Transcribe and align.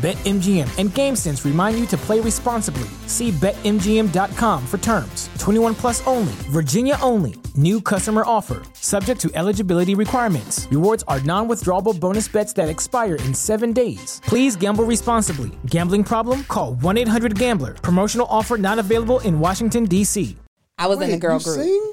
BetMGM 0.00 0.78
and 0.78 0.88
GameSense 0.88 1.44
remind 1.44 1.78
you 1.78 1.84
to 1.88 1.96
play 1.98 2.20
responsibly. 2.20 2.88
See 3.06 3.32
BetMGM.com 3.32 4.66
for 4.66 4.78
terms. 4.78 5.28
21 5.38 5.74
plus 5.74 6.06
only, 6.06 6.32
Virginia 6.48 6.96
only. 7.02 7.34
New 7.54 7.82
customer 7.82 8.22
offer, 8.24 8.62
subject 8.72 9.20
to 9.20 9.30
eligibility 9.34 9.94
requirements. 9.94 10.66
Rewards 10.70 11.04
are 11.06 11.20
non 11.20 11.48
withdrawable 11.48 11.98
bonus 12.00 12.28
bets 12.28 12.54
that 12.54 12.70
expire 12.70 13.16
in 13.16 13.34
seven 13.34 13.74
days. 13.74 14.22
Please 14.24 14.56
gamble 14.56 14.84
responsibly. 14.84 15.50
Gambling 15.66 16.04
problem? 16.04 16.44
Call 16.44 16.74
1 16.76 16.96
800 16.96 17.38
Gambler. 17.38 17.74
Promotional 17.74 18.26
offer 18.30 18.56
not 18.56 18.78
available 18.78 19.20
in 19.20 19.38
Washington, 19.38 19.84
D.C. 19.84 20.34
I 20.78 20.86
was 20.86 20.98
in 21.02 21.10
a 21.10 21.18
girl 21.18 21.36
you 21.36 21.44
group. 21.44 21.56
Sing? 21.56 21.92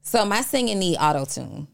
So 0.00 0.24
my 0.24 0.40
singing 0.40 0.78
need 0.78 0.96
auto 0.96 1.26
tune. 1.26 1.68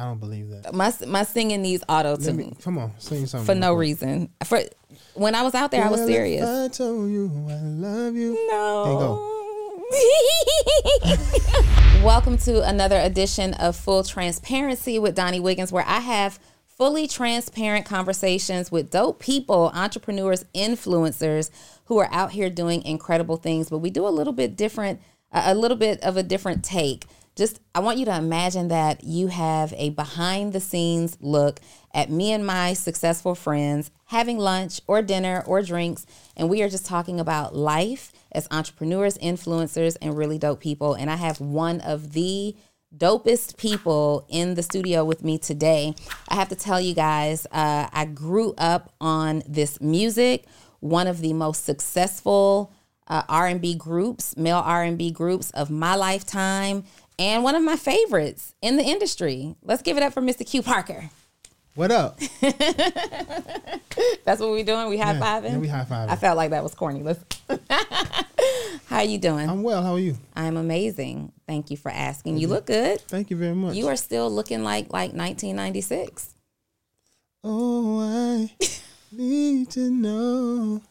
I 0.00 0.04
don't 0.04 0.18
believe 0.18 0.48
that. 0.48 0.72
My 0.72 0.94
my 1.06 1.24
singing 1.24 1.60
needs 1.60 1.84
auto 1.86 2.16
tune 2.16 2.56
come 2.62 2.78
on, 2.78 2.92
sing 2.98 3.26
something 3.26 3.44
for 3.44 3.54
no 3.54 3.74
reason. 3.74 4.30
For 4.46 4.62
when 5.12 5.34
I 5.34 5.42
was 5.42 5.54
out 5.54 5.70
there, 5.70 5.84
I 5.84 5.90
was 5.90 6.00
serious. 6.06 6.48
I 6.48 6.68
told 6.68 7.10
you 7.10 7.30
I 7.50 7.56
love 7.56 8.14
you. 8.14 8.32
No. 8.50 9.36
Welcome 12.02 12.38
to 12.38 12.66
another 12.66 12.98
edition 12.98 13.52
of 13.54 13.76
Full 13.76 14.02
Transparency 14.02 14.98
with 14.98 15.14
Donni 15.14 15.38
Wiggins, 15.38 15.70
where 15.70 15.84
I 15.86 16.00
have 16.00 16.38
fully 16.64 17.06
transparent 17.06 17.84
conversations 17.84 18.72
with 18.72 18.90
dope 18.90 19.20
people, 19.20 19.70
entrepreneurs, 19.74 20.46
influencers 20.54 21.50
who 21.84 21.98
are 21.98 22.08
out 22.10 22.32
here 22.32 22.48
doing 22.48 22.82
incredible 22.84 23.36
things. 23.36 23.68
But 23.68 23.80
we 23.80 23.90
do 23.90 24.06
a 24.06 24.08
little 24.08 24.32
bit 24.32 24.56
different, 24.56 25.02
a 25.30 25.54
little 25.54 25.76
bit 25.76 26.00
of 26.00 26.16
a 26.16 26.22
different 26.22 26.64
take. 26.64 27.04
Just, 27.36 27.60
I 27.74 27.80
want 27.80 27.98
you 27.98 28.04
to 28.06 28.16
imagine 28.16 28.68
that 28.68 29.04
you 29.04 29.28
have 29.28 29.72
a 29.76 29.90
behind 29.90 30.52
the 30.52 30.60
scenes 30.60 31.16
look 31.20 31.60
at 31.94 32.10
me 32.10 32.32
and 32.32 32.46
my 32.46 32.72
successful 32.74 33.34
friends 33.34 33.90
having 34.06 34.38
lunch 34.38 34.80
or 34.86 35.00
dinner 35.02 35.42
or 35.46 35.62
drinks, 35.62 36.04
and 36.36 36.50
we 36.50 36.62
are 36.62 36.68
just 36.68 36.84
talking 36.84 37.20
about 37.20 37.54
life 37.54 38.12
as 38.32 38.48
entrepreneurs, 38.50 39.16
influencers, 39.18 39.96
and 40.02 40.16
really 40.16 40.38
dope 40.38 40.60
people. 40.60 40.94
And 40.94 41.08
I 41.08 41.16
have 41.16 41.40
one 41.40 41.80
of 41.80 42.12
the 42.12 42.56
dopest 42.96 43.56
people 43.56 44.26
in 44.28 44.54
the 44.54 44.62
studio 44.62 45.04
with 45.04 45.22
me 45.22 45.38
today. 45.38 45.94
I 46.28 46.34
have 46.34 46.48
to 46.48 46.56
tell 46.56 46.80
you 46.80 46.94
guys, 46.94 47.46
uh, 47.52 47.88
I 47.92 48.04
grew 48.04 48.54
up 48.58 48.92
on 49.00 49.44
this 49.46 49.80
music. 49.80 50.46
One 50.80 51.06
of 51.06 51.20
the 51.20 51.32
most 51.32 51.64
successful 51.64 52.72
uh, 53.06 53.22
R&B 53.28 53.74
groups, 53.74 54.36
male 54.36 54.62
R&B 54.64 55.10
groups 55.10 55.50
of 55.50 55.70
my 55.70 55.94
lifetime, 55.94 56.84
and 57.20 57.44
one 57.44 57.54
of 57.54 57.62
my 57.62 57.76
favorites 57.76 58.54
in 58.62 58.76
the 58.76 58.82
industry. 58.82 59.54
Let's 59.62 59.82
give 59.82 59.96
it 59.98 60.02
up 60.02 60.14
for 60.14 60.22
Mr. 60.22 60.44
Q 60.48 60.62
Parker. 60.62 61.10
What 61.74 61.92
up? 61.92 62.18
That's 64.24 64.40
what 64.40 64.50
we're 64.50 64.64
doing. 64.64 64.88
We 64.88 64.98
high 64.98 65.14
fiving. 65.14 65.52
yeah, 65.52 65.58
we 65.58 65.68
high-fiving. 65.68 66.08
I 66.08 66.16
felt 66.16 66.36
like 66.36 66.50
that 66.50 66.62
was 66.64 66.74
corny. 66.74 67.02
Let's. 67.02 67.22
How 68.86 69.02
you 69.02 69.18
doing? 69.18 69.48
I'm 69.48 69.62
well. 69.62 69.82
How 69.82 69.92
are 69.92 69.98
you? 69.98 70.16
I'm 70.34 70.56
amazing. 70.56 71.30
Thank 71.46 71.70
you 71.70 71.76
for 71.76 71.90
asking. 71.90 72.38
You 72.38 72.48
look 72.48 72.66
good. 72.66 73.00
Thank 73.02 73.30
you 73.30 73.36
very 73.36 73.54
much. 73.54 73.76
You 73.76 73.86
are 73.86 73.96
still 73.96 74.28
looking 74.30 74.64
like 74.64 74.86
like 74.92 75.12
1996. 75.12 76.34
Oh, 77.44 78.00
I 78.00 78.52
need 79.12 79.70
to 79.70 79.90
know. 79.90 80.82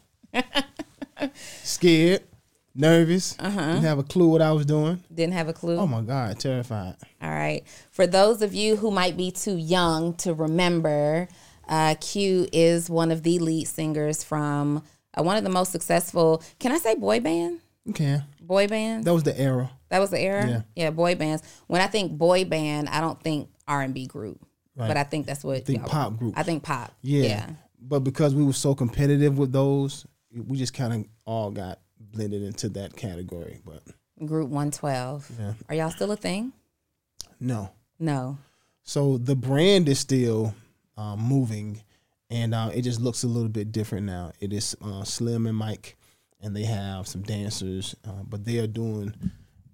Scared, 1.64 2.24
nervous. 2.80 3.36
Uh-huh. 3.40 3.74
Didn't 3.74 3.84
have 3.84 4.00
a 4.00 4.04
clue 4.04 4.30
what 4.30 4.42
I 4.42 4.52
was 4.52 4.66
doing. 4.66 5.04
Didn't 5.14 5.34
have 5.34 5.48
a 5.48 5.54
clue. 5.54 5.78
Oh 5.78 5.88
my 5.88 6.02
God, 6.02 6.40
terrified. 6.40 6.96
All 7.22 7.30
right. 7.30 7.64
For 7.92 8.08
those 8.08 8.42
of 8.42 8.54
you 8.54 8.76
who 8.78 8.90
might 8.92 9.18
be 9.18 9.32
too 9.32 9.58
young 9.58 10.14
to 10.16 10.34
remember, 10.34 11.28
uh, 11.68 11.96
Q 12.00 12.48
is 12.52 12.90
one 12.90 13.12
of 13.12 13.24
the 13.24 13.40
lead 13.40 13.66
singers 13.68 14.24
from 14.24 14.84
uh, 15.18 15.24
one 15.24 15.38
of 15.38 15.44
the 15.44 15.50
most 15.50 15.72
successful. 15.72 16.42
Can 16.60 16.72
I 16.72 16.78
say 16.78 16.96
boy 16.96 17.20
band? 17.20 17.60
Okay, 17.90 18.22
Boy 18.42 18.68
bands. 18.68 19.06
that 19.06 19.14
was 19.14 19.24
the 19.24 19.40
era. 19.40 19.72
That 19.90 20.00
was 20.00 20.12
the 20.12 20.20
era. 20.20 20.66
Yeah. 20.76 20.92
boy 20.92 21.16
bands. 21.16 21.42
When 21.68 21.82
I 21.82 21.88
think 21.88 22.12
boy 22.18 22.46
band, 22.46 22.90
I 22.90 23.02
don't 23.02 23.20
think 23.22 23.50
R 23.68 23.82
and 23.82 23.94
B 23.94 24.06
group, 24.06 24.40
Right. 24.76 24.88
but 24.88 24.98
I 24.98 25.04
think 25.04 25.26
that's 25.26 25.44
what 25.44 25.66
think 25.66 25.86
pop 25.86 26.18
group. 26.18 26.34
I 26.38 26.44
think 26.44 26.62
pop. 26.64 26.94
Yeah. 27.02 27.24
yeah. 27.24 27.50
But 27.82 28.02
because 28.02 28.36
we 28.36 28.44
were 28.44 28.54
so 28.54 28.76
competitive 28.76 29.38
with 29.40 29.52
those, 29.52 30.06
we 30.32 30.58
just 30.58 30.74
kind 30.74 30.94
of 30.94 31.06
all 31.26 31.50
got 31.50 31.80
blended 32.12 32.44
into 32.44 32.70
that 32.70 32.96
category. 32.96 33.60
But 33.66 33.84
Group 34.26 34.50
112. 34.50 35.32
Yeah. 35.40 35.54
Are 35.70 35.76
y'all 35.76 35.92
still 35.92 36.12
a 36.12 36.18
thing? 36.18 36.54
no. 37.40 37.72
No. 38.00 38.38
So 38.84 39.18
the 39.18 39.36
brand 39.36 39.88
is 39.90 40.00
still 40.00 40.56
um, 40.98 41.20
moving, 41.20 41.84
and 42.30 42.56
uh, 42.56 42.72
it 42.74 42.82
just 42.82 43.00
looks 43.02 43.24
a 43.24 43.28
little 43.28 43.50
bit 43.50 43.72
different 43.72 44.06
now. 44.06 44.32
It 44.40 44.54
is 44.54 44.76
uh, 44.82 45.04
Slim 45.04 45.46
and 45.46 45.56
Mike, 45.58 45.98
and 46.42 46.56
they 46.56 46.64
have 46.64 47.08
some 47.08 47.22
dancers, 47.22 47.96
uh, 48.08 48.24
but 48.24 48.46
they 48.46 48.58
are 48.60 48.68
doing, 48.68 49.14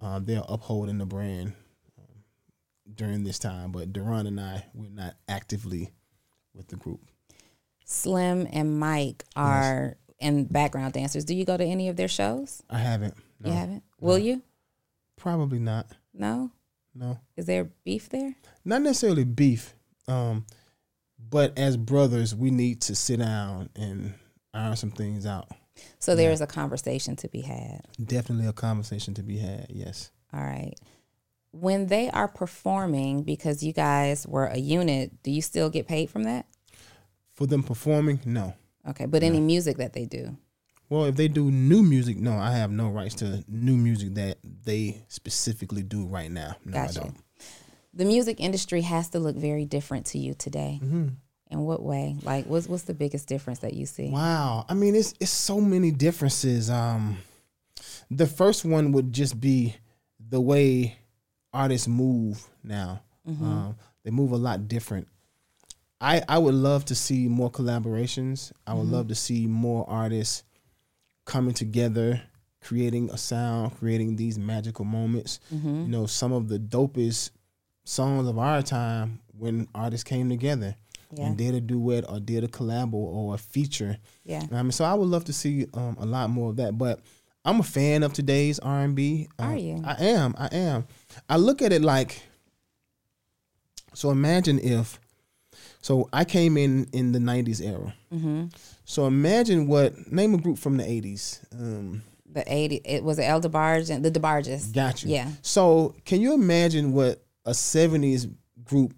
uh, 0.01 0.19
they're 0.19 0.43
upholding 0.49 0.97
the 0.97 1.05
brand 1.05 1.53
um, 1.97 2.23
during 2.95 3.23
this 3.23 3.39
time. 3.39 3.71
But 3.71 3.93
Duran 3.93 4.27
and 4.27 4.39
I, 4.39 4.65
we're 4.73 4.89
not 4.89 5.15
actively 5.29 5.91
with 6.53 6.67
the 6.67 6.75
group. 6.75 6.99
Slim 7.85 8.47
and 8.51 8.79
Mike 8.79 9.23
are 9.35 9.95
and 10.25 10.51
background 10.51 10.93
dancers. 10.93 11.23
Do 11.25 11.35
you 11.35 11.45
go 11.45 11.55
to 11.57 11.63
any 11.63 11.87
of 11.89 11.95
their 11.95 12.07
shows? 12.07 12.61
I 12.69 12.79
haven't. 12.79 13.15
No, 13.39 13.49
You 13.49 13.55
haven't? 13.55 13.83
Will 13.99 14.17
you? 14.17 14.41
Probably 15.15 15.59
not. 15.59 15.87
No. 16.13 16.51
No, 16.97 17.19
Is 17.35 17.45
there 17.45 17.65
beef 17.83 18.07
there? 18.07 18.35
not 18.63 18.81
necessarily 18.81 19.25
beef, 19.25 19.75
um, 20.07 20.45
but 21.29 21.57
as 21.59 21.75
brothers, 21.75 22.33
we 22.33 22.51
need 22.51 22.79
to 22.83 22.95
sit 22.95 23.19
down 23.19 23.69
and 23.75 24.13
iron 24.53 24.77
some 24.77 24.91
things 24.91 25.25
out. 25.25 25.49
So 25.99 26.15
there 26.15 26.31
is 26.31 26.39
a 26.39 26.47
conversation 26.47 27.17
to 27.17 27.27
be 27.27 27.41
had. 27.41 27.81
Definitely 28.01 28.47
a 28.47 28.53
conversation 28.53 29.13
to 29.15 29.23
be 29.23 29.37
had. 29.39 29.67
Yes. 29.69 30.09
All 30.31 30.39
right. 30.39 30.75
When 31.51 31.87
they 31.87 32.09
are 32.11 32.29
performing, 32.29 33.23
because 33.23 33.61
you 33.61 33.73
guys 33.73 34.25
were 34.25 34.45
a 34.45 34.57
unit, 34.57 35.21
do 35.21 35.31
you 35.31 35.41
still 35.41 35.69
get 35.69 35.87
paid 35.89 36.09
from 36.09 36.23
that? 36.23 36.45
For 37.33 37.45
them 37.45 37.61
performing, 37.61 38.21
no. 38.25 38.53
Okay, 38.89 39.05
but 39.05 39.23
any 39.23 39.39
music 39.39 39.77
that 39.77 39.93
they 39.93 40.05
do. 40.05 40.37
Well, 40.89 41.05
if 41.05 41.15
they 41.15 41.27
do 41.27 41.49
new 41.49 41.81
music, 41.81 42.17
no, 42.17 42.33
I 42.33 42.51
have 42.51 42.69
no 42.71 42.89
rights 42.89 43.15
to 43.15 43.43
new 43.47 43.75
music 43.75 44.13
that 44.15 44.37
they 44.63 45.03
specifically 45.07 45.81
do 45.81 46.05
right 46.05 46.29
now. 46.29 46.55
No, 46.63 46.73
Gotcha. 46.73 46.99
I 46.99 47.03
don't. 47.03 47.17
The 47.93 48.05
music 48.05 48.39
industry 48.39 48.81
has 48.81 49.09
to 49.09 49.19
look 49.19 49.35
very 49.35 49.65
different 49.65 50.05
to 50.07 50.19
you 50.19 50.33
today. 50.33 50.79
Mm-hmm. 50.83 51.07
In 51.51 51.59
what 51.61 51.81
way? 51.81 52.17
Like, 52.23 52.45
what's 52.45 52.67
what's 52.67 52.83
the 52.83 52.93
biggest 52.93 53.27
difference 53.27 53.59
that 53.59 53.73
you 53.73 53.85
see? 53.85 54.09
Wow. 54.09 54.65
I 54.67 54.73
mean, 54.73 54.95
it's 54.95 55.13
it's 55.19 55.31
so 55.31 55.61
many 55.61 55.91
differences. 55.91 56.69
Um, 56.69 57.17
the 58.11 58.27
first 58.27 58.65
one 58.65 58.91
would 58.91 59.13
just 59.13 59.39
be 59.39 59.75
the 60.19 60.41
way 60.41 60.97
artists 61.53 61.87
move 61.87 62.43
now. 62.63 63.01
Um, 63.27 63.75
they 64.03 64.11
move 64.11 64.31
a 64.31 64.37
lot 64.37 64.67
different. 64.67 65.07
I 66.01 66.21
I 66.27 66.37
would 66.37 66.55
love 66.55 66.85
to 66.85 66.95
see 66.95 67.27
more 67.27 67.49
collaborations. 67.51 68.51
I 68.67 68.73
would 68.73 68.87
love 68.87 69.07
to 69.09 69.15
see 69.15 69.47
more 69.47 69.89
artists 69.89 70.43
coming 71.25 71.53
together, 71.53 72.21
creating 72.61 73.09
a 73.11 73.17
sound, 73.17 73.77
creating 73.77 74.15
these 74.15 74.37
magical 74.37 74.85
moments. 74.85 75.39
Mm-hmm. 75.53 75.81
You 75.83 75.87
know, 75.87 76.05
some 76.05 76.33
of 76.33 76.47
the 76.49 76.59
dopest 76.59 77.31
songs 77.85 78.27
of 78.27 78.37
our 78.37 78.61
time 78.61 79.19
when 79.37 79.67
artists 79.75 80.03
came 80.03 80.27
together 80.29 80.75
Yeah. 81.11 81.27
and 81.27 81.37
did 81.37 81.55
a 81.55 81.61
duet 81.61 82.03
or 82.09 82.19
did 82.19 82.43
a 82.43 82.47
collab 82.47 82.93
or, 82.93 83.11
or 83.11 83.35
a 83.35 83.37
feature. 83.37 83.97
Yeah. 84.23 84.43
I 84.51 84.61
mean, 84.63 84.71
so 84.71 84.83
I 84.85 84.93
would 84.95 85.07
love 85.07 85.25
to 85.25 85.33
see 85.33 85.67
um, 85.73 85.95
a 85.99 86.05
lot 86.05 86.29
more 86.29 86.49
of 86.51 86.55
that. 86.57 86.77
But 86.77 86.99
I'm 87.43 87.59
a 87.59 87.63
fan 87.63 88.03
of 88.03 88.11
today's 88.13 88.59
R 88.59 88.81
and 88.81 88.95
B. 88.95 89.27
Are 89.39 89.55
you? 89.55 89.81
I 89.85 90.03
am. 90.03 90.33
I 90.37 90.47
am. 90.55 90.87
I 91.29 91.37
look 91.37 91.61
at 91.61 91.71
it 91.71 91.81
like. 91.81 92.21
So 93.93 94.09
imagine 94.11 94.59
if, 94.59 94.99
so 95.85 96.09
I 96.11 96.23
came 96.25 96.57
in 96.57 96.87
in 96.93 97.11
the 97.11 97.19
'90s 97.19 97.61
era. 97.61 97.93
Mm-hmm. 98.11 98.45
So 98.85 99.05
imagine 99.05 99.67
what 99.67 100.11
name 100.11 100.33
a 100.33 100.37
group 100.37 100.57
from 100.57 100.77
the 100.77 100.83
'80s. 100.83 101.23
Um, 101.53 102.01
The 102.33 102.43
eighty. 102.47 102.81
It 102.83 103.03
was 103.03 103.19
El 103.19 103.39
DeBarge 103.41 103.89
and 103.93 104.03
the 104.03 104.11
DeBarges. 104.11 104.73
Got 104.73 105.03
you. 105.03 105.11
Yeah. 105.11 105.29
So 105.41 105.93
can 106.05 106.21
you 106.21 106.33
imagine 106.33 106.91
what 106.93 107.23
a 107.45 107.51
'70s 107.51 108.27
group 108.63 108.93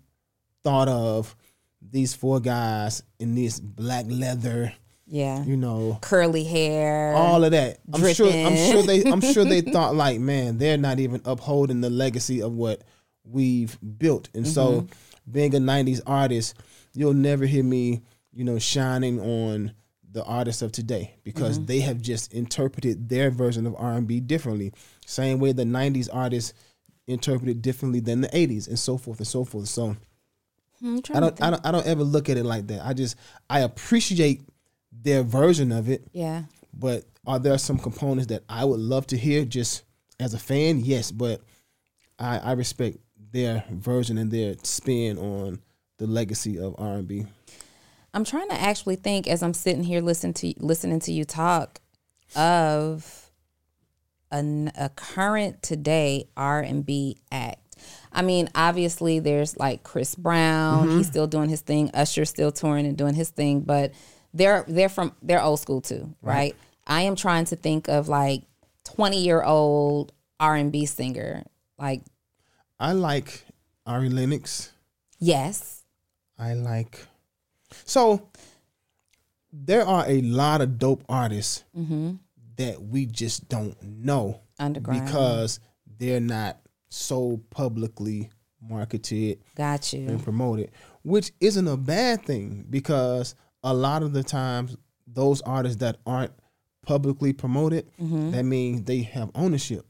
thought 0.64 0.88
of 0.88 1.36
these 1.82 2.14
four 2.16 2.40
guys 2.40 3.04
in 3.20 3.36
this 3.36 3.60
black 3.60 4.06
leather? 4.08 4.74
Yeah. 5.10 5.44
You 5.46 5.56
know, 5.58 6.00
Curly 6.02 6.44
hair. 6.44 7.14
all 7.16 7.44
of 7.44 7.52
that. 7.52 7.80
I'm 7.94 8.14
sure. 8.14 8.32
I'm 8.32 8.56
sure 8.72 8.84
they. 8.84 9.04
I'm 9.04 9.22
sure 9.22 9.46
they 9.46 9.62
thought 9.76 9.96
like, 9.96 10.20
man, 10.20 10.58
they're 10.58 10.78
not 10.78 11.00
even 11.00 11.22
upholding 11.26 11.82
the 11.82 11.90
legacy 11.90 12.42
of 12.42 12.54
what 12.54 12.82
we've 13.24 13.78
built. 14.00 14.30
And 14.34 14.46
so, 14.48 14.66
Mm-hmm. 14.82 15.32
being 15.32 15.56
a 15.56 15.60
'90s 15.60 16.02
artist, 16.08 16.56
you'll 16.98 17.14
never 17.14 17.46
hear 17.46 17.64
me, 17.64 18.02
you 18.34 18.44
know, 18.44 18.58
shining 18.60 19.20
on 19.20 19.72
the 20.12 20.24
artists 20.24 20.62
of 20.62 20.72
today 20.72 21.16
because 21.24 21.58
Mm-hmm. 21.58 21.66
they 21.68 21.80
have 21.82 22.02
just 22.02 22.34
interpreted 22.34 23.08
their 23.10 23.30
version 23.30 23.68
of 23.68 23.76
R&B 23.78 24.22
differently. 24.22 24.74
Same 25.06 25.40
way 25.40 25.52
the 25.52 25.64
'90s 25.64 26.10
artists 26.12 26.54
interpreted 27.08 27.62
differently 27.62 28.00
than 28.00 28.22
the 28.22 28.30
'80s, 28.30 28.68
and 28.68 28.80
so 28.80 28.98
forth 28.98 29.20
and 29.20 29.28
so 29.28 29.44
forth. 29.46 29.68
So. 29.68 29.96
Trying 30.80 31.02
I 31.16 31.20
don't, 31.20 31.42
I 31.42 31.50
don't 31.50 31.66
I 31.66 31.72
don't 31.72 31.88
ever 31.88 32.04
look 32.04 32.30
at 32.30 32.38
it 32.38 32.44
like 32.44 32.68
that. 32.68 32.86
I 32.86 32.94
just 32.94 33.16
I 33.50 33.62
appreciate 33.62 34.42
their 34.92 35.24
version 35.24 35.72
of 35.72 35.90
it, 35.90 36.08
Yeah. 36.14 36.44
but 36.72 37.04
are 37.26 37.40
there 37.40 37.58
some 37.58 37.80
components 37.80 38.28
that 38.28 38.44
I 38.48 38.64
would 38.64 38.80
love 38.80 39.08
to 39.08 39.18
hear 39.18 39.44
just 39.44 39.84
as 40.20 40.36
a 40.36 40.40
fan? 40.40 40.82
Yes, 40.82 41.12
but 41.12 41.42
I, 42.20 42.38
I 42.38 42.52
respect 42.54 42.98
their 43.32 43.64
version 43.72 44.18
and 44.20 44.30
their 44.32 44.56
spin 44.64 45.18
on 45.18 45.60
the 45.98 46.08
legacy 46.08 46.58
of 46.58 46.76
R 46.78 46.94
and 46.96 47.08
B. 47.08 47.26
I'm 48.14 48.24
trying 48.24 48.50
to 48.50 48.60
actually 48.60 48.96
think 48.96 49.28
as 49.28 49.44
I'm 49.44 49.54
sitting 49.54 49.84
here 49.84 50.02
listening 50.02 50.34
to 50.36 50.54
listening 50.60 51.00
to 51.02 51.12
you 51.12 51.26
talk 51.26 51.80
of 52.36 53.28
a 54.32 54.92
current 54.96 55.62
today 55.62 56.28
R 56.36 56.60
and 56.60 56.86
B 56.86 57.18
act. 57.32 57.78
I 58.12 58.22
mean, 58.22 58.50
obviously 58.56 59.20
there's 59.20 59.58
like 59.58 59.84
Chris 59.84 60.16
Brown, 60.16 60.90
he's 60.90 60.94
mm-hmm. 60.94 61.02
still 61.04 61.28
doing 61.28 61.50
his 61.50 61.62
thing. 61.62 61.92
Usher's 61.94 62.30
still 62.30 62.52
touring 62.52 62.86
and 62.86 62.98
doing 62.98 63.14
his 63.14 63.30
thing, 63.30 63.62
but 63.62 63.92
they're 64.34 64.66
they're 64.68 64.90
from 64.90 65.14
they're 65.22 65.42
old 65.42 65.60
school 65.60 65.82
too, 65.82 66.14
right? 66.22 66.56
I 66.86 67.02
am 67.02 67.16
trying 67.16 67.46
to 67.46 67.56
think 67.56 67.88
of 67.88 68.08
like 68.08 68.44
20 68.86 69.22
year 69.22 69.44
old 69.44 70.14
R 70.40 70.56
and 70.56 70.72
B 70.72 70.86
singer, 70.86 71.44
like 71.78 72.02
I 72.80 72.94
like 72.94 73.46
Ari 73.86 74.10
Lennox. 74.10 74.72
yes, 75.20 75.77
I 76.40 76.54
like 76.54 77.06
so 77.86 78.30
there 79.52 79.86
are 79.86 80.06
a 80.08 80.22
lot 80.22 80.62
of 80.62 80.78
dope 80.78 81.04
artists 81.10 81.64
that 82.58 82.82
we 82.82 83.06
just 83.06 83.48
don't 83.50 83.76
know 83.84 84.42
underground. 84.60 85.06
because 85.06 85.60
they're 86.00 86.20
not 86.20 86.60
so 86.90 87.42
publicly 87.50 88.30
marketed 88.62 89.40
got 89.56 89.94
you. 89.94 90.08
and 90.08 90.24
promoted, 90.24 90.72
which 91.04 91.32
isn't 91.40 91.68
a 91.68 91.78
bad 91.78 92.24
thing 92.26 92.66
because 92.70 93.36
a 93.64 93.74
lot 93.74 94.04
of 94.04 94.14
the 94.14 94.24
times 94.24 94.76
those 95.06 95.42
artists 95.42 95.78
that 95.78 95.98
aren't 96.06 96.32
publicly 96.86 97.34
promoted, 97.34 97.88
that 98.00 98.44
means 98.44 98.84
they 98.84 99.02
have 99.02 99.30
ownership. 99.36 99.86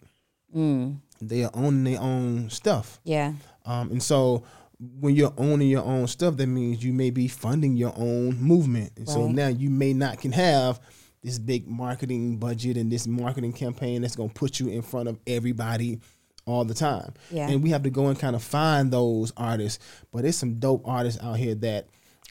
Mm, 0.55 0.97
They 1.21 1.43
are 1.43 1.51
owning 1.53 1.83
their 1.83 2.01
own 2.01 2.49
stuff. 2.49 2.99
yeah, 3.03 3.33
Um, 3.65 3.91
and 3.91 4.01
so 4.01 4.43
when 4.79 5.15
you're 5.15 5.33
owning 5.37 5.69
your 5.69 5.83
own 5.83 6.07
stuff, 6.07 6.37
that 6.37 6.47
means 6.47 6.83
you 6.83 6.93
may 6.93 7.09
be 7.09 7.27
funding 7.27 7.75
your 7.75 7.93
own 7.95 8.37
movement. 8.39 8.91
And 8.95 9.09
so 9.09 9.27
now 9.27 9.47
you 9.47 9.69
may 9.69 9.93
not 9.93 10.21
can 10.21 10.31
have 10.31 10.79
this 11.23 11.39
big 11.39 11.67
marketing 11.67 12.37
budget 12.37 12.77
and 12.77 12.91
this 12.91 13.07
marketing 13.07 13.53
campaign 13.53 14.01
that's 14.01 14.15
gonna 14.15 14.29
put 14.29 14.59
you 14.59 14.69
in 14.69 14.81
front 14.81 15.09
of 15.09 15.19
everybody 15.25 15.99
all 16.45 16.63
the 16.63 16.73
time. 16.73 17.13
Yeah. 17.31 17.49
And 17.49 17.61
we 17.61 17.71
have 17.71 17.83
to 17.83 17.89
go 17.89 18.07
and 18.07 18.17
kind 18.17 18.35
of 18.35 18.43
find 18.43 18.91
those 18.91 19.33
artists. 19.35 19.83
But 20.11 20.21
there's 20.21 20.37
some 20.37 20.55
dope 20.55 20.87
artists 20.87 21.21
out 21.21 21.37
here 21.37 21.55
that 21.55 21.87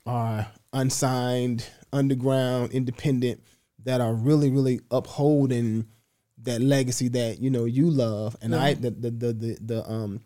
are 0.07 0.47
unsigned, 0.73 1.69
underground, 1.93 2.73
independent, 2.73 3.43
that 3.85 4.01
are 4.01 4.15
really, 4.15 4.51
really 4.51 4.81
upholding 4.91 5.87
that 6.43 6.61
legacy 6.61 7.09
that 7.09 7.41
you 7.41 7.51
know 7.51 7.65
you 7.65 7.91
love. 7.91 8.37
And 8.41 8.55
I 8.55 8.75
the 8.75 8.91
the 8.91 9.11
the 9.11 9.33
the, 9.33 9.59
the 9.61 9.91
um 9.91 10.21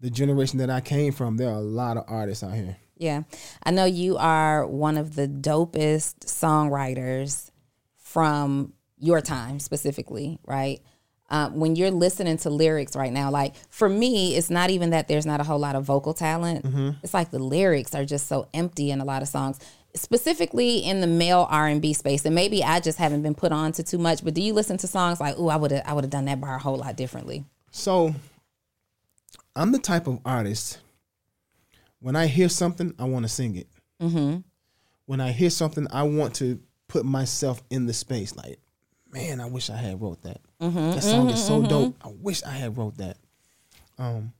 the 0.00 0.10
generation 0.10 0.58
that 0.58 0.70
I 0.70 0.80
came 0.80 1.12
from, 1.12 1.36
there 1.36 1.48
are 1.48 1.58
a 1.58 1.60
lot 1.60 1.96
of 1.96 2.04
artists 2.06 2.44
out 2.44 2.54
here. 2.54 2.76
Yeah. 2.98 3.22
I 3.62 3.70
know 3.70 3.84
you 3.84 4.16
are 4.16 4.66
one 4.66 4.96
of 4.96 5.14
the 5.16 5.28
dopest 5.28 6.20
songwriters 6.26 7.50
from 7.96 8.72
your 8.98 9.20
time 9.20 9.60
specifically, 9.60 10.38
right? 10.46 10.80
Um, 11.28 11.58
when 11.58 11.74
you're 11.74 11.90
listening 11.90 12.36
to 12.38 12.50
lyrics 12.50 12.94
right 12.94 13.12
now, 13.12 13.30
like 13.30 13.54
for 13.68 13.88
me, 13.88 14.36
it's 14.36 14.48
not 14.48 14.70
even 14.70 14.90
that 14.90 15.08
there's 15.08 15.26
not 15.26 15.40
a 15.40 15.44
whole 15.44 15.58
lot 15.58 15.74
of 15.74 15.84
vocal 15.84 16.14
talent. 16.14 16.64
It's 17.02 17.12
like 17.12 17.30
the 17.30 17.40
lyrics 17.40 17.94
are 17.94 18.04
just 18.04 18.28
so 18.28 18.48
empty 18.54 18.90
in 18.92 19.00
a 19.00 19.04
lot 19.04 19.22
of 19.22 19.28
songs, 19.28 19.58
specifically 19.94 20.78
in 20.78 21.00
the 21.00 21.06
male 21.08 21.48
R 21.50 21.66
and 21.66 21.82
B 21.82 21.92
space. 21.94 22.24
And 22.24 22.34
maybe 22.34 22.62
I 22.62 22.78
just 22.80 22.98
haven't 22.98 23.22
been 23.22 23.34
put 23.34 23.50
on 23.50 23.72
to 23.72 23.82
too 23.82 23.98
much. 23.98 24.24
But 24.24 24.34
do 24.34 24.40
you 24.40 24.52
listen 24.52 24.76
to 24.78 24.86
songs 24.86 25.20
like, 25.20 25.36
"Ooh, 25.36 25.48
I 25.48 25.56
would 25.56 25.72
have, 25.72 25.82
I 25.84 25.94
would 25.94 26.04
have 26.04 26.10
done 26.10 26.26
that 26.26 26.40
bar 26.40 26.54
a 26.56 26.58
whole 26.60 26.76
lot 26.76 26.96
differently"? 26.96 27.44
So 27.72 28.14
I'm 29.56 29.72
the 29.72 29.78
type 29.78 30.06
of 30.06 30.20
artist 30.24 30.78
when 32.00 32.14
I 32.14 32.26
hear 32.26 32.48
something, 32.48 32.94
I 32.98 33.04
want 33.04 33.24
to 33.24 33.28
sing 33.28 33.56
it. 33.56 33.66
Mm-hmm. 34.00 34.38
When 35.06 35.20
I 35.20 35.32
hear 35.32 35.50
something, 35.50 35.86
I 35.90 36.02
want 36.04 36.34
to 36.36 36.60
put 36.88 37.04
myself 37.04 37.62
in 37.70 37.86
the 37.86 37.92
space. 37.92 38.36
Like, 38.36 38.60
man, 39.10 39.40
I 39.40 39.46
wish 39.46 39.70
I 39.70 39.76
had 39.76 40.00
wrote 40.00 40.22
that. 40.22 40.40
Mm-hmm. 40.60 40.92
That 40.92 41.02
song 41.02 41.30
is 41.30 41.44
so 41.44 41.62
dope. 41.66 41.96
I 42.04 42.12
wish 42.20 42.42
I 42.44 42.50
had 42.50 42.76
wrote 42.76 42.98
that. 42.98 43.16
Um, 43.98 44.32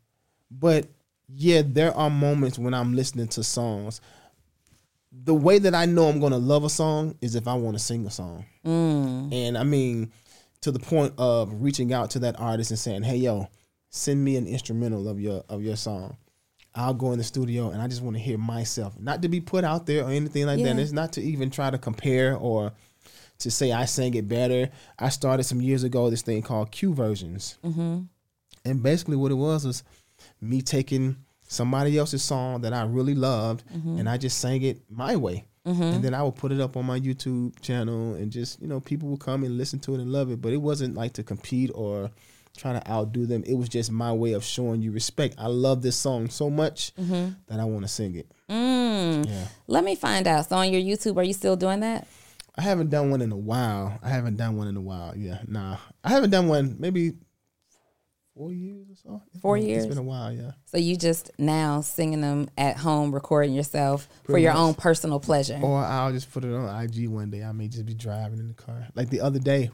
but 0.51 0.87
yeah, 1.29 1.63
there 1.65 1.97
are 1.97 2.11
moments 2.11 2.59
when 2.59 2.75
I'm 2.75 2.95
listening 2.95 3.29
to 3.29 3.43
songs. 3.43 4.01
The 5.11 5.35
way 5.35 5.59
that 5.59 5.75
I 5.75 5.87
know 5.87 6.09
I'm 6.09 6.21
gonna 6.21 6.39
love 6.39 6.63
a 6.63 6.69
song 6.69 7.17
is 7.21 7.35
if 7.35 7.49
I 7.49 7.55
want 7.55 7.77
to 7.77 7.83
sing 7.83 8.07
a 8.07 8.11
song. 8.11 8.45
Mm. 8.65 9.33
And 9.33 9.59
I 9.59 9.65
mean, 9.65 10.13
to 10.61 10.71
the 10.71 10.79
point 10.79 11.15
of 11.17 11.51
reaching 11.63 11.93
out 11.93 12.11
to 12.11 12.19
that 12.21 12.39
artist 12.39 12.71
and 12.71 12.79
saying, 12.79 13.03
"Hey, 13.03 13.17
yo, 13.17 13.49
send 13.97 14.25
me 14.25 14.37
an 14.37 14.47
instrumental 14.47 15.09
of 15.09 15.21
your 15.21 15.45
of 15.49 15.63
your 15.63 15.77
song." 15.77 16.17
I'll 16.79 16.93
go 16.93 17.13
in 17.13 17.19
the 17.19 17.25
studio 17.25 17.71
and 17.71 17.81
I 17.81 17.89
just 17.89 18.03
want 18.03 18.17
to 18.19 18.23
hear 18.23 18.37
myself, 18.37 19.01
not 19.01 19.23
to 19.23 19.29
be 19.31 19.41
put 19.41 19.65
out 19.65 19.87
there 19.87 20.05
or 20.05 20.11
anything 20.11 20.45
like 20.45 20.59
that. 20.63 20.75
Yeah. 20.77 20.83
It's 20.83 20.93
not 20.93 21.11
to 21.15 21.23
even 21.23 21.49
try 21.49 21.71
to 21.71 21.79
compare 21.79 22.37
or 22.37 22.75
to 23.39 23.51
say 23.51 23.73
I 23.73 23.87
sang 23.87 24.13
it 24.13 24.29
better. 24.29 24.69
I 24.99 25.09
started 25.09 25.45
some 25.45 25.63
years 25.63 25.85
ago 25.85 26.11
this 26.11 26.21
thing 26.21 26.43
called 26.43 26.71
Q 26.71 26.93
versions, 26.93 27.57
Mm-hmm. 27.65 28.01
and 28.67 28.83
basically 28.83 29.17
what 29.17 29.31
it 29.31 29.37
was 29.37 29.65
was 29.65 29.85
me 30.43 30.61
taking 30.61 31.17
somebody 31.49 31.97
else's 31.97 32.23
song 32.23 32.61
that 32.61 32.75
I 32.75 32.83
really 32.85 33.15
loved 33.15 33.65
Mm-hmm. 33.75 33.99
and 33.99 34.09
I 34.09 34.19
just 34.19 34.39
sang 34.39 34.61
it 34.63 34.83
my 34.91 35.17
way. 35.17 35.47
And 35.65 36.05
then 36.05 36.13
I 36.15 36.23
would 36.23 36.37
put 36.37 36.53
it 36.53 36.61
up 36.61 36.77
on 36.77 36.85
my 36.85 37.01
YouTube 37.01 37.59
channel 37.61 38.15
and 38.15 38.31
just, 38.31 38.61
you 38.61 38.69
know, 38.69 38.81
people 38.81 39.09
would 39.09 39.21
come 39.21 39.43
and 39.45 39.57
listen 39.57 39.79
to 39.81 39.95
it 39.95 40.01
and 40.01 40.13
love 40.13 40.31
it. 40.31 40.41
But 40.43 40.53
it 40.53 40.59
wasn't 40.61 40.95
like 40.95 41.15
to 41.15 41.23
compete 41.25 41.71
or 41.75 42.11
try 42.57 42.73
to 42.73 42.91
outdo 42.91 43.27
them. 43.27 43.43
It 43.47 43.55
was 43.55 43.69
just 43.69 43.91
my 43.91 44.13
way 44.13 44.33
of 44.33 44.43
showing 44.45 44.83
you 44.83 44.91
respect. 44.93 45.35
I 45.39 45.47
love 45.47 45.83
this 45.83 45.97
song 45.97 46.29
so 46.31 46.51
much 46.51 46.93
that 46.97 47.61
I 47.61 47.65
want 47.65 47.83
to 47.83 47.89
sing 47.89 48.15
it. 48.17 48.31
Mm. 48.51 49.29
Yeah. 49.29 49.49
Let 49.67 49.85
me 49.85 49.95
find 49.95 50.27
out. 50.27 50.49
So 50.49 50.57
on 50.57 50.73
your 50.73 50.81
YouTube, 50.83 51.17
are 51.17 51.23
you 51.25 51.33
still 51.33 51.57
doing 51.57 51.81
that? 51.81 52.07
I 52.59 52.63
haven't 52.63 52.89
done 52.91 53.11
one 53.11 53.21
in 53.23 53.33
a 53.33 53.37
while. 53.37 53.99
I 54.03 54.09
haven't 54.09 54.37
done 54.37 54.57
one 54.57 54.69
in 54.69 54.77
a 54.77 54.81
while. 54.81 55.15
Yeah. 55.17 55.39
Nah. 55.47 55.77
I 56.03 56.09
haven't 56.11 56.31
done 56.31 56.49
one 56.49 56.77
maybe 56.79 57.13
four 58.35 58.53
years 58.53 58.87
or 58.91 58.95
so. 58.97 59.23
It's 59.33 59.41
Four 59.41 59.57
been- 59.59 59.67
years? 59.67 59.85
It's 59.85 59.95
been 59.95 59.99
a 60.05 60.07
while, 60.07 60.33
yeah. 60.33 60.53
So 60.67 60.79
you 60.79 60.97
just 60.97 61.31
now 61.39 61.81
singing 61.81 62.21
them 62.21 62.49
at 62.59 62.77
home, 62.77 63.15
recording 63.15 63.55
yourself 63.55 64.09
for 64.25 64.39
your 64.39 64.53
much. 64.53 64.61
own 64.61 64.75
personal 64.75 65.21
pleasure. 65.21 65.59
Or 65.63 65.79
I'll 65.83 66.13
just 66.13 66.31
put 66.33 66.45
it 66.45 66.53
on 66.55 66.83
IG 66.85 67.09
one 67.09 67.31
day. 67.31 67.43
I 67.45 67.53
may 67.53 67.69
just 67.69 67.87
be 67.87 67.95
driving 67.95 68.39
in 68.39 68.49
the 68.49 68.55
car. 68.55 68.87
Like 68.95 69.11
the 69.11 69.21
other 69.23 69.39
day, 69.39 69.71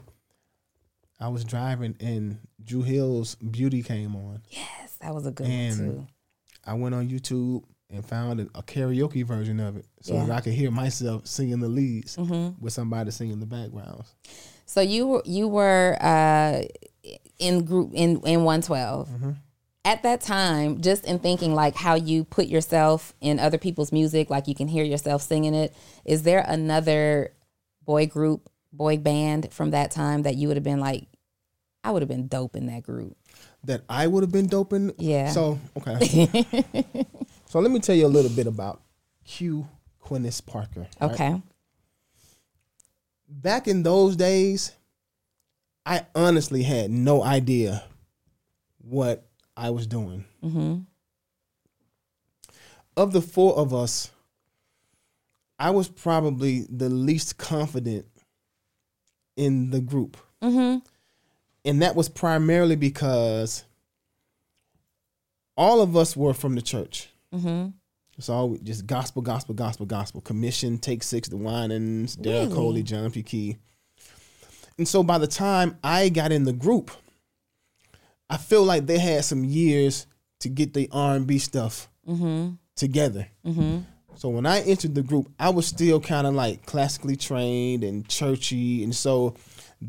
I 1.19 1.27
was 1.29 1.43
driving 1.45 1.95
and 2.01 2.37
Dru 2.65 2.81
Hill's 2.83 3.35
Beauty 3.35 3.83
came 3.83 4.15
on. 4.15 4.41
yes, 4.49 4.95
that 5.01 5.13
was 5.13 5.25
a 5.25 5.31
good 5.31 5.47
And- 5.47 5.79
one 5.87 5.95
too. 5.97 6.07
I 6.65 6.73
went 6.75 6.95
on 6.95 7.09
YouTube 7.09 7.63
and 7.89 8.05
found 8.05 8.39
a, 8.39 8.43
a 8.55 8.63
karaoke 8.63 9.25
version 9.25 9.59
of 9.59 9.75
it 9.77 9.85
so 10.01 10.13
Yeah. 10.13 10.25
that 10.25 10.31
I 10.37 10.41
could 10.41 10.53
hear 10.53 10.71
myself 10.71 11.27
singing 11.27 11.59
the 11.59 11.67
leads 11.67 12.15
Mm-hmm. 12.15 12.63
with 12.63 12.71
somebody 12.73 13.11
singing 13.11 13.39
the 13.39 13.45
backgrounds. 13.45 14.15
So 14.65 14.79
you 14.81 15.05
were 15.07 15.21
you 15.25 15.47
were 15.49 15.97
uh, 15.99 16.63
in 17.39 17.65
group 17.65 17.91
in 17.93 18.21
in 18.25 18.43
one 18.45 18.61
Mm-hmm. 18.61 19.31
At 19.85 20.01
that 20.03 20.21
time, 20.21 20.79
just 20.79 21.03
in 21.03 21.19
thinking 21.19 21.53
like 21.53 21.75
how 21.75 21.95
you 21.95 22.23
put 22.23 22.47
yourself 22.47 23.13
in 23.19 23.37
other 23.37 23.57
people's 23.57 23.91
music, 23.91 24.29
like 24.29 24.47
you 24.47 24.55
can 24.55 24.69
hear 24.69 24.85
yourself 24.85 25.21
singing 25.21 25.53
it. 25.53 25.75
Is 26.05 26.23
there 26.23 26.39
another 26.47 27.33
boy 27.83 28.05
group, 28.07 28.49
boy 28.71 28.95
band 28.97 29.51
from 29.51 29.71
that 29.71 29.91
time 29.91 30.21
that 30.21 30.35
you 30.35 30.47
would 30.47 30.55
have 30.55 30.63
been 30.63 30.79
like, 30.79 31.07
I 31.83 31.91
would 31.91 32.01
have 32.01 32.09
been 32.09 32.27
dope 32.27 32.55
in 32.55 32.67
that 32.67 32.83
group? 32.83 33.17
That 33.65 33.83
I 33.89 34.07
would 34.07 34.23
have 34.23 34.31
been 34.31 34.47
doping. 34.47 34.93
Yeah. 34.97 35.29
So, 35.29 35.59
okay. 35.77 36.27
so 37.45 37.59
let 37.59 37.71
me 37.71 37.79
tell 37.79 37.95
you 37.95 38.05
a 38.05 38.07
little 38.07 38.31
bit 38.31 38.47
about 38.47 38.81
Q 39.25 39.67
Quinnes 39.99 40.41
Parker. 40.41 40.87
right? 41.01 41.11
Okay. 41.11 41.41
back 43.27 43.67
in 43.67 43.83
those 43.83 44.15
days, 44.15 44.71
I 45.85 46.05
honestly 46.15 46.63
had 46.63 46.91
no 46.91 47.23
idea 47.23 47.83
what 48.79 49.25
I 49.57 49.69
was 49.69 49.87
doing. 49.87 50.25
Mm-hmm. 50.43 50.79
Of 52.95 53.11
the 53.11 53.21
four 53.21 53.55
of 53.57 53.73
us, 53.73 54.11
I 55.57 55.71
was 55.71 55.87
probably 55.89 56.65
the 56.69 56.89
least 56.89 57.37
confident 57.37 58.05
in 59.35 59.71
the 59.71 59.79
group. 59.81 60.17
Mm-hmm. 60.41 60.79
And 61.65 61.81
that 61.81 61.95
was 61.95 62.09
primarily 62.09 62.75
because 62.75 63.63
all 65.55 65.81
of 65.81 65.95
us 65.95 66.17
were 66.17 66.33
from 66.33 66.55
the 66.55 66.61
church. 66.61 67.09
Mm-hmm. 67.33 67.69
It's 68.17 68.29
all 68.29 68.57
just 68.61 68.85
gospel, 68.85 69.21
gospel, 69.21 69.55
gospel, 69.55 69.85
gospel. 69.85 70.21
Commission, 70.21 70.77
take 70.77 71.03
six, 71.03 71.29
the 71.29 71.37
Winans, 71.37 72.15
Derek 72.15 72.49
Really? 72.49 72.55
Coley, 72.55 72.83
John 72.83 73.09
P. 73.11 73.23
Kee. 73.23 73.57
And 74.77 74.87
so 74.87 75.03
by 75.03 75.17
the 75.17 75.27
time 75.27 75.77
I 75.83 76.09
got 76.09 76.31
in 76.31 76.43
the 76.43 76.53
group, 76.53 76.91
I 78.29 78.37
feel 78.37 78.63
like 78.63 78.85
they 78.85 78.99
had 78.99 79.23
some 79.25 79.43
years 79.43 80.05
to 80.39 80.49
get 80.49 80.73
the 80.73 80.89
R 80.91 81.15
and 81.15 81.27
B 81.27 81.37
stuff 81.37 81.89
Mm-hmm. 82.07 82.55
together. 82.75 83.29
Mm-hmm. 83.45 83.77
So 84.15 84.27
when 84.27 84.45
I 84.45 84.59
entered 84.61 84.93
the 84.93 85.01
group, 85.03 85.31
I 85.39 85.49
was 85.49 85.65
still 85.65 86.01
kind 86.01 86.27
of 86.27 86.33
like 86.33 86.65
classically 86.65 87.15
trained 87.15 87.83
and 87.83 88.07
churchy, 88.09 88.83
and 88.83 88.93
so 88.93 89.35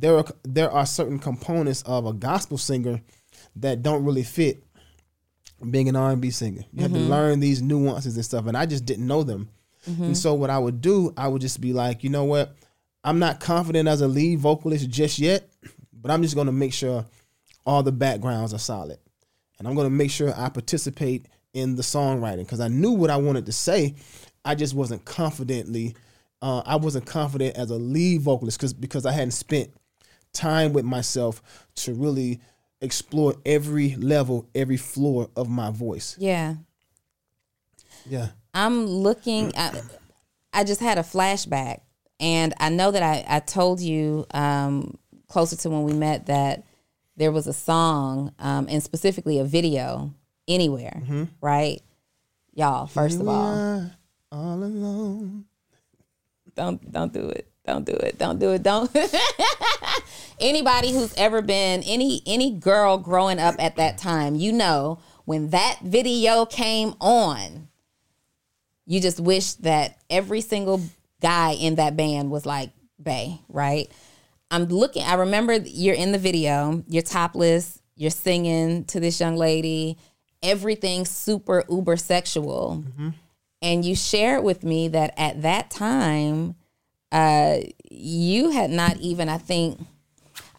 there 0.01 0.17
are 0.19 0.25
there 0.43 0.71
are 0.71 0.87
certain 0.87 1.19
components 1.19 1.83
of 1.83 2.07
a 2.07 2.13
gospel 2.13 2.59
singer 2.59 3.01
that 3.57 3.83
don't 3.83 4.05
really 4.05 4.23
fit 4.25 4.63
being 5.71 5.89
an 5.89 5.97
R 5.97 6.11
and 6.11 6.21
B 6.21 6.31
singer. 6.31 6.63
You 6.73 6.83
have 6.83 6.93
to 6.93 6.99
learn 6.99 7.41
these 7.41 7.63
nuances 7.63 8.17
and 8.17 8.25
stuff, 8.25 8.47
and 8.47 8.57
I 8.57 8.67
just 8.67 8.85
didn't 8.85 9.07
know 9.07 9.23
them. 9.23 9.49
And 9.87 10.17
so 10.17 10.33
what 10.35 10.51
I 10.51 10.59
would 10.59 10.81
do, 10.81 11.13
I 11.17 11.29
would 11.29 11.43
just 11.43 11.61
be 11.61 11.73
like, 11.75 12.03
you 12.05 12.11
know 12.11 12.25
what, 12.25 12.57
I'm 13.05 13.19
not 13.19 13.39
confident 13.39 13.87
as 13.87 14.01
a 14.01 14.09
lead 14.09 14.39
vocalist 14.39 14.89
just 14.89 15.19
yet, 15.19 15.49
but 15.93 16.11
I'm 16.11 16.23
just 16.23 16.35
going 16.35 16.47
to 16.47 16.53
make 16.53 16.73
sure 16.73 17.05
all 17.67 17.83
the 17.83 17.93
backgrounds 17.93 18.55
are 18.55 18.59
solid, 18.59 18.99
and 19.59 19.69
I'm 19.69 19.75
going 19.75 19.87
to 19.87 19.91
make 19.95 20.11
sure 20.11 20.33
I 20.37 20.49
participate 20.49 21.27
in 21.53 21.77
the 21.77 21.83
songwriting 21.83 22.39
because 22.39 22.61
I 22.61 22.69
knew 22.69 22.93
what 22.93 23.11
I 23.11 23.17
wanted 23.17 23.47
to 23.47 23.53
say. 23.53 23.95
I 24.45 24.55
just 24.55 24.75
wasn't 24.75 25.05
confidently. 25.05 25.95
Uh, 26.43 26.63
I 26.67 26.77
wasn't 26.77 27.07
confident 27.07 27.57
as 27.57 27.71
a 27.71 27.77
lead 27.77 28.23
vocalist 28.23 28.59
because 28.59 28.75
because 28.75 29.07
I 29.07 29.13
hadn't 29.13 29.31
spent 29.31 29.71
time 30.35 30.73
with 30.73 30.85
myself 30.85 31.43
to 31.77 31.95
really 31.95 32.41
explore 32.81 33.35
every 33.47 33.97
level, 33.97 34.47
every 34.55 34.77
floor 34.77 35.31
of 35.37 35.49
my 35.49 35.71
voice. 35.71 36.17
Yeah. 36.19 36.57
Yeah. 38.07 38.29
I'm 38.53 38.87
looking 38.87 39.55
at, 39.57 39.75
I 40.53 40.65
just 40.65 40.81
had 40.81 40.99
a 40.99 41.03
flashback 41.03 41.81
and 42.21 42.55
I 42.61 42.69
know 42.69 42.91
that 42.91 43.03
I, 43.03 43.25
I 43.29 43.41
told 43.41 43.81
you 43.81 44.27
um, 44.33 44.99
closer 45.29 45.57
to 45.57 45.71
when 45.71 45.83
we 45.83 45.93
met 45.93 46.27
that 46.27 46.65
there 47.17 47.33
was 47.33 47.47
a 47.47 47.53
song 47.53 48.33
um, 48.39 48.67
and 48.69 48.83
specifically 48.83 49.39
a 49.39 49.45
video 49.45 50.13
anywhere, 50.47 51.01
mm-hmm. 51.03 51.25
right? 51.41 51.81
Y'all, 52.55 52.87
first 52.87 53.17
of 53.17 53.23
Here 53.23 53.31
we 53.31 53.35
all, 53.35 53.91
all 54.31 54.55
alone. 54.63 55.45
don't 56.55 56.93
don't 56.93 57.13
do 57.13 57.29
it. 57.29 57.49
Don't 57.67 57.85
do 57.85 57.93
it. 57.93 58.19
Don't 58.19 58.39
do 58.39 58.53
it. 58.53 58.63
Don't. 58.63 58.91
Anybody 60.45 60.93
who's 60.93 61.15
ever 61.15 61.41
been 61.41 61.83
any 61.85 62.21
any 62.27 62.51
girl 62.51 62.99
growing 62.99 63.39
up 63.39 63.55
at 63.59 63.77
that 63.77 63.97
time, 63.97 64.35
you 64.35 64.53
know, 64.53 64.99
when 65.25 65.49
that 65.51 65.79
video 65.83 66.45
came 66.45 66.95
on, 67.01 67.69
you 68.85 69.01
just 69.01 69.19
wish 69.19 69.55
that 69.55 69.97
every 70.11 70.43
single 70.43 70.83
guy 71.23 71.53
in 71.53 71.77
that 71.77 71.97
band 71.97 72.31
was 72.31 72.45
like 72.45 72.73
Bay, 73.03 73.41
right? 73.49 73.91
I'm 74.51 74.67
looking, 74.67 75.03
I 75.03 75.15
remember 75.15 75.55
you're 75.55 75.95
in 75.95 76.13
the 76.13 76.19
video, 76.19 76.85
you're 76.89 77.03
topless, 77.03 77.81
you're 77.97 78.11
singing 78.11 78.85
to 78.85 79.01
this 79.01 79.19
young 79.19 79.37
lady, 79.37 79.97
Everything 80.43 81.07
super 81.07 81.65
uber 81.71 81.97
sexual. 81.97 82.85
And 83.63 83.83
you 83.83 83.97
shared 83.97 84.45
with 84.45 84.63
me 84.63 84.89
that 84.89 85.15
at 85.17 85.41
that 85.41 85.71
time, 85.71 86.55
uh, 87.11 87.61
you 87.91 88.51
had 88.51 88.69
not 88.69 88.99
even, 88.99 89.31
I 89.31 89.39
think, 89.39 89.81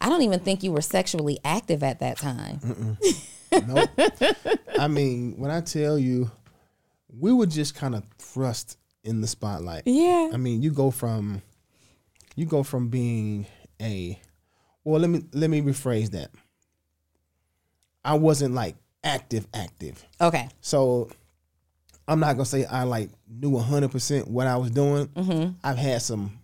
I 0.00 0.08
don't 0.08 0.22
even 0.22 0.40
think 0.40 0.62
you 0.62 0.72
were 0.72 0.82
sexually 0.82 1.38
active 1.44 1.82
at 1.82 2.00
that 2.00 2.18
time. 2.18 2.98
Nope. 3.66 3.88
I 4.78 4.88
mean, 4.88 5.34
when 5.38 5.50
I 5.50 5.60
tell 5.60 5.98
you, 5.98 6.30
we 7.08 7.32
were 7.32 7.46
just 7.46 7.74
kind 7.74 7.94
of 7.94 8.04
thrust 8.18 8.76
in 9.04 9.20
the 9.20 9.26
spotlight. 9.26 9.82
Yeah. 9.86 10.30
I 10.32 10.36
mean, 10.36 10.62
you 10.62 10.70
go 10.70 10.90
from 10.90 11.42
you 12.34 12.44
go 12.46 12.62
from 12.62 12.88
being 12.88 13.46
a 13.80 14.20
well, 14.84 15.00
let 15.00 15.10
me 15.10 15.22
let 15.32 15.50
me 15.50 15.62
rephrase 15.62 16.10
that. 16.10 16.30
I 18.04 18.14
wasn't 18.14 18.54
like 18.54 18.76
active 19.02 19.46
active. 19.54 20.04
Okay. 20.20 20.48
So 20.60 21.10
I'm 22.06 22.20
not 22.20 22.34
gonna 22.34 22.44
say 22.44 22.64
I 22.64 22.84
like 22.84 23.10
knew 23.28 23.56
hundred 23.58 23.90
percent 23.90 24.28
what 24.28 24.46
I 24.46 24.56
was 24.56 24.70
doing. 24.70 25.06
Mm-hmm. 25.08 25.52
I've 25.64 25.78
had 25.78 26.02
some 26.02 26.38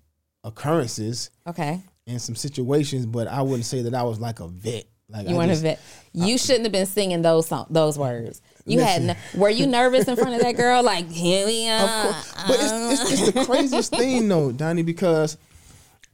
occurrences 0.44 1.30
Okay. 1.47 1.80
And 2.06 2.21
some 2.21 2.35
situations, 2.35 3.06
but 3.06 3.28
I 3.28 3.42
wouldn't 3.42 3.64
say 3.64 3.82
that 3.82 3.94
I 3.94 4.02
was 4.02 4.18
like 4.18 4.40
a 4.40 4.49
vet. 4.49 4.85
Like 5.09 5.28
You 5.28 5.35
I 5.35 5.38
weren't 5.38 5.50
just- 5.50 5.61
a 5.62 5.64
vet. 5.64 5.80
You 6.12 6.37
shouldn't 6.37 6.64
have 6.64 6.73
been 6.73 6.87
singing 6.87 7.23
those 7.23 7.47
song, 7.47 7.66
those 7.71 7.99
words. 7.99 8.42
You 8.66 8.80
had. 8.80 9.02
Listen. 9.02 9.16
No, 9.35 9.40
were 9.40 9.50
you 9.50 9.66
nervous 9.66 10.09
in 10.09 10.16
front 10.16 10.35
of 10.35 10.40
that 10.42 10.56
girl? 10.56 10.82
Like 10.82 11.09
here 11.11 11.47
we 11.47 11.68
are. 11.68 11.85
Of 11.85 11.90
course. 12.14 12.35
But 12.47 12.56
it's, 12.61 13.02
it's, 13.02 13.12
it's 13.23 13.32
the 13.32 13.44
craziest 13.44 13.94
thing 13.94 14.28
though, 14.28 14.50
Donni, 14.50 14.85
because 14.85 15.38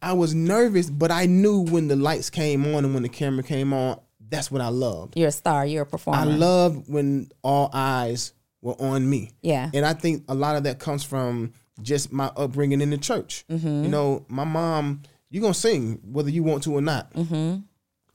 I 0.03 0.13
was 0.13 0.35
nervous, 0.35 0.91
but 0.91 1.11
I 1.11 1.27
knew 1.27 1.61
when 1.63 1.89
the 1.89 1.97
lights 1.97 2.31
came 2.31 2.67
on 2.75 2.85
and 2.85 2.95
when 2.95 3.03
the 3.03 3.09
camera 3.09 3.43
came 3.43 3.73
on, 3.73 3.99
that's 4.29 4.51
what 4.51 4.61
I 4.61 4.69
loved. 4.69 5.17
You're 5.17 5.29
a 5.29 5.33
star. 5.33 5.65
You're 5.67 5.83
a 5.83 5.87
performer. 5.87 6.21
I 6.21 6.25
loved 6.25 6.89
when 6.89 7.31
all 7.43 7.71
eyes 7.73 8.33
were 8.61 8.75
on 8.81 9.09
me. 9.09 9.31
Yeah. 9.43 9.71
And 9.73 9.85
I 9.87 9.95
think 9.95 10.25
a 10.29 10.35
lot 10.35 10.57
of 10.57 10.65
that 10.65 10.79
comes 10.79 11.03
from 11.03 11.53
just 11.83 12.13
my 12.13 12.27
upbringing 12.37 12.81
in 12.83 12.91
the 12.91 12.99
church. 12.99 13.45
Mm-hmm. 13.51 13.85
You 13.85 13.89
know, 13.89 14.25
my 14.29 14.45
mom, 14.45 15.03
you're 15.31 15.41
going 15.43 15.53
to 15.53 15.59
sing 15.59 16.01
whether 16.05 16.31
you 16.31 16.43
want 16.43 16.63
to 16.65 16.75
or 16.75 16.81
not. 16.81 17.13
Mm-hmm. 17.15 17.61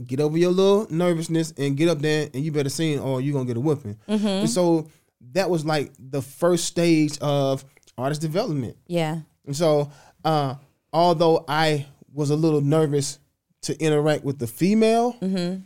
Get 0.05 0.19
over 0.19 0.37
your 0.37 0.51
little 0.51 0.87
nervousness 0.89 1.53
and 1.57 1.77
get 1.77 1.87
up 1.87 1.99
there 1.99 2.29
and 2.33 2.43
you 2.43 2.51
better 2.51 2.69
sing 2.69 2.99
or 2.99 3.21
you're 3.21 3.33
going 3.33 3.45
to 3.45 3.49
get 3.53 3.57
a 3.57 3.61
whooping. 3.61 3.97
Mm-hmm. 4.09 4.27
And 4.27 4.49
so 4.49 4.89
that 5.31 5.49
was 5.49 5.65
like 5.65 5.91
the 5.99 6.21
first 6.21 6.65
stage 6.65 7.17
of 7.19 7.63
artist 7.97 8.21
development. 8.21 8.77
yeah. 8.87 9.19
And 9.45 9.55
so, 9.55 9.91
uh, 10.25 10.55
although 10.91 11.43
I 11.47 11.85
was 12.13 12.29
a 12.29 12.35
little 12.35 12.61
nervous 12.61 13.19
to 13.63 13.77
interact 13.79 14.23
with 14.23 14.39
the 14.39 14.47
female, 14.47 15.13
Mm-hmm. 15.21 15.61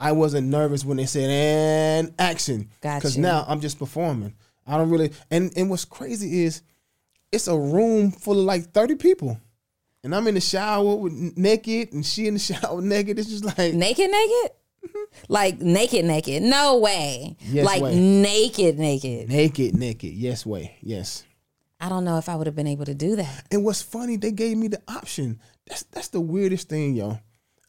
I 0.00 0.10
wasn't 0.12 0.48
nervous 0.48 0.84
when 0.84 0.96
they 0.96 1.06
said 1.06 1.30
and 1.30 2.12
action 2.18 2.68
because 2.80 3.16
you. 3.16 3.22
now 3.22 3.44
I'm 3.46 3.60
just 3.60 3.78
performing. 3.78 4.34
I 4.66 4.76
don't 4.76 4.90
really 4.90 5.12
and 5.30 5.52
and 5.56 5.70
what's 5.70 5.84
crazy 5.84 6.42
is 6.42 6.62
it's 7.30 7.46
a 7.46 7.56
room 7.56 8.10
full 8.10 8.40
of 8.40 8.44
like 8.44 8.72
thirty 8.72 8.96
people, 8.96 9.38
and 10.04 10.14
I'm 10.14 10.26
in 10.26 10.34
the 10.34 10.40
shower 10.40 10.96
with 10.96 11.12
naked, 11.36 11.92
and 11.92 12.04
she 12.04 12.26
in 12.26 12.34
the 12.34 12.40
shower 12.40 12.80
naked. 12.80 13.18
It's 13.18 13.28
just 13.28 13.44
like 13.44 13.74
Naked, 13.74 14.10
naked. 14.10 14.50
Mm-hmm. 14.86 15.04
Like 15.28 15.60
naked, 15.60 16.04
naked. 16.04 16.42
No 16.42 16.78
way. 16.78 17.36
Yes 17.40 17.64
like 17.64 17.82
way. 17.82 17.98
naked, 17.98 18.78
naked. 18.78 19.28
naked, 19.28 19.76
naked. 19.76 20.12
Yes, 20.12 20.44
way, 20.44 20.76
yes. 20.82 21.24
I 21.80 21.88
don't 21.88 22.04
know 22.04 22.18
if 22.18 22.28
I 22.28 22.36
would 22.36 22.46
have 22.46 22.56
been 22.56 22.66
able 22.66 22.84
to 22.84 22.94
do 22.94 23.16
that. 23.16 23.46
And 23.50 23.64
what's 23.64 23.82
funny, 23.82 24.16
they 24.16 24.32
gave 24.32 24.56
me 24.56 24.68
the 24.68 24.80
option. 24.88 25.40
That's 25.66 25.84
that's 25.84 26.08
the 26.08 26.20
weirdest 26.20 26.68
thing, 26.68 26.94
yo. 26.94 27.18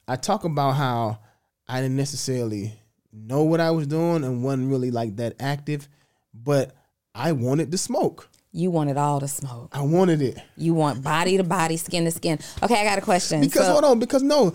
I 0.07 0.15
talk 0.15 0.43
about 0.43 0.71
how 0.71 1.19
I 1.67 1.81
didn't 1.81 1.97
necessarily 1.97 2.73
know 3.11 3.43
what 3.43 3.59
I 3.59 3.71
was 3.71 3.87
doing 3.87 4.23
and 4.23 4.43
wasn't 4.43 4.69
really 4.69 4.91
like 4.91 5.15
that 5.17 5.35
active, 5.39 5.87
but 6.33 6.75
I 7.13 7.31
wanted 7.31 7.71
to 7.71 7.77
smoke. 7.77 8.27
You 8.55 8.69
wanted 8.69 8.98
all 8.98 9.19
the 9.19 9.27
smoke. 9.27 9.69
I 9.74 9.81
wanted 9.81 10.22
it. 10.22 10.38
You 10.55 10.74
want 10.75 11.03
body 11.03 11.38
to 11.38 11.43
body, 11.43 11.75
skin 11.77 12.05
to 12.05 12.12
skin. 12.12 12.38
Okay, 12.62 12.79
I 12.79 12.83
got 12.83 13.00
a 13.00 13.01
question. 13.01 13.41
Because 13.41 13.65
So- 13.65 13.72
hold 13.74 13.83
on, 13.83 14.00
because 14.00 14.22
no, 14.24 14.53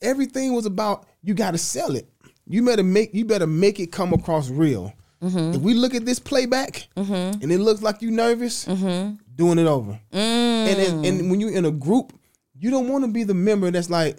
everything 0.00 0.54
was 0.54 0.66
about 0.66 1.06
you 1.22 1.34
got 1.34 1.50
to 1.50 1.58
sell 1.58 1.96
it. 1.96 2.08
You 2.46 2.64
better 2.64 2.82
make 2.84 3.12
you 3.14 3.24
better 3.24 3.46
make 3.46 3.78
it 3.80 3.92
come 3.92 4.12
across 4.12 4.48
real. 4.50 4.92
Mm-hmm. 5.22 5.54
If 5.54 5.60
we 5.60 5.74
look 5.74 5.94
at 5.94 6.06
this 6.06 6.18
playback 6.18 6.88
and 6.96 7.52
it 7.52 7.58
looks 7.58 7.82
like 7.82 8.00
you 8.02 8.10
nervous, 8.10 8.64
Mm-hmm. 8.64 9.16
doing 9.34 9.58
it 9.58 9.66
over. 9.66 9.92
Mm. 10.12 10.16
And 10.16 10.78
then, 10.78 11.04
and 11.04 11.30
when 11.30 11.40
you're 11.40 11.52
in 11.52 11.64
a 11.66 11.70
group, 11.70 12.12
you 12.58 12.70
don't 12.70 12.88
want 12.88 13.04
to 13.04 13.10
be 13.10 13.24
the 13.24 13.34
member 13.34 13.70
that's 13.70 13.90
like, 13.90 14.18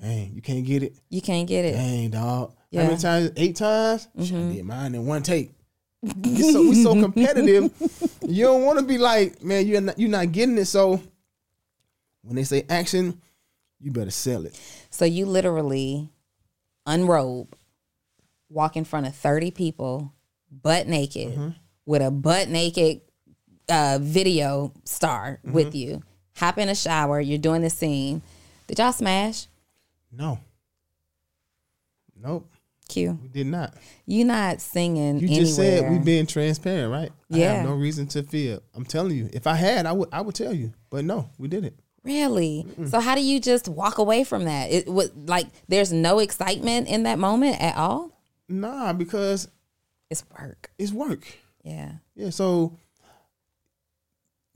dang, 0.00 0.32
you 0.34 0.40
can't 0.42 0.64
get 0.64 0.82
it. 0.82 0.94
you 1.08 1.20
can't 1.20 1.48
get 1.48 1.64
it. 1.64 1.72
Dang, 1.72 2.10
dog. 2.10 2.54
Yeah. 2.70 2.82
How 2.82 2.88
many 2.88 3.00
times? 3.00 3.30
Eight 3.36 3.56
times? 3.56 4.08
I 4.18 4.22
did 4.22 4.64
mine 4.64 4.94
in 4.94 5.06
one 5.06 5.22
take. 5.22 5.50
So, 6.04 6.60
we 6.62 6.82
so 6.82 7.00
competitive. 7.00 7.72
you 8.28 8.44
don't 8.44 8.62
want 8.64 8.78
to 8.78 8.84
be 8.84 8.98
like, 8.98 9.42
man, 9.42 9.66
you're 9.66 9.80
not, 9.80 9.98
you're 9.98 10.08
not 10.10 10.30
getting 10.32 10.56
it. 10.58 10.66
So 10.66 11.00
when 12.22 12.36
they 12.36 12.44
say 12.44 12.64
action, 12.68 13.20
you 13.80 13.90
better 13.90 14.10
sell 14.10 14.44
it. 14.46 14.58
So 14.90 15.04
you 15.04 15.26
literally 15.26 16.08
unrobe, 16.86 17.48
walk 18.48 18.76
in 18.76 18.84
front 18.84 19.06
of 19.06 19.14
30 19.14 19.50
people, 19.50 20.12
butt 20.50 20.86
naked, 20.86 21.32
Mm-hmm. 21.32 21.48
with 21.86 22.02
a 22.02 22.10
butt 22.10 22.48
naked 22.48 23.00
uh, 23.68 23.98
video 24.00 24.72
star 24.84 25.40
Mm-hmm. 25.44 25.52
with 25.52 25.74
you. 25.74 26.02
Hop 26.36 26.58
in 26.58 26.68
a 26.68 26.74
shower, 26.74 27.20
you're 27.20 27.38
doing 27.38 27.62
the 27.62 27.70
scene. 27.70 28.22
Did 28.68 28.78
y'all 28.78 28.92
smash? 28.92 29.46
No. 30.12 30.38
Nope, 32.20 32.50
Q. 32.88 33.18
we 33.22 33.28
did 33.28 33.46
not. 33.46 33.74
You 34.06 34.24
not 34.24 34.60
singing 34.60 35.18
You 35.20 35.26
anywhere. 35.28 35.44
just 35.44 35.56
said 35.56 35.90
we 35.90 35.98
being 35.98 36.26
transparent, 36.26 36.90
right? 36.90 37.12
I 37.32 37.36
Yeah. 37.36 37.52
have 37.54 37.64
no 37.66 37.74
reason 37.74 38.06
to 38.08 38.22
fear. 38.22 38.60
I'm 38.74 38.84
telling 38.84 39.16
you. 39.16 39.28
If 39.32 39.46
I 39.46 39.54
had, 39.54 39.86
I 39.86 39.92
would 39.92 40.08
I 40.12 40.20
would 40.22 40.34
tell 40.34 40.52
you. 40.54 40.72
But 40.90 41.04
no, 41.04 41.28
we 41.38 41.48
didn't. 41.48 41.74
Really? 42.04 42.64
So 42.88 43.00
how 43.00 43.14
do 43.14 43.20
you 43.22 43.38
just 43.40 43.68
walk 43.68 43.98
away 43.98 44.24
from 44.24 44.44
that? 44.44 44.70
It 44.70 44.88
was 44.88 45.10
like 45.14 45.46
there's 45.68 45.92
no 45.92 46.18
excitement 46.20 46.88
in 46.88 47.02
that 47.02 47.18
moment 47.18 47.60
at 47.60 47.76
all. 47.76 48.10
Nah, 48.48 48.92
because 48.94 49.48
It's 50.10 50.24
work. 50.38 50.70
it's 50.78 50.92
work. 50.92 51.26
Yeah. 51.62 51.92
Yeah, 52.16 52.30
so 52.30 52.78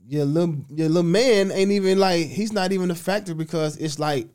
your 0.05 0.25
little 0.25 0.55
your 0.69 0.87
little 0.89 1.03
man 1.03 1.51
ain't 1.51 1.71
even 1.71 1.99
like 1.99 2.25
he's 2.27 2.51
not 2.51 2.71
even 2.71 2.89
a 2.91 2.95
factor 2.95 3.33
because 3.35 3.77
it's 3.77 3.99
like, 3.99 4.27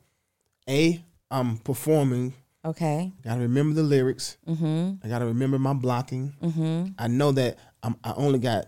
a 0.69 1.03
I'm 1.29 1.57
performing. 1.57 2.33
Okay. 2.65 3.13
Gotta 3.23 3.41
remember 3.41 3.75
the 3.75 3.83
lyrics. 3.83 4.37
Mm-hmm. 4.47 5.05
I 5.05 5.07
gotta 5.09 5.25
remember 5.25 5.57
my 5.59 5.73
blocking. 5.73 6.33
Mm-hmm. 6.41 6.87
I 6.97 7.07
know 7.07 7.31
that 7.31 7.57
I'm 7.83 7.95
I 8.03 8.13
only 8.17 8.39
got 8.39 8.65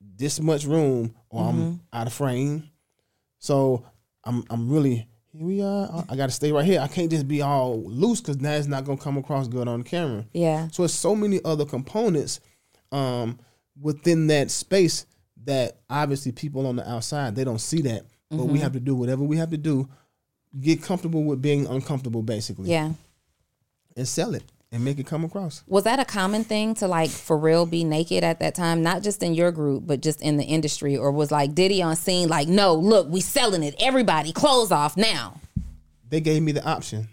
this 0.00 0.40
much 0.40 0.64
room 0.64 1.14
or 1.30 1.44
Mm-hmm. 1.44 1.60
I'm 1.60 1.80
out 1.92 2.06
of 2.08 2.12
frame. 2.12 2.68
So 3.38 3.84
I'm 4.24 4.44
I'm 4.50 4.68
really 4.68 5.06
here 5.32 5.46
we 5.46 5.62
are. 5.62 6.04
I 6.08 6.16
gotta 6.16 6.32
stay 6.32 6.50
right 6.50 6.64
here. 6.64 6.80
I 6.80 6.88
can't 6.88 7.10
just 7.10 7.28
be 7.28 7.42
all 7.42 7.80
loose 7.84 8.20
because 8.20 8.38
that's 8.38 8.66
not 8.66 8.84
gonna 8.84 8.98
come 8.98 9.16
across 9.18 9.46
good 9.46 9.68
on 9.68 9.82
camera. 9.84 10.24
Yeah. 10.32 10.68
So 10.72 10.82
it's 10.84 10.94
so 10.94 11.14
many 11.14 11.38
other 11.44 11.64
components 11.64 12.40
um, 12.90 13.38
within 13.80 14.26
that 14.28 14.50
space 14.50 15.06
that 15.44 15.78
obviously 15.88 16.32
people 16.32 16.66
on 16.66 16.76
the 16.76 16.90
outside 16.90 17.36
they 17.36 17.44
don't 17.44 17.60
see 17.60 17.82
that, 17.82 18.02
but 18.30 18.38
Mm-hmm. 18.38 18.52
we 18.52 18.58
have 18.58 18.72
to 18.72 18.80
do 18.80 18.96
whatever 18.96 19.22
we 19.22 19.36
have 19.36 19.50
to 19.50 19.56
do, 19.56 19.88
get 20.60 20.82
comfortable 20.82 21.22
with 21.22 21.40
being 21.40 21.66
uncomfortable, 21.66 22.22
basically, 22.22 22.70
Yeah. 22.70 22.92
And 23.98 24.08
sell 24.08 24.34
it 24.34 24.44
and 24.70 24.84
make 24.84 24.98
it 24.98 25.06
come 25.06 25.24
across. 25.24 25.62
Was 25.66 25.84
that 25.84 25.98
a 25.98 26.04
common 26.04 26.44
thing 26.44 26.74
to 26.76 26.86
like 26.86 27.10
for 27.10 27.36
real 27.36 27.66
be 27.66 27.84
naked 27.84 28.24
at 28.24 28.38
that 28.40 28.54
time? 28.54 28.82
Not 28.82 29.02
just 29.02 29.22
in 29.22 29.34
your 29.34 29.50
group, 29.52 29.86
but 29.86 30.00
just 30.00 30.22
in 30.22 30.36
the 30.36 30.44
industry, 30.44 30.96
or 30.96 31.10
was 31.10 31.30
like 31.30 31.54
Diddy 31.54 31.82
on 31.82 31.96
scene 31.96 32.28
like, 32.28 32.48
no, 32.48 32.74
look, 32.74 33.08
we 33.08 33.20
selling 33.20 33.62
it. 33.62 33.74
Everybody, 33.80 34.32
clothes 34.32 34.70
off 34.72 34.96
now. 34.96 35.40
They 36.08 36.20
gave 36.20 36.42
me 36.42 36.52
the 36.52 36.64
option. 36.64 37.08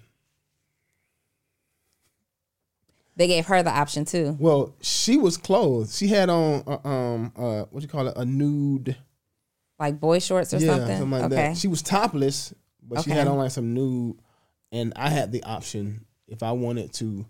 They 3.18 3.28
gave 3.28 3.46
her 3.46 3.64
the 3.64 3.72
option 3.72 4.04
too. 4.06 4.36
Well, 4.40 4.76
she 4.82 5.18
was 5.18 5.38
clothed. 5.38 5.92
She 5.92 6.08
had 6.08 6.30
on 6.30 6.64
uh, 6.68 6.88
um 6.88 7.32
uh 7.36 7.64
what 7.72 7.82
you 7.82 7.88
call 7.90 8.08
it 8.08 8.14
a 8.18 8.26
nude 8.26 8.98
Like 9.80 10.00
boy 10.00 10.20
shorts 10.20 10.54
or 10.54 10.58
yeah 10.58 10.76
something. 10.76 11.10
like 11.10 11.24
okay. 11.24 11.36
that. 11.36 11.58
She 11.58 11.70
was 11.70 11.82
topless, 11.82 12.54
but 12.84 13.04
she 13.04 13.12
had 13.12 13.28
on 13.28 13.38
like 13.38 13.52
some 13.52 13.74
nude, 13.74 14.18
and 14.74 14.92
I 14.98 15.10
had 15.10 15.32
the 15.32 15.44
option 15.44 16.06
if 16.28 16.44
I 16.44 16.52
wanted 16.52 16.94
to 16.94 17.26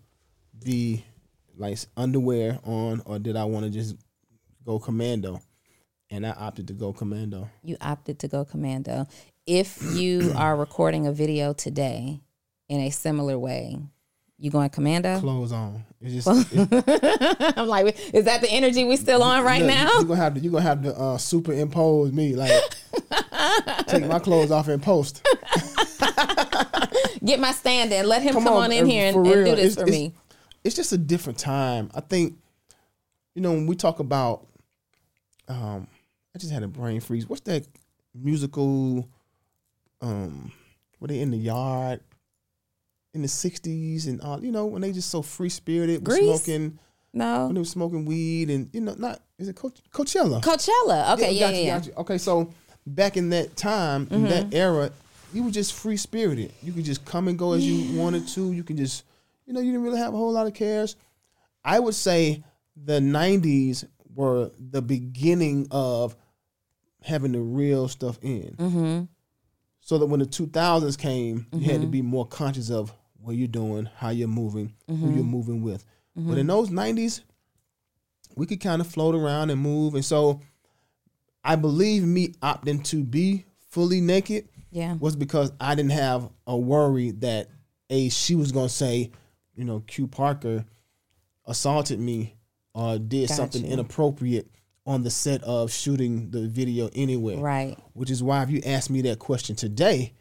be 0.64 1.04
like 1.58 1.78
underwear 1.96 2.60
on, 2.64 3.02
or 3.06 3.20
did 3.20 3.36
I 3.36 3.46
want 3.46 3.66
to 3.66 3.72
just 3.72 3.96
go 4.66 4.80
commando, 4.80 5.42
and 6.10 6.26
I 6.26 6.32
opted 6.32 6.68
to 6.68 6.74
go 6.74 6.94
commando. 6.94 7.50
you 7.64 7.78
opted 7.82 8.20
to 8.20 8.28
go 8.28 8.46
commando. 8.46 9.08
If 9.46 9.82
you 9.96 10.34
are 10.38 10.56
recording 10.56 11.08
a 11.08 11.12
video 11.12 11.54
today 11.54 12.22
in 12.68 12.80
a 12.82 12.90
similar 12.90 13.38
way, 13.38 13.78
you 14.38 14.52
going 14.52 14.70
commando? 14.70 15.20
Clothes 15.20 15.52
on. 15.52 15.84
It's 16.02 16.26
just 16.26 16.54
it- 16.54 17.54
I'm 17.58 17.68
like, 17.68 17.98
is 18.14 18.26
that 18.26 18.42
the 18.42 18.50
energy 18.50 18.84
we 18.84 18.98
still 18.98 19.24
on 19.24 19.44
right 19.44 19.62
look, 19.62 19.70
now? 19.70 19.92
You're 19.94 20.04
gonna 20.04 20.16
have 20.16 20.34
to. 20.34 20.40
You're 20.40 20.52
gonna 20.52 20.64
have 20.64 20.84
to 20.84 20.96
uh, 20.96 21.18
superimpose 21.18 22.12
me, 22.12 22.36
like 22.36 22.52
take 23.88 24.06
my 24.08 24.20
clothes 24.20 24.52
off 24.52 24.68
and 24.68 24.82
post. 24.84 25.26
Get 27.26 27.40
my 27.40 27.52
stand 27.52 27.92
in. 27.92 28.08
Let 28.08 28.22
him 28.22 28.34
come, 28.34 28.44
Come 28.44 28.54
on, 28.54 28.64
on, 28.66 28.72
in 28.72 28.84
uh, 28.84 28.88
here 28.88 29.08
and, 29.08 29.16
and 29.18 29.26
do 29.26 29.44
this 29.56 29.74
It's- 29.74 29.76
for 29.76 29.82
it's- 29.82 29.92
me. 29.92 30.14
it's 30.64 30.76
just 30.76 30.92
a 30.94 30.98
different 30.98 31.40
time. 31.40 31.90
I 31.94 32.02
think, 32.02 32.36
you 33.34 33.42
know, 33.42 33.52
when 33.52 33.66
we 33.68 33.76
talk 33.76 34.00
about, 34.00 34.48
um, 35.48 35.88
I 36.36 36.38
just 36.40 36.52
had 36.52 36.64
a 36.64 36.68
brain 36.68 37.00
freeze. 37.02 37.28
What's 37.28 37.42
that 37.42 37.66
musical? 38.14 39.08
Um, 40.02 40.52
were 41.00 41.08
they 41.08 41.20
in 41.22 41.32
the 41.32 41.38
yard 41.38 42.02
in 43.14 43.22
the 43.22 43.28
'60s 43.28 44.08
and 44.08 44.22
all? 44.22 44.44
You 44.44 44.52
know, 44.52 44.66
when 44.66 44.82
they 44.82 44.92
just 44.92 45.10
so 45.10 45.22
free 45.22 45.50
spirited, 45.50 46.06
smoking 46.06 46.80
No. 47.14 47.46
when 47.46 47.56
they 47.56 47.62
were 47.62 47.66
smoking 47.66 48.06
weed 48.06 48.50
and 48.50 48.70
you 48.74 48.82
know, 48.82 48.96
not 48.98 49.22
is 49.38 49.48
it 49.48 49.56
Coach, 49.56 49.80
Coachella? 49.92 50.42
Coachella. 50.42 51.14
Okay, 51.14 51.32
yeah, 51.34 51.48
got 51.48 51.54
yeah, 51.56 51.78
you, 51.78 51.92
yeah. 51.94 52.00
Okay, 52.00 52.18
so 52.18 52.52
back 52.86 53.18
in 53.18 53.30
that 53.30 53.56
time, 53.56 54.08
in 54.12 54.24
that 54.26 54.54
era, 54.54 54.92
you 55.34 55.44
were 55.44 55.52
just 55.52 55.74
free 55.74 55.98
spirited. 55.98 56.54
You 56.62 56.74
could 56.74 56.86
just 56.86 57.06
come 57.06 57.28
and 57.28 57.38
go 57.38 57.54
as 57.54 57.66
you 57.66 58.00
wanted 58.00 58.28
to. 58.30 58.52
You 58.52 58.64
could 58.64 58.78
just, 58.78 59.04
you 59.46 59.54
know, 59.54 59.60
you 59.60 59.72
didn't 59.72 59.84
really 59.84 60.00
have 60.00 60.14
a 60.14 60.18
whole 60.18 60.32
lot 60.32 60.48
of 60.48 60.54
cares. 60.54 60.96
I 61.64 61.80
would 61.80 61.96
say 61.96 62.44
the 62.76 63.00
'90s 63.00 63.86
were 64.14 64.52
the 64.60 64.82
beginning 64.82 65.68
of 65.72 66.16
having 67.04 67.32
the 67.32 67.40
real 67.40 67.88
stuff 67.88 68.18
in. 68.22 68.56
Mm-hmm. 68.58 69.04
So 69.82 70.00
that 70.00 70.08
when 70.08 70.20
the 70.20 70.26
2000s 70.26 70.98
came, 70.98 71.46
you 71.54 71.60
had 71.60 71.74
to 71.74 71.80
mm-hmm. 71.82 71.92
be 71.92 72.02
more 72.02 72.26
conscious 72.26 72.72
of 72.72 72.92
what 73.22 73.36
you're 73.36 73.48
doing, 73.48 73.88
how 73.98 74.10
you're 74.10 74.28
moving, 74.28 74.74
who 74.88 74.94
mm-hmm. 74.94 75.16
you're 75.16 75.24
moving 75.24 75.62
with. 75.62 75.86
Mm-hmm. 76.18 76.30
But 76.30 76.38
in 76.40 76.48
those 76.48 76.72
90s, 76.72 77.22
we 78.36 78.48
could 78.48 78.60
kind 78.60 78.82
of 78.82 78.88
float 78.88 79.14
around 79.14 79.52
and 79.52 79.62
move. 79.62 79.94
And 79.94 80.04
so 80.04 80.42
I 81.44 81.56
believe 81.56 82.04
me 82.04 82.30
opting 82.42 82.84
to 82.86 83.04
be 83.04 83.46
fully 83.70 84.02
naked 84.02 84.48
Yeah. 84.76 84.96
was 84.96 85.16
because 85.16 85.54
I 85.58 85.74
didn't 85.74 85.94
have 85.94 86.30
a 86.46 86.58
worry 86.58 87.12
that 87.12 87.48
a 87.90 88.10
she 88.10 88.36
was 88.36 88.52
gonna 88.52 88.68
say, 88.68 89.10
you 89.56 89.64
know, 89.64 89.80
Q 89.88 90.06
Parker 90.06 90.66
assaulted 91.46 91.98
me 91.98 92.36
or 92.74 93.00
did 93.00 93.30
something 93.30 93.66
inappropriate 93.66 94.50
on 94.86 95.04
the 95.04 95.10
set 95.10 95.42
of 95.44 95.72
shooting 95.72 96.30
the 96.30 96.50
video 96.50 96.90
anyway. 96.94 97.38
Right. 97.38 97.78
Which 97.94 98.12
is 98.12 98.22
why 98.22 98.44
if 98.44 98.50
you 98.50 98.62
ask 98.66 98.90
me 98.90 99.02
that 99.04 99.18
question 99.18 99.56
today, 99.56 100.12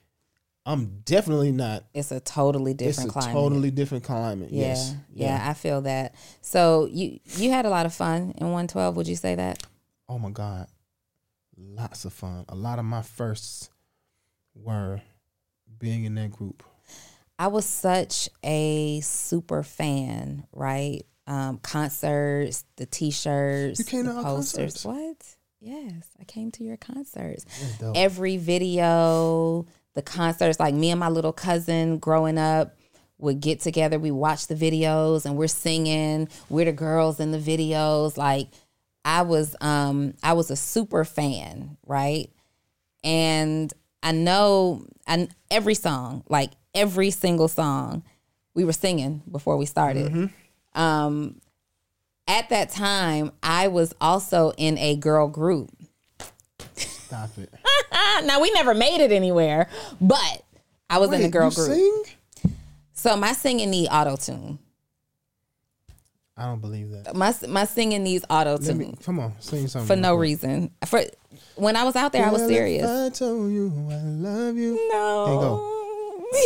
I'm 0.64 1.00
definitely 1.04 1.50
not. 1.50 1.84
It's 1.92 2.12
a 2.12 2.20
totally 2.20 2.74
different. 2.74 3.10
Climate. 3.10 3.16
It's 3.16 3.26
a 3.26 3.30
climate. 3.30 3.50
totally 3.50 3.70
different 3.72 4.04
climate. 4.04 4.48
yeah, 4.52 4.66
yes. 4.68 4.94
yeah, 5.12 5.44
I 5.44 5.54
feel 5.54 5.80
that. 5.80 6.14
So 6.42 6.86
you 6.92 7.18
you 7.36 7.50
had 7.50 7.66
a 7.66 7.70
lot 7.70 7.86
of 7.86 7.92
fun 7.92 8.34
in 8.36 8.46
112. 8.46 8.96
Would 8.96 9.08
you 9.08 9.16
say 9.16 9.34
that? 9.34 9.66
Oh 10.08 10.20
my 10.20 10.30
God. 10.30 10.68
Lots 11.56 12.04
of 12.04 12.12
fun. 12.12 12.44
A 12.48 12.54
lot 12.54 12.78
of 12.78 12.84
my 12.84 13.02
firsts 13.02 13.70
were 14.54 15.00
being 15.78 16.04
in 16.04 16.14
that 16.16 16.32
group. 16.32 16.62
I 17.38 17.48
was 17.48 17.64
such 17.66 18.28
a 18.44 19.00
super 19.00 19.62
fan, 19.62 20.46
right? 20.52 21.02
Um, 21.26 21.58
concerts, 21.58 22.64
the 22.76 22.86
T-shirts, 22.86 23.78
You 23.78 23.84
came 23.84 24.04
the 24.06 24.12
posters. 24.22 24.82
concerts? 24.82 24.84
What? 24.84 25.36
Yes, 25.60 26.04
I 26.20 26.24
came 26.24 26.50
to 26.52 26.64
your 26.64 26.76
concerts. 26.76 27.46
Every 27.94 28.36
video, 28.36 29.66
the 29.94 30.02
concerts, 30.02 30.60
like 30.60 30.74
me 30.74 30.90
and 30.90 31.00
my 31.00 31.08
little 31.08 31.32
cousin 31.32 31.98
growing 31.98 32.36
up 32.38 32.76
would 33.18 33.40
get 33.40 33.60
together. 33.60 33.98
We 33.98 34.10
watch 34.10 34.46
the 34.46 34.54
videos 34.54 35.24
and 35.24 35.36
we're 35.36 35.48
singing. 35.48 36.28
We're 36.50 36.66
the 36.66 36.72
girls 36.72 37.18
in 37.18 37.30
the 37.32 37.38
videos. 37.38 38.18
Like 38.18 38.48
I 39.04 39.22
was, 39.22 39.56
um, 39.62 40.14
I 40.22 40.34
was 40.34 40.50
a 40.50 40.56
super 40.56 41.04
fan, 41.04 41.78
right? 41.86 42.30
And 43.02 43.72
I 44.04 44.12
know, 44.12 44.86
and 45.06 45.34
every 45.50 45.74
song, 45.74 46.22
like 46.28 46.52
every 46.74 47.10
single 47.10 47.48
song, 47.48 48.04
we 48.54 48.64
were 48.64 48.72
singing 48.74 49.22
before 49.32 49.56
we 49.56 49.66
started. 49.66 50.30
Um, 50.74 51.40
at 52.28 52.50
that 52.50 52.70
time, 52.70 53.32
I 53.42 53.68
was 53.68 53.94
also 54.00 54.52
in 54.58 54.76
a 54.78 54.96
girl 54.96 55.26
group. 55.26 55.70
Stop 56.76 57.30
it. 57.38 57.52
now 58.24 58.40
we 58.40 58.50
never 58.52 58.74
made 58.74 59.00
it 59.00 59.10
anywhere, 59.10 59.68
but 60.00 60.44
I 60.90 60.98
was 60.98 61.10
in 61.12 61.22
a 61.22 61.30
girl 61.30 61.50
group. 61.50 61.68
Sing? 61.68 62.04
So 62.92 63.16
my 63.16 63.32
singing 63.32 63.70
need 63.70 63.88
auto 63.88 64.16
tune. 64.16 64.58
I 66.36 66.46
don't 66.46 66.60
believe 66.60 66.90
that. 66.90 67.14
My 67.14 67.32
my 67.48 67.64
singing 67.64 68.02
needs 68.02 68.24
auto 68.28 68.58
tune 68.58 68.96
come 69.04 69.20
on, 69.20 69.34
sing 69.40 69.68
something 69.68 69.86
for 69.86 69.94
no 69.94 70.14
reason. 70.16 70.72
For 70.84 71.04
when 71.56 71.76
I 71.76 71.84
was 71.84 71.96
out 71.96 72.12
there, 72.12 72.24
I 72.26 72.30
was 72.30 72.42
serious. 72.46 72.86
I 72.88 73.08
told 73.10 73.50
you 73.52 73.72
I 73.90 73.96
love 73.96 74.56
you. 74.56 74.74
No. 74.92 75.70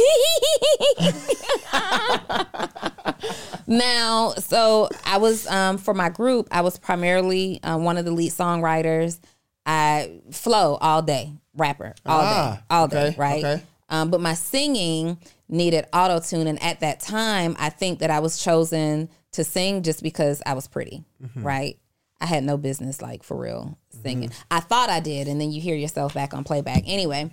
now, 3.66 4.32
so 4.38 4.88
I 5.04 5.18
was 5.18 5.46
um, 5.46 5.78
for 5.78 5.94
my 5.94 6.08
group. 6.08 6.48
I 6.50 6.60
was 6.62 6.78
primarily 6.78 7.60
um, 7.62 7.84
one 7.84 7.96
of 7.96 8.04
the 8.04 8.10
lead 8.12 8.32
songwriters. 8.32 9.20
I 9.66 10.20
flow 10.30 10.76
all 10.80 11.02
day, 11.02 11.32
rapper 11.54 11.94
all 12.06 12.20
Ah, 12.22 12.54
day, 12.56 12.62
all 12.70 12.88
day, 12.88 13.14
right? 13.18 13.44
okay. 13.44 13.62
Um, 13.90 14.10
but 14.10 14.20
my 14.20 14.34
singing 14.34 15.18
needed 15.48 15.86
auto 15.92 16.20
tune, 16.20 16.46
and 16.46 16.62
at 16.62 16.80
that 16.80 17.00
time, 17.00 17.56
I 17.58 17.68
think 17.70 18.00
that 18.00 18.10
I 18.10 18.20
was 18.20 18.42
chosen 18.42 19.08
to 19.32 19.44
sing 19.44 19.82
just 19.82 20.02
because 20.02 20.42
I 20.46 20.54
was 20.54 20.68
pretty, 20.68 21.04
Mm-hmm. 21.22 21.42
right? 21.42 21.78
I 22.20 22.26
had 22.26 22.42
no 22.44 22.56
business, 22.56 23.00
like 23.00 23.22
for 23.22 23.36
real, 23.36 23.78
singing. 24.02 24.30
Mm-hmm. 24.30 24.42
I 24.50 24.60
thought 24.60 24.90
I 24.90 25.00
did, 25.00 25.28
and 25.28 25.40
then 25.40 25.50
you 25.50 25.60
hear 25.60 25.76
yourself 25.76 26.14
back 26.14 26.34
on 26.34 26.44
playback. 26.44 26.84
Anyway, 26.86 27.30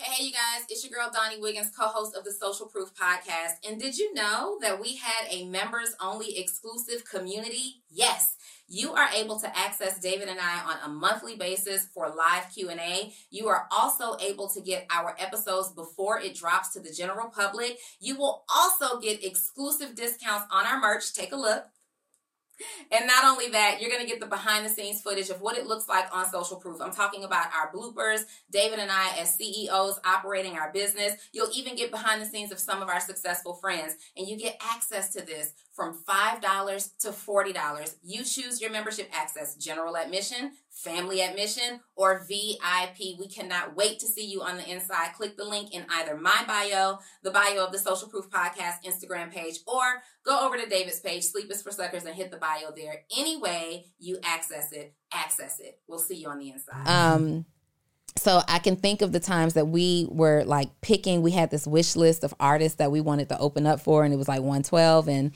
Hey, 0.00 0.26
you 0.26 0.30
guys, 0.30 0.64
it's 0.68 0.84
your 0.84 0.96
girl 0.96 1.10
Donni 1.10 1.40
Wiggins, 1.40 1.72
co 1.76 1.88
host 1.88 2.16
of 2.16 2.22
the 2.22 2.30
Social 2.30 2.66
Proof 2.66 2.90
Podcast. 2.94 3.54
And 3.68 3.80
did 3.80 3.98
you 3.98 4.14
know 4.14 4.56
that 4.60 4.80
we 4.80 4.94
had 4.94 5.26
a 5.28 5.44
members 5.46 5.92
only 6.00 6.38
exclusive 6.38 7.04
community? 7.04 7.82
Yes. 7.90 8.36
You 8.68 8.92
are 8.92 9.08
able 9.12 9.40
to 9.40 9.58
access 9.58 9.98
David 9.98 10.28
and 10.28 10.38
I 10.38 10.60
on 10.60 10.76
a 10.84 10.88
monthly 10.88 11.34
basis 11.34 11.88
for 11.92 12.08
live 12.10 12.44
Q&A. 12.54 13.12
You 13.30 13.48
are 13.48 13.66
also 13.72 14.16
able 14.20 14.48
to 14.50 14.60
get 14.60 14.86
our 14.88 15.16
episodes 15.18 15.70
before 15.72 16.20
it 16.20 16.36
drops 16.36 16.74
to 16.74 16.80
the 16.80 16.92
general 16.92 17.28
public. 17.28 17.78
You 17.98 18.16
will 18.16 18.44
also 18.54 19.00
get 19.00 19.24
exclusive 19.24 19.96
discounts 19.96 20.46
on 20.52 20.64
our 20.64 20.78
merch. 20.78 21.12
Take 21.12 21.32
a 21.32 21.36
look. 21.36 21.64
And 22.90 23.06
not 23.06 23.24
only 23.24 23.48
that, 23.50 23.80
you're 23.80 23.90
going 23.90 24.02
to 24.02 24.08
get 24.08 24.20
the 24.20 24.26
behind 24.26 24.64
the 24.64 24.70
scenes 24.70 25.00
footage 25.00 25.30
of 25.30 25.40
what 25.40 25.56
it 25.56 25.66
looks 25.66 25.88
like 25.88 26.06
on 26.14 26.30
Social 26.30 26.56
Proof. 26.56 26.80
I'm 26.80 26.92
talking 26.92 27.24
about 27.24 27.46
our 27.54 27.72
bloopers, 27.72 28.22
David 28.50 28.78
and 28.78 28.90
I 28.90 29.16
as 29.18 29.34
CEOs 29.34 30.00
operating 30.04 30.56
our 30.56 30.72
business. 30.72 31.14
You'll 31.32 31.50
even 31.54 31.76
get 31.76 31.90
behind 31.90 32.20
the 32.20 32.26
scenes 32.26 32.52
of 32.52 32.58
some 32.58 32.82
of 32.82 32.88
our 32.88 33.00
successful 33.00 33.54
friends. 33.54 33.94
And 34.16 34.26
you 34.26 34.36
get 34.36 34.60
access 34.60 35.12
to 35.12 35.24
this 35.24 35.52
from 35.74 35.96
$5 36.08 36.98
to 36.98 37.08
$40. 37.10 37.94
You 38.02 38.24
choose 38.24 38.60
your 38.60 38.70
membership 38.70 39.08
access, 39.12 39.54
general 39.54 39.96
admission, 39.96 40.52
family 40.78 41.20
admission, 41.20 41.80
or 41.96 42.24
VIP. 42.28 43.18
We 43.18 43.28
cannot 43.28 43.76
wait 43.76 43.98
to 43.98 44.06
see 44.06 44.26
you 44.26 44.42
on 44.42 44.56
the 44.56 44.70
inside. 44.70 45.12
Click 45.14 45.36
the 45.36 45.44
link 45.44 45.74
in 45.74 45.84
either 45.90 46.16
my 46.16 46.44
bio, 46.46 46.98
the 47.22 47.32
bio 47.32 47.64
of 47.64 47.72
the 47.72 47.78
Social 47.78 48.08
Proof 48.08 48.30
Podcast 48.30 48.84
Instagram 48.86 49.32
page, 49.32 49.58
or 49.66 50.02
go 50.24 50.46
over 50.46 50.56
to 50.56 50.68
David's 50.68 51.00
page, 51.00 51.24
Sleep 51.24 51.50
is 51.50 51.62
for 51.62 51.72
Suckers, 51.72 52.04
and 52.04 52.14
hit 52.14 52.30
the 52.30 52.36
bio 52.36 52.70
there. 52.76 53.02
Any 53.16 53.36
way 53.36 53.86
you 53.98 54.18
access 54.22 54.72
it, 54.72 54.94
access 55.12 55.58
it. 55.58 55.80
We'll 55.88 55.98
see 55.98 56.16
you 56.16 56.28
on 56.28 56.38
the 56.38 56.50
inside. 56.50 56.86
Um, 56.86 57.44
so 58.16 58.42
I 58.46 58.58
can 58.58 58.76
think 58.76 59.02
of 59.02 59.12
the 59.12 59.20
times 59.20 59.54
that 59.54 59.66
we 59.66 60.06
were 60.10 60.44
like 60.44 60.80
picking, 60.80 61.22
we 61.22 61.32
had 61.32 61.50
this 61.50 61.66
wish 61.66 61.96
list 61.96 62.24
of 62.24 62.34
artists 62.38 62.76
that 62.76 62.90
we 62.90 63.00
wanted 63.00 63.28
to 63.30 63.38
open 63.38 63.66
up 63.66 63.80
for, 63.80 64.04
and 64.04 64.14
it 64.14 64.16
was 64.16 64.28
like 64.28 64.40
112. 64.40 65.08
And 65.08 65.32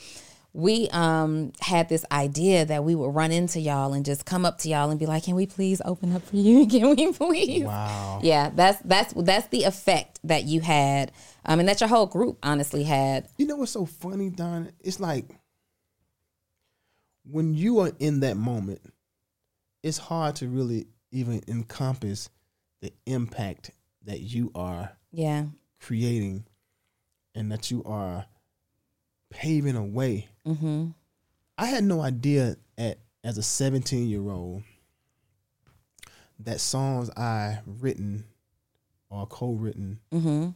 we 0.54 0.88
um 0.90 1.52
had 1.60 1.88
this 1.88 2.04
idea 2.12 2.64
that 2.66 2.84
we 2.84 2.94
would 2.94 3.14
run 3.14 3.32
into 3.32 3.58
y'all 3.58 3.94
and 3.94 4.04
just 4.04 4.26
come 4.26 4.44
up 4.44 4.58
to 4.58 4.68
y'all 4.68 4.90
and 4.90 5.00
be 5.00 5.06
like, 5.06 5.24
"Can 5.24 5.34
we 5.34 5.46
please 5.46 5.80
open 5.84 6.14
up 6.14 6.22
for 6.22 6.36
you? 6.36 6.66
Can 6.68 6.94
we 6.94 7.12
please?" 7.12 7.64
Wow. 7.64 8.20
Yeah, 8.22 8.50
that's 8.54 8.80
that's 8.84 9.14
that's 9.16 9.48
the 9.48 9.64
effect 9.64 10.20
that 10.24 10.44
you 10.44 10.60
had, 10.60 11.12
um, 11.44 11.60
and 11.60 11.68
that 11.68 11.80
your 11.80 11.88
whole 11.88 12.06
group 12.06 12.38
honestly 12.42 12.82
had. 12.82 13.28
You 13.38 13.46
know 13.46 13.56
what's 13.56 13.72
so 13.72 13.86
funny, 13.86 14.30
Don? 14.30 14.70
It's 14.80 15.00
like 15.00 15.26
when 17.24 17.54
you 17.54 17.80
are 17.80 17.92
in 17.98 18.20
that 18.20 18.36
moment, 18.36 18.82
it's 19.82 19.98
hard 19.98 20.36
to 20.36 20.48
really 20.48 20.86
even 21.12 21.42
encompass 21.48 22.28
the 22.80 22.92
impact 23.06 23.70
that 24.04 24.20
you 24.20 24.50
are 24.54 24.90
yeah 25.12 25.44
creating 25.80 26.44
and 27.34 27.50
that 27.52 27.70
you 27.70 27.82
are 27.84 28.26
paving 29.32 29.76
a 29.76 29.84
way. 29.84 30.28
Mm-hmm. 30.46 30.88
I 31.58 31.66
had 31.66 31.84
no 31.84 32.00
idea 32.00 32.56
at 32.78 32.98
as 33.24 33.38
a 33.38 33.42
17 33.42 34.08
year 34.08 34.28
old 34.28 34.62
that 36.40 36.60
songs 36.60 37.10
I 37.10 37.60
written 37.66 38.24
or 39.10 39.26
co-written 39.26 40.00
mm-hmm. 40.12 40.48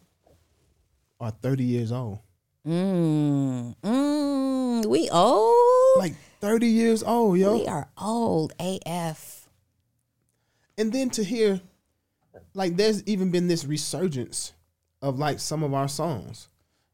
are 1.20 1.30
30 1.30 1.64
years 1.64 1.92
old. 1.92 2.20
Mm, 2.66 3.76
mm, 3.82 4.86
we 4.86 5.08
old. 5.10 5.54
Like 5.98 6.14
30 6.40 6.66
years 6.66 7.02
old, 7.02 7.38
yo. 7.38 7.58
We 7.58 7.66
are 7.66 7.88
old 7.96 8.52
AF. 8.58 9.48
And 10.78 10.92
then 10.92 11.10
to 11.10 11.24
hear, 11.24 11.60
like, 12.54 12.76
there's 12.76 13.02
even 13.04 13.30
been 13.30 13.48
this 13.48 13.64
resurgence 13.64 14.52
of 15.00 15.18
like 15.18 15.38
some 15.38 15.62
of 15.62 15.72
our 15.72 15.88
songs. 15.88 16.48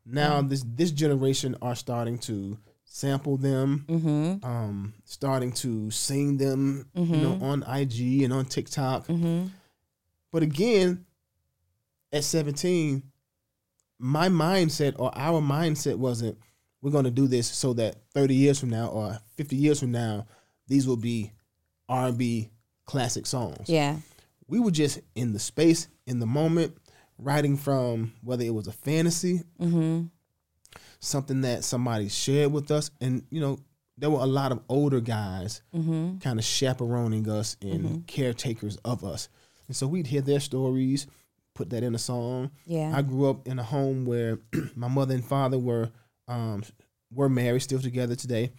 Now 0.04 0.38
mm-hmm. 0.38 0.48
this 0.48 0.64
this 0.66 0.90
generation 0.90 1.56
are 1.62 1.74
starting 1.74 2.18
to 2.20 2.58
sample 2.84 3.36
them, 3.36 3.84
mm-hmm. 3.88 4.44
um, 4.44 4.94
starting 5.04 5.52
to 5.52 5.90
sing 5.90 6.36
them, 6.36 6.86
mm-hmm. 6.94 7.14
you 7.14 7.20
know, 7.20 7.34
mm-hmm. 7.34 7.44
on 7.44 7.80
IG 7.80 8.22
and 8.22 8.32
on 8.32 8.44
TikTok. 8.44 9.06
Mm-hmm. 9.06 9.46
But 10.30 10.42
again, 10.42 11.04
at 12.12 12.24
17, 12.24 13.02
my 13.98 14.28
mindset 14.28 14.94
or 14.98 15.10
our 15.16 15.40
mindset 15.40 15.96
wasn't 15.96 16.36
we're 16.82 16.90
going 16.90 17.04
to 17.04 17.10
do 17.10 17.28
this 17.28 17.46
so 17.46 17.72
that 17.74 17.96
30 18.12 18.34
years 18.34 18.58
from 18.58 18.70
now 18.70 18.88
or 18.88 19.18
50 19.36 19.56
years 19.56 19.80
from 19.80 19.92
now, 19.92 20.26
these 20.66 20.86
will 20.86 20.96
be 20.96 21.32
R&B 21.88 22.50
classic 22.84 23.24
songs. 23.24 23.68
Yeah. 23.68 23.96
We 24.48 24.58
were 24.58 24.72
just 24.72 25.00
in 25.14 25.32
the 25.32 25.38
space, 25.38 25.86
in 26.06 26.18
the 26.18 26.26
moment, 26.26 26.76
writing 27.18 27.56
from 27.56 28.12
whether 28.22 28.44
it 28.44 28.54
was 28.54 28.66
a 28.66 28.72
fantasy, 28.72 29.42
mm-hmm. 29.60 30.04
something 31.00 31.40
that 31.42 31.64
somebody 31.64 32.08
shared 32.08 32.52
with 32.52 32.70
us, 32.70 32.90
and 33.00 33.24
you 33.30 33.40
know 33.40 33.58
there 33.98 34.10
were 34.10 34.20
a 34.20 34.26
lot 34.26 34.52
of 34.52 34.60
older 34.68 35.00
guys 35.00 35.62
mm-hmm. 35.74 36.18
kind 36.18 36.38
of 36.38 36.44
chaperoning 36.44 37.28
us 37.28 37.56
and 37.60 37.84
mm-hmm. 37.84 37.98
caretakers 38.06 38.76
of 38.84 39.04
us, 39.04 39.28
and 39.68 39.76
so 39.76 39.86
we'd 39.86 40.06
hear 40.06 40.22
their 40.22 40.40
stories, 40.40 41.06
put 41.54 41.70
that 41.70 41.82
in 41.82 41.94
a 41.94 41.98
song. 41.98 42.50
Yeah, 42.66 42.92
I 42.94 43.02
grew 43.02 43.28
up 43.28 43.46
in 43.46 43.58
a 43.58 43.64
home 43.64 44.04
where 44.04 44.38
my 44.76 44.88
mother 44.88 45.14
and 45.14 45.24
father 45.24 45.58
were 45.58 45.90
um, 46.28 46.62
were 47.12 47.28
married, 47.28 47.60
still 47.60 47.80
together 47.80 48.14
today, 48.14 48.52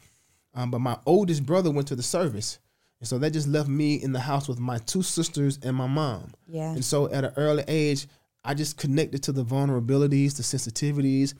um, 0.54 0.72
but 0.72 0.80
my 0.80 0.98
oldest 1.06 1.46
brother 1.46 1.72
went 1.72 1.88
to 1.90 1.96
the 1.96 2.04
service. 2.04 2.60
And 3.00 3.08
so 3.10 3.18
that 3.18 3.32
just 3.32 3.50
left 3.50 3.68
me 3.68 3.96
in 3.96 4.14
the 4.14 4.20
house 4.22 4.48
with 4.48 4.60
my 4.60 4.78
two 4.78 5.02
sisters 5.02 5.60
and 5.62 5.76
my 5.76 5.88
mom. 5.88 6.32
Yeah. 6.48 6.72
And 6.72 6.86
so 6.86 7.12
at 7.12 7.26
an 7.26 7.34
early 7.36 7.66
age, 7.68 8.08
I 8.44 8.54
just 8.54 8.78
connected 8.78 9.24
to 9.24 9.32
the 9.32 9.46
vulnerabilities, 9.46 10.36
the 10.36 10.44
sensitivities. 10.44 11.34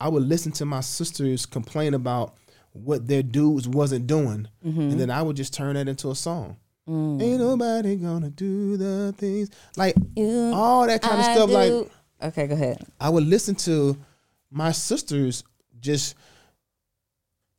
I 0.00 0.08
would 0.08 0.24
listen 0.24 0.52
to 0.52 0.64
my 0.64 0.80
sisters 0.80 1.46
complain 1.46 1.94
about 1.94 2.36
what 2.72 3.06
their 3.06 3.22
dudes 3.22 3.68
wasn't 3.68 4.06
doing, 4.06 4.48
mm-hmm. 4.64 4.80
and 4.80 5.00
then 5.00 5.10
I 5.10 5.22
would 5.22 5.36
just 5.36 5.54
turn 5.54 5.74
that 5.74 5.88
into 5.88 6.10
a 6.10 6.14
song. 6.14 6.56
Mm. 6.88 7.22
Ain't 7.22 7.40
nobody 7.40 7.96
gonna 7.96 8.30
do 8.30 8.76
the 8.76 9.14
things 9.16 9.50
like 9.76 9.94
you, 10.16 10.52
all 10.54 10.86
that 10.86 11.02
kind 11.02 11.20
I 11.20 11.26
of 11.26 11.36
stuff. 11.36 11.48
Do. 11.50 11.54
Like, 11.54 11.90
okay, 12.22 12.46
go 12.46 12.54
ahead. 12.54 12.82
I 13.00 13.10
would 13.10 13.24
listen 13.24 13.54
to 13.56 13.96
my 14.50 14.72
sisters 14.72 15.44
just 15.80 16.14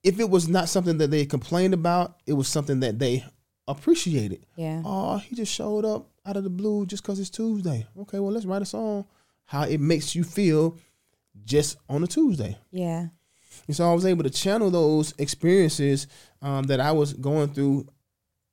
if 0.04 0.20
it 0.20 0.30
was 0.30 0.48
not 0.48 0.70
something 0.70 0.98
that 0.98 1.12
they 1.12 1.26
complained 1.26 1.74
about, 1.74 2.18
it 2.26 2.34
was 2.34 2.48
something 2.48 2.80
that 2.80 3.00
they 3.00 3.26
appreciated. 3.68 4.46
Yeah. 4.56 4.82
Oh, 4.86 5.18
he 5.18 5.36
just 5.36 5.54
showed 5.54 5.86
up 5.86 6.10
out 6.30 6.38
of 6.38 6.44
the 6.44 6.50
blue 6.50 6.86
just 6.86 7.02
because 7.02 7.20
it's 7.20 7.30
Tuesday. 7.30 7.88
Okay, 7.98 8.20
well, 8.20 8.32
let's 8.32 8.46
write 8.46 8.62
a 8.62 8.66
song 8.66 9.06
how 9.46 9.64
it 9.64 9.80
makes 9.80 10.14
you 10.16 10.24
feel 10.24 10.78
just 11.44 11.78
on 11.90 12.04
a 12.04 12.08
Tuesday. 12.08 12.56
Yeah. 12.70 13.08
And 13.66 13.76
so 13.76 13.90
I 13.90 13.94
was 13.96 14.06
able 14.06 14.24
to 14.24 14.30
channel 14.30 14.70
those 14.70 15.14
experiences 15.18 16.06
um, 16.42 16.64
that 16.66 16.80
I 16.80 16.92
was 16.92 17.14
going 17.14 17.50
through 17.50 17.88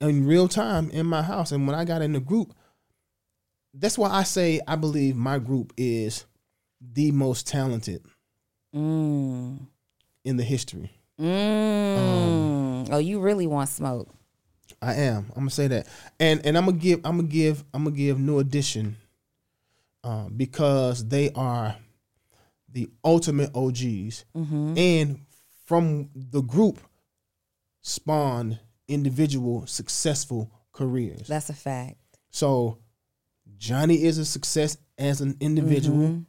in 0.01 0.27
real 0.27 0.49
time 0.49 0.91
in 0.91 1.05
my 1.07 1.21
house. 1.21 1.53
And 1.53 1.67
when 1.67 1.77
I 1.77 1.85
got 1.85 2.01
in 2.01 2.12
the 2.12 2.21
group, 2.21 2.55
that's 3.75 3.99
why 3.99 4.09
I 4.09 4.23
say 4.23 4.61
I 4.67 4.77
believe 4.77 5.17
my 5.17 5.39
group 5.39 5.75
is 5.77 6.25
the 6.81 7.11
most 7.11 7.47
talented 7.47 8.03
mm. 8.75 9.59
in 10.25 10.37
the 10.37 10.45
history. 10.45 10.91
Mm. 11.21 11.99
Um, 11.99 12.87
oh, 12.91 12.99
you 12.99 13.21
really 13.21 13.47
want 13.47 13.69
smoke? 13.69 14.15
I 14.83 14.95
am. 14.95 15.27
I'm 15.31 15.43
gonna 15.43 15.51
say 15.51 15.69
that, 15.69 15.87
and 16.21 16.45
and 16.45 16.57
I'm 16.57 16.67
gonna 16.67 16.79
give. 16.79 17.01
I'm 17.05 17.17
gonna 17.17 17.29
give. 17.29 17.65
I'm 17.73 17.85
gonna 17.85 17.97
give 17.97 18.19
New 18.19 18.39
Edition, 18.39 18.97
um, 20.05 20.35
because 20.37 21.07
they 21.09 21.31
are 21.33 21.77
the 22.73 22.89
ultimate 23.05 23.51
OGs, 23.55 24.25
mm-hmm. 24.37 24.75
and 24.77 25.21
from 25.65 26.11
the 26.15 26.43
group 26.43 26.79
spawned 27.83 28.59
individual 28.89 29.67
successful 29.67 30.51
careers. 30.73 31.27
That's 31.27 31.51
a 31.51 31.55
fact. 31.55 31.97
So 32.31 32.79
Johnny 33.57 34.05
is 34.05 34.19
a 34.19 34.25
success 34.25 34.77
as 34.99 35.21
an 35.21 35.37
individual. 35.41 36.09
Mm-hmm. 36.09 36.21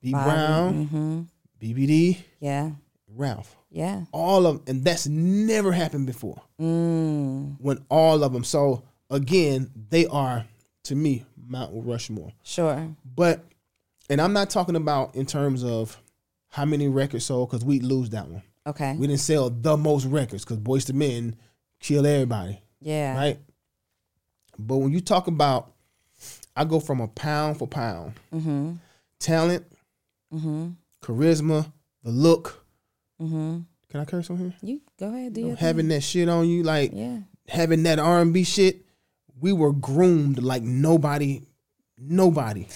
B 0.00 0.12
Bobby, 0.12 0.30
Brown, 0.30 0.86
mm-hmm. 0.86 1.22
BBD, 1.60 2.18
yeah, 2.38 2.72
Ralph. 3.16 3.56
Yeah. 3.70 4.04
All 4.12 4.46
of 4.46 4.62
and 4.66 4.84
that's 4.84 5.06
never 5.06 5.72
happened 5.72 6.06
before. 6.06 6.40
Mm. 6.60 7.56
When 7.60 7.84
all 7.88 8.22
of 8.22 8.32
them. 8.32 8.44
So 8.44 8.82
again, 9.10 9.70
they 9.90 10.06
are 10.06 10.44
to 10.84 10.94
me 10.94 11.24
Mount 11.46 11.70
Rushmore. 11.74 12.32
Sure. 12.42 12.88
But 13.04 13.44
and 14.08 14.20
I'm 14.20 14.32
not 14.32 14.50
talking 14.50 14.76
about 14.76 15.14
in 15.14 15.26
terms 15.26 15.64
of 15.64 16.00
how 16.50 16.64
many 16.64 16.88
records 16.88 17.24
sold 17.24 17.50
because 17.50 17.64
we 17.64 17.80
lose 17.80 18.10
that 18.10 18.28
one. 18.28 18.42
Okay. 18.66 18.94
We 18.96 19.06
didn't 19.06 19.20
sell 19.20 19.50
the 19.50 19.76
most 19.76 20.06
records 20.06 20.44
because 20.44 20.58
Boyz 20.58 20.88
II 20.88 20.96
Men 20.96 21.36
kill 21.80 22.06
everybody. 22.06 22.60
Yeah. 22.80 23.16
Right. 23.16 23.38
But 24.58 24.76
when 24.76 24.92
you 24.92 25.00
talk 25.00 25.26
about, 25.26 25.72
I 26.56 26.64
go 26.64 26.80
from 26.80 27.00
a 27.00 27.08
pound 27.08 27.58
for 27.58 27.66
pound, 27.66 28.14
mm-hmm. 28.32 28.74
talent, 29.18 29.66
mm-hmm. 30.32 30.70
charisma, 31.02 31.70
the 32.04 32.10
look, 32.10 32.63
Mm-hmm. 33.20 33.60
Can 33.90 34.00
I 34.00 34.04
curse 34.04 34.28
on 34.30 34.38
here? 34.38 34.54
You 34.62 34.80
go 34.98 35.08
ahead. 35.08 35.34
Do 35.34 35.40
you 35.40 35.48
know, 35.48 35.54
having 35.56 35.88
that 35.88 36.02
shit 36.02 36.28
on 36.28 36.48
you, 36.48 36.62
like 36.62 36.90
yeah. 36.92 37.18
having 37.48 37.82
that 37.84 37.98
R 37.98 38.20
and 38.20 38.32
B 38.34 38.44
shit. 38.44 38.80
We 39.40 39.52
were 39.52 39.72
groomed 39.72 40.42
like 40.42 40.62
nobody, 40.62 41.42
nobody. 41.98 42.66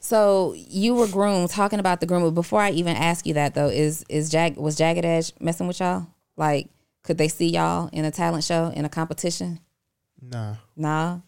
So 0.00 0.54
you 0.56 0.94
were 0.94 1.06
groomed. 1.06 1.50
Talking 1.50 1.78
about 1.78 2.00
the 2.00 2.06
groom. 2.06 2.22
but 2.22 2.30
Before 2.32 2.60
I 2.60 2.70
even 2.70 2.96
ask 2.96 3.26
you 3.26 3.34
that 3.34 3.54
though, 3.54 3.68
is 3.68 4.04
is 4.08 4.30
Jag 4.30 4.56
was 4.56 4.76
Jagged 4.76 5.04
Edge 5.04 5.32
messing 5.40 5.66
with 5.66 5.80
y'all? 5.80 6.06
Like, 6.36 6.68
could 7.04 7.16
they 7.18 7.28
see 7.28 7.48
y'all 7.48 7.88
in 7.92 8.04
a 8.04 8.10
talent 8.10 8.44
show 8.44 8.72
in 8.74 8.84
a 8.84 8.88
competition? 8.88 9.60
Nah, 10.22 10.56
Nah, 10.76 11.20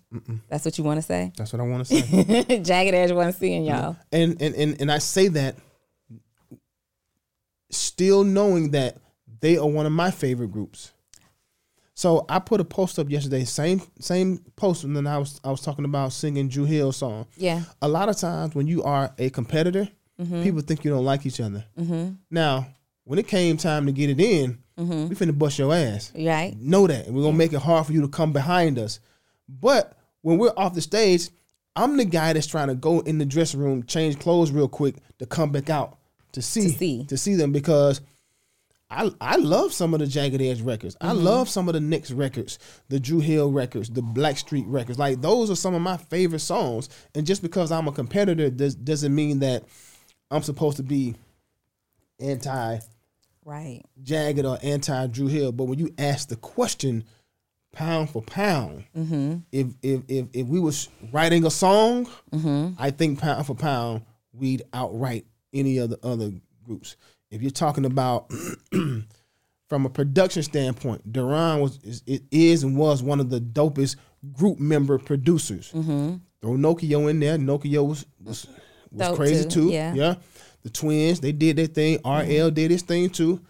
that's 0.48 0.64
what 0.66 0.76
you 0.76 0.84
want 0.84 0.98
to 0.98 1.02
say. 1.02 1.32
that's 1.36 1.52
what 1.52 1.60
I 1.60 1.64
want 1.64 1.86
to 1.86 2.02
say. 2.02 2.60
Jagged 2.62 2.94
Edge 2.94 3.12
wasn't 3.12 3.36
seeing 3.36 3.64
y'all. 3.64 3.96
and, 4.12 4.40
and 4.42 4.54
and 4.54 4.80
and 4.80 4.92
I 4.92 4.98
say 4.98 5.28
that 5.28 5.56
still 7.92 8.24
knowing 8.24 8.70
that 8.70 8.96
they 9.40 9.58
are 9.58 9.66
one 9.66 9.84
of 9.84 9.92
my 9.92 10.10
favorite 10.10 10.50
groups. 10.50 10.92
So 11.94 12.24
I 12.26 12.38
put 12.38 12.58
a 12.58 12.64
post 12.64 12.98
up 12.98 13.10
yesterday, 13.10 13.44
same 13.44 13.82
same 14.00 14.38
post, 14.56 14.84
and 14.84 14.96
then 14.96 15.06
I 15.06 15.18
was 15.18 15.38
I 15.44 15.50
was 15.50 15.60
talking 15.60 15.84
about 15.84 16.14
singing 16.14 16.48
Dru 16.48 16.64
Hill 16.64 16.90
song. 16.92 17.26
Yeah. 17.36 17.62
A 17.82 17.88
lot 17.88 18.08
of 18.08 18.16
times 18.16 18.54
when 18.54 18.66
you 18.66 18.82
are 18.82 19.12
a 19.18 19.28
competitor, 19.28 19.88
mm-hmm. 20.18 20.42
people 20.42 20.62
think 20.62 20.84
you 20.84 20.90
don't 20.90 21.04
like 21.04 21.26
each 21.26 21.38
other. 21.38 21.66
Mm-hmm. 21.78 22.14
Now, 22.30 22.66
when 23.04 23.18
it 23.18 23.28
came 23.28 23.58
time 23.58 23.84
to 23.84 23.92
get 23.92 24.08
it 24.08 24.18
in, 24.18 24.58
mm-hmm. 24.78 25.08
we 25.08 25.14
finna 25.14 25.38
bust 25.38 25.58
your 25.58 25.74
ass. 25.74 26.12
Right. 26.14 26.56
Know 26.58 26.86
that, 26.86 27.06
and 27.06 27.14
we're 27.14 27.24
gonna 27.24 27.36
make 27.36 27.52
it 27.52 27.60
hard 27.60 27.86
for 27.86 27.92
you 27.92 28.00
to 28.00 28.08
come 28.08 28.32
behind 28.32 28.78
us. 28.78 29.00
But 29.46 29.98
when 30.22 30.38
we're 30.38 30.54
off 30.56 30.72
the 30.72 30.80
stage, 30.80 31.28
I'm 31.76 31.98
the 31.98 32.06
guy 32.06 32.32
that's 32.32 32.46
trying 32.46 32.68
to 32.68 32.74
go 32.74 33.00
in 33.00 33.18
the 33.18 33.26
dressing 33.26 33.60
room, 33.60 33.82
change 33.82 34.18
clothes 34.18 34.50
real 34.50 34.68
quick 34.68 34.96
to 35.18 35.26
come 35.26 35.52
back 35.52 35.68
out 35.68 35.98
to 36.32 36.42
see 36.42 36.68
see. 36.70 37.04
to 37.06 37.16
see 37.16 37.34
them 37.34 37.52
because 37.52 38.00
I 38.90 39.10
I 39.20 39.36
love 39.36 39.72
some 39.72 39.94
of 39.94 40.00
the 40.00 40.06
Jagged 40.06 40.40
Edge 40.42 40.60
records. 40.62 40.96
I 41.00 41.08
Mm-hmm. 41.12 41.24
love 41.24 41.48
some 41.48 41.68
of 41.68 41.74
the 41.74 41.80
Knicks 41.80 42.10
records, 42.10 42.58
the 42.88 43.00
Dru 43.00 43.20
Hill 43.20 43.50
records, 43.50 43.88
the 43.90 44.02
Blackstreet 44.02 44.64
records. 44.66 44.98
Like 44.98 45.20
those 45.22 45.50
are 45.50 45.56
some 45.56 45.74
of 45.74 45.80
my 45.82 45.96
favorite 45.96 46.40
songs. 46.40 46.88
And 47.14 47.26
just 47.26 47.42
because 47.42 47.72
I'm 47.72 47.88
a 47.88 47.92
competitor 47.92 48.50
does, 48.50 48.74
doesn't 48.74 49.14
mean 49.14 49.38
that 49.40 49.64
I'm 50.30 50.42
supposed 50.42 50.76
to 50.78 50.82
be 50.82 51.14
anti 52.20 52.78
Right. 53.44 53.82
Jagged 54.02 54.44
or 54.44 54.56
anti 54.62 55.06
Dru 55.08 55.26
Hill. 55.26 55.52
But 55.52 55.64
when 55.64 55.78
you 55.78 55.92
ask 55.98 56.28
the 56.28 56.36
question, 56.36 57.04
pound 57.72 58.10
for 58.10 58.22
pound, 58.22 58.84
Mm-hmm. 58.96 59.38
if 59.50 59.66
if 59.82 60.02
if 60.08 60.26
if 60.32 60.46
we 60.46 60.60
was 60.60 60.88
writing 61.12 61.44
a 61.44 61.50
song, 61.50 62.06
Mm-hmm. 62.30 62.74
I 62.80 62.90
think 62.90 63.18
pound 63.20 63.46
for 63.46 63.54
pound 63.56 64.02
we'd 64.32 64.62
outright 64.72 65.26
any 65.52 65.78
of 65.78 65.90
the 65.90 65.98
other 66.02 66.32
groups. 66.64 66.96
If 67.30 67.42
you're 67.42 67.50
talking 67.50 67.84
about 67.84 68.30
from 69.68 69.86
a 69.86 69.90
production 69.90 70.42
standpoint, 70.42 71.10
Duran 71.12 71.60
was 71.60 71.78
is, 71.82 72.02
it 72.06 72.22
is 72.30 72.62
and 72.62 72.76
was 72.76 73.02
one 73.02 73.20
of 73.20 73.30
the 73.30 73.40
dopest 73.40 73.96
group 74.32 74.58
member 74.58 74.98
producers. 74.98 75.72
Mm-hmm. 75.72 76.16
Throw 76.40 76.52
Nokio 76.52 77.08
in 77.08 77.20
there. 77.20 77.38
Nokio 77.38 77.86
was 77.86 78.06
was, 78.22 78.46
was 78.90 79.08
Dope 79.08 79.16
crazy 79.16 79.44
too, 79.44 79.48
too. 79.48 79.70
yeah. 79.70 79.94
yeah. 79.94 80.14
The 80.62 80.70
twins, 80.70 81.20
they 81.20 81.32
did 81.32 81.56
their 81.56 81.66
thing. 81.66 81.98
RL 82.04 82.50
did 82.50 82.70
his 82.70 82.82
thing 82.82 83.10
too. 83.10 83.40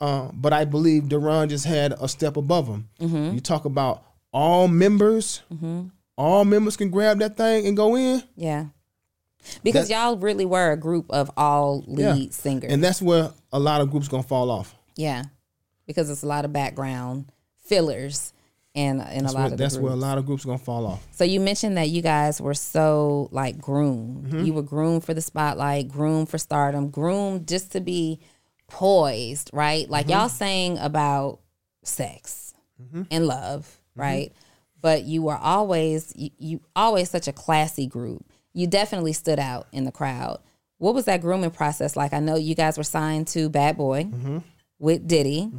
Uh, 0.00 0.30
but 0.32 0.52
I 0.52 0.64
believe 0.64 1.08
Duran 1.08 1.48
just 1.48 1.64
had 1.64 1.92
a 2.00 2.08
step 2.08 2.36
above 2.36 2.66
him. 2.66 2.88
Mm-hmm. 3.00 3.34
You 3.34 3.40
talk 3.40 3.64
about 3.64 4.04
all 4.32 4.68
members, 4.68 5.42
all 6.16 6.44
members 6.44 6.76
can 6.76 6.90
grab 6.90 7.18
that 7.18 7.36
thing 7.36 7.66
and 7.66 7.76
go 7.76 7.96
in. 7.96 8.22
Yeah. 8.36 8.66
Because 9.62 9.88
y'all 9.90 10.16
really 10.16 10.44
were 10.44 10.72
a 10.72 10.76
group 10.76 11.06
of 11.10 11.30
all 11.36 11.84
lead 11.86 12.16
Yeah. 12.24 12.30
singers. 12.30 12.72
And 12.72 12.82
that's 12.84 13.00
where 13.00 13.30
a 13.52 13.58
lot 13.58 13.80
of 13.80 13.90
groups 13.90 14.08
gonna 14.08 14.22
fall 14.22 14.50
off. 14.50 14.74
yeah. 14.96 15.24
Because 15.86 16.10
it's 16.10 16.22
a 16.22 16.26
lot 16.26 16.44
of 16.44 16.52
background 16.52 17.32
fillers 17.60 18.34
and 18.74 19.00
in 19.00 19.22
That's, 19.22 19.32
a 19.32 19.36
lot 19.36 19.42
where, 19.44 19.52
of 19.52 19.58
that's 19.58 19.78
where 19.78 19.92
a 19.92 19.96
lot 19.96 20.18
of 20.18 20.26
groups 20.26 20.44
gonna 20.44 20.58
fall 20.58 20.86
off. 20.86 21.06
So 21.12 21.24
you 21.24 21.40
mentioned 21.40 21.78
that 21.78 21.88
you 21.88 22.02
guys 22.02 22.40
were 22.42 22.52
so 22.54 23.28
like 23.32 23.58
groomed. 23.58 24.26
Mm-hmm. 24.26 24.44
You 24.44 24.52
were 24.52 24.62
groomed 24.62 25.04
for 25.04 25.14
the 25.14 25.22
spotlight, 25.22 25.88
groomed 25.88 26.28
for 26.28 26.36
stardom, 26.36 26.90
groomed 26.90 27.48
just 27.48 27.72
to 27.72 27.80
be 27.80 28.20
poised, 28.68 29.50
right? 29.52 29.88
Like 29.88 30.06
Mm-hmm. 30.06 30.12
y'all 30.12 30.28
saying 30.28 30.78
about 30.78 31.40
sex 31.82 32.54
and 33.10 33.26
love, 33.26 33.66
Mm-hmm. 33.92 34.00
right? 34.00 34.32
But 34.80 35.04
you 35.04 35.22
were 35.22 35.36
always 35.38 36.12
you, 36.14 36.30
you 36.38 36.60
always 36.76 37.10
such 37.10 37.26
a 37.28 37.32
classy 37.32 37.86
group. 37.86 38.27
You 38.58 38.66
definitely 38.66 39.12
stood 39.12 39.38
out 39.38 39.68
in 39.72 39.84
the 39.84 39.92
crowd. 39.92 40.40
What 40.78 40.94
was 40.94 41.04
that 41.04 41.20
grooming 41.20 41.50
process 41.52 41.94
like? 41.96 42.12
I 42.12 42.18
know 42.20 42.34
you 42.36 42.54
guys 42.56 42.76
were 42.76 42.82
signed 42.84 43.28
to 43.28 43.48
Bad 43.48 43.76
Boy 43.76 44.04
Mm-hmm. 44.04 44.38
with 44.80 45.06
Diddy. 45.06 45.50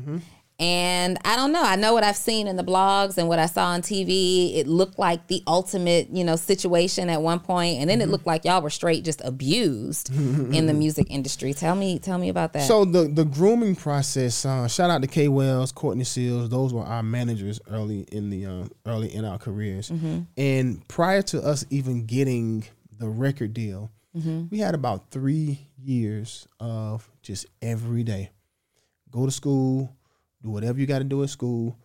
And 0.61 1.17
I 1.23 1.37
don't 1.37 1.53
know. 1.53 1.63
I 1.63 1.77
know 1.77 1.93
what 1.93 2.03
I've 2.03 2.17
seen 2.17 2.45
in 2.45 2.57
the 2.57 2.65
blogs 2.65 3.17
and 3.17 3.29
what 3.29 3.39
I 3.39 3.45
saw 3.45 3.67
on 3.67 3.81
TV. 3.81 4.57
It 4.57 4.67
looked 4.67 4.99
like 4.99 5.27
the 5.27 5.41
ultimate, 5.47 6.09
you 6.11 6.25
know, 6.25 6.35
situation 6.35 7.09
at 7.09 7.21
one 7.21 7.39
point, 7.39 7.79
and 7.79 7.89
then 7.89 8.01
it 8.01 8.09
looked 8.09 8.27
like 8.27 8.43
y'all 8.43 8.61
were 8.61 8.69
straight 8.69 9.05
just 9.05 9.21
abused 9.23 10.13
in 10.53 10.65
the 10.65 10.73
music 10.73 11.07
industry. 11.09 11.53
Tell 11.53 11.75
me, 11.75 11.97
tell 11.97 12.17
me 12.17 12.27
about 12.27 12.51
that. 12.53 12.63
So 12.67 12.83
the 12.83 13.03
the 13.07 13.23
grooming 13.23 13.77
process. 13.77 14.43
Uh, 14.45 14.67
shout 14.67 14.89
out 14.89 15.01
to 15.01 15.07
K 15.07 15.29
Wales, 15.29 15.71
Courtney 15.71 16.03
Seals. 16.03 16.49
Those 16.49 16.73
were 16.73 16.83
our 16.83 17.03
managers 17.03 17.61
early 17.71 18.01
in 18.11 18.29
the 18.29 18.45
uh, 18.45 18.65
early 18.85 19.15
in 19.15 19.23
our 19.23 19.37
careers. 19.37 19.89
And 20.35 20.85
prior 20.89 21.21
to 21.21 21.41
us 21.41 21.65
even 21.69 22.05
getting 22.05 22.65
the 22.99 23.07
record 23.07 23.53
deal, 23.53 23.91
mm-hmm. 24.15 24.45
we 24.51 24.59
had 24.59 24.75
about 24.75 25.09
three 25.09 25.67
years 25.81 26.47
of 26.59 27.09
just 27.21 27.47
every 27.61 28.03
day 28.03 28.29
go 29.09 29.25
to 29.25 29.31
school, 29.31 29.91
do 30.43 30.51
whatever 30.51 30.79
you 30.79 30.85
got 30.85 30.99
to 30.99 31.03
do 31.03 31.23
at 31.23 31.29
school. 31.29 31.75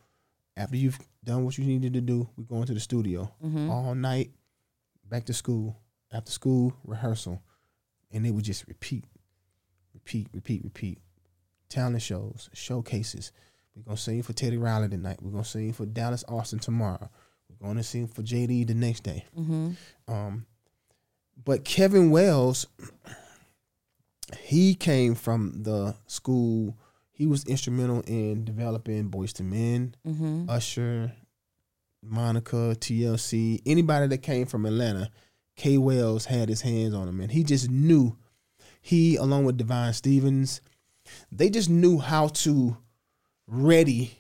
After 0.57 0.77
you've 0.77 0.99
done 1.25 1.45
what 1.45 1.57
you 1.57 1.65
needed 1.65 1.95
to 1.95 2.01
do, 2.01 2.29
we 2.37 2.45
go 2.45 2.57
into 2.57 2.75
the 2.75 2.81
studio 2.81 3.33
mm-hmm. 3.43 3.71
all 3.71 3.95
night, 3.95 4.31
back 5.09 5.25
to 5.25 5.35
school. 5.35 5.77
After 6.13 6.31
school, 6.31 6.73
rehearsal, 6.85 7.43
and 8.13 8.25
it 8.25 8.31
would 8.31 8.45
just 8.45 8.69
repeat 8.69 9.05
repeat, 10.05 10.29
repeat, 10.35 10.63
repeat. 10.65 10.99
Talent 11.69 12.03
shows, 12.03 12.51
showcases. 12.53 13.33
We're 13.75 13.83
gonna 13.83 13.97
sing 13.97 14.23
for 14.23 14.33
Teddy 14.33 14.59
Riley 14.59 14.89
tonight. 14.89 15.19
We're 15.21 15.31
gonna 15.31 15.45
sing 15.45 15.73
for 15.73 15.87
Dallas 15.87 16.25
Austin 16.29 16.59
tomorrow. 16.59 17.09
We're 17.49 17.69
gonna 17.69 17.83
sing 17.83 18.07
for 18.07 18.23
JD 18.23 18.67
the 18.67 18.75
next 18.75 19.01
day. 19.01 19.25
Mm-hmm. 19.37 19.73
Um, 20.13 20.47
but 21.43 21.65
Kevin 21.65 22.11
Wales, 22.11 22.67
he 24.39 24.75
came 24.75 25.15
from 25.15 25.63
the 25.63 25.95
school. 26.07 26.77
He 27.13 27.27
was 27.27 27.45
instrumental 27.45 28.03
in 28.07 28.45
developing 28.45 29.11
Boyz 29.11 29.39
II 29.41 29.47
Men, 29.47 29.95
mm-hmm. 30.07 30.51
Usher, 30.51 31.13
Monica, 32.03 32.77
TLC, 32.79 33.63
anybody 33.65 34.07
that 34.09 34.19
came 34.19 34.47
from 34.47 34.67
Atlanta. 34.67 35.11
K. 35.57 35.79
Wales 35.79 36.25
had 36.25 36.49
his 36.49 36.63
hands 36.63 36.95
on 36.95 37.09
him, 37.09 37.21
and 37.21 37.31
he 37.31 37.45
just 37.45 37.71
knew 37.71 38.17
he 38.85 39.17
along 39.17 39.45
with 39.45 39.57
Divine 39.57 39.93
Stevens, 39.93 40.61
they 41.33 41.49
just 41.49 41.71
knew 41.71 41.99
how 41.99 42.29
to 42.29 42.77
ready 43.47 44.19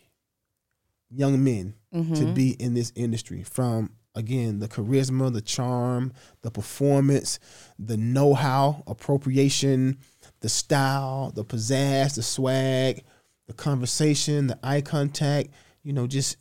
young 1.10 1.44
men 1.44 1.74
to 1.92 1.98
mm-hmm. 1.98 2.34
be 2.34 2.50
in 2.50 2.74
this 2.74 2.92
industry 2.96 3.42
from 3.42 3.90
again 4.14 4.58
the 4.58 4.68
charisma, 4.68 5.32
the 5.32 5.40
charm, 5.40 6.12
the 6.42 6.50
performance, 6.50 7.38
the 7.78 7.96
know-how, 7.96 8.82
appropriation, 8.86 9.98
the 10.40 10.48
style, 10.48 11.32
the 11.34 11.44
pizzazz, 11.44 12.14
the 12.14 12.22
swag, 12.22 13.02
the 13.46 13.52
conversation, 13.52 14.46
the 14.46 14.58
eye 14.62 14.80
contact, 14.80 15.50
you 15.82 15.92
know, 15.92 16.06
just 16.06 16.36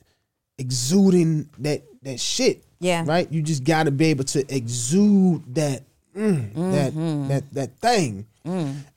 exuding 0.58 1.50
that 1.60 1.84
that 2.04 2.20
shit. 2.20 2.64
Yeah. 2.80 3.04
Right? 3.06 3.32
You 3.32 3.42
just 3.42 3.64
got 3.64 3.84
to 3.84 3.92
be 3.92 4.06
able 4.06 4.26
to 4.26 4.54
exude 4.54 5.56
that 5.56 5.84
mm, 6.16 6.54
that 6.72 6.94
that 7.30 7.54
that 7.54 7.78
thing. 7.80 8.28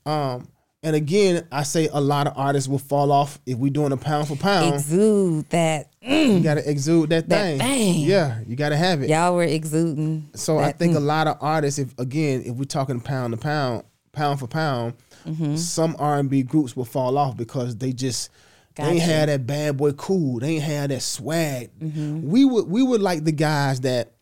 Um 0.05 0.47
and 0.83 0.95
again, 0.95 1.47
I 1.51 1.63
say 1.63 1.89
a 1.91 1.99
lot 1.99 2.27
of 2.27 2.33
artists 2.37 2.69
will 2.69 2.77
fall 2.79 3.11
off 3.11 3.39
if 3.45 3.57
we 3.57 3.69
doing 3.69 3.91
a 3.91 3.97
pound 3.97 4.27
for 4.27 4.35
pound. 4.35 4.75
Exude 4.75 5.49
that. 5.49 5.91
mm, 6.01 6.37
you 6.37 6.43
got 6.43 6.55
to 6.55 6.69
exude 6.69 7.09
that, 7.09 7.27
That 7.29 7.57
thing. 7.57 7.59
thing. 7.59 8.01
Yeah, 8.05 8.41
you 8.47 8.55
got 8.55 8.69
to 8.69 8.77
have 8.77 9.01
it. 9.01 9.09
Y'all 9.09 9.35
were 9.35 9.43
exuding. 9.43 10.29
So 10.35 10.59
I 10.59 10.71
think 10.71 10.95
a 10.95 10.99
lot 10.99 11.27
of 11.27 11.37
artists, 11.41 11.79
if 11.79 11.97
again, 11.99 12.43
if 12.45 12.55
we're 12.55 12.65
talking 12.65 12.99
pound 13.01 13.33
to 13.33 13.37
pound, 13.37 13.83
pound 14.11 14.39
for 14.39 14.47
pound, 14.47 14.93
Mm-hmm. 15.25 15.55
some 15.57 15.95
R 15.99 16.19
and 16.19 16.29
B 16.29 16.41
groups 16.43 16.77
will 16.77 16.85
fall 16.85 17.17
off 17.17 17.35
because 17.35 17.75
they 17.75 17.91
just 17.91 18.29
they 18.75 18.83
ain't 18.83 19.01
had 19.01 19.27
that 19.27 19.45
bad 19.45 19.75
boy 19.75 19.91
cool. 19.93 20.39
They 20.39 20.51
ain't 20.55 20.63
had 20.63 20.91
that 20.91 21.01
swag. 21.01 21.69
Mm-hmm. 21.79 22.29
We 22.29 22.45
would 22.45 22.69
we 22.69 22.81
would 22.81 23.01
like 23.01 23.25
the 23.25 23.33
guys 23.33 23.81
that 23.81 24.13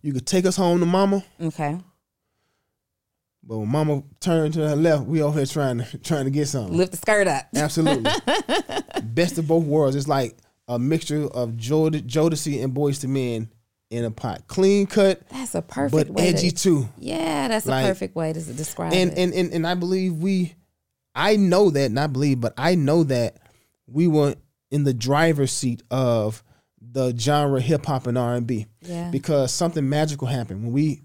you 0.00 0.14
could 0.14 0.26
take 0.26 0.46
us 0.46 0.56
home 0.56 0.80
to 0.80 0.86
mama, 0.86 1.22
Okay. 1.42 1.76
But 3.42 3.58
when 3.58 3.68
mama 3.68 4.02
turned 4.20 4.54
to 4.54 4.68
her 4.68 4.76
left, 4.76 5.04
we 5.06 5.22
over 5.22 5.38
here 5.38 5.46
trying 5.46 5.78
to 5.78 5.98
trying 6.02 6.24
to 6.24 6.30
get 6.30 6.46
something. 6.48 6.76
Lift 6.76 6.92
the 6.92 6.98
skirt 6.98 7.26
up. 7.26 7.46
Absolutely. 7.54 8.10
Best 9.02 9.38
of 9.38 9.46
both 9.48 9.64
worlds. 9.64 9.96
It's 9.96 10.08
like 10.08 10.36
a 10.68 10.78
mixture 10.78 11.26
of 11.28 11.50
Jod- 11.52 12.06
Jodeci 12.06 12.62
and 12.62 12.74
Boyz 12.74 13.02
II 13.04 13.10
Men 13.10 13.50
in 13.90 14.04
a 14.04 14.10
pot. 14.10 14.46
Clean 14.46 14.86
cut, 14.86 15.20
That's 15.30 15.54
a 15.56 15.62
perfect 15.62 16.08
but 16.08 16.16
way 16.16 16.28
edgy 16.28 16.50
to, 16.50 16.56
too. 16.56 16.88
Yeah, 16.98 17.48
that's 17.48 17.66
Like- 17.66 17.84
a 17.84 17.88
perfect 17.88 18.14
way 18.14 18.32
to 18.32 18.40
describe 18.40 18.92
And, 18.92 19.10
it. 19.12 19.18
and 19.18 19.34
and 19.34 19.52
and 19.52 19.66
I 19.66 19.74
believe 19.74 20.14
we, 20.16 20.54
I 21.14 21.36
know 21.36 21.70
that, 21.70 21.90
not 21.90 22.12
believe, 22.12 22.40
but 22.40 22.54
I 22.56 22.76
know 22.76 23.02
that 23.04 23.38
we 23.88 24.06
were 24.06 24.36
in 24.70 24.84
the 24.84 24.94
driver's 24.94 25.50
seat 25.50 25.82
of 25.90 26.44
the 26.80 27.12
genre 27.16 27.60
hip 27.60 27.84
hop 27.86 28.06
and 28.06 28.16
R 28.16 28.34
and 28.36 28.46
B 28.46 28.66
yeah. 28.82 29.10
because 29.10 29.52
something 29.52 29.88
magical 29.88 30.28
happened 30.28 30.62
when 30.62 30.72
we 30.72 31.02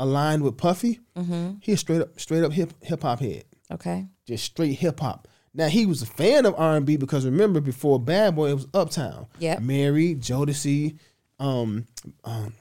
aligned 0.00 0.42
with 0.42 0.56
Puffy, 0.56 0.98
Mm-hmm. 1.16 1.56
he 1.60 1.76
straight 1.76 2.00
up 2.00 2.18
straight 2.18 2.42
up 2.42 2.52
hip 2.52 2.72
hip 2.82 3.02
hop 3.02 3.20
head, 3.20 3.44
Okay. 3.70 4.06
just 4.26 4.44
straight 4.44 4.72
hip 4.78 4.98
hop. 5.00 5.28
Now 5.54 5.68
he 5.68 5.84
was 5.86 6.02
a 6.02 6.06
fan 6.06 6.46
of 6.46 6.54
R 6.56 6.76
and 6.76 6.86
B 6.86 6.96
because 6.96 7.24
remember 7.24 7.60
before 7.60 7.98
Bad 8.00 8.34
Boy 8.36 8.50
it 8.50 8.54
was 8.54 8.66
Uptown, 8.74 9.26
Yeah. 9.38 9.58
Mary, 9.60 10.14
Jodeci, 10.14 10.98
um, 11.38 11.86
um, 12.24 12.54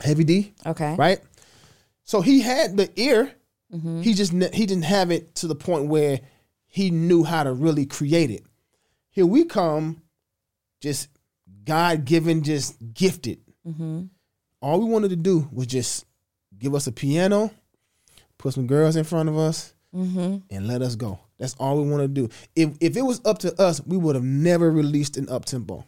Heavy 0.00 0.24
D, 0.24 0.52
Okay. 0.64 0.94
right? 0.96 1.18
So 2.04 2.20
he 2.20 2.40
had 2.40 2.76
the 2.76 2.90
ear. 3.00 3.32
Mm-hmm. 3.72 4.02
He 4.02 4.14
just 4.14 4.32
ne- 4.32 4.50
he 4.54 4.64
didn't 4.66 4.84
have 4.84 5.10
it 5.10 5.34
to 5.36 5.46
the 5.48 5.54
point 5.56 5.88
where 5.88 6.20
he 6.66 6.90
knew 6.90 7.24
how 7.24 7.42
to 7.42 7.52
really 7.52 7.84
create 7.86 8.30
it. 8.30 8.44
Here 9.10 9.26
we 9.26 9.44
come, 9.44 10.02
just 10.80 11.08
God 11.64 12.04
given, 12.04 12.42
just 12.42 12.76
gifted. 12.94 13.40
Mm-hmm. 13.66 14.04
All 14.62 14.78
we 14.80 14.84
wanted 14.86 15.08
to 15.10 15.16
do 15.16 15.48
was 15.52 15.66
just 15.66 16.04
give 16.58 16.74
us 16.74 16.86
a 16.86 16.92
piano, 16.92 17.50
put 18.38 18.54
some 18.54 18.66
girls 18.66 18.96
in 18.96 19.04
front 19.04 19.28
of 19.28 19.36
us, 19.38 19.72
Mm-hmm. 19.94 20.38
and 20.54 20.68
let 20.68 20.82
us 20.82 20.94
go. 20.94 21.18
That's 21.38 21.54
all 21.58 21.82
we 21.82 21.88
want 21.90 22.02
to 22.02 22.08
do. 22.08 22.28
If 22.54 22.70
if 22.80 22.96
it 22.98 23.02
was 23.02 23.20
up 23.24 23.38
to 23.38 23.58
us, 23.60 23.80
we 23.86 23.96
would 23.96 24.14
have 24.14 24.24
never 24.24 24.70
released 24.70 25.16
an 25.16 25.28
up 25.30 25.46
tempo. 25.46 25.86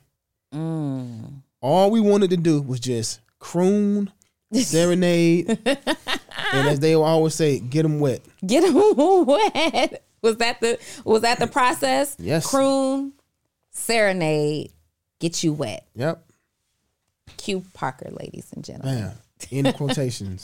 Mm. 0.55 1.43
All 1.61 1.91
we 1.91 2.01
wanted 2.01 2.31
to 2.31 2.39
do 2.39 2.63
was 2.63 2.81
just 2.81 3.21
croon, 3.39 4.11
serenade, 4.53 5.49
and 5.67 6.69
as 6.69 6.81
they 6.81 6.95
always 6.95 7.35
say, 7.35 7.59
get 7.59 7.83
them 7.83 8.01
wet. 8.01 8.23
Get 8.47 8.63
them 8.63 8.75
wet. 9.27 10.03
Was 10.23 10.37
that 10.39 10.61
the 10.61 10.79
was 11.05 11.23
that 11.23 11.39
the 11.39 11.47
process? 11.47 12.17
Yes. 12.19 12.47
Croon, 12.47 13.13
serenade, 13.71 14.73
get 15.21 15.43
you 15.45 15.53
wet. 15.53 15.87
Yep. 15.97 16.25
Q 17.37 17.63
Parker, 17.75 18.11
ladies 18.11 18.51
and 18.55 18.65
gentlemen. 18.65 19.01
Man, 19.01 19.13
in 19.51 19.73
quotations. 19.73 20.43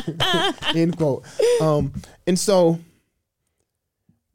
End 0.74 0.96
quote. 0.96 1.24
Um, 1.60 1.92
and 2.26 2.38
so 2.38 2.78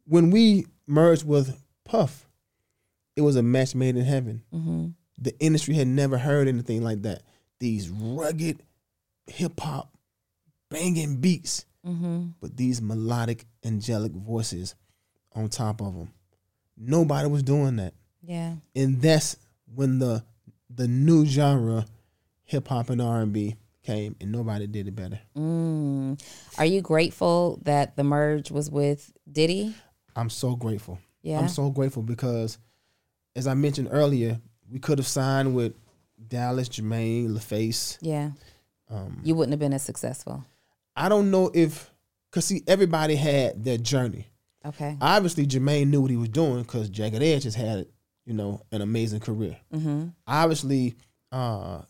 when 0.06 0.32
we 0.32 0.66
merged 0.86 1.26
with 1.26 1.60
Puff, 1.86 2.26
it 3.16 3.22
was 3.22 3.36
a 3.36 3.44
match 3.44 3.76
made 3.76 3.96
in 3.96 4.06
heaven. 4.06 4.44
Mm-hmm. 4.54 4.88
The 5.20 5.38
industry 5.40 5.74
had 5.74 5.88
never 5.88 6.18
heard 6.18 6.48
anything 6.48 6.84
like 6.84 7.02
that. 7.04 7.24
These 7.60 7.90
rugged 7.90 8.62
hip 9.28 9.60
hop 9.60 9.92
banging 10.70 11.18
beats, 11.18 11.66
Mm-hmm. 11.86 12.28
but 12.42 12.58
these 12.58 12.82
melodic, 12.82 13.46
angelic 13.64 14.12
voices 14.12 14.76
on 15.34 15.48
top 15.48 15.80
of 15.82 15.96
them. 15.96 16.12
Nobody 16.76 17.30
was 17.30 17.44
doing 17.44 17.78
that. 17.78 17.94
Yeah. 18.22 18.56
and 18.76 19.02
that's 19.02 19.38
when 19.74 20.00
the 20.00 20.22
the 20.70 20.86
new 20.90 21.26
genre 21.26 21.86
hip 22.44 22.68
hop 22.68 22.90
and 22.90 23.02
R&B 23.02 23.56
came 23.88 24.16
and 24.22 24.32
nobody 24.32 24.68
did 24.68 24.88
it 24.88 24.96
better. 24.96 25.20
Mm. 25.38 26.22
Are 26.58 26.66
you 26.66 26.82
grateful 26.82 27.60
that 27.64 27.96
the 27.96 28.04
merge 28.04 28.52
was 28.52 28.70
with 28.70 29.12
Diddy? 29.32 29.74
I'm 30.16 30.30
so 30.30 30.56
grateful. 30.56 31.00
Yeah. 31.22 31.40
I'm 31.40 31.48
so 31.48 31.70
grateful 31.72 32.04
because 32.04 32.58
as 33.36 33.48
I 33.48 33.54
mentioned 33.54 33.90
earlier, 33.92 34.40
we 34.70 34.80
could 34.80 34.98
have 35.00 35.08
signed 35.08 35.56
with 35.56 35.74
Dallas, 36.28 36.70
Jermaine, 36.70 37.30
LaFace. 37.30 37.98
yeah. 38.02 38.32
Um, 38.90 39.20
You 39.24 39.36
wouldn't 39.36 39.52
have 39.54 39.60
been 39.60 39.74
as 39.74 39.84
successful. 39.84 40.44
I 40.96 41.10
don't 41.10 41.30
know 41.32 41.52
if 41.54 41.92
cuz 42.32 42.46
see 42.46 42.64
everybody 42.68 43.16
had 43.16 43.64
their 43.64 43.78
journey. 43.78 44.28
Okay. 44.66 44.98
Obviously 45.02 45.46
Jermaine 45.48 45.88
knew 45.88 46.02
what 46.02 46.12
he 46.12 46.18
was 46.18 46.30
doing 46.30 46.64
cuz 46.66 46.90
Jagged 46.90 47.22
Edge 47.22 47.44
has 47.44 47.56
had, 47.56 47.88
you 48.26 48.34
know, 48.34 48.62
an 48.72 48.82
amazing 48.82 49.20
career. 49.22 49.58
Mm-hmm. 49.74 50.08
obviously 50.26 50.96
uh 51.32 51.82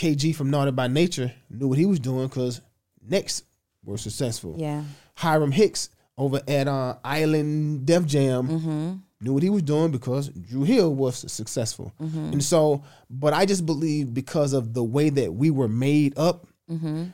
Kay 0.00 0.14
Gee 0.14 0.32
from 0.32 0.48
Naughty 0.50 0.70
by 0.70 0.88
Nature 0.88 1.30
knew 1.50 1.68
what 1.68 1.76
he 1.76 1.84
was 1.84 2.00
doing 2.00 2.26
because 2.26 2.62
next 3.06 3.44
were 3.84 3.98
successful. 3.98 4.54
Yeah. 4.56 4.82
Hiram 5.14 5.52
Hicks 5.52 5.90
over 6.16 6.40
at 6.48 6.66
uh, 6.68 6.96
Island 7.04 7.84
Def 7.84 8.06
Jam 8.06 8.48
Mm-hmm. 8.48 8.92
knew 9.20 9.34
what 9.34 9.42
he 9.42 9.50
was 9.50 9.62
doing 9.62 9.90
because 9.90 10.28
Dru 10.30 10.64
Hill 10.64 10.94
was 10.94 11.30
successful. 11.30 11.92
Mm-hmm. 12.00 12.32
And 12.32 12.42
so, 12.42 12.82
but 13.10 13.34
I 13.34 13.44
just 13.44 13.66
believe 13.66 14.14
because 14.14 14.54
of 14.54 14.72
the 14.72 14.82
way 14.82 15.10
that 15.10 15.34
we 15.34 15.50
were 15.50 15.68
made 15.68 16.16
up, 16.18 16.46
Mm-hmm. 16.70 17.04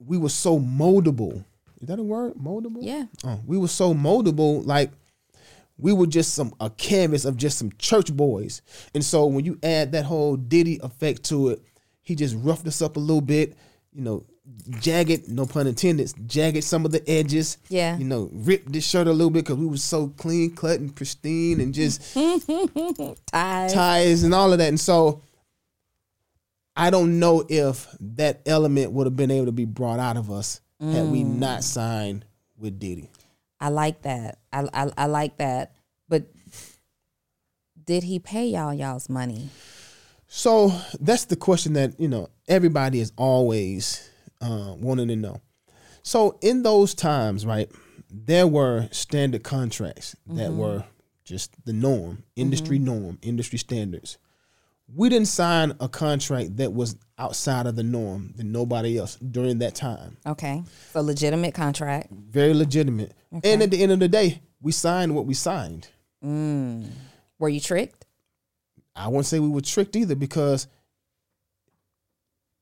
we 0.00 0.18
were 0.18 0.28
so 0.28 0.58
moldable. 0.60 1.44
Is 1.80 1.88
that 1.88 1.98
a 1.98 2.02
word? 2.02 2.34
Moldable? 2.34 2.78
Yeah. 2.80 3.04
Oh, 3.24 3.40
we 3.46 3.56
were 3.56 3.68
so 3.68 3.94
moldable, 3.94 4.66
like 4.66 4.90
we 5.78 5.92
were 5.92 6.08
just 6.08 6.34
some 6.34 6.52
a 6.60 6.68
canvas 6.70 7.24
of 7.24 7.36
just 7.36 7.56
some 7.56 7.70
church 7.78 8.12
boys. 8.14 8.60
And 8.94 9.04
so 9.04 9.26
when 9.26 9.44
you 9.44 9.58
add 9.62 9.92
that 9.92 10.04
whole 10.04 10.36
Diddy 10.36 10.80
effect 10.82 11.22
to 11.30 11.50
it, 11.50 11.62
he 12.08 12.14
just 12.14 12.34
roughed 12.38 12.66
us 12.66 12.80
up 12.80 12.96
a 12.96 12.98
little 12.98 13.20
bit, 13.20 13.54
you 13.92 14.00
know, 14.00 14.24
jagged, 14.80 15.28
no 15.28 15.44
pun 15.44 15.66
intended, 15.66 16.10
jagged 16.26 16.64
some 16.64 16.86
of 16.86 16.90
the 16.90 17.06
edges. 17.06 17.58
Yeah. 17.68 17.98
You 17.98 18.06
know, 18.06 18.30
ripped 18.32 18.72
this 18.72 18.88
shirt 18.88 19.06
a 19.06 19.12
little 19.12 19.28
bit 19.28 19.44
because 19.44 19.58
we 19.58 19.66
was 19.66 19.82
so 19.82 20.08
clean 20.16 20.56
cut 20.56 20.80
and 20.80 20.96
pristine 20.96 21.60
and 21.60 21.74
just 21.74 22.14
Ties. 23.26 23.74
ties 23.74 24.22
and 24.22 24.32
all 24.32 24.54
of 24.54 24.58
that. 24.58 24.68
And 24.68 24.80
so 24.80 25.20
I 26.74 26.88
don't 26.88 27.18
know 27.18 27.44
if 27.46 27.86
that 28.00 28.40
element 28.46 28.92
would 28.92 29.06
have 29.06 29.16
been 29.16 29.30
able 29.30 29.46
to 29.46 29.52
be 29.52 29.66
brought 29.66 30.00
out 30.00 30.16
of 30.16 30.30
us 30.30 30.62
had 30.80 31.08
we 31.08 31.24
mm. 31.24 31.38
not 31.38 31.62
signed 31.62 32.24
with 32.56 32.78
Diddy. 32.78 33.10
I 33.60 33.68
like 33.68 34.00
that. 34.02 34.38
I, 34.50 34.66
I 34.72 34.90
I 34.96 35.06
like 35.06 35.36
that. 35.36 35.74
But 36.08 36.22
did 37.84 38.04
he 38.04 38.18
pay 38.18 38.46
y'all 38.46 38.72
y'all's 38.72 39.10
money? 39.10 39.50
So 40.28 40.72
that's 41.00 41.24
the 41.24 41.36
question 41.36 41.72
that 41.72 41.98
you 41.98 42.08
know 42.08 42.28
everybody 42.46 43.00
is 43.00 43.12
always 43.16 44.08
uh, 44.40 44.74
wanting 44.76 45.08
to 45.08 45.16
know. 45.16 45.40
So 46.02 46.38
in 46.42 46.62
those 46.62 46.94
times, 46.94 47.44
right, 47.44 47.70
there 48.10 48.46
were 48.46 48.88
standard 48.92 49.42
contracts 49.42 50.14
that 50.26 50.52
were 50.52 50.84
just 51.24 51.52
the 51.64 51.72
norm, 51.72 52.22
industry 52.36 52.78
norm, 52.78 53.18
industry 53.22 53.58
standards. 53.58 54.18
We 54.94 55.10
didn't 55.10 55.28
sign 55.28 55.74
a 55.80 55.88
contract 55.88 56.56
that 56.56 56.72
was 56.72 56.96
outside 57.18 57.66
of 57.66 57.76
the 57.76 57.82
norm 57.82 58.32
than 58.36 58.52
nobody 58.52 58.96
else 58.96 59.16
during 59.16 59.58
that 59.58 59.74
time. 59.74 60.16
Okay. 60.26 60.62
So 60.92 61.02
legitimate 61.02 61.52
contract. 61.52 62.10
Very 62.10 62.54
legitimate. 62.54 63.12
And 63.44 63.62
at 63.62 63.70
the 63.70 63.82
end 63.82 63.92
of 63.92 63.98
the 63.98 64.08
day, 64.08 64.40
we 64.62 64.72
signed 64.72 65.14
what 65.14 65.26
we 65.26 65.34
signed. 65.34 65.88
Mm. 66.24 66.88
Were 67.38 67.50
you 67.50 67.60
tricked? 67.60 67.97
I 68.98 69.08
won't 69.08 69.26
say 69.26 69.38
we 69.38 69.48
were 69.48 69.60
tricked 69.60 69.96
either 69.96 70.14
because 70.14 70.66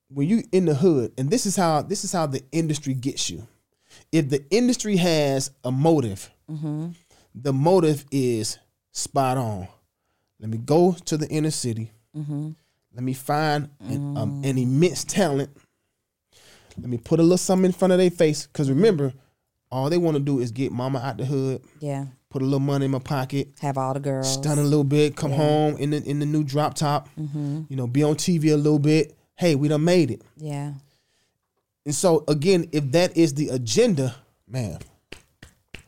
when 0.08 0.28
you 0.28 0.42
in 0.52 0.66
the 0.66 0.74
hood, 0.74 1.12
and 1.18 1.30
this 1.30 1.46
is 1.46 1.56
how 1.56 1.82
this 1.82 2.04
is 2.04 2.12
how 2.12 2.26
the 2.26 2.42
industry 2.52 2.94
gets 2.94 3.30
you. 3.30 3.46
If 4.12 4.28
the 4.28 4.44
industry 4.50 4.96
has 4.96 5.50
a 5.64 5.72
motive, 5.72 6.30
mm-hmm. 6.50 6.88
the 7.34 7.52
motive 7.52 8.04
is 8.10 8.58
spot 8.92 9.36
on. 9.36 9.68
Let 10.38 10.50
me 10.50 10.58
go 10.58 10.92
to 11.06 11.16
the 11.16 11.28
inner 11.28 11.50
city. 11.50 11.92
Mm-hmm. 12.16 12.50
Let 12.94 13.02
me 13.02 13.14
find 13.14 13.70
an, 13.80 14.16
um, 14.16 14.30
mm-hmm. 14.30 14.44
an 14.44 14.58
immense 14.58 15.04
talent. 15.04 15.50
Let 16.78 16.90
me 16.90 16.98
put 16.98 17.20
a 17.20 17.22
little 17.22 17.38
something 17.38 17.66
in 17.66 17.72
front 17.72 17.92
of 17.92 17.98
their 17.98 18.10
face. 18.10 18.46
Because 18.46 18.68
remember, 18.68 19.12
all 19.70 19.90
they 19.90 19.98
want 19.98 20.16
to 20.16 20.22
do 20.22 20.38
is 20.40 20.50
get 20.52 20.72
mama 20.72 20.98
out 21.00 21.16
the 21.18 21.24
hood, 21.24 21.62
Yeah. 21.80 22.06
put 22.30 22.42
a 22.42 22.44
little 22.44 22.60
money 22.60 22.84
in 22.84 22.90
my 22.90 22.98
pocket, 22.98 23.48
Have 23.60 23.76
all 23.78 23.94
the 23.94 24.00
girls. 24.00 24.32
stun 24.32 24.58
a 24.58 24.62
little 24.62 24.84
bit, 24.84 25.16
come 25.16 25.32
home 25.32 25.76
in 25.76 25.90
the 25.90 26.02
in 26.04 26.18
the 26.20 26.26
new 26.26 26.44
drop 26.44 26.74
top, 26.74 27.08
Mm-hmm. 27.18 27.62
you 27.68 27.76
know, 27.76 27.86
be 27.86 28.02
on 28.02 28.14
TV 28.16 28.52
a 28.52 28.56
little 28.56 28.78
bit. 28.78 29.16
Hey, 29.36 29.54
we 29.54 29.68
done 29.68 29.84
made 29.84 30.10
it. 30.10 30.22
Yeah. 30.36 30.72
And 31.84 31.94
so 31.94 32.24
again, 32.28 32.68
if 32.72 32.90
that 32.92 33.16
is 33.16 33.34
the 33.34 33.48
agenda, 33.50 34.14
man, 34.48 34.78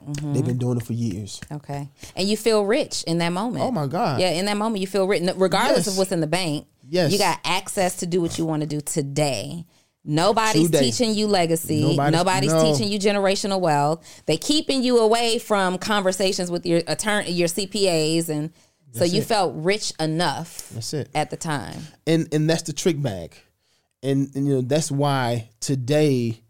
Mm-hmm. 0.06 0.32
they've 0.32 0.44
been 0.46 0.58
doing 0.58 0.78
it 0.78 0.84
for 0.86 0.92
years. 0.94 1.40
Okay. 1.52 1.88
And 2.16 2.26
you 2.28 2.36
feel 2.36 2.64
rich 2.64 3.02
in 3.06 3.18
that 3.18 3.30
moment. 3.30 3.64
Oh 3.64 3.70
my 3.70 3.86
God. 3.86 4.20
Yeah, 4.20 4.30
in 4.30 4.46
that 4.46 4.56
moment 4.56 4.80
you 4.80 4.86
feel 4.86 5.06
rich, 5.06 5.22
regardless 5.36 5.86
Yes. 5.86 5.88
of 5.88 5.98
what's 5.98 6.12
in 6.12 6.20
the 6.20 6.26
bank. 6.26 6.66
Yes. 6.88 7.12
You 7.12 7.18
got 7.18 7.40
access 7.44 7.96
to 7.96 8.06
do 8.06 8.20
what 8.22 8.38
you 8.38 8.46
want 8.46 8.62
to 8.62 8.66
do 8.66 8.80
today. 8.80 9.66
Nobody's 10.08 10.70
Today. 10.70 10.80
teaching 10.80 11.14
you 11.14 11.26
legacy. 11.26 11.82
Nobody's- 11.82 12.12
Nobody's, 12.12 12.52
no. 12.54 12.72
teaching 12.72 12.90
you 12.90 12.98
generational 12.98 13.60
wealth. 13.60 14.02
They 14.24 14.38
keeping 14.38 14.82
you 14.82 14.98
away 14.98 15.38
from 15.38 15.76
conversations 15.76 16.50
with 16.50 16.64
your 16.64 16.80
attorney, 16.86 17.30
your 17.30 17.46
CPAs, 17.46 18.30
and 18.30 18.50
so 18.92 19.04
you 19.04 19.20
it. 19.20 19.26
felt 19.26 19.52
rich 19.54 19.92
enough 20.00 20.70
That's 20.70 20.94
it. 20.94 21.10
at 21.14 21.28
the 21.28 21.36
time. 21.36 21.82
And 22.06 22.26
and 22.32 22.48
that's 22.48 22.62
the 22.62 22.72
trick 22.72 23.00
bag. 23.02 23.36
And, 24.02 24.34
and 24.34 24.46
you 24.46 24.54
know, 24.54 24.60
that's 24.62 24.90
why 24.90 25.50
today 25.60 26.40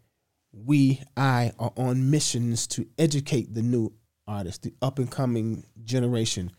we 0.53 1.01
I 1.17 1.51
are 1.59 1.73
on 1.75 2.09
missions 2.09 2.65
to 2.67 2.87
educate 2.97 3.53
the 3.53 3.61
new 3.61 3.91
artists, 4.25 4.59
the 4.59 4.73
up 4.81 4.99
and 4.99 5.11
coming 5.11 5.65
generation. 5.83 6.51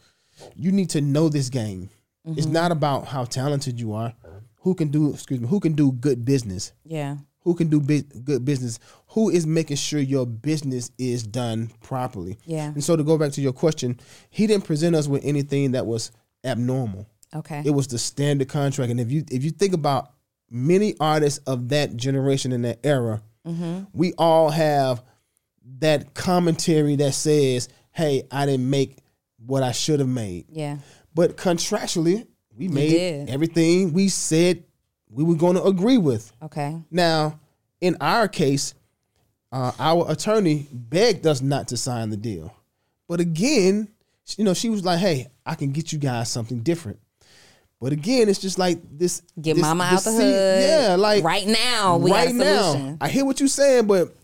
You 0.55 0.70
need 0.70 0.90
to 0.90 1.01
know 1.01 1.30
this 1.30 1.48
game. 1.48 1.88
It's 2.26 2.44
mm-hmm. 2.44 2.53
not 2.53 2.72
about 2.72 3.07
how 3.07 3.24
talented 3.24 3.80
you 3.80 3.94
are. 3.94 4.12
Who 4.61 4.74
can 4.74 4.88
do 4.88 5.12
excuse 5.12 5.40
me, 5.40 5.48
who 5.48 5.61
can 5.61 5.74
do 5.74 5.92
good 5.92 6.24
business. 6.24 6.72
Yeah. 6.84 7.16
who 7.42 7.54
can 7.54 7.68
do 7.68 7.80
big, 7.80 8.24
good 8.24 8.44
business, 8.44 8.78
who 9.08 9.30
is 9.30 9.46
making 9.46 9.76
sure 9.76 9.98
your 9.98 10.26
business 10.26 10.90
is 10.98 11.22
done 11.22 11.70
properly. 11.82 12.38
Yeah. 12.44 12.66
And 12.66 12.84
so 12.84 12.96
to 12.96 13.02
go 13.02 13.16
back 13.16 13.32
to 13.32 13.40
your 13.40 13.54
question, 13.54 13.98
he 14.28 14.46
didn't 14.46 14.64
present 14.64 14.94
us 14.94 15.08
with 15.08 15.24
anything 15.24 15.72
that 15.72 15.86
was 15.86 16.12
abnormal. 16.44 17.06
Okay. 17.34 17.62
It 17.64 17.70
was 17.70 17.86
the 17.86 17.98
standard 17.98 18.48
contract. 18.48 18.90
And 18.90 19.00
if 19.00 19.11
you 19.11 19.24
if 19.30 19.44
you 19.44 19.50
think 19.50 19.72
about 19.72 20.12
many 20.50 20.94
artists 21.00 21.38
of 21.46 21.68
that 21.70 21.96
generation 21.96 22.52
in 22.52 22.62
that 22.62 22.80
era, 22.84 23.22
mm-hmm. 23.46 23.84
we 23.92 24.12
all 24.18 24.50
have 24.50 25.02
that 25.78 26.14
commentary 26.14 26.96
that 26.96 27.14
says, 27.14 27.68
"Hey, 27.92 28.24
I 28.30 28.46
didn't 28.46 28.68
make 28.68 28.98
what 29.38 29.62
I 29.62 29.72
should 29.72 30.00
have 30.00 30.08
made." 30.08 30.46
Yeah. 30.50 30.78
But 31.14 31.36
contractually, 31.36 32.26
we 32.61 32.68
made 32.68 33.30
everything 33.30 33.94
we 33.94 34.08
said 34.08 34.62
we 35.08 35.24
were 35.24 35.34
going 35.34 35.56
to 35.56 35.64
agree 35.64 35.96
with. 35.98 36.30
Okay. 36.42 36.76
Now, 36.90 37.40
in 37.80 37.96
our 38.00 38.28
case, 38.28 38.74
uh, 39.50 39.72
our 39.78 40.11
attorney 40.11 40.66
begged 40.70 41.26
us 41.26 41.40
not 41.40 41.68
to 41.68 41.76
sign 41.78 42.11
the 42.11 42.16
deal. 42.18 42.54
But 43.08 43.18
again, 43.18 43.88
you 44.36 44.44
know, 44.44 44.54
she 44.54 44.68
was 44.68 44.84
like, 44.84 44.98
"Hey, 45.00 45.28
I 45.44 45.54
can 45.54 45.72
get 45.72 45.90
you 45.92 45.98
guys 45.98 46.28
something 46.28 46.61
different." 46.61 47.00
But 47.80 47.92
again, 47.92 48.28
it's 48.28 48.38
just 48.38 48.58
like 48.58 48.78
this. 48.96 49.22
Get 49.40 49.54
this- 49.54 49.62
mama 49.62 49.88
this 49.90 50.06
out 50.06 50.11
the 50.11 50.16
hood. 50.22 50.62
Yeah, 50.62 50.96
like 50.96 51.24
right 51.24 51.46
now 51.46 51.96
we 51.96 52.12
right 52.12 52.34
now. 52.34 52.98
I 53.00 53.08
hear 53.08 53.24
what 53.24 53.40
you're 53.40 53.48
saying, 53.48 53.86
but 53.86 54.14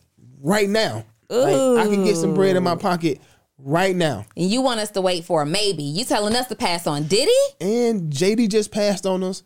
right 0.42 0.68
now, 0.68 1.04
like, 1.30 1.56
I 1.56 1.86
can 1.86 2.04
get 2.04 2.16
some 2.16 2.34
bread 2.34 2.54
in 2.54 2.62
my 2.62 2.76
pocket 2.76 3.18
right 3.58 3.94
now. 3.96 4.26
And 4.36 4.50
you 4.50 4.60
want 4.62 4.80
us 4.80 4.90
to 4.92 5.00
wait 5.00 5.24
for 5.24 5.42
a 5.42 5.46
maybe. 5.46 5.82
You 5.82 6.04
telling 6.04 6.34
us 6.36 6.46
to 6.48 6.56
pass 6.56 6.86
on 6.86 7.04
Diddy? 7.04 7.30
And 7.60 8.12
JD 8.12 8.50
just 8.50 8.70
passed 8.70 9.06
on 9.06 9.22
us. 9.22 9.42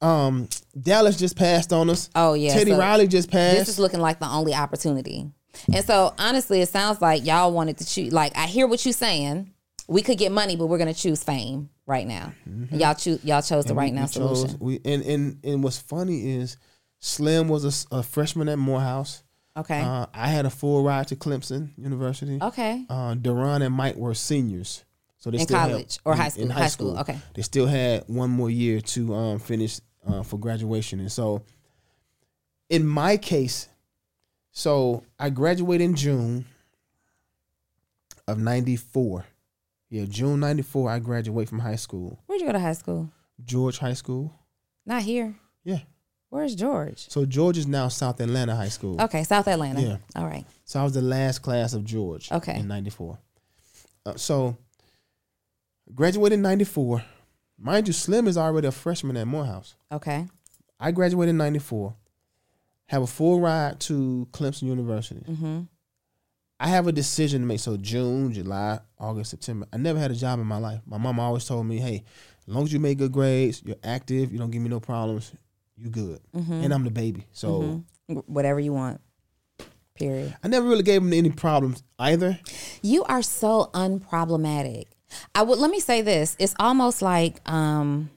Um, 0.00 0.48
Dallas 0.80 1.16
just 1.16 1.36
passed 1.36 1.72
on 1.72 1.90
us. 1.90 2.08
Oh, 2.14 2.34
yeah, 2.34 2.52
Teddy 2.54 2.70
so 2.70 2.78
Riley 2.78 3.08
just 3.08 3.30
passed. 3.30 3.58
This 3.58 3.68
is 3.68 3.78
looking 3.78 4.00
like 4.00 4.20
the 4.20 4.28
only 4.28 4.54
opportunity. 4.54 5.30
And 5.72 5.84
so 5.84 6.14
honestly, 6.18 6.60
it 6.60 6.68
sounds 6.68 7.00
like 7.00 7.26
y'all 7.26 7.50
wanted 7.52 7.78
to 7.78 7.84
choose 7.86 8.12
like 8.12 8.36
I 8.36 8.46
hear 8.46 8.66
what 8.68 8.84
you're 8.86 8.92
saying. 8.92 9.52
We 9.88 10.02
could 10.02 10.16
get 10.18 10.30
money, 10.30 10.54
but 10.54 10.66
we're 10.66 10.78
gonna 10.78 10.94
choose 10.94 11.24
fame 11.24 11.70
right 11.84 12.06
now. 12.06 12.32
And 12.44 12.80
y'all 12.80 12.94
choose 12.94 13.24
y'all 13.24 13.42
chose 13.42 13.64
the 13.64 13.74
right 13.74 13.92
Mm-hmm. 13.92 13.94
We- 13.94 14.00
now 14.00 14.02
we 14.02 14.08
chose- 14.36 14.40
solution. 14.40 14.58
we 14.60 14.80
and 14.84 15.02
and 15.02 15.38
and 15.42 15.64
what's 15.64 15.78
funny 15.78 16.36
is 16.36 16.58
Slim 17.00 17.48
was 17.48 17.86
a 17.90 18.02
freshman 18.04 18.48
at 18.48 18.58
Morehouse. 18.58 19.24
Okay. 19.58 19.80
Uh, 19.80 20.06
I 20.14 20.28
had 20.28 20.46
a 20.46 20.50
full 20.50 20.82
ride 20.84 21.08
to 21.08 21.16
Clemson 21.16 21.70
University. 21.76 22.38
okay. 22.40 22.84
Uh, 22.88 23.14
Duran 23.14 23.62
and 23.62 23.74
Mike 23.74 23.96
were 23.96 24.14
seniors, 24.14 24.84
so 25.18 25.30
they 25.30 25.38
In 25.38 25.44
still 25.44 25.58
had- 25.58 25.70
college 25.70 25.98
or 26.04 26.12
in- 26.12 26.18
high 26.18 26.24
in 26.26 26.30
school? 26.30 26.50
High 26.52 26.66
school, 26.68 26.98
okay. 27.00 27.18
They 27.34 27.42
still 27.42 27.66
had 27.66 28.04
one 28.06 28.30
more 28.30 28.50
year 28.50 28.80
to 28.80 29.14
um, 29.14 29.38
finish 29.38 29.80
uh, 30.06 30.22
for 30.22 30.38
graduation, 30.38 31.00
and 31.00 31.10
so 31.12 31.42
in 32.70 32.86
my 32.86 33.16
case, 33.16 33.68
so 34.52 35.02
I 35.18 35.30
graduated 35.30 35.84
in 35.90 35.94
June 35.96 36.44
of 38.26 38.38
'94. 38.38 39.24
Yeah, 39.90 40.04
June 40.08 40.40
'94. 40.40 40.90
I 40.90 40.98
graduate 40.98 41.48
from 41.48 41.58
high 41.60 41.76
school, 41.76 42.18
Where'd 42.26 42.40
you 42.40 42.46
go 42.46 42.52
to 42.52 42.60
high 42.60 42.74
school? 42.74 43.10
George 43.44 43.78
High 43.78 43.94
School. 43.94 44.32
Not 44.84 45.02
here. 45.02 45.34
Where's 46.30 46.54
George? 46.54 47.08
So 47.08 47.24
George 47.24 47.56
is 47.56 47.66
now 47.66 47.88
South 47.88 48.20
Atlanta 48.20 48.54
High 48.54 48.68
School. 48.68 49.00
Okay, 49.00 49.24
South 49.24 49.48
Atlanta. 49.48 49.80
Yeah. 49.80 49.96
All 50.14 50.26
right. 50.26 50.44
So 50.64 50.78
I 50.80 50.84
was 50.84 50.92
the 50.92 51.02
last 51.02 51.40
class 51.40 51.72
of 51.72 51.84
George. 51.84 52.30
Okay. 52.30 52.58
In 52.58 52.68
'94. 52.68 53.18
Uh, 54.04 54.16
so 54.16 54.56
graduated 55.94 56.34
in 56.38 56.42
'94. 56.42 57.02
Mind 57.58 57.86
you, 57.86 57.92
Slim 57.94 58.28
is 58.28 58.36
already 58.36 58.68
a 58.68 58.72
freshman 58.72 59.16
at 59.16 59.26
Morehouse. 59.26 59.74
Okay. 59.90 60.26
I 60.78 60.92
graduated 60.92 61.30
in 61.30 61.38
'94. 61.38 61.94
Have 62.86 63.02
a 63.02 63.06
full 63.06 63.40
ride 63.40 63.80
to 63.80 64.28
Clemson 64.32 64.62
University. 64.62 65.22
Mm-hmm. 65.28 65.60
I 66.60 66.68
have 66.68 66.86
a 66.88 66.92
decision 66.92 67.42
to 67.42 67.46
make. 67.46 67.60
So 67.60 67.76
June, 67.78 68.32
July, 68.32 68.80
August, 68.98 69.30
September. 69.30 69.66
I 69.72 69.78
never 69.78 69.98
had 69.98 70.10
a 70.10 70.14
job 70.14 70.40
in 70.40 70.46
my 70.46 70.58
life. 70.58 70.80
My 70.86 70.98
mom 70.98 71.20
always 71.20 71.46
told 71.46 71.66
me, 71.66 71.78
"Hey, 71.78 72.04
as 72.46 72.54
long 72.54 72.64
as 72.64 72.72
you 72.72 72.80
make 72.80 72.98
good 72.98 73.12
grades, 73.12 73.62
you're 73.64 73.76
active, 73.82 74.30
you 74.30 74.38
don't 74.38 74.50
give 74.50 74.60
me 74.62 74.68
no 74.68 74.80
problems, 74.80 75.32
you 75.78 75.90
good." 75.90 76.20
Mm-hmm. 76.34 76.52
And 76.52 76.72
I'm 76.74 76.84
the 76.84 76.90
baby, 76.90 77.26
so 77.32 77.82
Whatever 78.06 78.58
you 78.60 78.72
want. 78.72 79.00
Period. 79.94 80.34
I 80.42 80.48
never 80.48 80.68
really 80.68 80.82
gave 80.84 81.02
him 81.02 81.12
any 81.12 81.30
problems 81.30 81.82
either. 81.98 82.38
You 82.82 83.04
are 83.04 83.20
so 83.20 83.70
unproblematic. 83.74 84.84
I 85.34 85.42
would 85.42 85.58
let 85.58 85.70
me 85.70 85.80
say 85.80 86.02
this. 86.02 86.36
It's 86.38 86.54
almost 86.58 87.02
like 87.02 87.40
um 87.50 88.10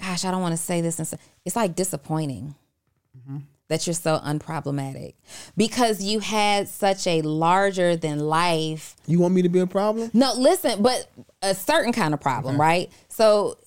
gosh, 0.00 0.24
I 0.24 0.30
don't 0.30 0.40
want 0.42 0.52
to 0.52 0.62
say 0.62 0.80
this 0.80 0.98
and 0.98 1.20
it's 1.44 1.56
like 1.56 1.74
disappointing 1.74 2.54
that 3.68 3.84
you're 3.84 3.94
so 3.94 4.18
unproblematic 4.18 5.14
because 5.56 6.00
you 6.00 6.20
had 6.20 6.68
such 6.68 7.04
a 7.08 7.20
larger 7.22 7.96
than 7.96 8.20
life 8.20 8.94
You 9.08 9.18
want 9.18 9.34
me 9.34 9.42
to 9.42 9.48
be 9.48 9.58
a 9.58 9.66
problem? 9.66 10.08
no, 10.14 10.34
listen, 10.34 10.82
but 10.82 11.08
a 11.42 11.52
certain 11.52 11.92
kind 11.92 12.14
of 12.14 12.20
problem, 12.20 12.60
right? 12.60 12.90
So 13.08 13.58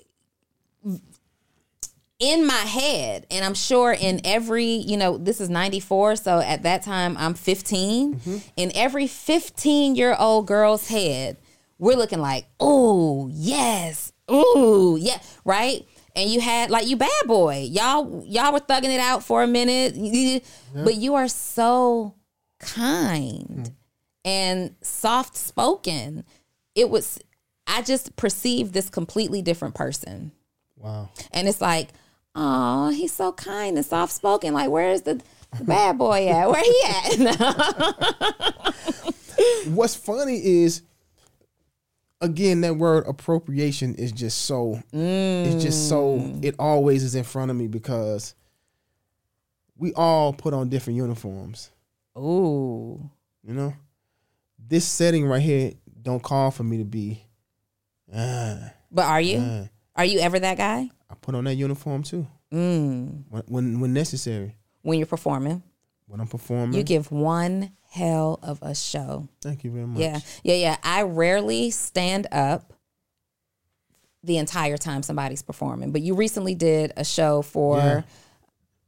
in 2.20 2.46
my 2.46 2.54
head, 2.54 3.26
and 3.32 3.46
I'm 3.46 3.54
sure 3.54 3.94
in 3.94 4.20
every, 4.26 4.66
you 4.66 4.98
know, 4.98 5.18
this 5.18 5.40
is 5.40 5.50
94, 5.50 6.18
so 6.18 6.40
at 6.40 6.64
that 6.64 6.84
time 6.84 7.16
I'm 7.18 7.34
15. 7.34 8.16
Mm-hmm. 8.16 8.38
In 8.58 8.72
every 8.76 9.08
15 9.08 9.96
year 9.96 10.16
old 10.20 10.46
girl's 10.46 10.90
head, 10.90 11.38
we're 11.78 11.96
looking 11.96 12.20
like, 12.20 12.46
oh, 12.60 13.30
yes, 13.32 14.12
ooh, 14.30 14.98
yeah, 15.00 15.20
right? 15.46 15.88
And 16.16 16.30
you 16.30 16.42
had 16.42 16.70
like 16.70 16.88
you 16.88 16.98
bad 16.98 17.28
boy. 17.28 17.68
Y'all 17.70 18.26
y'all 18.26 18.52
were 18.52 18.60
thugging 18.60 18.94
it 18.94 19.00
out 19.00 19.24
for 19.24 19.42
a 19.42 19.48
minute. 19.48 20.44
But 20.74 20.96
you 20.96 21.16
are 21.16 21.28
so 21.28 22.16
kind 22.60 23.68
hmm. 23.68 23.74
and 24.26 24.76
soft 24.82 25.36
spoken. 25.38 26.26
It 26.76 26.90
was 26.90 27.20
I 27.66 27.82
just 27.84 28.16
perceived 28.18 28.74
this 28.74 28.90
completely 28.90 29.42
different 29.42 29.76
person. 29.76 30.32
Wow. 30.80 31.10
And 31.32 31.48
it's 31.48 31.62
like, 31.62 31.90
oh, 32.36 32.90
he's 32.90 33.14
so 33.14 33.32
kind 33.34 33.78
and 33.78 33.86
soft 33.86 34.14
spoken. 34.14 34.54
Like, 34.54 34.70
where's 34.70 35.02
the, 35.04 35.22
the 35.58 35.64
bad 35.64 35.98
boy 35.98 36.28
at? 36.30 36.50
Where 36.50 36.64
he 36.64 36.84
at? 36.86 38.76
What's 39.68 39.96
funny 39.96 40.36
is, 40.44 40.82
again, 42.22 42.62
that 42.62 42.76
word 42.76 43.06
appropriation 43.08 43.96
is 43.96 44.12
just 44.12 44.40
so. 44.44 44.82
It's 44.92 45.64
just 45.64 45.88
so. 45.90 46.38
It 46.42 46.56
always 46.60 47.04
is 47.04 47.16
in 47.16 47.24
front 47.24 47.52
of 47.52 47.58
me 47.58 47.68
because 47.68 48.36
we 49.78 49.94
all 49.94 50.34
put 50.34 50.54
on 50.54 50.70
different 50.70 50.98
uniforms. 50.98 51.72
Ooh. 52.18 53.10
You 53.44 53.54
know, 53.54 53.74
this 54.68 54.86
setting 54.86 55.26
right 55.26 55.42
here 55.42 55.72
don't 56.02 56.22
call 56.22 56.52
for 56.52 56.64
me 56.64 56.78
to 56.80 56.84
be. 56.84 57.24
Uh, 58.14 58.58
But 58.92 59.06
are 59.06 59.22
you? 59.22 59.38
uh, 59.38 59.68
Are 59.96 60.06
you 60.06 60.20
ever 60.20 60.40
that 60.40 60.58
guy? 60.58 60.90
I 61.10 61.16
put 61.16 61.36
on 61.36 61.44
that 61.46 61.56
uniform 61.56 62.04
too 62.04 62.28
Mm. 62.54 63.24
when 63.30 63.44
when, 63.48 63.80
when 63.80 63.94
necessary. 63.94 64.56
When 64.82 64.98
you're 64.98 65.06
performing, 65.08 65.62
When 66.08 66.20
I'm 66.20 66.28
performing, 66.28 66.76
you 66.76 66.84
give 66.84 67.12
one 67.12 67.72
hell 67.92 68.40
of 68.42 68.60
a 68.62 68.74
show. 68.76 69.28
thank 69.42 69.64
you 69.64 69.72
very 69.72 69.86
much. 69.86 70.00
Yeah, 70.02 70.20
yeah, 70.44 70.56
yeah. 70.56 70.78
I 70.84 71.02
rarely 71.04 71.70
stand 71.72 72.28
up 72.32 72.74
the 74.24 74.38
entire 74.38 74.78
time 74.78 75.02
somebody's 75.04 75.42
performing, 75.42 75.92
but 75.92 76.02
you 76.02 76.14
recently 76.16 76.54
did 76.56 76.92
a 76.98 77.06
show 77.06 77.42
for 77.42 77.78
Yeah. 77.78 78.02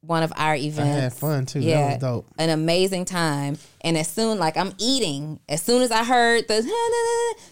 one 0.02 0.24
of 0.24 0.34
our 0.36 0.56
events. 0.56 0.80
I 0.98 1.02
had 1.04 1.14
fun 1.14 1.46
too. 1.46 1.60
Yeah, 1.62 1.98
That 1.98 2.02
was 2.12 2.24
dope. 2.24 2.28
an 2.38 2.50
amazing 2.50 3.06
time. 3.06 3.58
And 3.82 3.98
as 3.98 4.08
soon, 4.08 4.40
like 4.40 4.58
I'm 4.58 4.74
eating, 4.78 5.40
as 5.48 5.62
soon 5.62 5.82
as 5.84 5.92
I 5.92 6.04
heard 6.04 6.48
the, 6.48 6.56
as 6.56 6.66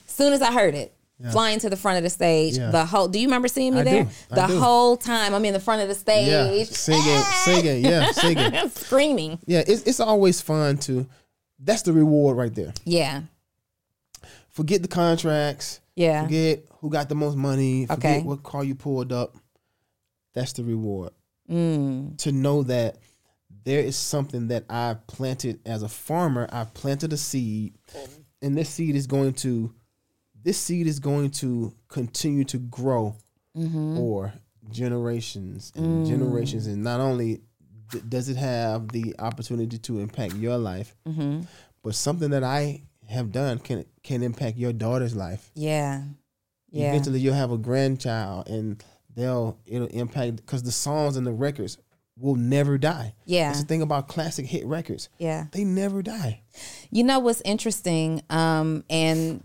soon 0.08 0.34
as 0.34 0.42
I 0.42 0.52
heard 0.52 0.76
it, 0.76 0.94
flying 1.32 1.60
to 1.60 1.70
the 1.70 1.76
front 1.76 1.98
of 1.98 2.04
the 2.04 2.10
stage, 2.10 2.58
Yeah. 2.58 2.72
the 2.72 2.86
whole. 2.86 3.08
Do 3.08 3.20
you 3.20 3.28
remember 3.28 3.48
seeing 3.48 3.74
me 3.74 3.82
I 3.82 3.84
do. 3.84 3.90
there? 3.90 4.08
I 4.32 4.36
The 4.36 4.48
do. 4.54 4.60
whole 4.60 4.96
time 4.98 5.34
I'm 5.36 5.44
in 5.46 5.54
the 5.54 5.60
front 5.60 5.82
of 5.82 5.88
the 5.90 5.96
stage, 5.96 6.28
Yeah, 6.28 6.64
singing, 6.64 7.22
singing, 7.44 7.84
yeah, 7.86 8.12
singing. 8.12 8.70
screaming. 8.74 9.40
Yeah, 9.46 9.64
it's 9.68 9.84
it's 9.84 10.00
always 10.00 10.42
fun 10.42 10.78
to. 10.80 11.08
That's 11.60 11.82
the 11.82 11.92
reward 11.94 12.38
right 12.38 12.54
there. 12.56 12.74
Yeah, 12.86 13.24
Forget 14.50 14.82
the 14.82 14.88
contracts. 14.88 15.80
yeah. 15.96 16.24
Forget 16.24 16.66
who 16.80 16.90
got 16.90 17.10
the 17.10 17.16
most 17.16 17.36
money. 17.38 17.86
Forget 17.86 18.18
Okay. 18.20 18.26
what 18.26 18.44
car 18.44 18.64
you 18.64 18.76
pulled 18.76 19.12
up. 19.12 19.36
That's 20.34 20.54
the 20.54 20.64
reward. 20.64 21.12
Mm. 21.50 22.18
To 22.20 22.32
know 22.32 22.64
that 22.64 22.98
there 23.66 23.80
is 23.82 23.96
something 23.96 24.48
that 24.50 24.66
I 24.70 24.96
planted 25.08 25.60
as 25.66 25.84
a 25.84 25.90
farmer. 25.90 26.48
I 26.52 26.64
planted 26.66 27.12
a 27.14 27.18
seed, 27.18 27.74
and 28.42 28.58
this 28.58 28.70
seed 28.70 28.96
is 28.96 29.08
going 29.08 29.34
to, 29.34 29.74
this 30.44 30.58
seed 30.58 30.88
is 30.88 31.00
going 31.00 31.32
to 31.32 31.74
continue 31.88 32.44
to 32.46 32.58
grow 32.58 33.16
Mm-hmm. 33.58 33.96
for 33.98 34.32
generations 34.90 35.72
and 35.76 36.06
Mm. 36.06 36.08
generations. 36.10 36.68
And 36.68 36.84
not 36.84 37.00
only 37.00 37.42
d- 37.92 38.02
does 38.08 38.30
it 38.30 38.38
have 38.38 38.90
the 38.90 39.16
opportunity 39.20 39.78
to 39.80 40.00
impact 40.00 40.36
your 40.36 40.58
life, 40.58 40.96
Mm-hmm. 41.08 41.42
but 41.84 41.96
something 41.96 42.30
that 42.32 42.44
I 42.44 42.84
have 43.08 43.32
done 43.32 43.58
can 43.60 43.86
can 44.04 44.22
impact 44.24 44.58
your 44.58 44.72
daughter's 44.74 45.16
life. 45.16 45.52
Yeah. 45.56 46.04
Yeah. 46.72 46.90
Eventually, 46.90 47.20
you'll 47.20 47.34
have 47.34 47.52
a 47.52 47.58
grandchild, 47.58 48.48
and 48.48 48.84
they'll 49.16 49.58
it'll 49.66 49.88
impact 49.88 50.36
because 50.38 50.62
the 50.64 50.72
songs 50.72 51.18
and 51.18 51.26
the 51.26 51.34
records 51.34 51.78
will 52.18 52.36
never 52.36 52.78
die. 52.78 53.16
Yeah. 53.26 53.48
That's 53.50 53.62
the 53.62 53.68
thing 53.68 53.82
about 53.82 54.08
classic 54.08 54.46
hit 54.46 54.66
records; 54.68 55.10
Yeah. 55.18 55.48
they 55.52 55.64
never 55.64 56.02
die. 56.04 56.44
You 56.92 57.04
know 57.04 57.18
what's 57.20 57.42
interesting, 57.44 58.22
um, 58.30 58.84
and 58.90 59.44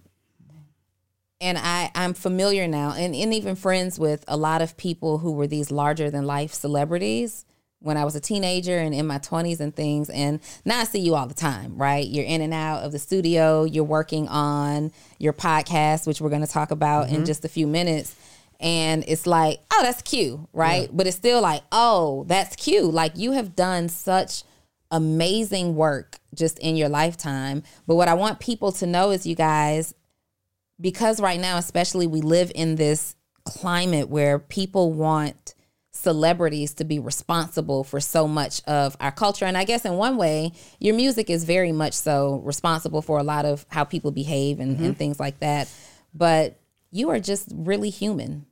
and 1.45 1.59
I 1.59 1.90
I'm 1.95 2.14
familiar 2.14 2.66
now 2.66 2.95
and, 2.97 3.14
and 3.14 3.34
even 3.34 3.55
friends 3.55 3.99
with 3.99 4.24
a 4.26 4.36
lot 4.36 4.62
of 4.62 4.76
people 4.76 5.18
who 5.18 5.32
were 5.32 5.47
these 5.47 5.70
larger 5.70 6.11
than 6.11 6.24
life 6.24 6.53
celebrities 6.55 7.45
when 7.80 7.99
I 7.99 8.05
was 8.07 8.16
a 8.16 8.20
teenager 8.20 8.78
and 8.78 8.95
in 8.95 9.07
my 9.07 9.18
20s 9.18 9.61
and 9.61 9.76
things 9.76 10.09
and 10.09 10.40
now 10.64 10.80
I 10.80 10.84
see 10.84 11.01
you 11.01 11.14
all 11.14 11.26
the 11.26 11.34
time, 11.34 11.76
right? 11.76 12.07
You're 12.07 12.24
in 12.24 12.40
and 12.40 12.55
out 12.55 12.82
of 12.82 12.92
the 12.92 12.99
studio, 12.99 13.64
you're 13.64 13.84
working 13.84 14.26
on 14.28 14.90
your 15.18 15.34
podcast 15.34 16.07
which 16.07 16.20
we're 16.20 16.30
going 16.30 16.40
to 16.40 16.51
talk 16.51 16.70
about 16.70 17.09
in 17.09 17.16
mm-hmm. 17.16 17.24
just 17.24 17.45
a 17.45 17.49
few 17.49 17.66
minutes 17.66 18.16
and 18.61 19.05
it's 19.07 19.26
like, 19.26 19.61
"Oh, 19.72 19.80
that's 19.82 20.01
cute," 20.01 20.40
right? 20.53 20.88
But 20.90 21.07
it's 21.09 21.16
still 21.16 21.42
like, 21.42 21.62
"Oh, 21.72 22.24
that's 22.28 22.55
cute." 22.55 22.95
Like 22.95 23.18
you 23.18 23.32
have 23.32 23.57
done 23.57 23.88
such 23.88 24.45
amazing 24.92 25.74
work 25.74 26.20
just 26.34 26.59
in 26.61 26.76
your 26.76 26.88
lifetime. 26.88 27.64
But 27.86 27.97
what 27.97 28.07
I 28.07 28.14
want 28.14 28.38
people 28.38 28.70
to 28.72 28.86
know 28.86 29.11
is 29.11 29.26
you 29.26 29.34
guys 29.34 29.92
because 30.81 31.20
right 31.20 31.41
now 31.41 31.59
especially 31.59 32.07
we 32.07 32.20
live 32.20 32.51
in 32.55 32.77
this 32.77 33.16
climate 33.45 34.09
where 34.09 34.39
people 34.39 34.93
want 34.93 35.55
celebrities 35.91 36.75
to 36.75 36.85
be 36.85 36.99
responsible 36.99 37.85
for 37.85 38.01
so 38.01 38.27
much 38.27 38.62
of 38.66 38.97
our 39.01 39.12
culture. 39.12 39.45
And 39.45 39.57
i 39.57 39.64
guess 39.64 39.85
in 39.85 39.95
one 39.95 40.16
way 40.16 40.53
your 40.81 40.95
music 40.95 41.31
is 41.31 41.45
very 41.45 41.72
much 41.72 41.95
so 41.95 42.41
responsible 42.45 43.01
for 43.01 43.18
a 43.18 43.22
lot 43.22 43.45
of 43.45 43.64
how 43.68 43.85
people 43.85 44.11
behave 44.11 44.61
and, 44.61 44.77
and 44.77 44.81
mm-hmm. 44.81 44.93
things 44.93 45.20
like 45.20 45.41
that. 45.41 45.72
But 46.12 46.59
you 46.91 47.11
are 47.11 47.20
just 47.20 47.49
really 47.53 47.91
human. 47.91 48.47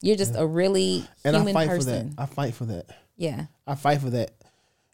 You're 0.00 0.16
just 0.16 0.34
a 0.36 0.46
really 0.46 1.04
And 1.24 1.36
human 1.36 1.56
I 1.56 1.60
fight 1.60 1.68
person 1.68 2.10
for 2.10 2.16
that. 2.16 2.22
I 2.22 2.26
fight 2.26 2.54
for 2.54 2.64
that. 2.66 2.86
yeah. 3.16 3.46
I 3.66 3.74
fight 3.74 4.00
for 4.00 4.10
that. 4.10 4.32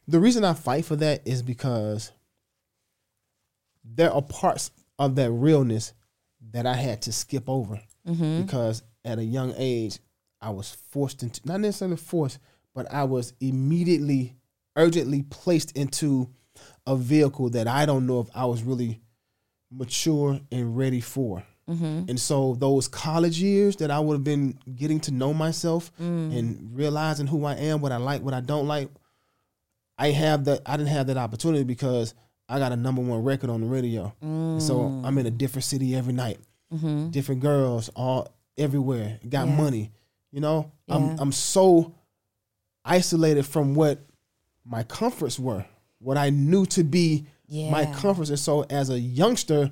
The 0.06 0.20
reason 0.20 0.44
I 0.44 0.54
fight 0.54 0.84
for 0.84 0.96
that 0.96 1.22
is 1.26 1.42
because 1.42 2.12
there 3.84 4.12
are 4.12 4.22
parts 4.22 4.70
of 4.98 5.16
that 5.16 5.30
realness 5.30 5.92
that 6.52 6.66
I 6.66 6.74
had 6.74 7.02
to 7.02 7.12
skip 7.12 7.48
over 7.48 7.80
mm-hmm. 8.06 8.42
because 8.42 8.82
at 9.04 9.18
a 9.18 9.24
young 9.24 9.54
age 9.56 9.98
I 10.40 10.50
was 10.50 10.70
forced 10.90 11.22
into 11.22 11.40
not 11.44 11.60
necessarily 11.60 11.96
forced, 11.96 12.38
but 12.74 12.90
I 12.92 13.04
was 13.04 13.34
immediately, 13.40 14.36
urgently 14.76 15.22
placed 15.22 15.76
into 15.76 16.30
a 16.86 16.96
vehicle 16.96 17.50
that 17.50 17.68
I 17.68 17.86
don't 17.86 18.06
know 18.06 18.20
if 18.20 18.28
I 18.34 18.46
was 18.46 18.62
really 18.62 19.00
mature 19.70 20.40
and 20.50 20.76
ready 20.76 21.00
for. 21.00 21.44
Mm-hmm. 21.68 22.08
And 22.08 22.18
so 22.18 22.56
those 22.58 22.88
college 22.88 23.40
years 23.40 23.76
that 23.76 23.90
I 23.90 24.00
would 24.00 24.14
have 24.14 24.24
been 24.24 24.58
getting 24.74 24.98
to 25.00 25.12
know 25.12 25.32
myself 25.32 25.92
mm. 26.00 26.36
and 26.36 26.70
realizing 26.74 27.28
who 27.28 27.44
I 27.44 27.54
am, 27.54 27.80
what 27.80 27.92
I 27.92 27.98
like, 27.98 28.22
what 28.22 28.34
I 28.34 28.40
don't 28.40 28.66
like, 28.66 28.90
I 29.96 30.10
have 30.10 30.46
that 30.46 30.62
I 30.66 30.76
didn't 30.76 30.88
have 30.88 31.06
that 31.08 31.16
opportunity 31.16 31.62
because 31.62 32.14
I 32.50 32.58
got 32.58 32.72
a 32.72 32.76
number 32.76 33.00
one 33.00 33.22
record 33.22 33.48
on 33.48 33.60
the 33.60 33.66
radio. 33.66 34.12
And 34.20 34.62
so 34.62 34.80
I'm 35.04 35.16
in 35.18 35.26
a 35.26 35.30
different 35.30 35.64
city 35.64 35.94
every 35.94 36.12
night. 36.12 36.38
Different 37.10 37.40
girls 37.40 37.88
all 37.90 38.28
everywhere. 38.58 39.18
Got 39.28 39.48
Yeah. 39.48 39.56
money. 39.56 39.90
You 40.32 40.40
know? 40.40 40.70
Yeah. 40.86 40.96
I'm 40.96 41.18
I'm 41.20 41.32
so 41.32 41.94
isolated 42.84 43.44
from 43.46 43.74
what 43.74 44.00
my 44.64 44.82
comforts 44.82 45.38
were, 45.38 45.64
what 45.98 46.16
I 46.16 46.30
knew 46.30 46.66
to 46.66 46.84
be 46.84 47.26
my 47.50 47.86
comforts. 47.86 48.30
And 48.30 48.38
so 48.38 48.62
as 48.70 48.90
a 48.90 48.98
youngster, 48.98 49.70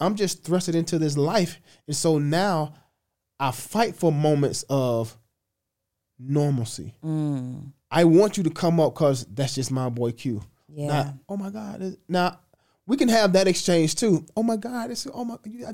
I'm 0.00 0.14
just 0.14 0.44
thrusted 0.44 0.74
into 0.74 0.98
this 0.98 1.16
life. 1.16 1.58
And 1.86 1.96
so 1.96 2.18
now 2.18 2.74
I 3.40 3.50
fight 3.50 3.94
for 3.96 4.10
moments 4.12 4.64
of 4.68 5.16
normalcy. 6.18 6.94
Mm. 7.04 7.72
I 7.90 8.04
want 8.04 8.36
you 8.36 8.42
to 8.44 8.50
come 8.50 8.80
up 8.80 8.94
because 8.94 9.24
that's 9.26 9.54
just 9.54 9.70
my 9.70 9.88
boy 9.88 10.12
Q. 10.12 10.42
Yeah. 10.68 10.86
Not, 10.88 11.14
oh 11.28 11.36
my 11.36 11.50
God. 11.50 11.96
Now 12.08 12.38
we 12.86 12.96
can 12.96 13.08
have 13.08 13.32
that 13.34 13.48
exchange 13.48 13.94
too. 13.94 14.26
Oh 14.36 14.42
my 14.42 14.56
God. 14.56 14.90
It's 14.90 15.06
oh 15.12 15.24
my 15.24 15.36
you, 15.44 15.66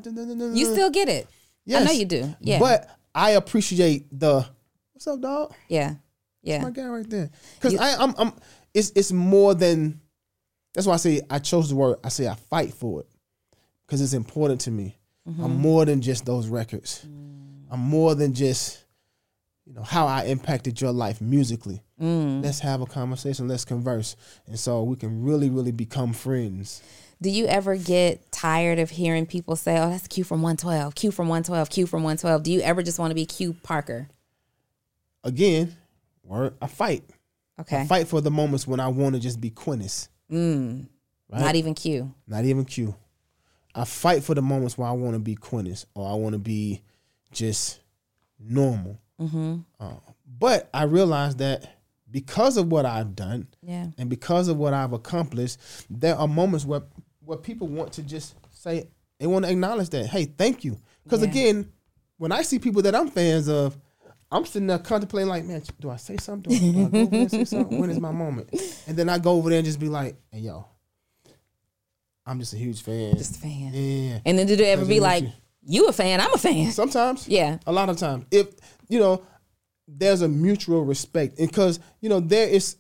still 0.72 0.90
get 0.90 1.09
it 1.09 1.28
i 1.72 1.84
know 1.84 1.92
you 1.92 2.05
do 2.05 2.34
yeah 2.40 2.59
But 2.59 2.88
I 3.14 3.30
appreciate 3.30 4.07
the 4.18 4.47
what's 4.92 5.07
up, 5.07 5.20
dog? 5.20 5.55
yeah 5.68 5.95
yeah 6.42 6.62
my 6.62 6.70
guy 6.70 6.86
right 6.86 7.09
there. 7.09 7.30
Because 7.55 7.78
I 7.78 7.95
I'm 7.95 8.14
I'm 8.18 8.32
it's 8.74 8.90
it's 8.97 9.12
more 9.12 9.55
than 9.55 10.01
that's 10.74 10.86
why 10.86 10.95
I 10.95 10.97
say 10.97 11.20
I 11.30 11.38
chose 11.38 11.68
the 11.68 11.76
word. 11.76 11.99
I 12.03 12.09
say 12.09 12.26
I 12.26 12.34
fight 12.34 12.74
for 12.74 13.01
it 13.01 13.07
because 13.86 14.01
it's 14.01 14.12
important 14.12 14.62
to 14.62 14.72
me. 14.72 14.99
Mm-hmm. 15.28 15.45
I'm 15.45 15.57
more 15.57 15.84
than 15.84 16.01
just 16.03 16.26
those 16.26 16.49
records. 16.49 17.07
Mm. 17.09 17.66
I'm 17.70 17.80
more 17.80 18.16
than 18.16 18.34
just 18.34 18.84
you 19.64 19.74
know 19.74 19.82
how 19.82 20.09
I 20.09 20.24
impacted 20.24 20.80
your 20.80 20.90
life 20.90 21.20
musically. 21.20 21.84
Mm. 22.01 22.42
Let's 22.42 22.61
have 22.61 22.80
a 22.80 22.86
conversation. 22.86 23.47
Let's 23.47 23.64
converse, 23.64 24.16
and 24.47 24.59
so 24.59 24.82
we 24.82 24.97
can 24.97 25.22
really 25.22 25.49
really 25.49 25.70
become 25.70 26.12
friends. 26.12 26.82
Do 27.22 27.30
you 27.30 27.47
ever 27.47 27.76
get 27.76 28.32
tired 28.32 28.80
of 28.80 28.90
hearing 28.90 29.26
people 29.26 29.55
say, 29.55 29.78
"Oh, 29.78 29.90
that's 29.90 30.09
Q 30.09 30.24
from 30.24 30.42
112, 30.42 30.95
Q 30.95 31.12
from 31.12 31.28
112, 31.28 31.70
Q 31.70 31.86
from 31.86 32.03
112"? 32.03 32.42
Do 32.42 32.53
you 32.53 32.61
ever 32.61 32.82
just 32.82 32.99
want 32.99 33.12
to 33.12 33.14
be 33.14 33.26
Q 33.26 33.55
Parker? 33.62 34.09
Again, 35.22 35.76
word 36.24 36.55
I 36.61 36.66
fight. 36.66 37.05
Okay, 37.61 37.82
I 37.82 37.86
fight 37.86 38.09
for 38.09 38.20
the 38.20 38.30
moments 38.30 38.66
when 38.66 38.80
I 38.80 38.88
want 38.88 39.14
to 39.14 39.20
just 39.20 39.40
be 39.40 39.51
Quinnes, 39.51 40.09
mm. 40.30 40.86
right? 41.30 41.40
not 41.40 41.55
even 41.55 41.74
Q. 41.74 42.12
not 42.26 42.45
even 42.45 42.64
Q. 42.64 42.97
I 43.74 43.84
fight 43.84 44.24
for 44.24 44.34
the 44.34 44.42
moments 44.42 44.76
where 44.76 44.88
I 44.88 44.92
want 44.92 45.14
to 45.14 45.20
be 45.20 45.36
Quinnes 45.36 45.86
or 45.95 46.09
I 46.09 46.14
want 46.14 46.32
to 46.32 46.38
be 46.38 46.82
just 47.32 47.80
normal. 48.38 48.99
Mm-hmm. 49.20 49.59
Uh, 49.78 49.95
but 50.26 50.68
I 50.72 50.84
realize 50.84 51.36
that 51.36 51.84
because 52.14 52.56
of 52.56 52.70
what 52.70 52.86
I've 52.86 53.14
done 53.16 53.48
Yeah, 53.60 53.88
and 53.98 54.08
because 54.08 54.46
of 54.48 54.56
what 54.56 54.72
I've 54.72 54.92
accomplished, 54.92 55.58
there 55.90 56.14
are 56.16 56.28
moments 56.28 56.64
where 56.64 56.82
where 57.24 57.36
people 57.38 57.66
want 57.66 57.92
to 57.94 58.02
just 58.02 58.34
say 58.52 58.88
they 59.18 59.26
want 59.26 59.44
to 59.44 59.50
acknowledge 59.50 59.90
that. 59.90 60.06
Hey, 60.06 60.24
thank 60.26 60.64
you. 60.64 60.78
Because 61.02 61.22
Yeah. 61.22 61.28
again, 61.30 61.72
when 62.18 62.30
I 62.32 62.42
see 62.42 62.58
people 62.60 62.82
that 62.82 62.94
I'm 62.94 63.08
fans 63.08 63.48
of, 63.48 63.76
I'm 64.30 64.44
sitting 64.46 64.66
there 64.68 64.78
contemplating 64.78 65.28
like, 65.28 65.44
man, 65.44 65.62
do 65.80 65.90
I 65.90 65.96
say 65.96 66.16
something? 66.18 66.56
Do 66.56 66.64
I, 66.66 66.70
do 66.70 66.80
I 66.86 66.88
go 66.88 67.00
over 67.06 67.16
and 67.16 67.30
say 67.30 67.44
something? 67.44 67.78
When 67.80 67.90
is 67.90 67.98
my 68.00 68.12
moment? 68.12 68.50
And 68.86 68.96
then 68.96 69.08
I 69.08 69.18
go 69.18 69.32
over 69.32 69.50
there 69.50 69.58
and 69.58 69.66
just 69.66 69.80
be 69.80 69.88
like, 69.88 70.16
hey, 70.30 70.40
yo, 70.40 70.66
I'm 72.26 72.38
just 72.40 72.52
a 72.54 72.56
huge 72.56 72.82
fan. 72.82 73.16
just 73.16 73.36
a 73.36 73.40
fan. 73.40 73.70
yeah. 73.74 74.18
And 74.24 74.38
then 74.38 74.46
did 74.46 74.60
it 74.60 74.64
ever 74.66 74.84
be 74.84 75.00
like, 75.00 75.24
you. 75.24 75.30
"You 75.66 75.88
a 75.88 75.92
fan? 75.92 76.20
I'm 76.20 76.32
a 76.32 76.38
fan." 76.38 76.70
Sometimes. 76.72 77.28
Yeah, 77.28 77.58
A 77.66 77.72
lot 77.72 77.88
of 77.88 77.96
times. 77.96 78.24
If 78.30 78.48
you 78.88 78.98
know, 78.98 79.22
there's 79.87 80.22
a 80.22 80.28
mutual 80.28 80.85
respect. 80.85 81.39
And 81.39 81.53
cause, 81.53 81.78
you 82.01 82.09
know, 82.09 82.20
there 82.20 82.49
is 82.49 82.76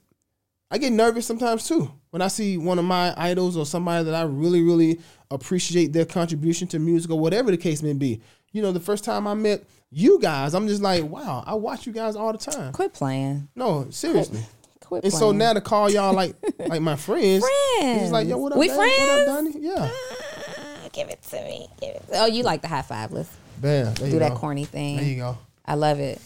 I 0.70 0.78
get 0.78 0.92
nervous 0.92 1.26
sometimes 1.26 1.68
too. 1.68 1.90
When 2.10 2.22
I 2.22 2.28
see 2.28 2.56
one 2.58 2.78
of 2.78 2.84
my 2.84 3.12
idols 3.16 3.56
or 3.56 3.66
somebody 3.66 4.04
that 4.04 4.14
I 4.14 4.22
really, 4.22 4.62
really 4.62 5.00
appreciate 5.30 5.92
their 5.92 6.04
contribution 6.04 6.66
to 6.68 6.78
music 6.78 7.10
or 7.10 7.18
whatever 7.18 7.50
the 7.50 7.56
case 7.56 7.82
may 7.82 7.92
be. 7.92 8.20
You 8.52 8.62
know, 8.62 8.72
the 8.72 8.80
first 8.80 9.04
time 9.04 9.26
I 9.26 9.34
met 9.34 9.64
you 9.90 10.18
guys, 10.20 10.54
I'm 10.54 10.66
just 10.68 10.80
like, 10.82 11.04
wow, 11.04 11.42
I 11.46 11.54
watch 11.54 11.86
you 11.86 11.92
guys 11.92 12.16
all 12.16 12.32
the 12.32 12.38
time. 12.38 12.72
quit 12.72 12.92
playing. 12.92 13.48
No, 13.54 13.86
seriously. 13.90 14.40
Quit 14.80 15.04
And 15.04 15.12
playing. 15.12 15.20
so 15.20 15.32
now 15.32 15.52
to 15.52 15.60
call 15.60 15.90
y'all 15.90 16.14
like 16.14 16.34
like 16.58 16.80
my 16.80 16.96
friends. 16.96 17.44
It's 17.78 18.00
just 18.02 18.12
like, 18.12 18.26
yo, 18.28 18.38
what 18.38 18.52
up, 18.52 18.58
We? 18.58 18.68
What 18.68 18.76
friends? 18.76 19.28
up, 19.28 19.44
Donni? 19.44 19.56
Yeah. 19.58 19.90
Ah, 19.90 20.88
give 20.92 21.08
it 21.08 21.22
to 21.22 21.36
me. 21.42 21.68
Give 21.80 21.90
it. 21.90 22.04
Oh, 22.12 22.26
you 22.26 22.42
like 22.42 22.62
the 22.62 22.68
high 22.68 22.82
five? 22.82 23.12
Let's 23.12 23.30
Bam. 23.60 23.94
Do 23.94 24.18
that 24.20 24.32
go. 24.32 24.36
corny 24.38 24.64
thing. 24.64 24.96
There 24.96 25.04
you 25.06 25.16
go. 25.16 25.38
I 25.66 25.74
love 25.74 25.98
it. 26.00 26.20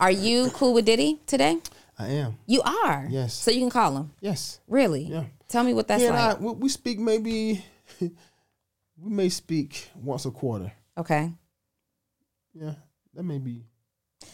Are 0.00 0.10
you 0.10 0.50
cool 0.50 0.72
with 0.72 0.86
Diddy 0.86 1.20
today? 1.26 1.58
I 1.98 2.08
am. 2.08 2.38
You 2.46 2.62
are. 2.62 3.06
Yes. 3.10 3.34
So 3.34 3.50
you 3.50 3.60
can 3.60 3.70
call 3.70 3.94
him. 3.96 4.12
Yes. 4.20 4.60
Really? 4.66 5.02
Yeah. 5.02 5.24
Tell 5.48 5.62
me 5.62 5.74
what 5.74 5.86
that's 5.88 6.02
and 6.02 6.14
like. 6.14 6.38
I, 6.38 6.40
we 6.40 6.68
speak 6.70 6.98
maybe, 6.98 7.62
we 8.00 8.10
may 8.96 9.28
speak 9.28 9.90
once 9.94 10.24
a 10.24 10.30
quarter. 10.30 10.72
okay. 10.96 11.32
Yeah, 12.52 12.74
that 13.14 13.22
may 13.22 13.38
be 13.38 13.64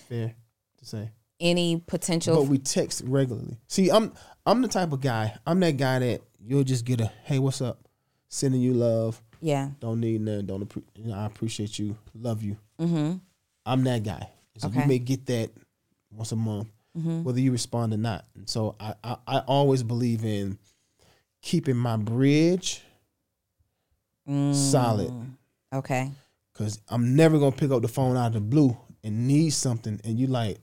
fair 0.08 0.34
to 0.78 0.86
say. 0.86 1.10
Any 1.38 1.82
potential? 1.86 2.36
But 2.36 2.48
we 2.50 2.56
text 2.56 3.02
regularly. 3.04 3.58
See, 3.68 3.90
I'm 3.90 4.14
I'm 4.46 4.62
the 4.62 4.68
type 4.68 4.92
of 4.92 5.02
guy. 5.02 5.34
I'm 5.46 5.60
that 5.60 5.76
guy 5.76 5.98
that 5.98 6.22
you'll 6.42 6.64
just 6.64 6.86
get 6.86 7.02
a 7.02 7.10
hey, 7.24 7.38
what's 7.38 7.60
up? 7.60 7.86
Sending 8.28 8.62
you 8.62 8.72
love. 8.72 9.20
yeah. 9.42 9.68
Don't 9.80 10.00
need 10.00 10.22
nothing. 10.22 10.46
Don't 10.46 10.66
appre- 10.66 10.84
you 10.94 11.08
know, 11.08 11.14
I 11.14 11.26
appreciate 11.26 11.78
you. 11.78 11.96
Love 12.14 12.42
you. 12.42 12.56
Mm-hmm. 12.80 13.16
I'm 13.66 13.84
that 13.84 14.02
guy. 14.02 14.30
So 14.58 14.68
Okay. 14.68 14.80
you 14.82 14.86
may 14.86 14.98
get 14.98 15.26
that 15.26 15.50
once 16.10 16.32
a 16.32 16.36
month, 16.36 16.68
Mm-hmm. 16.96 17.24
whether 17.24 17.40
you 17.40 17.52
respond 17.52 17.92
or 17.92 17.98
not. 17.98 18.24
And 18.34 18.48
so 18.48 18.74
I, 18.80 18.94
I 19.04 19.16
I 19.26 19.38
always 19.40 19.82
believe 19.82 20.24
in 20.24 20.58
keeping 21.42 21.76
my 21.76 21.96
bridge 21.98 22.82
solid. 24.52 25.10
Mm. 25.10 25.30
Okay. 25.74 26.10
Cause 26.54 26.80
I'm 26.88 27.14
never 27.14 27.38
gonna 27.38 27.52
pick 27.52 27.70
up 27.70 27.82
the 27.82 27.88
phone 27.88 28.16
out 28.16 28.28
of 28.28 28.32
the 28.34 28.40
blue 28.40 28.76
and 29.04 29.26
need 29.28 29.50
something, 29.50 30.00
and 30.04 30.18
you 30.18 30.26
like, 30.26 30.56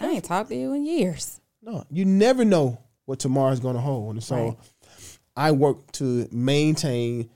I 0.00 0.06
ain't 0.08 0.24
talked 0.24 0.50
to 0.50 0.56
you 0.56 0.72
in 0.74 0.84
years. 0.84 1.40
no, 1.62 1.84
you 1.90 2.04
never 2.04 2.44
know 2.44 2.78
what 3.06 3.18
tomorrow's 3.18 3.60
gonna 3.60 3.80
hold. 3.80 4.14
And 4.14 4.22
so, 4.22 4.36
Right. 4.36 4.56
I 5.36 5.52
work 5.52 5.90
to 5.92 6.28
maintain, 6.30 7.30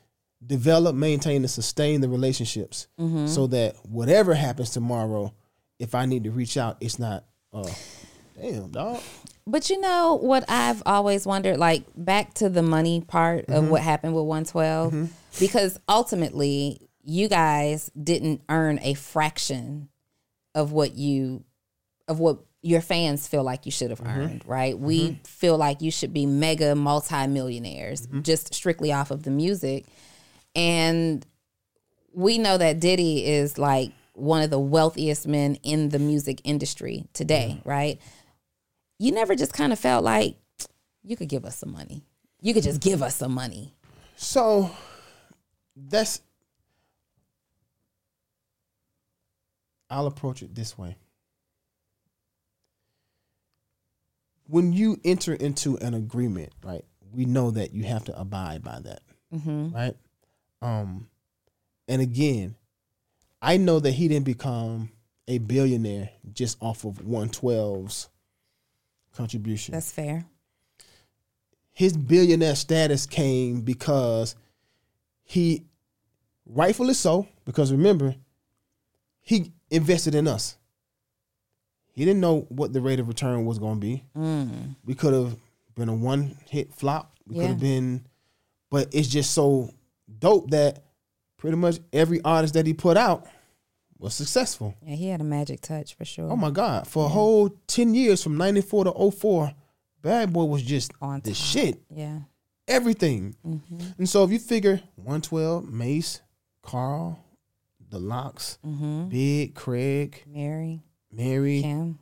develop, 0.46 0.94
maintain, 0.94 1.36
and 1.42 1.50
sustain 1.50 2.00
the 2.02 2.08
relationships, 2.08 2.86
Mm-hmm. 3.00 3.26
so 3.28 3.46
that 3.48 3.76
whatever 3.88 4.34
happens 4.34 4.70
tomorrow, 4.70 5.32
if 5.78 5.94
I 5.94 6.06
need 6.06 6.24
to 6.24 6.30
reach 6.30 6.56
out, 6.56 6.76
it's 6.80 6.98
not, 6.98 7.24
uh, 7.52 7.68
damn 8.40 8.68
dog. 8.70 9.00
But 9.46 9.68
you 9.68 9.78
know 9.80 10.14
what 10.14 10.44
I've 10.48 10.82
always 10.86 11.26
wondered, 11.26 11.58
like 11.58 11.84
back 11.96 12.34
to 12.34 12.48
the 12.48 12.62
money 12.62 13.00
part 13.02 13.46
Mm-hmm. 13.46 13.52
of 13.52 13.68
what 13.70 13.82
happened 13.82 14.14
with 14.14 14.24
112, 14.24 15.10
because 15.38 15.78
ultimately 15.88 16.80
you 17.02 17.28
guys 17.28 17.90
didn't 18.00 18.40
earn 18.48 18.78
a 18.82 18.94
fraction 18.94 19.88
of 20.54 20.72
what 20.72 20.94
you 20.94 21.44
of 22.08 22.18
what 22.20 22.38
your 22.62 22.80
fans 22.80 23.26
feel 23.28 23.42
like 23.42 23.66
you 23.66 23.72
should 23.72 23.90
have 23.90 24.00
earned, 24.00 24.42
right? 24.46 24.78
We 24.78 25.18
feel 25.24 25.58
like 25.58 25.82
you 25.82 25.90
should 25.90 26.14
be 26.14 26.24
mega 26.24 26.74
multimillionaires 26.74 28.06
just 28.22 28.54
strictly 28.54 28.90
off 28.90 29.10
of 29.10 29.22
the 29.24 29.30
music. 29.30 29.84
And 30.56 31.26
we 32.14 32.38
know 32.38 32.56
that 32.56 32.80
Diddy 32.80 33.26
is 33.26 33.58
like 33.58 33.92
one 34.14 34.42
of 34.42 34.50
the 34.50 34.58
wealthiest 34.58 35.26
men 35.26 35.56
in 35.62 35.90
the 35.90 35.98
music 35.98 36.40
industry 36.44 37.06
today, 37.12 37.60
right? 37.64 38.00
You 38.98 39.12
never 39.12 39.34
just 39.34 39.52
kind 39.52 39.72
of 39.72 39.78
felt 39.78 40.04
like 40.04 40.36
you 41.02 41.16
could 41.16 41.28
give 41.28 41.44
us 41.44 41.58
some 41.58 41.72
money. 41.72 42.04
You 42.40 42.54
could 42.54 42.62
just 42.62 42.80
give 42.80 43.02
us 43.02 43.16
some 43.16 43.32
money. 43.32 43.74
So 44.16 44.70
that's 45.76 46.20
I'll 49.90 50.06
approach 50.06 50.42
it 50.42 50.54
this 50.54 50.76
way. 50.78 50.96
When 54.46 54.72
you 54.72 55.00
enter 55.04 55.34
into 55.34 55.76
an 55.78 55.94
agreement, 55.94 56.52
right? 56.62 56.84
We 57.12 57.24
know 57.24 57.50
that 57.52 57.72
you 57.72 57.84
have 57.84 58.04
to 58.06 58.18
abide 58.18 58.62
by 58.62 58.80
that, 58.80 59.02
right? 59.72 59.94
Um, 60.62 61.08
and 61.88 62.02
again, 62.02 62.56
I 63.44 63.58
know 63.58 63.78
that 63.78 63.92
he 63.92 64.08
didn't 64.08 64.24
become 64.24 64.90
a 65.28 65.38
billionaire 65.38 66.10
just 66.32 66.56
off 66.60 66.84
of 66.84 66.94
112's 66.94 68.08
contribution. 69.14 69.72
That's 69.72 69.92
fair. 69.92 70.24
his 71.72 71.96
billionaire 71.96 72.54
status 72.54 73.06
came 73.06 73.60
because 73.60 74.34
he 75.22 75.64
rightfully 76.46 76.94
so 76.94 77.26
because 77.44 77.70
remember 77.72 78.14
he 79.20 79.52
invested 79.70 80.14
in 80.14 80.28
us. 80.28 80.56
He 81.92 82.04
didn't 82.04 82.20
know 82.20 82.46
what 82.48 82.72
the 82.72 82.80
rate 82.80 82.98
of 82.98 83.08
return 83.08 83.44
was 83.44 83.58
going 83.58 83.76
to 83.76 83.80
be 83.80 84.04
mm. 84.16 84.74
we 84.84 84.94
could 84.94 85.14
have 85.14 85.36
been 85.74 85.88
a 85.88 85.94
one 85.94 86.36
hit 86.48 86.72
flop. 86.74 87.14
We 87.26 87.36
could 87.36 87.48
have 87.48 87.60
been 87.60 88.06
but 88.70 88.94
it's 88.94 89.08
just 89.08 89.32
so 89.32 89.70
dope 90.18 90.50
that 90.50 90.82
pretty 91.44 91.58
much 91.58 91.78
every 91.92 92.20
artist 92.24 92.54
that 92.54 92.66
he 92.66 92.72
put 92.72 92.96
out 92.96 93.26
was 93.98 94.14
successful 94.14 94.74
Yeah, 94.82 94.94
he 94.96 95.08
had 95.08 95.20
a 95.20 95.24
magic 95.24 95.60
touch 95.60 95.94
for 95.94 96.04
sure. 96.06 96.30
oh 96.30 96.36
my 96.36 96.50
god 96.50 96.86
for 96.86 97.04
a 97.04 97.08
whole 97.08 97.50
10 97.66 97.94
years 97.94 98.22
from 98.22 98.38
94 98.38 98.84
to 98.86 99.10
04 99.10 99.52
bad 100.00 100.32
boy 100.32 100.44
was 100.44 100.62
just 100.62 100.92
On 101.02 101.20
the 101.20 101.30
top. 101.30 101.36
shit 101.36 101.82
yeah. 101.90 102.20
everything. 102.66 103.36
Mm-hmm. 103.46 103.78
And 103.98 104.08
so 104.08 104.24
if 104.24 104.30
you 104.30 104.38
figure 104.38 104.80
112, 104.96 105.70
Mase, 105.70 106.22
Carl, 106.62 107.18
the 107.90 107.98
Lox, 107.98 108.58
Mm-hmm. 108.66 109.08
Big, 109.10 109.54
Craig, 109.54 110.22
Mary, 110.26 110.82
Mary, 111.12 111.60
Kim. 111.62 111.98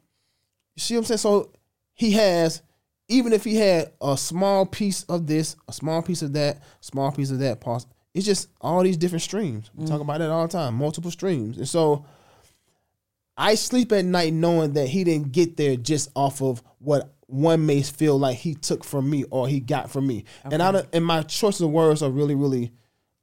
you 0.77 0.81
see 0.81 0.95
what 0.95 1.01
I'm 1.01 1.05
saying? 1.07 1.19
So 1.19 1.51
he 1.95 2.13
has, 2.13 2.63
even 3.09 3.33
if 3.33 3.43
he 3.45 3.57
had 3.57 3.93
a 4.01 4.17
small 4.17 4.65
piece 4.67 5.03
of 5.05 5.27
this, 5.27 5.57
a 5.69 5.73
small 5.73 6.01
piece 6.01 6.23
of 6.23 6.33
that, 6.35 6.63
small 6.81 7.11
piece 7.13 7.31
of 7.33 7.39
that, 7.41 7.61
it's 8.15 8.27
just 8.27 8.49
all 8.61 8.83
these 8.83 8.97
different 8.97 9.23
streams. 9.23 9.71
We 9.75 9.87
talk 9.87 9.99
mm. 9.99 10.03
about 10.03 10.19
that 10.19 10.31
all 10.31 10.47
the 10.47 10.53
time, 10.53 10.75
multiple 10.75 11.11
streams. 11.11 11.57
And 11.57 11.69
so 11.69 12.05
I 13.37 13.55
sleep 13.55 13.93
at 13.93 14.05
night 14.05 14.33
knowing 14.33 14.75
that 14.75 14.89
he 14.89 15.05
didn't 15.05 15.33
get 15.33 15.57
there 15.57 15.77
just 15.77 16.11
off 16.15 16.43
of 16.43 16.63
what 16.79 17.15
one 17.27 17.65
may 17.65 17.83
feel 17.83 18.19
like 18.19 18.37
he 18.37 18.55
took 18.55 18.85
from 18.85 19.09
me 19.09 19.25
or 19.31 19.49
he 19.49 19.61
got 19.61 19.91
from 19.91 20.07
me. 20.07 20.25
And 20.45 20.63
I 20.63 20.73
don't, 20.73 20.87
and 20.93 21.05
my 21.05 21.23
choices 21.23 21.63
of 21.63 21.71
words 21.71 22.03
are 22.03 22.11
really, 22.11 22.35
really, 22.35 22.73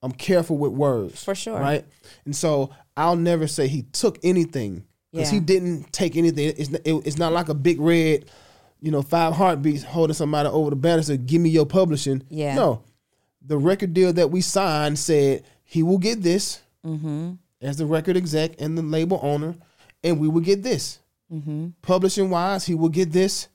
I'm 0.01 0.11
careful 0.11 0.57
with 0.57 0.71
words. 0.71 1.23
For 1.23 1.35
sure. 1.35 1.59
Right. 1.59 1.85
And 2.25 2.35
so 2.35 2.71
I'll 2.97 3.15
never 3.15 3.45
say 3.45 3.67
he 3.67 3.83
took 3.83 4.17
anything 4.23 4.85
because 5.11 5.29
he 5.29 5.39
didn't 5.39 5.93
take 5.93 6.15
anything. 6.15 6.53
It's, 6.57 6.69
it, 6.69 6.93
it's 7.05 7.17
not 7.17 7.33
like 7.33 7.49
a 7.49 7.53
big 7.53 7.79
red, 7.79 8.25
you 8.81 8.91
know, 8.91 9.03
five 9.03 9.33
heartbeats 9.33 9.83
holding 9.83 10.15
somebody 10.15 10.49
over 10.49 10.73
the 10.73 11.03
said, 11.03 11.27
give 11.27 11.41
me 11.41 11.49
your 11.49 11.65
publishing. 11.67 12.23
Yeah. 12.29 12.55
No. 12.55 12.83
The 13.49 13.57
record 13.57 13.93
deal 13.95 14.13
that 14.13 14.29
we 14.29 14.41
signed 14.41 14.99
said 14.99 15.43
he 15.63 15.83
will 15.83 15.97
get 15.97 16.21
this 16.21 16.61
Mm-hmm. 16.85 17.31
as 17.61 17.75
the 17.75 17.85
record 17.85 18.15
exec 18.15 18.51
and 18.61 18.77
the 18.77 18.81
label 18.81 19.19
owner, 19.21 19.55
and 20.01 20.17
we 20.17 20.29
will 20.29 20.39
get 20.39 20.63
this. 20.63 20.99
Mm-hmm. 21.29 21.71
Publishing 21.81 22.29
wise, 22.29 22.65
he 22.65 22.73
will 22.73 22.87
get 22.87 23.11
this, 23.11 23.49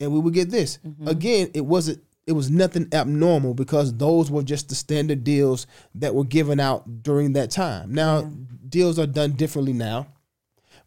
and 0.00 0.10
we 0.12 0.18
will 0.18 0.30
get 0.30 0.50
this. 0.50 0.78
Again, 1.06 1.50
it 1.52 1.66
wasn't. 1.66 2.02
It 2.26 2.32
was 2.32 2.50
nothing 2.50 2.88
abnormal 2.92 3.52
because 3.52 3.92
those 3.92 4.30
were 4.30 4.42
just 4.42 4.70
the 4.70 4.74
standard 4.74 5.24
deals 5.24 5.66
that 5.96 6.14
were 6.14 6.24
given 6.24 6.58
out 6.58 7.02
during 7.02 7.34
that 7.34 7.50
time. 7.50 7.92
Now, 7.92 8.30
deals 8.66 8.98
are 8.98 9.06
done 9.06 9.32
differently 9.32 9.74
now, 9.74 10.06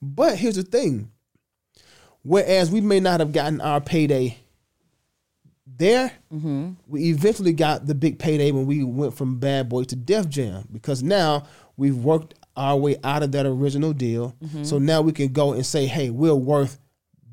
but 0.02 0.38
here's 0.38 0.56
the 0.56 0.64
thing: 0.64 1.12
whereas 2.24 2.72
we 2.72 2.82
may 2.82 3.00
not 3.00 3.20
have 3.20 3.34
gotten 3.34 3.62
our 3.62 3.82
payday 3.82 4.38
there, 5.84 6.12
mm-hmm. 6.34 6.72
we 6.88 7.10
eventually 7.10 7.52
got 7.54 7.86
the 7.86 7.94
big 7.94 8.18
payday 8.18 8.52
when 8.52 8.66
we 8.66 8.84
went 8.84 9.14
from 9.14 9.38
Bad 9.38 9.68
Boy 9.68 9.84
to 9.84 9.96
Def 9.96 10.30
Jam 10.30 10.68
because 10.72 11.04
now 11.04 11.46
we've 11.76 11.98
worked 11.98 12.36
our 12.56 12.78
way 12.78 12.96
out 13.04 13.22
of 13.22 13.34
that 13.34 13.46
original 13.46 13.92
deal. 13.92 14.36
Mm-hmm. 14.44 14.64
So 14.64 14.80
now 14.80 15.02
we 15.02 15.12
can 15.12 15.34
go 15.34 15.54
and 15.54 15.66
say, 15.66 15.86
hey, 15.86 16.10
we're 16.10 16.36
worth 16.36 16.80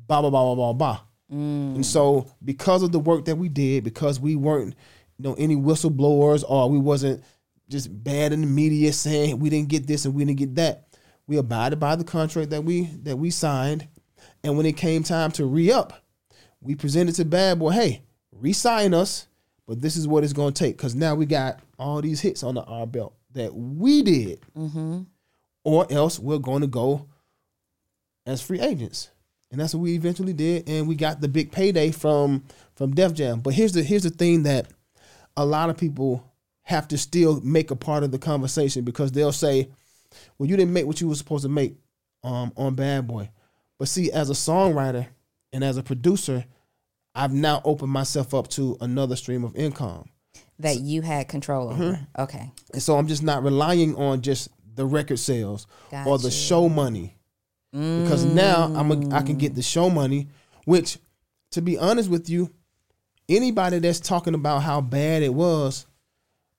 blah, 0.07 0.21
blah, 0.21 0.29
blah, 0.29 0.43
blah, 0.43 0.55
blah, 0.55 0.73
blah. 0.73 0.99
Mm. 1.31 1.75
And 1.75 1.85
so 1.85 2.29
because 2.43 2.83
of 2.83 2.91
the 2.91 2.99
work 2.99 3.25
that 3.25 3.37
we 3.37 3.47
did, 3.47 3.85
because 3.85 4.19
we 4.19 4.35
weren't, 4.35 4.75
you 5.17 5.23
know, 5.23 5.35
any 5.37 5.55
whistleblowers 5.55 6.43
or 6.47 6.69
we 6.69 6.77
wasn't 6.77 7.23
just 7.69 8.03
bad 8.03 8.33
in 8.33 8.41
the 8.41 8.47
media 8.47 8.91
saying 8.91 9.39
we 9.39 9.49
didn't 9.49 9.69
get 9.69 9.87
this 9.87 10.03
and 10.03 10.13
we 10.13 10.25
didn't 10.25 10.39
get 10.39 10.55
that, 10.55 10.87
we 11.27 11.37
abided 11.37 11.79
by 11.79 11.95
the 11.95 12.03
contract 12.03 12.49
that 12.49 12.65
we 12.65 12.81
that 13.03 13.15
we 13.15 13.29
signed. 13.29 13.87
And 14.43 14.57
when 14.57 14.65
it 14.65 14.75
came 14.75 15.03
time 15.03 15.31
to 15.33 15.45
re-up, 15.45 15.93
we 16.59 16.75
presented 16.75 17.15
to 17.15 17.25
Bad 17.25 17.59
Boy, 17.59 17.71
hey, 17.71 18.01
re-sign 18.33 18.93
us, 18.93 19.27
but 19.67 19.81
this 19.81 19.95
is 19.95 20.07
what 20.07 20.23
it's 20.23 20.33
gonna 20.33 20.51
take. 20.51 20.77
Cause 20.77 20.95
now 20.95 21.15
we 21.15 21.25
got 21.25 21.59
all 21.77 22.01
these 22.01 22.21
hits 22.21 22.43
on 22.43 22.55
the 22.55 22.63
R 22.63 22.85
belt 22.87 23.13
that 23.33 23.53
we 23.53 24.01
did. 24.01 24.41
Or 25.63 25.91
else 25.91 26.19
we're 26.19 26.39
gonna 26.39 26.67
go 26.67 27.07
as 28.25 28.41
free 28.41 28.59
agents. 28.59 29.09
And 29.51 29.59
that's 29.59 29.75
what 29.75 29.81
we 29.81 29.95
eventually 29.95 30.33
did. 30.33 30.67
And 30.69 30.87
we 30.87 30.95
got 30.95 31.19
the 31.21 31.27
big 31.27 31.51
payday 31.51 31.91
from 31.91 32.43
from 32.75 32.95
Def 32.95 33.13
Jam. 33.13 33.41
But 33.41 33.53
here's 33.53 33.73
the 33.73 33.83
here's 33.83 34.03
the 34.03 34.09
thing 34.09 34.43
that 34.43 34.67
a 35.37 35.45
lot 35.45 35.69
of 35.69 35.77
people 35.77 36.25
have 36.63 36.87
to 36.89 36.97
still 36.97 37.41
make 37.41 37.71
a 37.71 37.75
part 37.75 38.03
of 38.03 38.11
the 38.11 38.19
conversation 38.19 38.83
because 38.85 39.11
they'll 39.11 39.31
say, 39.31 39.69
Well, 40.37 40.49
you 40.49 40.55
didn't 40.55 40.73
make 40.73 40.85
what 40.85 41.01
you 41.01 41.07
were 41.07 41.15
supposed 41.15 41.43
to 41.43 41.49
make 41.49 41.75
um, 42.23 42.53
on 42.55 42.75
Bad 42.75 43.07
Boy. 43.07 43.29
But 43.77 43.87
see, 43.87 44.11
as 44.11 44.29
a 44.29 44.33
songwriter 44.33 45.07
and 45.51 45.63
as 45.63 45.77
a 45.77 45.83
producer, 45.83 46.45
I've 47.13 47.33
now 47.33 47.61
opened 47.65 47.91
myself 47.91 48.33
up 48.33 48.47
to 48.49 48.77
another 48.81 49.15
stream 49.15 49.43
of 49.43 49.55
income. 49.55 50.09
That 50.59 50.79
you 50.79 51.01
had 51.01 51.27
control 51.27 51.69
over. 51.69 51.83
Mm-hmm. 51.83 52.21
Okay. 52.21 52.51
And 52.73 52.81
so 52.81 52.97
I'm 52.97 53.07
just 53.07 53.23
not 53.23 53.43
relying 53.43 53.95
on 53.95 54.21
just 54.21 54.49
the 54.75 54.85
record 54.85 55.17
sales 55.17 55.67
or 56.05 56.17
the 56.17 56.31
show 56.31 56.69
money. 56.69 57.17
Because 57.71 58.25
now 58.25 58.65
I'm 58.75 58.91
a, 58.91 59.15
I 59.15 59.21
can 59.21 59.37
get 59.37 59.55
the 59.55 59.61
show 59.61 59.89
money, 59.89 60.27
which 60.65 60.97
to 61.51 61.61
be 61.61 61.77
honest 61.77 62.09
with 62.09 62.29
you, 62.29 62.49
anybody 63.29 63.79
that's 63.79 63.99
talking 63.99 64.33
about 64.33 64.59
how 64.59 64.81
bad 64.81 65.23
it 65.23 65.33
was, 65.33 65.85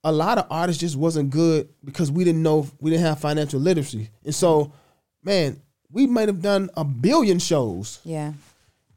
a 0.05 0.11
lot 0.13 0.39
of 0.39 0.47
artists 0.51 0.81
just 0.81 0.97
wasn't 0.97 1.31
good 1.31 1.69
because 1.85 2.11
we 2.11 2.25
didn't 2.25 2.43
know 2.43 2.67
we 2.81 2.91
didn't 2.91 3.05
have 3.05 3.21
financial 3.21 3.61
literacy. 3.61 4.09
And 4.25 4.35
so, 4.35 4.73
man, 5.23 5.61
we 5.91 6.07
might 6.07 6.29
have 6.29 6.41
done 6.41 6.71
a 6.77 6.85
billion 6.85 7.39
shows 7.39 8.01
Yeah. 8.05 8.33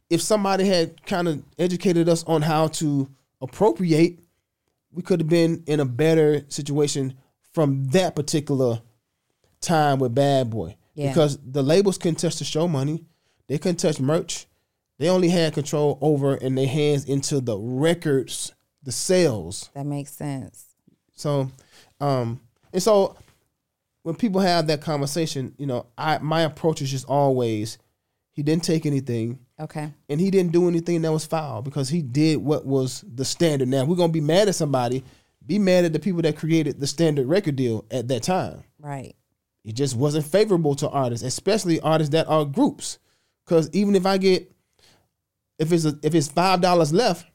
If 0.10 0.22
somebody 0.22 0.66
had 0.66 1.06
kind 1.06 1.28
of 1.28 1.44
educated 1.58 2.08
us 2.10 2.24
on 2.26 2.42
how 2.42 2.68
to 2.68 3.10
appropriate, 3.42 4.20
we 4.92 5.02
could 5.02 5.20
have 5.20 5.30
been 5.30 5.64
in 5.68 5.80
a 5.80 5.86
better 5.86 6.46
situation 6.48 7.16
from 7.54 7.86
that 7.86 8.16
particular 8.16 8.82
time 9.62 10.00
with 10.00 10.14
Bad 10.14 10.50
Boy. 10.50 10.78
Yeah. 10.94 11.10
Because 11.10 11.38
the 11.38 11.64
labels 11.64 11.98
couldn't 11.98 12.20
touch 12.20 12.38
the 12.38 12.46
show 12.46 12.68
money, 12.68 13.06
they 13.48 13.58
couldn't 13.58 13.78
touch 13.78 14.00
merch. 14.00 14.46
They 14.98 15.10
only 15.10 15.28
had 15.28 15.54
control 15.54 15.98
over 16.02 16.36
in 16.36 16.56
their 16.56 16.68
hands 16.68 17.04
into 17.06 17.42
the 17.42 17.58
records, 17.58 18.54
the 18.84 18.94
sales. 18.94 19.70
That 19.74 19.86
makes 19.86 20.14
sense. 20.14 20.66
So, 21.14 21.52
um, 22.00 22.40
and 22.72 22.82
so 22.82 23.18
when 24.04 24.16
people 24.16 24.40
have 24.40 24.68
that 24.68 24.82
conversation, 24.82 25.54
you 25.58 25.66
know, 25.66 25.88
I 25.98 26.20
my 26.20 26.42
approach 26.42 26.82
is 26.82 26.92
just 26.92 27.06
always, 27.06 27.78
he 28.32 28.44
didn't 28.44 28.64
take 28.64 28.86
anything 28.86 29.40
Okay. 29.60 29.94
and 30.10 30.20
he 30.20 30.30
didn't 30.32 30.52
do 30.52 30.68
anything 30.68 31.02
that 31.04 31.12
was 31.14 31.26
foul 31.26 31.62
because 31.62 31.88
he 31.88 32.02
did 32.02 32.38
what 32.38 32.66
was 32.66 33.06
the 33.08 33.24
standard. 33.24 33.70
Now, 33.70 33.86
we're 33.86 33.96
gonna 33.96 34.12
be 34.12 34.22
mad 34.22 34.50
at 34.50 34.56
somebody, 34.56 35.04
be 35.46 35.60
mad 35.60 35.86
at 35.86 35.94
the 35.94 36.00
people 36.00 36.22
that 36.24 36.36
created 36.38 36.80
the 36.80 36.88
standard 36.88 37.28
record 37.28 37.56
deal 37.56 37.86
at 37.90 38.08
that 38.10 38.24
time. 38.24 38.64
Right. 38.80 39.16
It 39.64 39.76
just 39.76 39.96
wasn't 39.96 40.26
favorable 40.26 40.76
to 40.76 40.90
artists, 40.90 41.26
especially 41.26 41.80
artists 41.80 42.12
that 42.12 42.28
are 42.28 42.44
groups. 42.46 43.00
Because 43.46 43.70
even 43.72 43.96
if 43.96 44.06
I 44.06 44.18
get, 44.18 44.52
if 45.58 45.72
it's 45.72 45.86
a, 45.86 45.98
if 46.04 46.14
it's 46.14 46.28
five 46.28 46.62
dollars 46.62 46.92
left, 46.92 47.26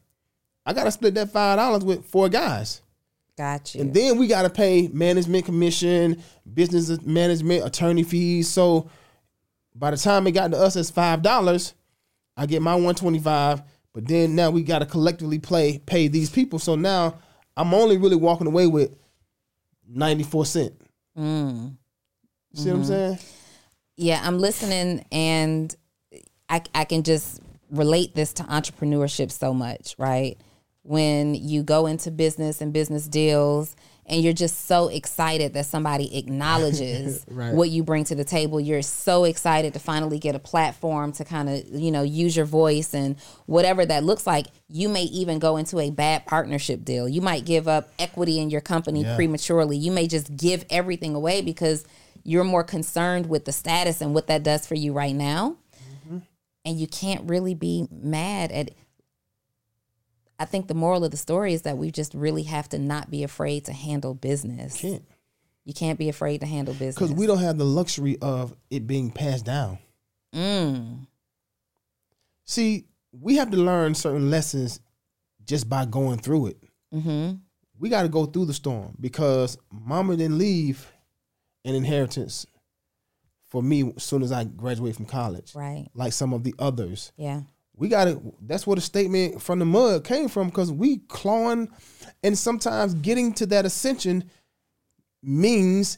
I 0.67 0.73
gotta 0.73 0.91
split 0.91 1.15
that 1.15 1.31
five 1.31 1.57
dollars 1.57 1.85
with 1.85 2.05
four 2.05 2.29
guys. 2.29 2.83
Got 3.39 3.75
you. 3.75 3.81
And 3.81 3.95
then 3.95 4.19
we 4.19 4.27
got 4.27 4.43
to 4.43 4.51
pay 4.51 4.89
management 4.89 5.47
commission, 5.47 6.23
business 6.53 7.01
management, 7.01 7.65
attorney 7.65 8.03
fees. 8.03 8.49
So 8.51 8.91
by 9.75 9.93
the 9.93 9.97
time 9.97 10.27
it 10.27 10.33
got 10.33 10.51
to 10.51 10.59
us 10.59 10.77
as 10.77 10.91
five 10.91 11.23
dollars, 11.23 11.73
I 12.41 12.47
get 12.47 12.63
my 12.63 12.75
one 12.75 12.95
twenty 12.95 13.19
five. 13.19 13.63
But 13.93 14.09
then 14.09 14.35
now 14.35 14.51
we 14.51 14.63
got 14.63 14.79
to 14.79 14.87
collectively 14.87 15.39
play 15.39 15.79
pay 15.79 16.09
these 16.09 16.31
people. 16.31 16.59
So 16.59 16.75
now 16.75 17.19
I'm 17.55 17.75
only 17.75 17.99
really 17.99 18.17
walking 18.17 18.47
away 18.47 18.67
with 18.67 18.97
ninety 19.87 20.25
four 20.25 20.47
cent. 20.47 20.73
Mm. 21.19 21.77
See 22.55 22.71
what 22.71 22.77
I'm 22.77 22.85
saying? 22.85 23.19
Yeah, 23.99 24.23
I'm 24.25 24.39
listening 24.39 25.05
and 25.13 25.75
I, 26.49 26.63
I 26.75 26.85
can 26.85 27.03
just 27.03 27.41
relate 27.71 28.15
this 28.15 28.33
to 28.35 28.43
entrepreneurship 28.45 29.31
so 29.31 29.53
much, 29.53 29.95
right? 29.99 30.39
When 30.83 31.35
you 31.35 31.63
go 31.63 31.87
into 31.87 32.11
business 32.11 32.63
and 32.63 32.73
business 32.73 33.07
deals 33.07 33.77
and 34.11 34.23
you're 34.23 34.33
just 34.35 34.67
so 34.67 34.89
excited 34.89 35.55
that 35.55 35.65
somebody 35.67 36.19
acknowledges 36.19 37.25
Right. 37.31 37.55
what 37.55 37.71
you 37.71 37.83
bring 37.85 38.05
to 38.05 38.15
the 38.15 38.25
table. 38.25 38.61
You're 38.61 38.83
so 38.83 39.25
excited 39.25 39.73
to 39.75 39.79
finally 39.79 40.19
get 40.19 40.35
a 40.35 40.39
platform 40.41 41.13
to 41.13 41.25
kind 41.25 41.49
of, 41.49 41.65
you 41.73 41.91
know, 41.93 42.03
use 42.03 42.37
your 42.37 42.45
voice 42.45 42.93
and 42.93 43.17
whatever 43.47 43.87
that 43.87 44.03
looks 44.05 44.27
like. 44.27 44.47
You 44.69 44.89
may 44.89 45.05
even 45.05 45.39
go 45.39 45.57
into 45.57 45.79
a 45.79 45.91
bad 45.91 46.27
partnership 46.27 46.85
deal. 46.85 47.09
You 47.09 47.21
might 47.23 47.45
give 47.45 47.69
up 47.69 47.93
equity 47.99 48.41
in 48.41 48.51
your 48.51 48.61
company 48.61 49.03
Yeah. 49.03 49.15
prematurely. 49.17 49.77
You 49.77 49.93
may 49.93 50.07
just 50.09 50.37
give 50.37 50.65
everything 50.71 51.15
away 51.15 51.41
because 51.41 51.85
you're 52.25 52.45
more 52.45 52.65
concerned 52.65 53.27
with 53.27 53.45
the 53.45 53.53
status 53.53 54.01
and 54.01 54.13
what 54.13 54.27
that 54.27 54.43
does 54.43 54.67
for 54.67 54.75
you 54.75 54.93
right 54.93 55.15
now. 55.15 55.57
Mm-hmm. 56.07 56.19
And 56.65 56.79
you 56.79 56.87
can't 56.89 57.29
really 57.31 57.55
be 57.55 57.87
mad 57.91 58.51
at 58.53 58.73
I 60.41 60.47
think 60.47 60.67
the 60.69 60.75
moral 60.75 61.05
of 61.05 61.11
the 61.11 61.17
story 61.17 61.53
is 61.53 61.63
that 61.63 61.77
we 61.79 61.91
just 61.91 62.15
really 62.15 62.43
have 62.45 62.69
to 62.71 62.79
not 62.79 63.11
be 63.11 63.23
afraid 63.23 63.67
to 63.67 63.73
handle 63.73 64.15
business. 64.15 64.81
Can't 64.81 65.05
You 65.65 65.75
can't 65.75 65.99
be 65.99 66.09
afraid 66.09 66.41
to 66.41 66.47
handle 66.47 66.73
business. 66.75 66.95
because 66.97 67.13
we 67.13 67.27
don't 67.27 67.39
have 67.39 67.59
the 67.59 67.65
luxury 67.65 68.17
of 68.23 68.57
it 68.71 68.87
being 68.87 69.11
passed 69.11 69.45
down. 69.45 69.79
Mm. 70.35 71.07
See, 72.47 72.87
we 73.13 73.37
have 73.37 73.51
to 73.51 73.57
learn 73.57 73.95
certain 73.95 74.31
lessons 74.31 74.81
just 75.45 75.69
by 75.69 75.85
going 75.85 76.19
through 76.19 76.49
it. 76.49 76.57
Mm-hmm. 76.95 77.37
we 77.79 77.89
got 77.89 78.03
to 78.03 78.09
go 78.09 78.27
through 78.27 78.47
the 78.47 78.53
storm 78.53 78.97
because 79.01 79.57
mama 79.71 80.17
didn't 80.17 80.39
leave 80.39 80.91
an 81.65 81.75
inheritance 81.77 82.45
for 83.47 83.63
me 83.63 83.93
as 83.97 84.03
soon 84.03 84.23
as 84.23 84.33
I 84.33 84.43
graduated 84.45 84.97
from 84.97 85.07
college, 85.07 85.55
Right. 85.55 85.87
like 85.95 86.13
some 86.13 86.33
of 86.33 86.43
the 86.45 86.55
others. 86.59 87.13
Yeah. 87.17 87.43
We 87.81 87.89
got 87.89 88.05
to, 88.05 88.21
that's 88.43 88.67
where 88.67 88.75
the 88.75 88.83
statement 88.83 89.41
from 89.41 89.59
the 89.59 89.65
mud 89.65 90.05
came 90.05 90.29
from 90.29 90.49
because 90.49 90.71
we 90.71 90.99
clawing 91.09 91.71
and 92.23 92.37
sometimes 92.37 92.93
getting 92.93 93.33
to 93.35 93.47
that 93.47 93.65
ascension 93.65 94.25
means 95.23 95.97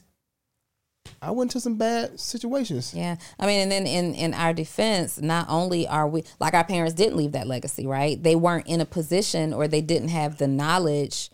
I 1.21 1.31
went 1.31 1.51
to 1.51 1.59
some 1.59 1.75
bad 1.75 2.17
situations. 2.17 2.93
Yeah. 2.95 3.17
I 3.37 3.45
mean, 3.45 3.59
and 3.59 3.69
then 3.69 3.85
in, 3.85 4.15
in 4.15 4.33
our 4.33 4.53
defense, 4.53 5.21
not 5.21 5.47
only 5.49 5.85
are 5.85 6.07
we, 6.07 6.23
like 6.39 6.53
our 6.53 6.63
parents 6.63 6.93
didn't 6.93 7.17
leave 7.17 7.33
that 7.33 7.47
legacy, 7.47 7.85
right? 7.85 8.21
They 8.21 8.37
weren't 8.37 8.67
in 8.67 8.79
a 8.79 8.85
position 8.85 9.53
or 9.53 9.67
they 9.67 9.81
didn't 9.81 10.07
have 10.07 10.37
the 10.37 10.47
knowledge 10.47 11.29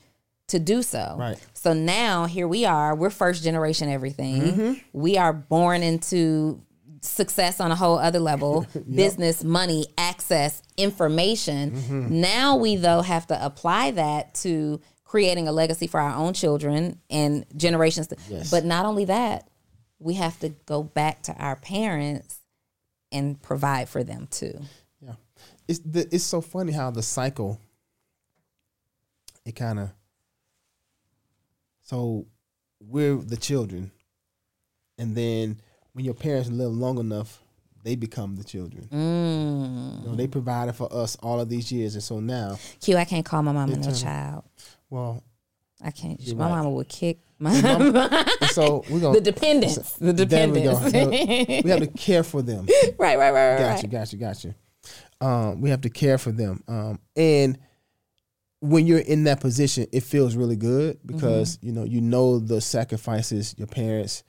to 0.47 0.57
do 0.57 0.81
so. 0.81 1.15
Right. 1.19 1.37
So 1.53 1.73
now 1.73 2.25
here 2.25 2.47
we 2.47 2.65
are, 2.65 2.95
we're 2.95 3.11
first 3.11 3.43
generation 3.43 3.87
everything. 3.87 4.41
Mm-hmm. 4.41 4.73
We 4.93 5.15
are 5.19 5.31
born 5.31 5.83
into 5.83 6.63
success 7.01 7.59
on 7.59 7.71
a 7.71 7.75
whole 7.75 7.97
other 7.97 8.19
level 8.19 8.67
business, 8.95 9.43
money, 9.43 9.87
access, 9.97 10.61
information. 10.77 11.71
Mm-hmm. 11.71 12.21
Now 12.21 12.57
we, 12.57 12.75
though, 12.75 13.01
have 13.01 13.27
to 13.27 13.45
apply 13.45 13.91
that 13.91 14.33
to 14.35 14.81
creating 15.03 15.47
a 15.47 15.51
legacy 15.51 15.87
for 15.87 15.99
our 15.99 16.15
own 16.15 16.33
children 16.33 16.99
and 17.09 17.45
generations. 17.55 18.07
To, 18.07 18.17
Yes. 18.29 18.51
But 18.51 18.65
not 18.65 18.85
only 18.85 19.05
that, 19.05 19.49
we 19.99 20.13
have 20.15 20.39
to 20.39 20.49
go 20.65 20.83
back 20.83 21.23
to 21.23 21.33
our 21.35 21.55
parents 21.55 22.39
and 23.11 23.41
provide 23.41 23.89
for 23.89 24.03
them 24.03 24.27
too. 24.29 24.59
Yeah, 25.01 25.15
it's 25.67 25.79
the, 25.79 26.07
it's 26.11 26.23
so 26.23 26.41
funny 26.41 26.71
how 26.71 26.91
the 26.91 27.01
cycle. 27.01 27.59
It 29.45 29.55
kind 29.55 29.79
of. 29.79 29.89
So, 31.81 32.27
we're 32.79 33.15
the 33.15 33.37
children, 33.37 33.91
and 34.99 35.15
then 35.15 35.59
when 35.93 36.05
your 36.05 36.13
parents 36.13 36.49
live 36.49 36.71
long 36.71 36.97
enough, 36.99 37.41
they 37.83 37.95
become 37.95 38.35
the 38.35 38.43
children. 38.43 38.87
Mm. 38.91 40.01
You 40.03 40.09
know, 40.09 40.15
they 40.15 40.27
provided 40.27 40.73
for 40.73 40.91
us 40.93 41.15
all 41.17 41.39
of 41.39 41.49
these 41.49 41.71
years, 41.71 41.95
and 41.95 42.03
so 42.03 42.19
now, 42.19 42.57
Q, 42.81 42.97
I 42.97 43.05
can't 43.05 43.25
call 43.25 43.41
my 43.43 43.51
mama 43.51 43.77
no 43.77 43.91
child. 43.91 44.43
well, 44.89 45.23
I 45.81 45.91
can't. 45.91 46.19
My 46.35 46.45
right. 46.45 46.55
mama 46.57 46.69
would 46.71 46.89
kick 46.89 47.19
my 47.39 47.53
and 47.53 48.49
so 48.51 48.83
we're 48.89 48.99
gonna 48.99 49.15
the 49.15 49.21
dependents. 49.21 49.93
The 49.93 50.11
There 50.91 51.09
we 51.09 51.61
we 51.63 51.69
have 51.69 51.79
to 51.79 51.87
care 51.87 52.23
for 52.23 52.41
them. 52.41 52.67
right, 52.97 53.17
right, 53.17 53.31
right, 53.31 53.31
right. 53.31 53.57
Gotcha, 53.59 53.83
right. 53.83 53.89
gotcha, 53.89 53.89
got 53.89 54.13
you, 54.13 54.19
got 54.19 54.43
you. 54.43 54.55
Um, 55.21 55.61
we 55.61 55.69
have 55.69 55.81
to 55.81 55.89
care 55.89 56.17
for 56.17 56.31
them. 56.33 56.63
Um, 56.67 56.99
and 57.15 57.57
when 58.59 58.85
you're 58.85 58.99
in 58.99 59.23
that 59.23 59.39
position, 59.39 59.87
it 59.93 60.03
feels 60.03 60.35
really 60.35 60.57
good 60.57 60.99
because 61.05 61.57
Mm-hmm. 61.57 61.67
you 61.67 61.73
know 61.73 61.83
you 61.85 62.01
know 62.01 62.39
the 62.39 62.59
sacrifices 62.59 63.55
your 63.57 63.67
parents 63.67 64.23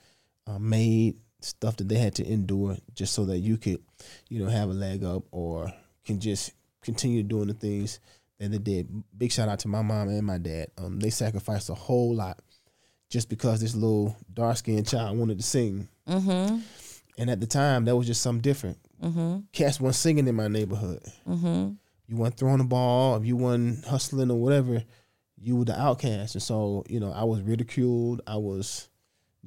uh, 0.47 0.59
made, 0.61 1.17
stuff 1.45 1.77
that 1.77 1.89
they 1.89 1.99
had 1.99 2.15
to 2.17 2.27
endure 2.27 2.77
just 2.95 3.15
so 3.15 3.25
that 3.27 3.39
you 3.39 3.57
could, 3.57 3.81
you 4.29 4.43
know, 4.43 4.51
have 4.51 4.69
a 4.69 4.75
leg 4.75 5.05
up 5.05 5.25
or 5.31 5.73
can 6.05 6.21
just 6.21 6.53
continue 6.83 7.23
doing 7.23 7.49
the 7.49 7.55
things 7.55 8.01
that 8.39 8.51
they 8.51 8.59
did. 8.59 8.89
Big 9.17 9.33
shout 9.33 9.49
out 9.49 9.59
to 9.61 9.69
my 9.69 9.83
mom 9.83 10.09
and 10.09 10.27
my 10.27 10.39
dad. 10.39 10.69
Um, 10.79 10.99
they 10.99 11.11
sacrificed 11.11 11.71
a 11.71 11.75
whole 11.75 12.15
lot 12.15 12.41
just 13.09 13.29
because 13.29 13.61
this 13.61 13.75
little 13.75 14.17
dark 14.33 14.57
skinned 14.57 14.89
child 14.89 15.19
wanted 15.19 15.39
to 15.39 15.45
sing. 15.45 15.89
Mm-hmm. 16.09 16.59
And 17.19 17.31
at 17.31 17.41
the 17.41 17.47
time, 17.47 17.85
that 17.85 17.97
was 17.97 18.07
just 18.07 18.23
something 18.23 18.41
different. 18.41 18.79
Mm-hmm. 19.03 19.41
Cats 19.53 19.81
weren't 19.81 19.95
singing 19.95 20.27
in 20.27 20.35
my 20.35 20.49
neighborhood. 20.49 21.03
Mm-hmm. 21.29 21.73
You 22.07 22.17
weren't 22.17 22.37
throwing 22.37 22.59
the 22.59 22.65
ball, 22.65 23.17
if 23.17 23.25
you 23.25 23.37
weren't 23.37 23.85
hustling 23.85 24.31
or 24.31 24.39
whatever, 24.41 24.83
you 25.39 25.57
were 25.57 25.65
the 25.65 25.79
outcast. 25.79 26.35
And 26.35 26.43
so, 26.43 26.85
you 26.89 26.99
know, 26.99 27.13
I 27.13 27.25
was 27.25 27.41
ridiculed. 27.43 28.23
I 28.27 28.37
was 28.37 28.89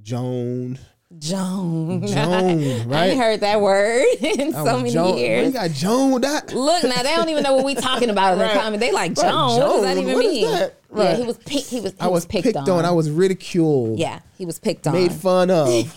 joned. 0.01 0.79
Joan. 1.19 2.05
Joan, 2.07 2.21
I 2.23 2.83
right? 2.85 3.05
ain't 3.11 3.19
heard 3.19 3.39
that 3.41 3.61
word 3.61 4.05
in 4.21 4.53
I 4.55 4.63
so 4.63 4.77
many 4.77 4.91
joned. 4.93 5.19
years. 5.19 5.47
They 5.53 5.59
got 5.59 5.69
joned 5.71 6.21
that. 6.21 6.53
Look 6.53 6.83
now, 6.83 7.03
they 7.03 7.15
don't 7.15 7.29
even 7.29 7.43
know 7.43 7.53
what 7.55 7.65
we 7.65 7.75
talking 7.75 8.09
about 8.09 8.33
in 8.33 8.39
the 8.39 8.45
Right. 8.45 8.53
comment. 8.59 8.79
They 8.79 8.91
like 8.91 9.17
Right, 9.17 9.29
Joan. 9.31 9.59
What 9.59 9.67
does 9.73 9.81
that 9.83 9.93
Joan, 9.95 10.03
even 10.03 10.15
what 10.15 10.25
is 10.25 10.31
mean? 10.31 10.51
that? 10.51 10.79
Yeah, 10.95 11.15
he 11.15 11.23
was 11.23 11.37
picked. 11.37 11.69
He 11.69 11.79
was. 11.79 11.91
He 11.93 11.99
I 11.99 12.07
was 12.07 12.25
picked, 12.25 12.43
picked 12.45 12.69
on. 12.69 12.85
I 12.85 12.91
was 12.91 13.09
ridiculed. 13.09 13.97
Yeah, 13.99 14.19
he 14.37 14.45
was 14.45 14.59
picked 14.59 14.85
on. 14.87 14.93
Made 14.93 15.11
fun 15.11 15.49
of. 15.49 15.67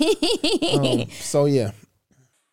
Um, 0.74 1.06
so, 1.20 1.44
yeah. 1.46 1.72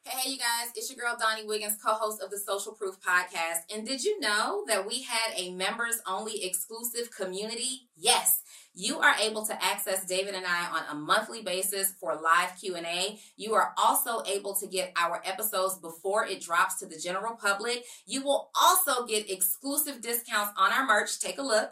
Hey, 0.06 0.32
you 0.32 0.38
guys, 0.38 0.68
it's 0.76 0.90
your 0.94 1.00
girl 1.00 1.16
Donni 1.20 1.48
Wiggins, 1.48 1.78
co 1.84 1.94
host 1.94 2.22
of 2.22 2.30
the 2.30 2.38
Social 2.38 2.74
Proof 2.74 2.96
Podcast. 3.00 3.74
And 3.74 3.88
did 3.88 4.04
you 4.04 4.20
know 4.20 4.64
that 4.68 4.86
we 4.86 5.04
had 5.04 5.34
a 5.38 5.52
members 5.52 6.02
only 6.06 6.44
exclusive 6.44 7.10
community? 7.18 7.88
Yes. 7.96 8.42
You 8.74 9.00
are 9.00 9.16
able 9.22 9.46
to 9.46 9.64
access 9.64 10.06
David 10.06 10.34
and 10.34 10.46
I 10.46 10.68
on 10.68 10.84
a 10.90 11.00
monthly 11.00 11.44
basis 11.44 11.94
for 12.00 12.16
live 12.16 12.60
Q&A. 12.60 13.20
You 13.38 13.54
are 13.54 13.74
also 13.78 14.24
able 14.26 14.56
to 14.56 14.68
get 14.68 14.94
our 14.98 15.22
episodes 15.26 15.78
before 15.78 16.26
it 16.26 16.42
drops 16.42 16.80
to 16.80 16.88
the 16.88 16.98
general 16.98 17.36
public. 17.36 17.84
You 18.06 18.24
will 18.24 18.50
also 18.60 19.06
get 19.06 19.30
exclusive 19.30 20.02
discounts 20.02 20.54
on 20.58 20.72
our 20.72 20.86
merch. 20.86 21.20
Take 21.20 21.38
a 21.38 21.44
look. 21.44 21.72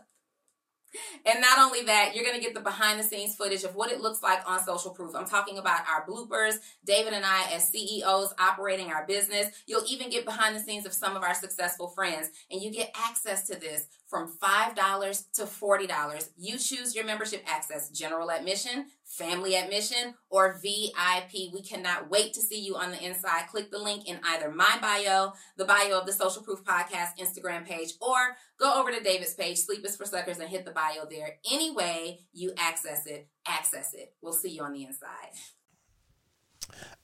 And 1.26 1.42
not 1.42 1.60
only 1.60 1.84
that, 1.84 2.16
you're 2.16 2.24
going 2.24 2.36
to 2.36 2.42
get 2.42 2.54
the 2.54 2.62
behind 2.62 3.00
the 3.00 3.04
scenes 3.04 3.36
footage 3.36 3.64
of 3.64 3.76
what 3.76 3.92
it 3.92 4.02
looks 4.02 4.22
like 4.22 4.40
on 4.50 4.64
Social 4.64 4.92
Proof. 4.92 5.16
I'm 5.16 5.26
talking 5.26 5.58
about 5.58 5.82
our 5.88 6.06
bloopers, 6.06 6.56
David 6.86 7.14
and 7.14 7.26
I 7.26 7.52
as 7.52 7.70
CEOs 7.70 8.34
operating 8.40 8.92
our 8.92 9.06
business. 9.06 9.48
You'll 9.68 9.86
even 9.88 10.10
get 10.10 10.26
behind 10.26 10.56
the 10.56 10.60
scenes 10.60 10.86
of 10.86 10.94
some 10.94 11.16
of 11.16 11.24
our 11.24 11.34
successful 11.34 11.90
friends. 11.90 12.30
And 12.50 12.62
you 12.62 12.72
get 12.72 12.96
access 12.96 13.48
to 13.48 13.60
this 13.60 13.88
from 14.08 14.30
$5 14.44 15.32
to 15.34 15.44
$40. 15.44 16.30
You 16.38 16.58
choose 16.58 16.94
your 16.94 17.06
membership 17.06 17.44
access, 17.48 17.90
general 17.90 18.30
admission, 18.30 18.88
family 19.12 19.56
admission, 19.56 20.16
or 20.30 20.60
VIP. 20.62 21.52
We 21.54 21.62
cannot 21.62 22.10
wait 22.10 22.34
to 22.34 22.42
see 22.42 22.62
you 22.62 22.76
on 22.76 22.92
the 22.92 23.04
inside. 23.04 23.48
Click 23.50 23.70
the 23.70 23.78
link 23.78 24.08
in 24.08 24.20
either 24.24 24.50
my 24.50 24.78
bio, 24.82 25.34
the 25.58 25.66
bio 25.66 26.00
of 26.00 26.06
the 26.06 26.14
Social 26.14 26.42
Proof 26.42 26.64
Podcast 26.64 27.18
Instagram 27.20 27.66
page, 27.66 27.94
or 28.02 28.38
go 28.58 28.80
over 28.80 28.92
to 28.92 29.04
David's 29.04 29.34
page, 29.34 29.58
Sleep 29.58 29.86
is 29.86 29.98
for 29.98 30.06
Suckers, 30.06 30.40
and 30.40 30.50
hit 30.50 30.66
the 30.66 30.72
bio 30.72 31.06
there. 31.10 31.38
Any 31.52 31.72
way 31.72 32.22
you 32.32 32.54
access 32.58 33.06
it, 33.06 33.28
access 33.46 33.94
it. 33.94 34.14
We'll 34.22 34.34
see 34.34 34.50
you 34.50 34.64
on 34.64 34.74
the 34.74 34.86
inside. 34.86 35.32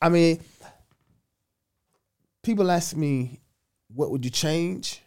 I 0.02 0.08
mean, 0.10 0.40
people 2.42 2.72
ask 2.72 2.96
me, 2.96 3.42
what 3.94 4.12
would 4.12 4.24
you 4.24 4.32
change? 4.32 5.02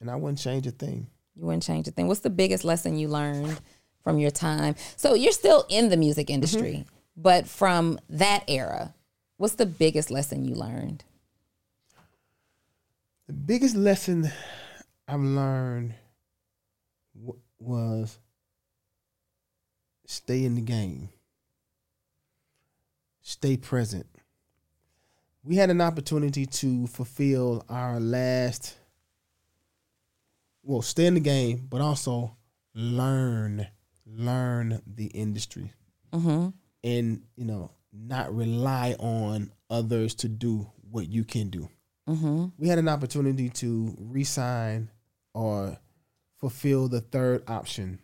And 0.00 0.10
I 0.10 0.16
wouldn't 0.16 0.38
change 0.38 0.66
a 0.66 0.70
thing. 0.72 1.08
You 1.34 1.46
wouldn't 1.46 1.62
change 1.62 1.88
a 1.88 1.90
thing. 1.90 2.06
What's 2.06 2.20
the 2.20 2.30
biggest 2.30 2.64
lesson 2.64 2.98
you 2.98 3.08
learned 3.08 3.60
from 4.02 4.18
your 4.18 4.30
time? 4.30 4.74
So 4.96 5.14
you're 5.14 5.32
still 5.32 5.64
in 5.68 5.88
the 5.88 5.96
music 5.96 6.26
mm-hmm. 6.26 6.34
industry, 6.34 6.84
but 7.16 7.46
from 7.46 7.98
that 8.08 8.44
era, 8.48 8.94
what's 9.36 9.54
the 9.54 9.66
biggest 9.66 10.10
lesson 10.10 10.44
you 10.44 10.54
learned? 10.54 11.04
The 13.26 13.32
biggest 13.34 13.76
lesson 13.76 14.30
I've 15.06 15.20
learned 15.20 15.94
w- 17.14 17.40
was 17.58 18.18
stay 20.06 20.44
in 20.44 20.54
the 20.54 20.60
game. 20.62 21.10
Stay 23.20 23.58
present. 23.58 24.06
We 25.44 25.56
had 25.56 25.70
an 25.70 25.80
opportunity 25.80 26.46
to 26.46 26.86
fulfill 26.86 27.64
our 27.68 28.00
last 28.00 28.78
well, 30.68 30.82
stay 30.82 31.06
in 31.06 31.14
the 31.14 31.20
game, 31.20 31.66
but 31.70 31.80
also 31.80 32.36
learn 32.74 33.68
learn 34.10 34.80
the 34.86 35.06
industry. 35.06 35.72
Mm-hmm. 36.12 36.48
And, 36.84 37.22
you 37.36 37.44
know, 37.44 37.70
not 37.92 38.34
rely 38.34 38.94
on 38.98 39.52
others 39.68 40.14
to 40.16 40.28
do 40.28 40.70
what 40.90 41.08
you 41.08 41.24
can 41.24 41.50
do. 41.50 41.68
Mm-hmm. 42.08 42.46
We 42.56 42.68
had 42.68 42.78
an 42.78 42.88
opportunity 42.88 43.50
to 43.50 43.94
re-sign 43.98 44.90
or 45.34 45.78
fulfill 46.38 46.88
the 46.88 47.00
third 47.00 47.42
option 47.48 47.98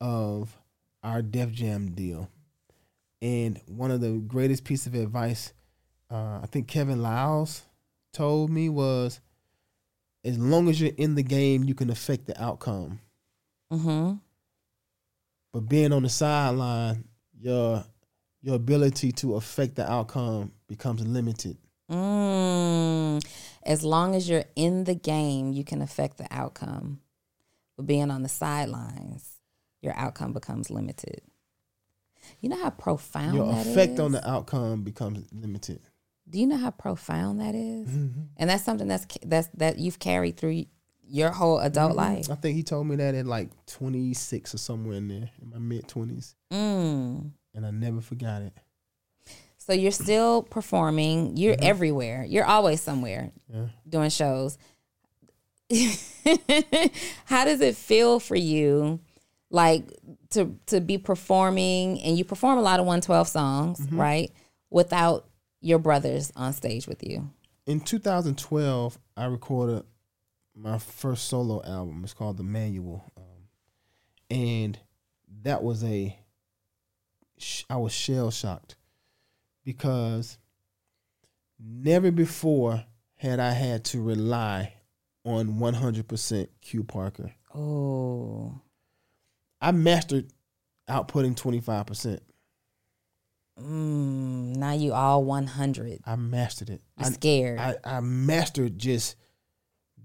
of 0.00 0.56
our 1.02 1.22
Def 1.22 1.52
Jam 1.52 1.90
deal. 1.90 2.30
And 3.20 3.60
one 3.66 3.90
of 3.90 4.00
the 4.00 4.12
greatest 4.12 4.64
piece 4.64 4.86
of 4.86 4.94
advice 4.94 5.52
uh, 6.10 6.40
I 6.42 6.46
think 6.46 6.68
Kevin 6.68 7.02
Liles 7.02 7.62
told 8.12 8.50
me 8.50 8.68
was, 8.68 9.20
as 10.24 10.38
long 10.38 10.68
as 10.68 10.80
you're 10.80 10.92
in 10.96 11.14
the 11.14 11.22
game, 11.22 11.64
you 11.64 11.74
can 11.74 11.90
affect 11.90 12.26
the 12.26 12.42
outcome. 12.42 13.00
Mm-hmm. 13.72 14.14
But 15.52 15.68
being 15.68 15.92
on 15.92 16.02
the 16.02 16.08
sideline, 16.08 17.04
your 17.40 17.84
your 18.42 18.56
ability 18.56 19.12
to 19.12 19.34
affect 19.34 19.76
the 19.76 19.90
outcome 19.90 20.52
becomes 20.68 21.06
limited. 21.06 21.56
Mm. 21.90 23.24
As 23.64 23.82
long 23.82 24.14
as 24.14 24.28
you're 24.28 24.44
in 24.56 24.84
the 24.84 24.94
game, 24.94 25.52
you 25.52 25.64
can 25.64 25.82
affect 25.82 26.18
the 26.18 26.26
outcome. 26.30 27.00
But 27.76 27.86
being 27.86 28.10
on 28.10 28.22
the 28.22 28.28
sidelines, 28.28 29.38
your 29.82 29.94
outcome 29.96 30.32
becomes 30.32 30.70
limited. 30.70 31.22
You 32.40 32.48
know 32.50 32.62
how 32.62 32.70
profound 32.70 33.34
Your 33.34 33.50
effect 33.50 33.94
is? 33.94 34.00
on 34.00 34.12
the 34.12 34.28
outcome 34.28 34.82
becomes 34.82 35.26
limited. 35.32 35.80
Do 36.28 36.38
you 36.38 36.46
know 36.46 36.56
how 36.56 36.70
profound 36.70 37.40
that 37.40 37.54
is? 37.54 37.88
Mm-hmm. 37.88 38.20
And 38.36 38.50
that's 38.50 38.64
something 38.64 38.86
that's 38.86 39.06
that's 39.24 39.48
that 39.54 39.78
you've 39.78 39.98
carried 39.98 40.36
through 40.36 40.66
your 41.08 41.30
whole 41.30 41.58
adult 41.58 41.90
mm-hmm. 41.90 42.14
life. 42.14 42.30
I 42.30 42.34
think 42.34 42.56
he 42.56 42.62
told 42.62 42.86
me 42.86 42.96
that 42.96 43.14
at 43.14 43.26
like 43.26 43.48
26 43.66 44.54
or 44.54 44.58
somewhere 44.58 44.96
in 44.96 45.08
there, 45.08 45.30
in 45.40 45.50
my 45.50 45.58
mid 45.58 45.88
20s, 45.88 46.34
Mm. 46.52 47.30
and 47.54 47.66
I 47.66 47.70
never 47.70 48.00
forgot 48.00 48.42
it. 48.42 48.52
So 49.56 49.72
you're 49.74 49.90
still 49.90 50.42
performing. 50.42 51.36
You're 51.36 51.54
mm-hmm. 51.54 51.66
everywhere. 51.66 52.24
You're 52.26 52.46
always 52.46 52.80
somewhere 52.80 53.32
Yeah. 53.52 53.66
doing 53.88 54.10
shows. 54.10 54.56
How 57.26 57.44
does 57.44 57.60
it 57.60 57.76
feel 57.76 58.20
for 58.20 58.36
you, 58.36 59.00
like 59.50 59.84
to 60.30 60.58
to 60.66 60.80
be 60.80 60.96
performing 60.96 62.00
and 62.00 62.16
you 62.16 62.24
perform 62.24 62.58
a 62.58 62.62
lot 62.62 62.80
of 62.80 62.86
112 62.86 63.28
songs, 63.28 63.80
mm-hmm. 63.80 64.00
right? 64.00 64.32
Without 64.70 65.28
your 65.60 65.78
brothers 65.78 66.32
on 66.36 66.52
stage 66.52 66.86
with 66.86 67.02
you. 67.02 67.28
In 67.66 67.80
2012, 67.80 68.98
I 69.16 69.26
recorded 69.26 69.84
my 70.58 70.78
first 70.78 71.28
solo 71.28 71.62
album. 71.64 72.00
It's 72.02 72.14
called 72.14 72.36
The 72.36 72.42
Manual, 72.42 73.12
um, 73.16 73.24
and 74.30 74.78
that 75.42 75.62
was 75.62 75.84
a. 75.84 76.18
sh- 77.38 77.64
I 77.70 77.76
was 77.76 77.92
shell 77.92 78.30
shocked 78.30 78.76
because 79.64 80.38
never 81.58 82.10
before 82.10 82.84
had 83.16 83.40
I 83.40 83.52
had 83.52 83.84
to 83.86 84.02
rely 84.02 84.74
on 85.24 85.58
100% 85.58 86.48
Q 86.60 86.84
Parker. 86.84 87.32
Oh. 87.54 88.60
I 89.60 89.72
mastered 89.72 90.32
outputting 90.88 91.34
25%. 91.34 92.20
Mm, 93.60 94.56
now 94.56 94.72
you 94.72 94.92
all 94.92 95.24
100. 95.24 96.00
I 96.06 96.16
mastered 96.16 96.70
it. 96.70 96.80
You're 96.96 97.08
I, 97.08 97.10
scared. 97.10 97.58
I, 97.58 97.74
I 97.84 98.00
mastered 98.00 98.78
just 98.78 99.16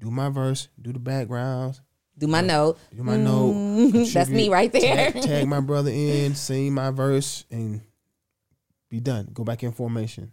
do 0.03 0.11
my 0.11 0.29
verse, 0.29 0.67
do 0.81 0.91
the 0.91 0.99
backgrounds, 0.99 1.81
Do 2.17 2.27
my 2.27 2.41
note. 2.41 2.77
do 2.95 3.03
my 3.03 3.15
note. 3.17 3.53
Mm, 3.53 4.13
That's 4.13 4.29
me 4.29 4.49
right 4.49 4.71
there. 4.71 5.11
Tag, 5.11 5.23
tag 5.23 5.47
my 5.47 5.61
brother 5.61 5.89
in, 5.93 6.35
sing 6.35 6.73
my 6.73 6.91
verse, 6.91 7.45
and 7.49 7.81
be 8.89 8.99
done. 8.99 9.29
Go 9.33 9.43
back 9.43 9.63
in 9.63 9.71
formation. 9.71 10.31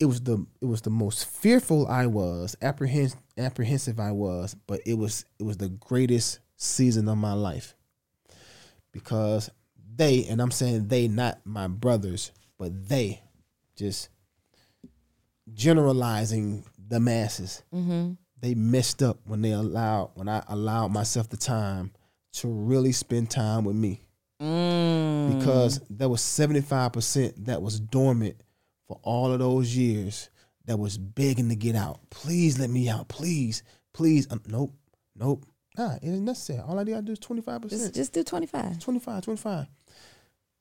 It 0.00 0.06
was 0.06 0.20
the 0.22 0.46
it 0.60 0.64
was 0.64 0.80
the 0.82 0.90
most 0.90 1.26
fearful 1.26 1.86
I 1.88 2.06
was, 2.06 2.56
apprehens- 2.62 3.16
apprehensive 3.36 3.98
I 4.00 4.12
was, 4.12 4.54
but 4.66 4.80
it 4.86 4.94
was 4.94 5.24
it 5.38 5.42
was 5.42 5.56
the 5.56 5.68
greatest 5.68 6.38
season 6.56 7.08
of 7.08 7.18
my 7.18 7.32
life 7.32 7.74
because 8.92 9.50
they 9.96 10.24
and 10.26 10.40
I'm 10.40 10.52
saying 10.52 10.86
they 10.88 11.08
not 11.08 11.40
my 11.44 11.66
brothers, 11.66 12.30
but 12.58 12.88
they 12.88 13.22
just 13.76 14.08
generalizing 15.52 16.64
the 16.88 16.98
masses 16.98 17.62
mm-hmm. 17.72 18.12
they 18.40 18.54
messed 18.54 19.02
up 19.02 19.18
when 19.26 19.42
they 19.42 19.52
allowed 19.52 20.10
when 20.14 20.28
I 20.28 20.42
allowed 20.48 20.88
myself 20.88 21.28
the 21.28 21.36
time 21.36 21.92
to 22.34 22.48
really 22.48 22.92
spend 22.92 23.30
time 23.30 23.64
with 23.64 23.76
me 23.76 24.00
Mm. 24.40 25.36
because 25.36 25.80
there 25.90 26.08
was 26.08 26.20
75% 26.20 27.46
that 27.46 27.60
was 27.60 27.80
dormant 27.80 28.36
for 28.86 29.00
all 29.02 29.32
of 29.32 29.40
those 29.40 29.76
years 29.76 30.30
that 30.66 30.78
was 30.78 30.96
begging 30.96 31.48
to 31.48 31.56
get 31.56 31.74
out. 31.74 31.98
Please 32.10 32.56
let 32.56 32.70
me 32.70 32.88
out. 32.88 33.08
Please. 33.08 33.64
Please. 33.92 34.28
Um, 34.30 34.40
nope. 34.46 34.72
Nope. 35.16 35.44
Nah, 35.76 35.94
it 35.96 36.04
isn't 36.04 36.24
necessary. 36.24 36.60
All 36.60 36.78
I 36.78 36.84
gotta 36.84 37.02
do 37.02 37.12
is 37.12 37.18
25%. 37.18 37.68
just, 37.68 37.94
just 37.96 38.12
do 38.12 38.22
25. 38.22 38.78
25, 38.78 39.24
25. 39.24 39.66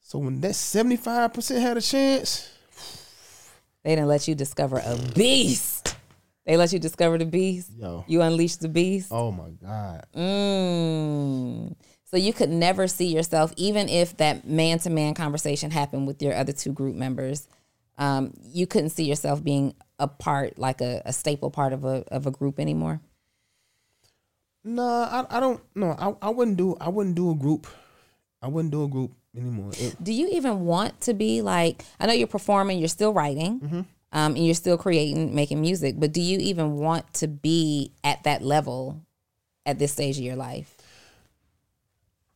So 0.02 0.18
when 0.20 0.42
that 0.42 0.54
75% 0.54 1.62
had 1.62 1.78
a 1.78 1.82
chance, 1.82 2.50
They 3.84 3.92
didn't 3.96 4.08
let 4.08 4.28
you 4.28 4.34
discover 4.34 4.82
a 4.84 4.98
beast. 5.14 5.77
They 6.48 6.58
let 6.58 6.72
you 6.74 6.80
discover 6.80 7.18
the 7.20 7.26
beast. 7.26 7.70
yo, 7.78 8.06
You 8.08 8.22
unleash 8.24 8.56
the 8.56 8.70
beast. 8.70 9.10
oh 9.12 9.32
my 9.32 9.50
God. 9.62 10.06
Mm. 10.16 11.76
So 12.06 12.16
you 12.16 12.32
could 12.32 12.50
never 12.50 12.88
see 12.88 13.14
yourself, 13.14 13.52
even 13.58 13.90
if 13.90 14.16
that 14.18 14.48
man 14.48 14.80
to 14.80 14.90
man 14.90 15.14
conversation 15.14 15.72
happened 15.72 16.08
with 16.08 16.22
your 16.22 16.34
other 16.34 16.54
two 16.54 16.72
group 16.72 16.96
members. 16.96 17.48
Um, 17.98 18.34
you 18.44 18.66
couldn't 18.66 18.92
see 18.92 19.04
yourself 19.06 19.44
being 19.44 19.76
a 20.00 20.08
part, 20.08 20.58
like 20.58 20.80
a, 20.82 21.02
a 21.04 21.12
staple 21.12 21.52
part 21.52 21.74
of 21.74 21.84
a 21.84 22.04
of 22.10 22.28
a 22.28 22.32
group 22.32 22.60
anymore. 22.60 23.02
Nah, 24.64 25.26
I, 25.30 25.38
I 25.38 25.40
don't 25.40 25.62
no, 25.76 25.92
I, 25.98 26.28
I 26.28 26.30
wouldn't 26.30 26.58
do 26.58 26.78
I 26.80 26.90
wouldn't 26.90 27.16
do 27.16 27.32
a 27.32 27.36
group. 27.36 27.68
I 28.42 28.48
wouldn't 28.48 28.72
do 28.72 28.84
a 28.84 28.88
group 28.88 29.12
anymore. 29.36 29.72
It- 29.78 30.02
Do 30.02 30.14
you 30.14 30.30
even 30.34 30.62
want 30.66 31.02
to 31.02 31.14
be 31.14 31.42
like? 31.42 31.84
I 32.00 32.06
know 32.06 32.14
you're 32.14 32.28
performing, 32.28 32.80
you're 32.80 32.88
still 32.88 33.14
writing, 33.14 33.60
Mm-hmm. 33.60 33.82
Um, 34.12 34.36
and 34.36 34.46
you're 34.46 34.56
still 34.56 34.78
creating, 34.78 35.36
making 35.36 35.62
music. 35.62 35.96
But 35.98 36.14
do 36.14 36.22
you 36.22 36.38
even 36.40 36.78
want 36.78 37.14
to 37.16 37.28
be 37.28 37.92
at 38.04 38.24
that 38.24 38.42
level 38.42 39.02
at 39.66 39.80
this 39.80 39.92
stage 39.92 40.18
of 40.18 40.24
your 40.24 40.36
life? 40.36 40.76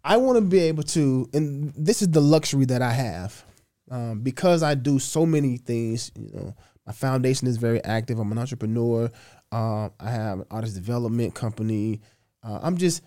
I 0.03 0.17
want 0.17 0.37
to 0.37 0.41
be 0.41 0.59
able 0.59 0.83
to, 0.83 1.29
and 1.33 1.73
this 1.75 2.01
is 2.01 2.09
the 2.09 2.21
luxury 2.21 2.65
that 2.65 2.81
I 2.81 2.91
have, 2.91 3.43
um, 3.89 4.21
because 4.21 4.63
I 4.63 4.73
do 4.73 4.99
so 4.99 5.25
many 5.25 5.57
things. 5.57 6.11
You 6.15 6.31
know, 6.33 6.55
my 6.85 6.93
foundation 6.93 7.47
is 7.47 7.57
very 7.57 7.83
active. 7.83 8.17
I'm 8.19 8.31
an 8.31 8.39
entrepreneur. 8.39 9.11
Um, 9.51 9.91
I 9.99 10.09
have 10.09 10.39
an 10.39 10.45
artist 10.49 10.75
development 10.75 11.35
company. 11.35 12.01
Uh, 12.43 12.59
I'm 12.63 12.77
just 12.77 13.03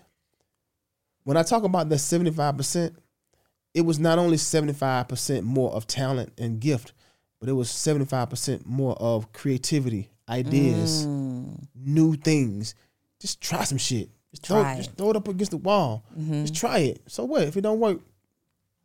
when 1.23 1.37
I 1.37 1.43
talk 1.43 1.63
about 1.63 1.89
the 1.89 1.97
75 1.97 2.57
percent, 2.57 2.95
it 3.73 3.81
was 3.81 3.99
not 3.99 4.17
only 4.17 4.37
75 4.37 5.07
percent 5.07 5.45
more 5.45 5.71
of 5.73 5.87
talent 5.87 6.33
and 6.37 6.59
gift, 6.59 6.93
but 7.39 7.49
it 7.49 7.53
was 7.53 7.69
75 7.69 8.29
percent 8.29 8.65
more 8.65 8.95
of 8.99 9.31
creativity, 9.33 10.09
ideas, 10.29 11.05
Mm. 11.05 11.67
new 11.75 12.15
things. 12.15 12.75
Just 13.19 13.41
try 13.41 13.63
some 13.63 13.77
shit. 13.77 14.09
Just 14.31 14.45
throw, 14.47 14.61
Try 14.61 14.75
just 14.77 14.89
it. 14.89 14.91
Mm-hmm. 14.91 14.97
throw 14.97 15.09
it 15.11 15.15
up 15.15 15.27
against 15.27 15.51
the 15.51 15.57
wall. 15.57 16.03
Just 16.17 16.55
try 16.55 16.79
it. 16.79 17.01
So 17.07 17.23
what? 17.25 17.43
If 17.43 17.55
it 17.57 17.61
don't 17.61 17.79
work, 17.79 17.99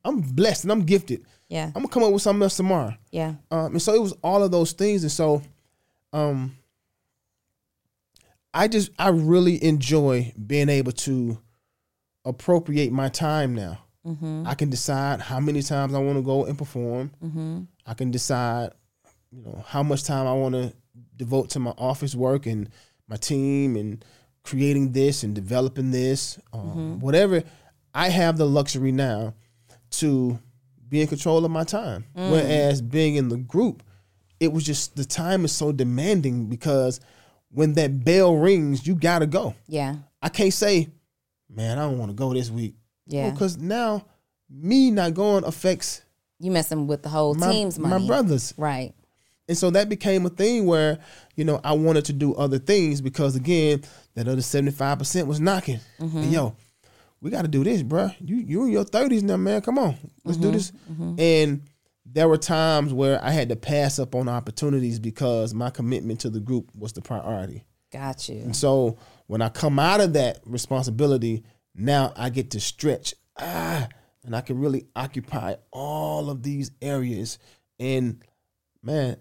I'm 0.04 0.20
blessed 0.20 0.64
and 0.64 0.72
I'm 0.72 0.82
gifted. 0.84 1.24
Yeah, 1.48 1.66
I'm 1.66 1.72
gonna 1.72 1.88
come 1.88 2.04
up 2.04 2.12
with 2.12 2.22
something 2.22 2.42
else 2.42 2.56
tomorrow. 2.56 2.94
yeah. 3.10 3.34
Um, 3.50 3.72
and 3.72 3.82
so 3.82 3.92
it 3.94 4.00
was 4.00 4.12
all 4.22 4.42
of 4.42 4.50
those 4.52 4.72
things. 4.72 5.02
And 5.02 5.10
so, 5.12 5.42
um, 6.12 6.56
I 8.54 8.68
just 8.68 8.90
I 8.98 9.08
really 9.08 9.62
enjoy 9.62 10.32
being 10.46 10.68
able 10.68 10.92
to 10.92 11.38
appropriate 12.24 12.92
my 12.92 13.08
time 13.08 13.54
now. 13.54 13.78
Mm-hmm. 14.06 14.44
I 14.46 14.54
can 14.54 14.70
decide 14.70 15.20
how 15.20 15.40
many 15.40 15.62
times 15.62 15.94
I 15.94 15.98
want 15.98 16.18
to 16.18 16.22
go 16.22 16.44
and 16.46 16.56
perform. 16.56 17.10
Mm-hmm. 17.22 17.60
I 17.90 17.94
can 17.94 18.12
decide, 18.12 18.70
you 19.32 19.42
know, 19.42 19.64
how 19.66 19.82
much 19.82 20.04
time 20.04 20.28
I 20.28 20.32
want 20.32 20.54
to 20.54 20.72
devote 21.16 21.50
to 21.50 21.58
my 21.58 21.72
office 21.72 22.14
work 22.14 22.46
and 22.46 22.70
my 23.08 23.16
team 23.16 23.74
and 23.74 24.04
creating 24.44 24.92
this 24.92 25.24
and 25.24 25.34
developing 25.34 25.90
this, 25.90 26.38
um, 26.52 27.00
whatever. 27.00 27.42
I 27.92 28.08
have 28.10 28.36
the 28.38 28.46
luxury 28.46 28.92
now 28.92 29.34
to 29.90 30.38
be 30.88 31.00
in 31.00 31.08
control 31.08 31.44
of 31.44 31.50
my 31.50 31.64
time. 31.64 32.04
Whereas 32.14 32.80
being 32.80 33.16
in 33.16 33.28
the 33.28 33.38
group, 33.38 33.82
it 34.38 34.52
was 34.52 34.62
just 34.62 34.94
the 34.94 35.04
time 35.04 35.44
is 35.44 35.50
so 35.50 35.72
demanding 35.72 36.46
because 36.46 37.00
when 37.50 37.72
that 37.72 38.04
bell 38.04 38.36
rings, 38.36 38.86
you 38.86 38.94
gotta 38.94 39.26
go. 39.26 39.56
Yeah. 39.66 39.96
I 40.22 40.28
can't 40.28 40.54
say, 40.54 40.90
man, 41.52 41.76
I 41.76 41.82
don't 41.82 41.98
want 41.98 42.12
to 42.12 42.14
go 42.14 42.32
this 42.32 42.50
week. 42.50 42.76
Yeah. 43.08 43.30
Because 43.30 43.58
now 43.58 44.06
me 44.48 44.92
not 44.92 45.14
going 45.14 45.42
affects 45.42 46.02
You 46.40 46.50
messing 46.50 46.86
with 46.86 47.02
the 47.02 47.08
whole 47.08 47.34
my, 47.34 47.52
team's 47.52 47.78
money. 47.78 48.02
my 48.02 48.06
brothers. 48.06 48.54
Right. 48.56 48.94
And 49.48 49.58
so 49.58 49.70
that 49.70 49.88
became 49.88 50.26
a 50.26 50.30
thing 50.30 50.64
where, 50.64 50.98
you 51.34 51.44
know, 51.44 51.60
I 51.62 51.72
wanted 51.72 52.04
to 52.06 52.12
do 52.12 52.34
other 52.34 52.58
things 52.58 53.00
because 53.00 53.36
again, 53.36 53.82
that 54.14 54.28
other 54.28 54.40
75% 54.40 55.26
was 55.26 55.40
knocking. 55.40 55.80
Mm-hmm. 55.98 56.18
And 56.18 56.32
yo, 56.32 56.56
we 57.20 57.30
got 57.30 57.42
to 57.42 57.48
do 57.48 57.64
this, 57.64 57.82
bruh. 57.82 58.14
You 58.20 58.36
you 58.36 58.64
in 58.64 58.70
your 58.70 58.84
30s 58.84 59.22
now, 59.22 59.36
man. 59.36 59.60
Come 59.60 59.78
on. 59.78 59.96
Let's 60.24 60.38
do 60.38 60.46
mm-hmm. 60.46 60.54
this. 60.54 60.72
Mm-hmm. 60.90 61.14
And 61.18 61.62
there 62.06 62.28
were 62.28 62.38
times 62.38 62.92
where 62.92 63.22
I 63.22 63.30
had 63.30 63.48
to 63.50 63.56
pass 63.56 63.98
up 63.98 64.14
on 64.14 64.28
opportunities 64.28 64.98
because 64.98 65.52
my 65.52 65.70
commitment 65.70 66.20
to 66.20 66.30
the 66.30 66.40
group 66.40 66.70
was 66.74 66.92
the 66.92 67.02
priority. 67.02 67.64
Got 67.92 68.28
you. 68.28 68.36
And 68.36 68.54
so 68.54 68.98
when 69.26 69.42
I 69.42 69.48
come 69.48 69.78
out 69.78 70.00
of 70.00 70.12
that 70.14 70.40
responsibility, 70.44 71.44
now 71.74 72.12
I 72.16 72.30
get 72.30 72.52
to 72.52 72.60
stretch. 72.60 73.14
Ah, 73.38 73.88
and 74.24 74.34
I 74.34 74.40
can 74.40 74.58
really 74.58 74.86
occupy 74.94 75.56
all 75.70 76.30
of 76.30 76.42
these 76.42 76.70
areas. 76.82 77.38
And 77.78 78.22
man, 78.82 79.16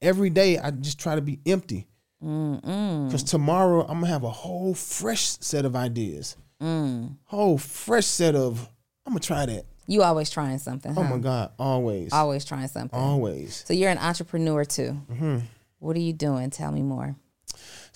every 0.00 0.30
day 0.30 0.58
I 0.58 0.70
just 0.70 1.00
try 1.00 1.14
to 1.14 1.22
be 1.22 1.40
empty. 1.46 1.86
Because 2.20 3.22
tomorrow 3.22 3.82
I'm 3.82 4.00
gonna 4.00 4.06
have 4.06 4.24
a 4.24 4.30
whole 4.30 4.74
fresh 4.74 5.38
set 5.40 5.64
of 5.64 5.76
ideas. 5.76 6.36
Mm. 6.60 7.16
Whole 7.24 7.58
fresh 7.58 8.06
set 8.06 8.34
of 8.34 8.68
I'm 9.04 9.12
gonna 9.12 9.20
try 9.20 9.46
that. 9.46 9.66
You 9.86 10.02
always 10.02 10.30
trying 10.30 10.58
something. 10.58 10.94
Oh 10.96 11.04
my 11.04 11.18
God. 11.18 11.52
Always. 11.58 12.12
Always 12.12 12.44
trying 12.44 12.66
something. 12.68 12.98
Always. 12.98 13.64
So 13.66 13.74
you're 13.74 13.90
an 13.90 13.98
entrepreneur 13.98 14.64
too. 14.64 15.00
Mm-hmm. 15.10 15.38
What 15.78 15.96
are 15.96 16.00
you 16.00 16.12
doing? 16.12 16.50
Tell 16.50 16.72
me 16.72 16.82
more. 16.82 17.14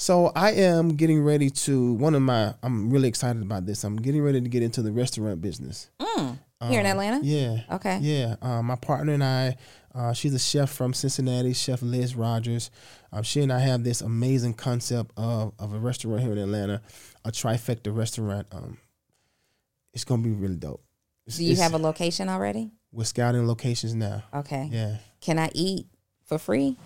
So 0.00 0.32
I 0.34 0.52
am 0.52 0.96
getting 0.96 1.22
ready 1.22 1.50
to 1.50 1.92
one 1.92 2.14
of 2.14 2.22
my 2.22 2.54
I'm 2.62 2.88
really 2.88 3.06
excited 3.06 3.42
about 3.42 3.66
this. 3.66 3.84
I'm 3.84 3.96
getting 3.96 4.22
ready 4.22 4.40
to 4.40 4.48
get 4.48 4.62
into 4.62 4.80
the 4.80 4.92
restaurant 4.92 5.42
business. 5.42 5.90
Here 6.00 6.80
in 6.80 6.86
Atlanta? 6.86 7.16
Um, 7.16 7.22
Yeah. 7.22 7.58
Okay. 7.72 7.98
Yeah. 8.00 8.36
Uh, 8.40 8.62
my 8.62 8.76
partner 8.76 9.12
and 9.12 9.22
I, 9.22 9.56
uh, 9.94 10.14
she's 10.14 10.32
a 10.32 10.38
chef 10.38 10.70
from 10.70 10.94
Cincinnati, 10.94 11.52
Chef 11.52 11.82
Liz 11.82 12.16
Rogers. 12.16 12.70
Um, 13.12 13.22
she 13.22 13.42
and 13.42 13.52
I 13.52 13.58
have 13.58 13.84
this 13.84 14.00
amazing 14.00 14.54
concept 14.54 15.12
of, 15.18 15.52
of 15.58 15.74
a 15.74 15.78
restaurant 15.78 16.22
here 16.22 16.32
in 16.32 16.38
Atlanta, 16.38 16.80
a 17.26 17.30
trifecta 17.30 17.94
restaurant. 17.94 18.46
Um, 18.52 18.78
it's 19.92 20.04
gonna 20.04 20.22
be 20.22 20.30
really 20.30 20.56
dope. 20.56 20.82
It's, 21.26 21.36
Do 21.36 21.44
you 21.44 21.56
have 21.56 21.74
a 21.74 21.78
location 21.78 22.30
already? 22.30 22.70
We're 22.90 23.04
scouting 23.04 23.46
locations 23.46 23.94
now. 23.94 24.22
Okay. 24.32 24.66
Yeah. 24.72 24.96
Can 25.20 25.38
I 25.38 25.50
eat 25.52 25.88
for 26.24 26.38
free 26.38 26.78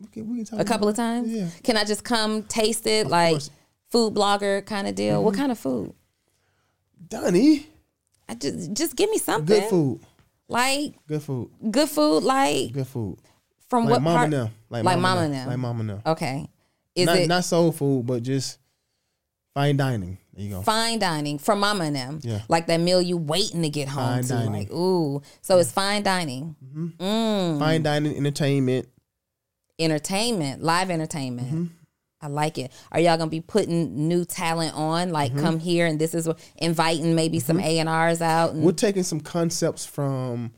We 0.00 0.06
can, 0.08 0.30
we 0.30 0.36
can 0.38 0.44
talk 0.46 0.60
a 0.60 0.64
couple 0.64 0.88
of 0.88 0.96
times? 0.96 1.28
Yeah. 1.30 1.48
Can 1.62 1.76
I 1.76 1.84
just 1.84 2.04
come 2.04 2.42
taste 2.44 2.86
it 2.86 3.06
like 3.06 3.32
course. 3.32 3.50
food 3.90 4.14
blogger 4.14 4.64
kind 4.64 4.88
of 4.88 4.94
deal? 4.94 5.16
Mm-hmm. 5.16 5.24
What 5.24 5.34
kind 5.34 5.52
of 5.52 5.58
food? 5.58 5.92
Donni, 7.08 7.64
I 8.28 8.34
just 8.34 8.72
just 8.72 8.96
give 8.96 9.10
me 9.10 9.18
something. 9.18 9.46
good 9.60 9.68
food. 9.70 10.00
Like 10.48 10.94
Good 11.06 11.22
food. 11.22 11.50
good 11.70 11.88
food 11.88 12.24
like 12.24 12.72
Good 12.72 12.86
food. 12.86 13.18
from 13.68 13.84
Like 13.84 13.92
what 13.92 14.02
mama 14.02 14.16
part? 14.18 14.30
now. 14.30 14.50
Like, 14.68 14.84
Like 14.84 14.98
mama, 14.98 15.00
mama 15.14 15.28
now. 15.28 15.44
now. 15.44 15.50
Like 15.50 15.58
mama 15.58 15.82
now. 15.84 16.02
Okay. 16.06 16.48
Is 16.96 17.06
not, 17.06 17.16
it 17.18 17.28
not 17.28 17.44
soul 17.44 17.70
food, 17.70 18.04
but 18.06 18.22
just 18.24 18.58
fine 19.54 19.76
dining. 19.76 20.18
There 20.34 20.44
you 20.44 20.50
go. 20.50 20.62
fine 20.62 20.98
dining 20.98 21.38
from 21.38 21.60
mama 21.60 21.84
and 21.84 21.94
them? 21.96 22.18
Yeah. 22.22 22.40
Like 22.48 22.66
that 22.66 22.80
meal 22.80 23.00
you 23.00 23.16
waiting 23.16 23.62
to 23.62 23.68
get 23.68 23.88
home 23.88 24.04
Fine 24.14 24.22
to. 24.24 24.28
dining. 24.28 24.52
Like, 24.52 24.72
ooh. 24.72 25.22
So 25.40 25.58
it's 25.58 25.70
fine 25.72 26.02
dining. 26.02 26.56
Hmm. 26.98 27.58
Fine 27.60 27.82
dining, 27.84 28.16
entertainment. 28.16 28.88
Entertainment, 29.80 30.62
live 30.62 30.90
entertainment. 30.90 31.48
Mm-hmm. 31.48 31.64
I 32.22 32.26
like 32.28 32.58
it. 32.58 32.70
Are 32.92 33.00
y'all 33.00 33.16
gonna 33.16 33.30
be 33.30 33.40
putting 33.40 34.06
new 34.08 34.24
talent 34.26 34.74
on? 34.74 35.10
Like, 35.10 35.32
Mm-hmm. 35.32 35.40
come 35.40 35.58
here 35.58 35.86
and 35.86 35.98
this 35.98 36.14
is 36.14 36.26
what 36.28 36.38
inviting 36.56 37.14
maybe 37.14 37.40
some 37.40 37.58
A 37.60 37.78
and 37.78 37.88
R's 37.88 38.20
out. 38.20 38.52
And, 38.52 38.62
We're 38.62 38.72
taking 38.72 39.02
some 39.04 39.20
concepts 39.20 39.86
from 39.86 40.52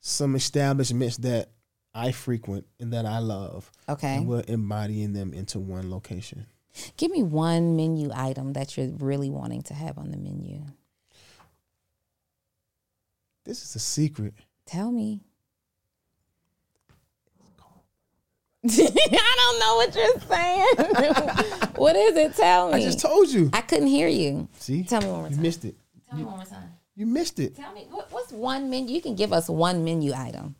some 0.00 0.36
establishments 0.36 1.16
that 1.18 1.50
I 1.92 2.12
frequent 2.12 2.66
and 2.78 2.92
that 2.92 3.04
I 3.04 3.18
love. 3.18 3.70
okay, 3.88 4.16
And 4.18 4.28
we're 4.28 4.44
embodying 4.46 5.12
them 5.12 5.32
into 5.34 5.58
one 5.58 5.90
location. 5.90 6.46
give 6.96 7.10
me 7.10 7.24
one 7.24 7.74
menu 7.74 8.10
item 8.14 8.52
that 8.52 8.76
you're 8.76 8.90
really 8.98 9.28
wanting 9.30 9.62
to 9.62 9.74
have 9.74 9.98
on 9.98 10.12
the 10.12 10.16
menu. 10.18 10.62
This 13.44 13.64
is 13.64 13.74
a 13.74 13.78
secret. 13.80 14.34
Tell 14.66 14.92
me. 14.92 15.22
I 18.78 19.34
don't 19.36 19.58
know 19.60 19.76
what 19.76 19.94
you're 19.94 20.20
saying. 20.28 21.72
what 21.76 21.96
is 21.96 22.16
it? 22.16 22.34
Tell 22.36 22.68
me. 22.68 22.74
I 22.74 22.82
just 22.82 23.00
told 23.00 23.28
you. 23.28 23.50
I 23.52 23.60
couldn't 23.60 23.88
hear 23.88 24.08
you. 24.08 24.48
See? 24.58 24.84
Tell 24.84 25.00
me 25.00 25.08
one 25.08 25.20
more 25.20 25.28
time. 25.28 25.36
You 25.38 25.42
missed 25.42 25.64
it. 25.64 25.74
Tell 26.08 26.18
me 26.18 26.24
one 26.24 26.36
more 26.36 26.44
time. 26.44 26.72
You 26.96 27.06
missed 27.06 27.38
it. 27.38 27.56
Tell 27.56 27.72
me 27.72 27.86
what, 27.90 28.10
what's 28.10 28.32
one 28.32 28.70
menu? 28.70 28.94
You 28.94 29.00
can 29.00 29.14
give 29.14 29.32
us 29.32 29.48
one 29.48 29.84
menu 29.84 30.12
item. 30.12 30.56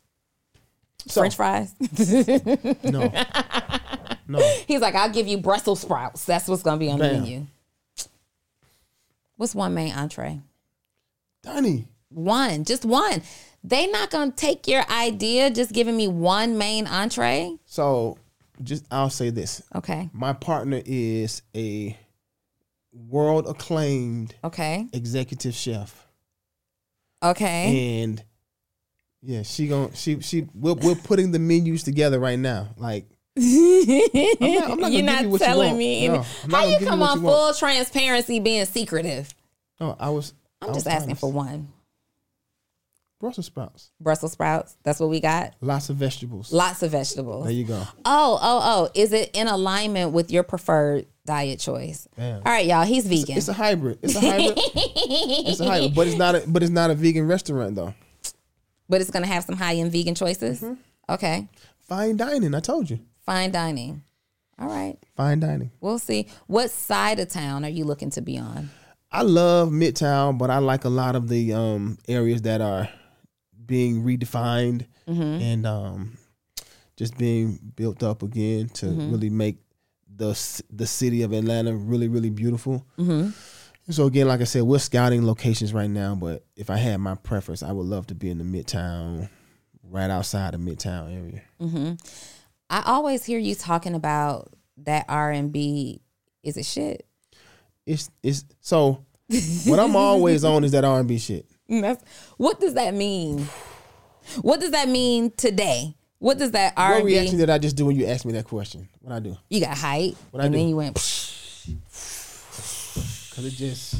So, 1.07 1.21
French 1.21 1.35
fries. 1.35 1.73
No. 2.83 3.11
No. 4.27 4.39
He's 4.67 4.79
like, 4.79 4.93
I'll 4.93 5.09
give 5.09 5.27
you 5.27 5.39
Brussels 5.39 5.81
sprouts. 5.81 6.23
That's 6.23 6.47
what's 6.47 6.61
gonna 6.61 6.77
be 6.77 6.91
on 6.91 6.99
the 6.99 7.11
menu. 7.11 7.47
What's 9.37 9.55
one 9.55 9.73
main 9.73 9.91
entree? 9.91 10.39
Donni. 11.43 11.85
One, 12.09 12.63
just 12.63 12.85
one. 12.85 13.21
They 13.63 13.87
not 13.87 14.09
gonna 14.09 14.31
take 14.31 14.67
your 14.67 14.83
idea, 14.89 15.49
just 15.49 15.73
giving 15.73 15.95
me 15.97 16.07
one 16.07 16.57
main 16.57 16.87
entree. 16.87 17.57
So 17.65 18.17
just 18.63 18.85
I'll 18.91 19.09
say 19.09 19.29
this. 19.29 19.61
Okay, 19.75 20.09
My 20.13 20.33
partner 20.33 20.81
is 20.85 21.41
a 21.55 21.97
world 22.93 23.47
acclaimed 23.47 24.35
okay, 24.43 24.87
executive 24.93 25.53
chef. 25.53 26.07
okay. 27.23 28.01
and 28.01 28.23
yeah, 29.21 29.43
she 29.43 29.67
gon' 29.67 29.91
she 29.93 30.21
she 30.21 30.47
we're, 30.53 30.73
we're 30.75 30.95
putting 30.95 31.31
the 31.31 31.39
menus 31.39 31.83
together 31.83 32.19
right 32.19 32.39
now. 32.39 32.69
Like 32.77 33.05
I'm 33.37 33.43
not, 33.43 34.71
I'm 34.71 34.79
not 34.79 34.91
You're 34.91 35.03
not 35.03 35.23
you 35.23 35.29
what 35.29 35.41
you 35.41 35.45
telling 35.45 35.77
me. 35.77 36.07
No, 36.07 36.25
How 36.49 36.65
you 36.65 36.85
come 36.85 37.01
on 37.03 37.17
you 37.19 37.23
want. 37.25 37.35
full 37.35 37.53
transparency 37.53 38.39
being 38.39 38.65
secretive? 38.65 39.33
No, 39.79 39.95
I 39.99 40.09
was. 40.09 40.33
I'm 40.61 40.69
I 40.71 40.73
just 40.73 40.85
was 40.85 40.93
asking 40.93 41.09
honest. 41.11 41.21
for 41.21 41.31
one. 41.31 41.69
Brussels 43.19 43.47
sprouts. 43.47 43.91
Brussels 43.99 44.31
sprouts. 44.31 44.77
That's 44.83 44.99
what 44.99 45.09
we 45.09 45.19
got. 45.19 45.53
Lots 45.59 45.89
of 45.89 45.97
vegetables. 45.97 46.53
Lots 46.53 46.83
of 46.83 46.91
vegetables. 46.91 47.45
There 47.45 47.53
you 47.53 47.65
go. 47.65 47.83
Oh, 48.05 48.39
oh, 48.41 48.61
oh. 48.63 48.89
Is 48.95 49.11
it 49.11 49.31
in 49.33 49.47
alignment 49.47 50.13
with 50.13 50.31
your 50.31 50.43
preferred 50.43 51.05
diet 51.25 51.59
choice? 51.59 52.07
Bam. 52.15 52.41
All 52.45 52.51
right, 52.51 52.65
y'all. 52.65 52.85
He's 52.85 53.05
vegan. 53.05 53.37
It's 53.37 53.49
a 53.49 53.53
hybrid. 53.53 53.99
It's 54.01 54.15
a 54.15 54.21
hybrid. 54.21 54.53
it's 54.57 55.59
a 55.59 55.65
hybrid, 55.65 55.95
but 55.95 56.07
it's 56.07 56.17
not 56.17 56.35
a 56.35 56.43
but 56.47 56.63
it's 56.63 56.71
not 56.71 56.91
a 56.91 56.95
vegan 56.95 57.27
restaurant 57.27 57.75
though. 57.75 57.93
but 58.87 59.01
it's 59.01 59.11
going 59.11 59.23
to 59.23 59.29
have 59.29 59.43
some 59.43 59.57
high 59.57 59.75
end 59.75 59.91
vegan 59.91 60.15
choices. 60.15 60.61
Mm-hmm. 60.61 60.75
Okay. 61.13 61.47
Fine 61.89 62.15
dining. 62.17 62.55
I 62.55 62.61
told 62.61 62.89
you. 62.89 62.99
Fine 63.25 63.51
dining. 63.51 64.03
All 64.57 64.67
right. 64.67 64.97
Fine 65.17 65.41
dining. 65.41 65.71
We'll 65.81 65.99
see. 65.99 66.27
What 66.47 66.71
side 66.71 67.19
of 67.19 67.27
town 67.27 67.65
are 67.65 67.69
you 67.69 67.83
looking 67.83 68.11
to 68.11 68.21
be 68.21 68.37
on? 68.37 68.69
I 69.11 69.23
love 69.23 69.69
Midtown, 69.69 70.37
but 70.37 70.49
I 70.49 70.59
like 70.59 70.85
a 70.85 70.89
lot 70.89 71.15
of 71.15 71.27
the 71.27 71.53
um, 71.53 71.97
areas 72.07 72.43
that 72.43 72.61
are 72.61 72.87
being 73.69 74.03
redefined 74.03 74.85
Mm-hmm. 75.07 75.41
and 75.41 75.65
um, 75.65 76.17
just 76.97 77.17
being 77.17 77.57
built 77.75 78.03
up 78.03 78.21
again 78.23 78.67
to 78.69 78.85
Mm-hmm. 78.87 79.11
really 79.11 79.29
make 79.29 79.57
the 80.13 80.33
the 80.69 80.85
city 80.85 81.21
of 81.21 81.31
Atlanta 81.31 81.73
really 81.73 82.09
really 82.09 82.29
beautiful. 82.29 82.85
Mm-hmm. 82.97 83.29
So 83.91 84.05
again, 84.05 84.27
like 84.27 84.41
I 84.41 84.43
said, 84.43 84.63
we're 84.63 84.77
scouting 84.79 85.25
locations 85.25 85.73
right 85.73 85.89
now. 85.89 86.13
But 86.15 86.45
if 86.55 86.69
I 86.69 86.77
had 86.77 86.97
my 86.97 87.15
preference, 87.15 87.63
I 87.63 87.71
would 87.71 87.87
love 87.87 88.05
to 88.07 88.15
be 88.15 88.29
in 88.29 88.37
the 88.37 88.43
Midtown, 88.43 89.29
right 89.81 90.11
outside 90.11 90.53
the 90.53 90.57
Midtown 90.59 91.15
area. 91.15 91.97
I 92.69 92.83
always 92.85 93.25
hear 93.25 93.39
you 93.39 93.55
talking 93.55 93.95
about 93.95 94.53
that 94.83 95.05
R 95.09 95.31
and 95.31 95.51
B. 95.51 96.01
Is 96.43 96.55
it 96.57 96.65
shit? 96.65 97.07
It's 97.87 98.11
it's 98.21 98.43
so 98.61 99.05
what 99.65 99.79
I'm 99.79 99.95
always 99.95 100.43
on 100.43 100.63
is 100.63 100.73
that 100.73 100.83
R 100.83 100.99
and 100.99 101.07
B 101.07 101.17
shit. 101.17 101.47
Mm, 101.69 101.81
that's, 101.81 102.03
what 102.37 102.59
does 102.59 102.73
that 102.75 102.93
mean? 102.93 103.47
What 104.41 104.59
does 104.59 104.71
that 104.71 104.89
mean 104.89 105.31
today? 105.37 105.95
What 106.19 106.37
does 106.37 106.51
that 106.51 106.73
R 106.75 106.95
What 106.95 107.05
reaction 107.05 107.37
B? 107.37 107.41
did 107.41 107.49
I 107.49 107.57
just 107.57 107.75
do 107.75 107.85
when 107.85 107.95
you 107.95 108.05
asked 108.07 108.25
me 108.25 108.33
that 108.33 108.45
question? 108.45 108.89
What 109.01 109.13
I 109.15 109.19
do? 109.19 109.37
You 109.49 109.61
got 109.61 109.77
hype, 109.77 110.15
What 110.31 110.43
I 110.43 110.47
and 110.47 110.53
then 110.55 110.67
you 110.67 110.75
went. 110.75 110.95
Cause 110.95 111.77
it 113.45 113.51
just. 113.51 113.95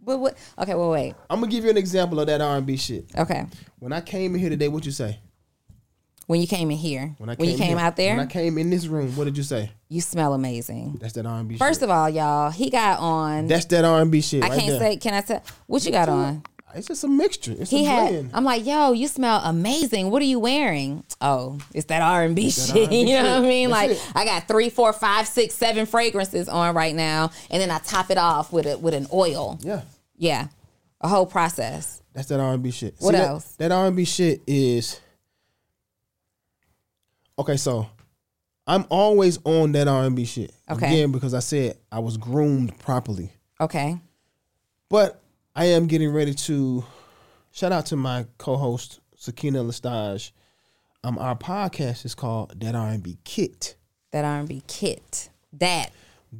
But 0.00 0.18
what? 0.18 0.38
Okay, 0.58 0.74
well, 0.74 0.90
wait. 0.90 1.14
I'm 1.28 1.40
gonna 1.40 1.52
give 1.52 1.64
you 1.64 1.70
an 1.70 1.76
example 1.76 2.18
of 2.20 2.26
that 2.28 2.40
R&B 2.40 2.76
shit. 2.78 3.04
Okay, 3.16 3.44
When 3.78 3.92
I 3.92 4.00
came 4.00 4.34
in 4.34 4.40
here 4.40 4.48
today, 4.50 4.68
what 4.68 4.86
you 4.86 4.92
say? 4.92 5.18
when 6.26 6.40
you 6.42 6.46
came 6.46 6.70
in 6.70 6.76
here, 6.76 7.14
When 7.18 7.30
I 7.30 7.34
When 7.36 7.48
you 7.48 7.56
came 7.56 7.68
here- 7.68 7.78
out 7.78 7.96
there, 7.96 8.16
when 8.16 8.26
I 8.26 8.30
came 8.30 8.58
in 8.58 8.68
this 8.70 8.86
room, 8.86 9.16
what 9.16 9.24
did 9.24 9.36
you 9.36 9.42
say? 9.42 9.70
you 9.88 10.00
smell 10.02 10.34
amazing. 10.34 10.98
That's 11.00 11.14
that 11.14 11.24
R&B. 11.26 11.56
First 11.56 11.80
shit. 11.80 11.88
of 11.88 11.94
all, 11.94 12.08
y'all, 12.10 12.50
he 12.50 12.68
got 12.70 12.98
on. 13.00 13.46
that's 13.48 13.64
that 13.66 13.84
R&B 13.84 14.20
shit. 14.22 14.42
I 14.44 14.48
right 14.48 14.58
can't 14.60 14.78
there. 14.78 14.92
say. 14.92 14.96
Can 14.98 15.14
I 15.14 15.20
tell 15.22 15.42
what 15.66 15.84
you 15.86 15.90
got 15.92 16.08
on? 16.10 16.42
It's 16.74 16.86
just 16.86 17.02
a 17.04 17.08
mixture. 17.08 17.54
It's 17.58 17.70
He 17.70 17.86
a 17.86 17.88
had. 17.88 18.08
blend. 18.10 18.30
I'm 18.34 18.44
like, 18.44 18.66
yo, 18.66 18.92
you 18.92 19.08
smell 19.08 19.40
amazing. 19.44 20.10
What 20.10 20.20
are 20.22 20.26
you 20.26 20.38
wearing? 20.38 21.02
Oh, 21.20 21.58
it's 21.74 21.86
that 21.86 22.02
R 22.02 22.24
and 22.24 22.36
B 22.36 22.50
shit. 22.50 22.90
You 22.92 23.06
know 23.06 23.22
what 23.40 23.44
I 23.44 23.48
mean? 23.48 23.70
That's 23.70 23.88
like, 23.88 23.90
it. 23.92 24.12
I 24.14 24.24
got 24.24 24.48
three, 24.48 24.68
four, 24.70 24.92
five, 24.92 25.26
six, 25.26 25.54
seven 25.54 25.86
fragrances 25.86 26.48
on 26.48 26.74
right 26.74 26.94
now, 26.94 27.30
and 27.50 27.60
then 27.62 27.70
I 27.70 27.78
top 27.78 28.10
it 28.10 28.18
off 28.18 28.52
with 28.52 28.66
a 28.66 28.76
with 28.78 28.94
an 28.94 29.06
oil. 29.12 29.58
yeah. 29.62 29.82
Yeah, 30.20 30.48
a 31.00 31.06
whole 31.08 31.26
process. 31.26 32.02
That's 32.12 32.28
that 32.28 32.40
R 32.40 32.52
and 32.54 32.62
B 32.62 32.70
shit. 32.72 32.96
What 32.98 33.12
that- 33.12 33.28
else? 33.28 33.54
That 33.56 33.70
R 33.72 33.86
and 33.86 33.96
B 33.96 34.04
shit 34.04 34.42
is 34.46 35.00
okay. 37.38 37.56
So 37.56 37.88
I'm 38.66 38.84
always 38.90 39.38
on 39.44 39.72
that 39.72 39.88
R 39.88 40.04
and 40.04 40.16
B 40.16 40.24
shit 40.24 40.52
Okay. 40.70 40.86
again 40.86 41.12
because 41.12 41.34
I 41.34 41.38
said 41.40 41.76
I 41.90 42.00
was 42.00 42.16
groomed 42.16 42.78
properly. 42.78 43.32
Okay. 43.60 43.98
But 44.88 45.20
I 45.58 45.64
am 45.64 45.88
getting 45.88 46.12
ready 46.12 46.34
to 46.34 46.84
shout 47.50 47.72
out 47.72 47.86
to 47.86 47.96
my 47.96 48.26
co-host 48.38 49.00
Sakina 49.16 49.64
Lestage. 49.64 50.30
Um, 51.02 51.18
our 51.18 51.34
podcast 51.36 52.04
is 52.04 52.14
called 52.14 52.60
That 52.60 52.76
R 52.76 52.90
and 52.90 53.02
B 53.02 53.18
Kit. 53.24 53.74
That 54.12 54.24
R 54.24 54.38
and 54.38 54.48
B 54.48 54.62
kit. 54.68 55.30
That 55.54 55.90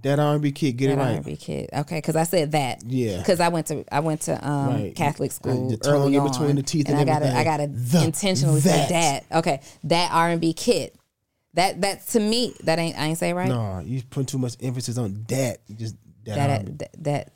That 0.04 0.20
R 0.20 0.34
and 0.34 0.42
B 0.42 0.52
Kit. 0.52 0.76
Get 0.76 0.94
that 0.94 1.14
it 1.14 1.16
R&B 1.16 1.34
kit. 1.36 1.68
Okay, 1.72 1.96
because 1.98 2.14
I 2.14 2.22
said 2.22 2.52
that. 2.52 2.84
Yeah. 2.86 3.18
Because 3.18 3.40
I 3.40 3.48
went 3.48 3.66
to 3.66 3.84
I 3.92 3.98
went 3.98 4.20
to 4.22 4.48
um, 4.48 4.68
Right. 4.68 4.94
Catholic 4.94 5.32
school 5.32 5.68
The 5.70 5.78
tongue 5.78 6.14
in 6.14 6.22
between 6.22 6.54
the 6.54 6.62
teeth 6.62 6.88
and 6.88 6.96
and 7.00 7.10
I 7.10 7.12
gotta 7.12 7.36
I 7.36 7.42
gotta 7.42 7.66
The- 7.66 8.04
intentionally 8.04 8.60
say 8.60 8.86
that. 8.88 9.24
that. 9.28 9.38
Okay, 9.38 9.60
that 9.82 10.12
R 10.12 10.28
and 10.28 10.40
B 10.40 10.52
kit. 10.52 10.94
That 11.54 11.80
that 11.80 12.06
to 12.08 12.20
me 12.20 12.54
that 12.62 12.78
ain't 12.78 12.96
I 12.96 13.06
ain't 13.06 13.18
say 13.18 13.32
right. 13.32 13.48
No, 13.48 13.80
you 13.84 14.00
put 14.08 14.28
too 14.28 14.38
much 14.38 14.54
emphasis 14.62 14.96
on 14.96 15.24
that. 15.28 15.58
Just 15.74 15.96
that, 16.24 16.36
that 16.36 16.78
that 16.78 17.02
that 17.02 17.32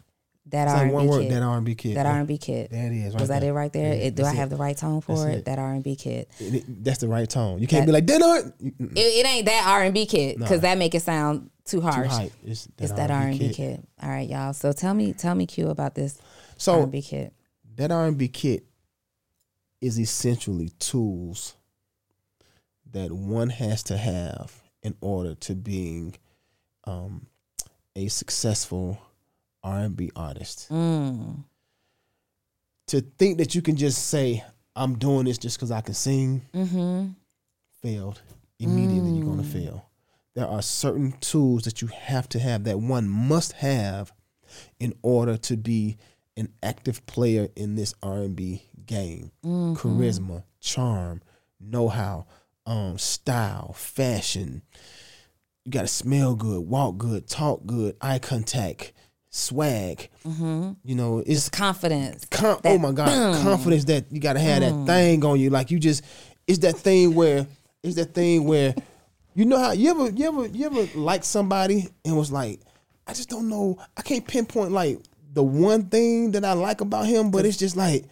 that 0.52 0.68
R 0.68 0.84
and 0.84 0.92
B 0.92 1.08
kit. 1.18 1.30
That 1.30 1.42
R 1.42 1.56
and 1.56 1.64
B 1.66 1.74
Kit. 1.74 1.94
That 1.94 2.06
R 2.06 2.18
and 2.18 2.28
B 2.28 2.38
kit. 2.38 2.70
There 2.70 2.86
it 2.86 2.92
is. 2.92 3.12
Right 3.14 3.20
Was 3.20 3.28
that 3.30 3.40
there. 3.40 3.50
it 3.50 3.54
right 3.54 3.72
there? 3.72 3.94
Yeah, 3.94 4.00
It, 4.04 4.14
do 4.14 4.24
I 4.24 4.32
have 4.34 4.48
it. 4.48 4.50
the 4.50 4.56
right 4.56 4.76
tone 4.76 5.00
for 5.00 5.28
it? 5.28 5.38
it. 5.38 5.44
That 5.46 5.58
R 5.58 5.72
and 5.72 5.82
B 5.82 5.96
it- 6.04 6.84
that's 6.84 6.98
the 6.98 7.08
right 7.08 7.28
tone. 7.28 7.58
You 7.58 7.66
can't 7.66 7.82
That- 7.86 7.86
be 7.86 7.92
like 7.92 8.06
that. 8.06 8.22
R. 8.22 8.38
It, 8.60 8.96
it 8.96 9.26
ain't 9.26 9.46
that 9.46 9.64
R 9.66 9.82
and 9.82 9.92
B 9.94 10.06
kit 10.06 10.38
because 10.38 10.60
that 10.60 10.78
make 10.78 10.94
it 10.94 11.02
sound 11.02 11.50
too 11.64 11.78
Too 11.78 11.82
harsh. 11.82 12.08
hype. 12.08 12.32
It's 12.44 12.64
that, 12.76 12.84
It's 12.84 12.92
that 12.92 13.10
R 13.10 13.22
and 13.28 13.38
B 13.38 13.52
kit. 13.52 13.86
All 14.02 14.08
right, 14.08 14.28
y'all. 14.28 14.52
So 14.52 14.72
tell 14.72 14.94
me, 14.94 15.12
tell 15.12 15.34
me, 15.34 15.46
Q 15.46 15.68
about 15.68 15.94
this 15.94 16.18
R 16.18 16.24
So 16.58 16.82
and 16.82 16.92
B 16.92 17.02
kit. 17.02 17.32
that 17.76 17.90
R 17.90 18.06
and 18.06 18.18
B 18.18 18.28
kit 18.28 18.64
is 19.80 19.98
essentially 19.98 20.68
tools 20.78 21.54
that 22.92 23.10
one 23.10 23.48
has 23.48 23.82
to 23.84 23.96
have 23.96 24.60
in 24.82 24.94
order 25.00 25.34
to 25.34 25.54
being 25.54 26.14
um, 26.84 27.26
a 27.96 28.08
successful 28.08 28.98
R 29.62 29.78
and 29.80 29.96
B 29.96 30.10
artist. 30.16 30.68
Mm. 30.70 31.44
To 32.88 33.00
think 33.00 33.38
that 33.38 33.54
you 33.54 33.62
can 33.62 33.76
just 33.76 34.06
say, 34.08 34.44
"I'm 34.76 34.98
doing 34.98 35.24
this 35.24 35.38
just 35.38 35.56
because 35.56 35.70
I 35.70 35.80
can 35.80 35.94
sing," 35.94 36.42
Mm-hmm. 36.52 37.10
failed 37.80 38.20
immediately. 38.58 39.12
You're 39.12 39.26
gonna 39.26 39.42
Mm. 39.42 39.52
fail. 39.52 39.86
There 40.34 40.46
are 40.46 40.62
certain 40.62 41.12
tools 41.20 41.64
that 41.64 41.82
you 41.82 41.88
have 41.88 42.28
to 42.30 42.38
have 42.38 42.64
that 42.64 42.80
one 42.80 43.08
must 43.08 43.52
have 43.52 44.12
in 44.80 44.94
order 45.02 45.36
to 45.36 45.56
be 45.56 45.96
an 46.36 46.52
active 46.62 47.04
player 47.06 47.48
in 47.56 47.74
this 47.74 47.94
R&B 48.02 48.62
game. 48.86 49.30
Mm-hmm. 49.44 49.74
Charisma, 49.74 50.44
charm, 50.60 51.20
know-how, 51.60 52.26
um, 52.66 52.96
style, 52.98 53.72
fashion. 53.74 54.62
You 55.64 55.70
got 55.72 55.82
to 55.82 55.88
smell 55.88 56.34
good, 56.34 56.66
walk 56.66 56.96
good, 56.98 57.28
talk 57.28 57.66
good, 57.66 57.96
eye 58.00 58.18
contact, 58.18 58.92
swag. 59.34 60.08
Mm-hmm. 60.24 60.72
You 60.84 60.94
know, 60.94 61.22
it's 61.26 61.48
Confidence. 61.48 62.26
con- 62.30 62.60
That 62.62 62.70
oh 62.72 62.78
my 62.78 62.92
god, 62.92 63.42
confidence 63.42 63.84
that 63.86 64.04
you 64.12 64.20
gotta 64.20 64.38
have 64.38 64.60
that 64.60 64.86
thing 64.86 65.24
on 65.24 65.40
you. 65.40 65.50
Like 65.50 65.70
you 65.72 65.78
just, 65.80 66.04
it's 66.46 66.58
that 66.60 66.76
thing 66.76 67.14
where, 67.14 67.46
it's 67.82 67.96
that 67.96 68.14
thing 68.14 68.44
where, 68.44 68.74
you 69.34 69.46
know 69.46 69.58
how 69.58 69.72
you 69.72 69.90
ever, 69.90 70.10
you 70.10 70.28
ever, 70.28 70.46
you 70.46 70.66
ever 70.66 70.86
like 70.98 71.24
somebody 71.24 71.88
and 72.04 72.16
was 72.16 72.30
like, 72.30 72.60
I 73.06 73.14
just 73.14 73.30
don't 73.30 73.48
know, 73.48 73.78
I 73.96 74.02
can't 74.02 74.26
pinpoint 74.26 74.70
like 74.72 74.98
the 75.32 75.42
one 75.42 75.86
thing 75.86 76.32
that 76.32 76.44
I 76.44 76.52
like 76.52 76.82
about 76.82 77.06
him, 77.06 77.30
but 77.30 77.46
it's 77.46 77.56
just 77.56 77.74
like, 77.76 78.04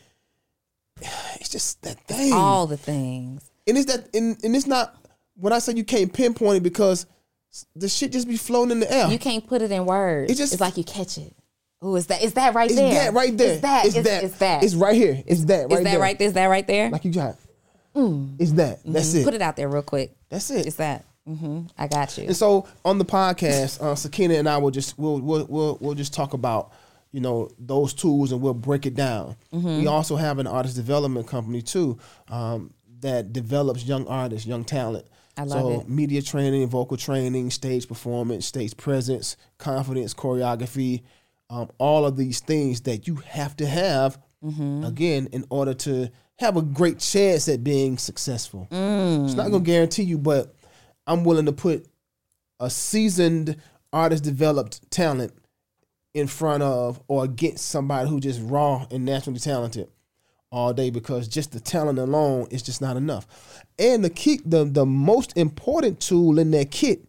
it's 1.35 1.51
just 1.51 1.83
that 1.83 1.99
thing, 2.07 2.33
All 2.33 2.66
the 2.66 2.77
things. 2.79 3.51
and 3.66 3.77
it's 3.77 3.93
that, 3.93 4.09
and, 4.16 4.43
and 4.43 4.57
it's 4.57 4.66
not 4.66 4.97
when 5.37 5.53
I 5.53 5.59
say 5.59 5.75
you 5.75 5.85
can't 5.85 6.12
pinpoint 6.12 6.57
it 6.59 6.62
because 6.62 7.05
the 7.76 7.88
shit 7.88 8.12
just 8.12 8.28
be 8.28 8.36
floating 8.36 8.72
in 8.72 8.80
the 8.80 8.92
air. 8.92 9.09
You 9.09 9.18
can't 9.18 9.46
put 9.46 9.62
it 9.62 9.70
in 9.70 9.84
words. 9.86 10.30
It 10.30 10.36
just- 10.36 10.53
it's 10.53 10.61
like 10.61 10.76
you 10.76 10.84
catch 10.84 11.18
it. 11.18 11.34
Oh, 11.82 11.96
is 11.96 12.07
that? 12.09 12.22
Is 12.22 12.34
that 12.34 12.55
right 12.55 12.70
it's 12.70 12.78
there? 12.78 12.92
that 12.92 13.14
right 13.14 13.34
there. 13.36 13.53
It's 13.53 13.62
that. 13.62 13.86
It's, 13.86 13.96
It's, 13.96 14.09
that. 14.09 14.24
It's 14.24 14.38
that. 14.38 14.62
It's 14.62 14.74
right 14.74 14.94
here. 14.94 15.22
It's 15.26 15.44
that 15.46 15.62
right 15.62 15.72
Is 15.72 15.78
that 15.78 15.84
there. 15.84 15.98
right 15.98 16.18
there? 16.18 16.28
Is 16.28 16.34
that 16.34 16.46
right 16.46 16.66
there? 16.66 16.90
Like 16.90 17.05
you 17.07 17.12
got. 17.12 17.36
It's 17.94 18.53
that. 18.53 18.80
That's 18.84 19.14
it. 19.14 19.24
Put 19.24 19.34
it 19.34 19.42
out 19.42 19.57
there 19.57 19.68
real 19.68 19.82
quick. 19.82 20.14
That's 20.28 20.51
it. 20.51 20.66
It's 20.66 20.76
that. 20.76 21.05
Mm-hmm. 21.28 21.62
I 21.78 21.86
got 21.86 22.16
you. 22.18 22.24
And 22.24 22.36
so 22.36 22.66
on 22.84 22.98
the 22.98 23.05
podcast, 23.05 23.80
uh, 23.80 23.94
Sakina 23.94 24.34
and 24.34 24.48
I 24.48 24.59
will 24.59 24.70
just 24.70 24.98
we'll 24.98 25.20
we'll 25.20 25.46
we'll, 25.46 25.78
we'll 25.80 25.94
just 25.94 26.12
talk 26.14 26.34
about 26.34 26.72
you 27.12 27.20
know 27.20 27.51
those 27.59 27.94
tools 27.94 28.32
and 28.32 28.40
we'll 28.40 28.55
break 28.55 28.86
it 28.86 28.94
down. 28.94 29.36
Mm-hmm. 29.53 29.78
We 29.80 29.86
also 29.86 30.16
have 30.16 30.38
an 30.38 30.46
artist 30.46 30.76
development 30.76 31.26
company 31.26 31.62
too 31.62 31.98
um, 32.28 32.72
that 33.01 33.32
develops 33.32 33.84
young 33.84 34.07
artists, 34.07 34.46
young 34.46 34.64
talent. 34.64 35.07
I 35.41 35.45
love 35.45 35.61
so 35.61 35.80
it. 35.80 35.88
media 35.88 36.22
training, 36.22 36.66
vocal 36.68 36.97
training, 36.97 37.51
stage 37.51 37.88
performance, 37.88 38.47
stage 38.47 38.76
presence, 38.76 39.36
confidence, 39.59 40.14
choreography, 40.14 41.03
um, 41.49 41.68
all 41.78 42.05
of 42.07 42.16
these 42.16 42.41
things 42.41 42.82
that 42.82 43.07
you 43.07 43.16
have 43.16 43.57
to 43.57 43.66
have 43.66 44.18
Mm-hmm. 44.43 44.84
again 44.84 45.28
in 45.32 45.45
order 45.51 45.74
to 45.74 46.11
have 46.38 46.57
a 46.57 46.62
great 46.62 46.99
chance 46.99 47.47
at 47.51 47.62
being 47.62 47.99
successful. 47.99 48.66
Mm. 48.70 49.26
It's 49.26 49.34
not 49.34 49.51
gonna 49.51 49.62
guarantee 49.62 50.05
you, 50.05 50.16
but 50.16 50.55
I'm 51.07 51.24
willing 51.24 51.45
to 51.45 51.53
put 51.53 51.86
a 52.59 52.70
seasoned 52.70 53.57
artist 53.93 54.24
developed 54.24 54.91
talent 54.91 55.34
in 56.14 56.26
front 56.26 56.62
of 56.62 57.03
or 57.07 57.24
against 57.24 57.66
somebody 57.66 58.09
who 58.09 58.18
just 58.18 58.41
raw 58.43 58.86
and 58.91 59.05
naturally 59.05 59.38
talented 59.38 59.91
all 60.51 60.72
day 60.72 60.90
because 60.90 61.28
just 61.28 61.53
the 61.53 61.61
talent 61.61 61.98
alone 61.98 62.46
is 62.51 62.62
just 62.62 62.80
not 62.80 62.96
enough. 62.96 63.26
And 63.78 64.05
the 64.05 64.11
key 64.11 64.40
the 64.44 64.64
the 64.64 64.86
most 64.86 65.36
important 65.36 66.01
tool 66.01 66.38
in 66.38 66.51
that 66.53 66.70
kit 66.70 67.05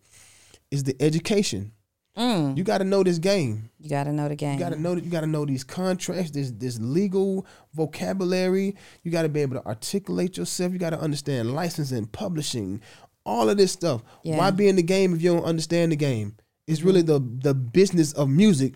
is 0.69 0.83
the 0.83 0.95
education. 0.99 1.71
Mm. 2.17 2.57
You 2.57 2.63
got 2.63 2.79
to 2.79 2.83
know 2.83 3.03
this 3.03 3.19
game. 3.19 3.69
You 3.79 3.89
got 3.89 4.03
to 4.03 4.11
know 4.11 4.27
the 4.27 4.35
game. 4.35 4.53
You 4.53 4.59
got 4.59 4.73
to 4.73 4.79
know 4.79 4.95
that 4.95 5.03
you 5.03 5.09
got 5.09 5.21
to 5.21 5.27
know 5.27 5.45
these 5.45 5.63
contracts, 5.63 6.31
this 6.31 6.51
this 6.51 6.77
legal 6.79 7.45
vocabulary. 7.73 8.75
You 9.03 9.11
got 9.11 9.23
to 9.23 9.29
be 9.29 9.41
able 9.41 9.55
to 9.55 9.65
articulate 9.65 10.37
yourself. 10.37 10.73
You 10.73 10.79
got 10.79 10.89
to 10.89 10.99
understand 10.99 11.53
licensing, 11.55 12.07
publishing, 12.07 12.81
all 13.25 13.49
of 13.49 13.57
this 13.57 13.71
stuff. 13.71 14.03
Yeah. 14.23 14.37
Why 14.37 14.51
be 14.51 14.67
in 14.67 14.75
the 14.75 14.83
game 14.83 15.13
if 15.13 15.21
you 15.21 15.33
don't 15.33 15.45
understand 15.45 15.91
the 15.93 15.95
game? 15.95 16.35
It's 16.67 16.81
really 16.81 17.01
the 17.01 17.19
the 17.19 17.53
business 17.53 18.13
of 18.13 18.29
music 18.29 18.73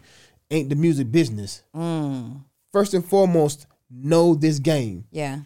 ain't 0.49 0.69
the 0.69 0.75
music 0.75 1.11
business. 1.11 1.63
Mm. 1.75 2.43
First 2.71 2.93
and 2.93 3.05
foremost, 3.05 3.67
know 3.89 4.35
this 4.35 4.59
game. 4.59 5.05
Yeah. 5.11 5.39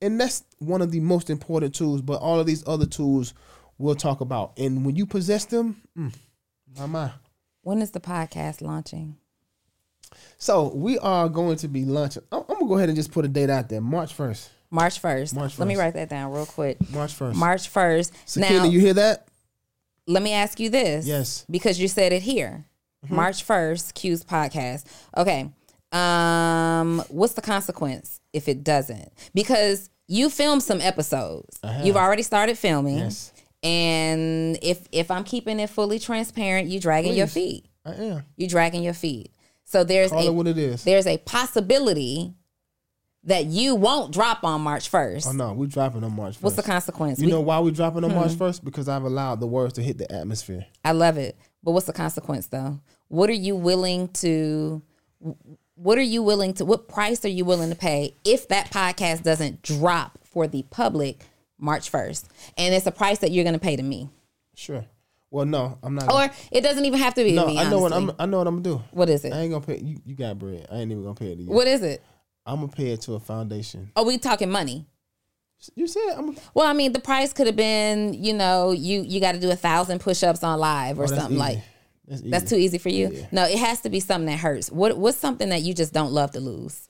And 0.00 0.20
that's 0.20 0.44
one 0.58 0.82
of 0.82 0.90
the 0.90 1.00
most 1.00 1.30
important 1.30 1.74
tools, 1.74 2.02
but 2.02 2.20
all 2.20 2.38
of 2.40 2.46
these 2.46 2.66
other 2.66 2.86
tools 2.86 3.34
we'll 3.78 3.94
talk 3.94 4.20
about. 4.20 4.52
And 4.58 4.84
when 4.84 4.96
you 4.96 5.06
possess 5.06 5.44
them, 5.46 5.82
mm, 5.96 6.14
my 6.78 6.86
my. 6.86 7.12
When 7.62 7.80
is 7.80 7.92
the 7.92 8.00
podcast 8.00 8.60
launching? 8.60 9.16
So 10.36 10.72
we 10.74 10.98
are 10.98 11.28
going 11.28 11.56
to 11.56 11.68
be 11.68 11.84
launching. 11.84 12.22
I'm, 12.30 12.42
I'm 12.48 12.56
gonna 12.56 12.66
go 12.66 12.76
ahead 12.76 12.88
and 12.88 12.96
just 12.96 13.12
put 13.12 13.24
a 13.24 13.28
date 13.28 13.50
out 13.50 13.68
there. 13.68 13.80
March 13.80 14.12
first. 14.12 14.50
March 14.70 15.00
1st. 15.00 15.34
March 15.36 15.52
1st. 15.52 15.58
Let 15.60 15.68
me 15.68 15.76
write 15.76 15.94
that 15.94 16.08
down 16.08 16.32
real 16.32 16.46
quick. 16.46 16.78
March 16.90 17.14
first. 17.14 17.38
March 17.38 17.72
1st. 17.72 18.10
Sakina, 18.24 18.58
now, 18.58 18.64
you 18.64 18.80
hear 18.80 18.94
that? 18.94 19.28
let 20.06 20.22
me 20.22 20.32
ask 20.32 20.60
you 20.60 20.70
this. 20.70 21.06
Yes. 21.06 21.42
Mm-hmm. 21.42 21.52
Because 21.52 21.80
you 21.80 21.88
said 21.88 22.12
it 22.12 22.22
here. 22.22 22.64
March 23.08 23.46
1st, 23.46 23.94
Q's 23.94 24.24
podcast. 24.24 24.84
Okay. 25.16 25.50
Um, 25.94 27.02
what's 27.08 27.34
the 27.34 27.42
consequence 27.42 28.20
if 28.32 28.48
it 28.48 28.64
doesn't? 28.64 29.12
Because 29.32 29.90
you 30.08 30.28
filmed 30.30 30.62
some 30.62 30.80
episodes. 30.80 31.58
have. 31.62 31.86
You've 31.86 31.96
already 31.96 32.22
started 32.22 32.58
filming. 32.58 32.98
Yes. 32.98 33.32
And 33.62 34.58
if 34.62 34.86
if 34.92 35.10
I'm 35.10 35.24
keeping 35.24 35.58
it 35.60 35.70
fully 35.70 35.98
transparent, 35.98 36.68
you 36.68 36.80
dragging 36.80 37.14
your 37.14 37.26
feet. 37.26 37.64
I 37.86 37.92
am. 37.94 38.22
You 38.36 38.48
dragging 38.48 38.82
your 38.82 38.92
feet. 38.94 39.30
So 39.64 39.84
there's 39.84 40.10
Call 40.10 40.20
a 40.20 40.26
it 40.26 40.34
what 40.34 40.46
it 40.46 40.58
is. 40.58 40.84
there's 40.84 41.06
a 41.06 41.16
possibility 41.18 42.34
that 43.26 43.46
you 43.46 43.74
won't 43.74 44.12
drop 44.12 44.44
on 44.44 44.60
March 44.60 44.90
1st. 44.90 45.26
Oh 45.28 45.32
no, 45.32 45.54
we're 45.54 45.66
dropping 45.66 46.04
on 46.04 46.14
March 46.14 46.34
first. 46.34 46.42
What's 46.42 46.56
the 46.56 46.62
consequence? 46.62 47.18
You 47.18 47.26
We- 47.26 47.32
know 47.32 47.40
why 47.40 47.58
we're 47.60 47.70
dropping 47.70 48.04
on 48.04 48.14
March 48.14 48.32
Hmm. 48.32 48.36
first? 48.38 48.62
Because 48.64 48.86
I've 48.86 49.04
allowed 49.04 49.40
the 49.40 49.46
words 49.46 49.72
to 49.74 49.82
hit 49.82 49.96
the 49.96 50.12
atmosphere. 50.12 50.66
I 50.84 50.92
love 50.92 51.16
it. 51.16 51.38
But 51.62 51.70
what's 51.72 51.86
the 51.86 51.94
consequence 51.94 52.48
though? 52.48 52.80
What 53.08 53.30
are 53.30 53.32
you 53.34 53.56
willing 53.56 54.08
to 54.08 54.82
what 55.76 55.98
are 55.98 56.02
you 56.02 56.22
willing 56.22 56.54
to 56.54 56.64
what 56.64 56.88
price 56.88 57.24
are 57.24 57.28
you 57.28 57.44
willing 57.44 57.70
to 57.70 57.76
pay 57.76 58.14
if 58.24 58.48
that 58.48 58.70
podcast 58.70 59.22
doesn't 59.22 59.62
drop 59.62 60.18
for 60.24 60.46
the 60.46 60.62
public 60.70 61.24
March 61.58 61.90
1st? 61.90 62.24
And 62.56 62.74
it's 62.74 62.86
a 62.86 62.92
price 62.92 63.18
that 63.18 63.30
you're 63.30 63.44
going 63.44 63.54
to 63.54 63.60
pay 63.60 63.76
to 63.76 63.82
me. 63.82 64.08
Sure. 64.54 64.84
Well, 65.30 65.46
no, 65.46 65.78
I'm 65.82 65.96
not. 65.96 66.12
Or 66.12 66.30
it 66.52 66.60
doesn't 66.60 66.84
even 66.84 67.00
have 67.00 67.14
to 67.14 67.24
be 67.24 67.32
no, 67.32 67.42
to 67.42 67.48
me. 67.48 67.58
I 67.58 67.68
know 67.68 67.80
what 67.80 67.92
I'm. 67.92 68.12
I 68.20 68.26
know 68.26 68.38
what 68.38 68.46
I'm 68.46 68.62
gonna 68.62 68.76
do. 68.78 68.84
What 68.92 69.08
is 69.10 69.24
it? 69.24 69.32
I 69.32 69.40
ain't 69.40 69.50
gonna 69.50 69.66
pay. 69.66 69.78
You, 69.80 70.00
you 70.06 70.14
got 70.14 70.38
bread. 70.38 70.68
I 70.70 70.76
ain't 70.76 70.92
even 70.92 71.02
gonna 71.02 71.16
pay 71.16 71.32
it 71.32 71.36
to 71.36 71.42
you. 71.42 71.50
What 71.50 71.66
is 71.66 71.82
it? 71.82 72.04
I'm 72.46 72.60
gonna 72.60 72.68
pay 72.68 72.90
it 72.90 73.00
to 73.02 73.14
a 73.14 73.20
foundation. 73.20 73.90
Are 73.96 74.04
we 74.04 74.16
talking 74.18 74.48
money? 74.48 74.86
You 75.74 75.88
said 75.88 76.02
I'm. 76.16 76.36
Well, 76.54 76.68
I 76.68 76.72
mean, 76.72 76.92
the 76.92 77.00
price 77.00 77.32
could 77.32 77.48
have 77.48 77.56
been, 77.56 78.14
you 78.14 78.32
know, 78.32 78.70
you 78.70 79.00
you 79.02 79.18
got 79.20 79.32
to 79.32 79.40
do 79.40 79.50
a 79.50 79.56
thousand 79.56 79.98
push-ups 80.00 80.44
on 80.44 80.60
live 80.60 81.00
or 81.00 81.04
Oh, 81.04 81.06
something 81.06 81.32
easy. 81.32 81.36
like. 81.38 81.58
That's. 82.06 82.22
That's 82.22 82.50
too 82.50 82.56
easy 82.56 82.78
for 82.78 82.90
you. 82.90 83.10
Yeah. 83.12 83.26
No, 83.32 83.44
it 83.44 83.58
has 83.58 83.80
to 83.82 83.90
be 83.90 84.00
something 84.00 84.26
that 84.26 84.38
hurts. 84.38 84.70
What 84.70 84.98
what's 84.98 85.18
something 85.18 85.48
that 85.48 85.62
you 85.62 85.74
just 85.74 85.92
don't 85.92 86.12
love 86.12 86.32
to 86.32 86.40
lose? 86.40 86.88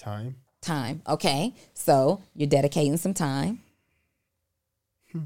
time. 0.00 0.36
Time. 0.60 1.02
Okay, 1.06 1.54
so 1.74 2.20
you're 2.34 2.48
dedicating 2.48 2.96
some 2.96 3.14
time. 3.14 3.60
Hmm. 5.12 5.24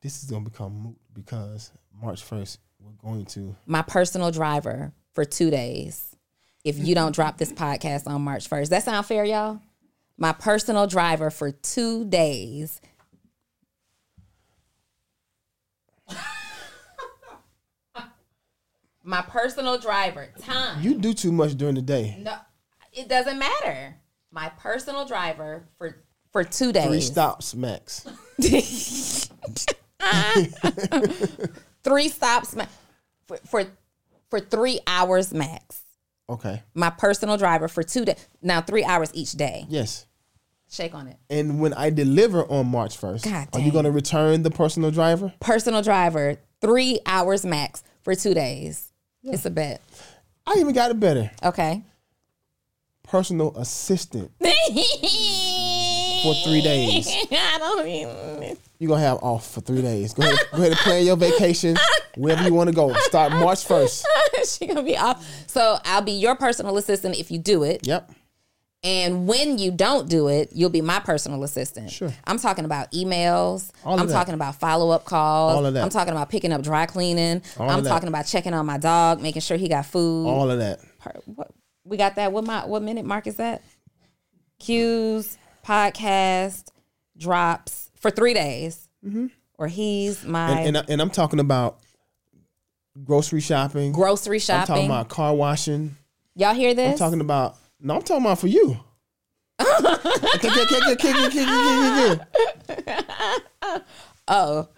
This 0.00 0.22
is 0.22 0.30
gonna 0.30 0.44
become 0.44 0.72
moot 0.72 0.96
because 1.12 1.70
March 2.00 2.22
first 2.22 2.58
we're 2.80 3.10
going 3.10 3.26
to. 3.26 3.54
My 3.66 3.82
personal 3.82 4.30
driver 4.30 4.92
for 5.12 5.24
two 5.24 5.50
days. 5.50 6.06
If 6.62 6.78
you 6.78 6.94
don't 6.94 7.14
drop 7.14 7.38
this 7.38 7.52
podcast 7.52 8.06
on 8.06 8.22
March 8.22 8.48
first, 8.48 8.70
that 8.70 8.82
sound 8.82 9.06
fair, 9.06 9.24
y'all? 9.24 9.60
My 10.18 10.32
personal 10.32 10.86
driver 10.86 11.30
for 11.30 11.50
two 11.50 12.04
days. 12.04 12.82
My 19.02 19.22
personal 19.22 19.78
driver. 19.78 20.28
Time. 20.40 20.82
You 20.82 20.98
do 20.98 21.14
too 21.14 21.32
much 21.32 21.54
during 21.56 21.74
the 21.74 21.82
day. 21.82 22.16
No, 22.20 22.34
it 22.92 23.08
doesn't 23.08 23.38
matter. 23.38 23.96
My 24.30 24.50
personal 24.58 25.06
driver 25.06 25.64
for 25.78 25.96
for 26.32 26.44
two 26.44 26.72
days. 26.72 26.86
Three 26.86 27.00
stops 27.00 27.54
max. 27.54 28.06
Three 31.82 32.08
stops 32.08 32.54
ma- 32.54 32.66
for, 33.26 33.38
for 33.46 33.64
for 34.28 34.40
three 34.40 34.80
hours 34.86 35.32
max. 35.32 35.82
Okay. 36.28 36.62
My 36.74 36.90
personal 36.90 37.36
driver 37.36 37.68
for 37.68 37.82
two 37.82 38.04
days. 38.04 38.28
Now 38.42 38.60
three 38.60 38.84
hours 38.84 39.10
each 39.14 39.32
day. 39.32 39.66
Yes. 39.68 40.06
Shake 40.70 40.94
on 40.94 41.08
it. 41.08 41.16
And 41.28 41.58
when 41.60 41.74
I 41.74 41.90
deliver 41.90 42.44
on 42.44 42.68
March 42.68 42.96
first, 42.96 43.26
are 43.26 43.58
you 43.58 43.72
gonna 43.72 43.90
return 43.90 44.42
the 44.44 44.50
personal 44.50 44.92
driver? 44.92 45.32
Personal 45.40 45.82
driver, 45.82 46.36
three 46.60 47.00
hours 47.06 47.44
max 47.44 47.82
for 48.02 48.14
two 48.14 48.34
days. 48.34 48.89
It's 49.22 49.44
a 49.44 49.50
bet. 49.50 49.80
I 50.46 50.54
even 50.58 50.72
got 50.74 50.90
it 50.90 50.98
better. 50.98 51.30
Okay. 51.42 51.82
Personal 53.02 53.56
assistant 53.56 54.30
for 54.38 54.46
for 56.22 56.34
three 56.44 56.62
days. 56.62 57.08
I 57.30 57.56
don't 57.58 57.86
even. 57.86 58.56
You're 58.78 58.88
gonna 58.88 59.00
have 59.02 59.18
off 59.18 59.52
for 59.52 59.60
three 59.60 59.82
days. 59.82 60.14
Go 60.14 60.22
ahead, 60.22 60.38
go 60.52 60.58
ahead 60.58 60.72
and 60.72 60.80
plan 60.80 61.04
your 61.04 61.16
vacation 61.16 61.76
wherever 62.16 62.42
you 62.44 62.54
want 62.54 62.68
to 62.68 62.74
go. 62.74 62.92
Start 62.94 63.32
March 63.32 63.64
first. 63.66 64.06
she 64.46 64.66
gonna 64.66 64.82
be 64.82 64.96
off. 64.96 65.26
So 65.46 65.78
I'll 65.84 66.02
be 66.02 66.12
your 66.12 66.36
personal 66.36 66.76
assistant 66.78 67.18
if 67.18 67.30
you 67.30 67.38
do 67.38 67.62
it. 67.64 67.86
Yep. 67.86 68.10
And 68.82 69.28
when 69.28 69.58
you 69.58 69.70
don't 69.70 70.08
do 70.08 70.28
it, 70.28 70.50
you'll 70.54 70.70
be 70.70 70.80
my 70.80 71.00
personal 71.00 71.44
assistant. 71.44 71.90
Sure. 71.90 72.10
I'm 72.24 72.38
talking 72.38 72.64
about 72.64 72.90
emails. 72.92 73.70
All 73.84 73.94
of 73.94 74.00
I'm 74.00 74.06
that. 74.06 74.12
talking 74.14 74.32
about 74.32 74.54
follow 74.56 74.90
up 74.90 75.04
calls. 75.04 75.54
All 75.54 75.66
of 75.66 75.74
that. 75.74 75.82
I'm 75.84 75.90
talking 75.90 76.12
about 76.12 76.30
picking 76.30 76.50
up 76.50 76.62
dry 76.62 76.86
cleaning. 76.86 77.42
All 77.58 77.68
I'm 77.68 77.80
of 77.80 77.84
that. 77.84 77.90
talking 77.90 78.08
about 78.08 78.26
checking 78.26 78.54
on 78.54 78.64
my 78.64 78.78
dog, 78.78 79.20
making 79.20 79.42
sure 79.42 79.58
he 79.58 79.68
got 79.68 79.84
food. 79.84 80.26
All 80.26 80.50
of 80.50 80.58
that. 80.60 80.80
What, 81.26 81.50
we 81.84 81.98
got 81.98 82.16
that. 82.16 82.32
What 82.32 82.44
my 82.44 82.64
what 82.64 82.82
minute 82.82 83.04
mark 83.04 83.26
is 83.26 83.36
that? 83.36 83.62
Q's, 84.60 85.36
podcast, 85.66 86.68
drops 87.18 87.90
for 87.96 88.10
three 88.10 88.32
days. 88.34 88.88
Or 89.58 89.68
he's 89.68 90.24
my 90.24 90.48
Mm-hmm. 90.50 90.66
And, 90.68 90.76
and, 90.78 90.90
and 90.90 91.02
I'm 91.02 91.10
talking 91.10 91.38
about 91.40 91.78
grocery 93.04 93.40
shopping. 93.42 93.92
grocery 93.92 94.38
shopping. 94.38 94.60
I'm 94.60 94.66
talking 94.66 94.86
about 94.86 95.08
car 95.10 95.34
washing. 95.34 95.96
Y'all 96.34 96.54
hear 96.54 96.72
this? 96.72 96.92
I'm 96.92 96.98
talking 96.98 97.20
about 97.20 97.56
no. 97.82 97.96
I'm 97.96 98.02
talking 98.02 98.24
about 98.24 98.38
for 98.38 98.46
you. 98.48 98.78
Oh, 104.28 104.68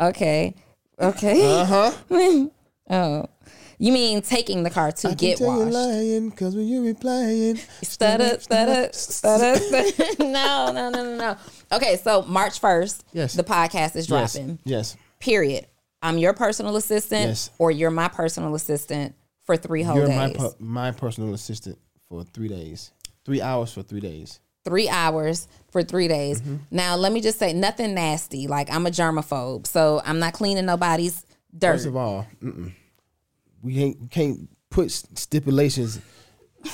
okay, 0.00 0.54
okay. 1.00 1.60
Uh 1.60 1.64
huh. 1.64 1.92
Oh, 2.88 3.26
you 3.78 3.90
mean 3.92 4.22
taking 4.22 4.62
the 4.62 4.70
car 4.70 4.92
to 4.92 5.08
I 5.08 5.14
get 5.14 5.38
can 5.38 5.46
tell 5.48 5.58
washed? 5.58 5.72
lying 5.72 6.30
because 6.30 6.54
when 6.54 6.68
you 6.68 6.84
be 6.84 6.94
playing, 6.94 7.56
Stutter, 7.82 8.38
stutter, 8.38 8.90
stutter, 8.92 9.58
stutter. 9.58 10.04
No, 10.24 10.70
no, 10.72 10.88
no, 10.90 11.02
no, 11.02 11.16
no. 11.16 11.36
Okay, 11.72 11.96
so 11.96 12.22
March 12.22 12.60
first, 12.60 13.04
Yes. 13.12 13.34
the 13.34 13.42
podcast 13.42 13.96
is 13.96 14.06
dropping. 14.06 14.60
yes, 14.64 14.96
Period. 15.18 15.66
I'm 16.00 16.16
your 16.16 16.32
personal 16.32 16.76
assistant, 16.76 17.26
Yes. 17.26 17.50
or 17.58 17.72
you're 17.72 17.90
my 17.90 18.06
personal 18.06 18.54
assistant 18.54 19.16
for 19.46 19.56
three 19.56 19.82
whole 19.82 19.96
you're 19.96 20.06
my 20.08 20.28
days. 20.28 20.36
per- 20.36 20.54
my 20.60 20.92
personal 20.92 21.34
assistant 21.34 21.76
for 22.08 22.24
three 22.24 22.48
days, 22.48 22.92
three 23.24 23.40
hours 23.40 23.72
for 23.72 23.82
three 23.82 24.00
days. 24.00 24.40
three 24.64 24.88
hours 24.88 25.46
for 25.70 25.82
three 25.82 26.08
days. 26.08 26.40
Mm-hmm. 26.40 26.56
Now, 26.72 26.96
let 26.96 27.12
me 27.12 27.20
just 27.20 27.38
say 27.38 27.52
nothing 27.52 27.94
nasty. 27.94 28.46
Like 28.48 28.70
I'm 28.70 28.86
a 28.86 28.90
germaphobe, 28.90 29.66
so 29.66 30.00
I'm 30.04 30.18
not 30.18 30.32
cleaning 30.32 30.66
nobody's 30.66 31.24
dirt. 31.56 31.74
First 31.74 31.86
of 31.86 31.96
all, 31.96 32.26
mm-mm. 32.42 32.72
we 33.62 33.74
can't 33.74 34.00
we 34.00 34.08
can't 34.08 34.48
put 34.70 34.90
stipulations 34.90 36.00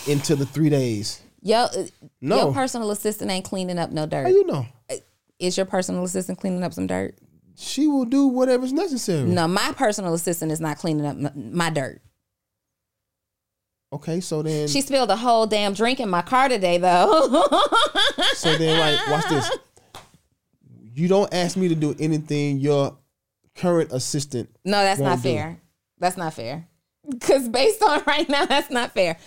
into 0.09 0.35
the 0.37 0.47
three 0.47 0.71
days. 0.71 1.21
Yo, 1.43 1.57
uh, 1.65 1.85
No. 2.21 2.37
your 2.37 2.55
personal 2.55 2.91
assistant 2.93 3.31
ain't 3.31 3.45
cleaning 3.45 3.79
up 3.79 3.91
no 3.91 4.07
dirt. 4.07 4.23
How 4.25 4.29
you 4.31 4.47
know? 4.47 4.67
Is 5.39 5.57
your 5.57 5.67
personal 5.67 6.05
assistant 6.05 6.39
cleaning 6.39 6.63
up 6.63 6.73
some 6.73 6.87
dirt? 6.87 7.17
She 7.57 7.87
will 7.89 8.05
do 8.05 8.29
whatever's 8.29 8.73
necessary. 8.73 9.29
No, 9.29 9.47
my 9.49 9.73
personal 9.77 10.15
assistant 10.15 10.53
is 10.53 10.61
not 10.61 10.79
cleaning 10.79 11.05
up 11.05 11.37
my 11.37 11.69
dirt. 11.69 12.01
Okay, 13.93 14.21
so 14.21 14.43
then, 14.43 14.69
She 14.69 14.81
spilled 14.81 15.11
a 15.11 15.17
whole 15.17 15.47
damn 15.47 15.75
drink 15.75 16.01
in 16.01 16.09
my 16.09 16.23
car 16.23 16.49
today, 16.49 16.79
though. 16.79 17.29
so 18.35 18.57
then, 18.57 18.79
like, 18.79 19.07
watch 19.09 19.29
this. 19.29 19.51
You 20.95 21.09
don't 21.09 21.33
ask 21.33 21.57
me 21.57 21.69
to 21.69 21.75
do 21.75 21.95
anything 21.99 22.59
your 22.59 22.97
current 23.55 23.93
assistant. 23.93 24.49
no, 24.65 24.83
that's 24.83 25.01
not 25.01 25.17
do. 25.17 25.29
fair. 25.29 25.61
That's 25.99 26.17
not 26.17 26.35
fair. 26.35 26.67
Because 27.09 27.49
based 27.49 27.83
on 27.83 28.03
right 28.07 28.29
now, 28.29 28.47
that's 28.47 28.71
not 28.71 28.93
fair. 28.93 29.19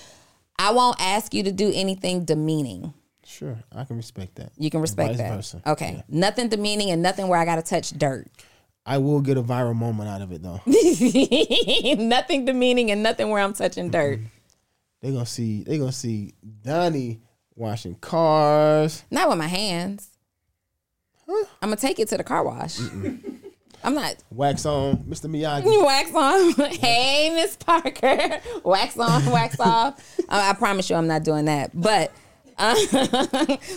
I 0.57 0.71
won't 0.71 0.97
ask 0.99 1.33
you 1.33 1.43
to 1.43 1.51
do 1.51 1.71
anything 1.73 2.25
demeaning. 2.25 2.93
Sure, 3.25 3.57
I 3.71 3.83
can 3.83 3.97
respect 3.97 4.35
that. 4.35 4.51
You 4.57 4.69
can 4.69 4.81
respect 4.81 5.09
Vice 5.09 5.17
that. 5.17 5.35
versa. 5.35 5.61
Okay. 5.65 5.95
Yeah. 5.95 6.01
Nothing 6.07 6.49
demeaning 6.49 6.91
and 6.91 7.01
nothing 7.01 7.27
where 7.27 7.39
I 7.39 7.45
got 7.45 7.55
to 7.55 7.61
touch 7.63 7.89
dirt. 7.91 8.27
I 8.85 8.99
will 8.99 9.21
get 9.21 9.35
a 9.37 9.41
viral 9.43 9.75
moment 9.75 10.09
out 10.09 10.21
of 10.21 10.31
it 10.31 10.43
though. 10.43 10.61
nothing 12.03 12.45
demeaning 12.45 12.91
and 12.91 13.01
nothing 13.01 13.29
where 13.29 13.41
I'm 13.41 13.53
touching 13.53 13.89
dirt. 13.89 14.19
Mm-hmm. 14.19 14.27
They 15.05 15.11
gonna 15.11 15.25
see. 15.27 15.61
They 15.61 15.77
gonna 15.77 15.91
see 15.91 16.33
Donni 16.63 17.19
washing 17.53 17.93
cars. 17.93 19.03
Not 19.11 19.29
with 19.29 19.37
my 19.37 19.45
hands. 19.45 20.09
Huh? 21.29 21.45
I'm 21.61 21.69
gonna 21.69 21.75
take 21.75 21.99
it 21.99 22.07
to 22.07 22.17
the 22.17 22.23
car 22.23 22.43
wash. 22.43 22.79
I'm 23.83 23.93
not 23.93 24.15
Wax 24.31 24.65
on, 24.65 24.97
Mr. 25.03 25.29
Miyagi. 25.29 25.85
wax 25.85 26.11
on. 26.11 26.71
hey, 26.71 27.29
Miss 27.35 27.55
Parker, 27.55 28.41
wax 28.63 28.97
on, 28.97 29.23
wax 29.27 29.59
off. 29.59 30.17
I, 30.27 30.49
I 30.49 30.53
promise 30.53 30.89
you, 30.89 30.95
I'm 30.95 31.05
not 31.05 31.23
doing 31.23 31.45
that. 31.45 31.69
But 31.79 32.11
uh, 32.57 32.73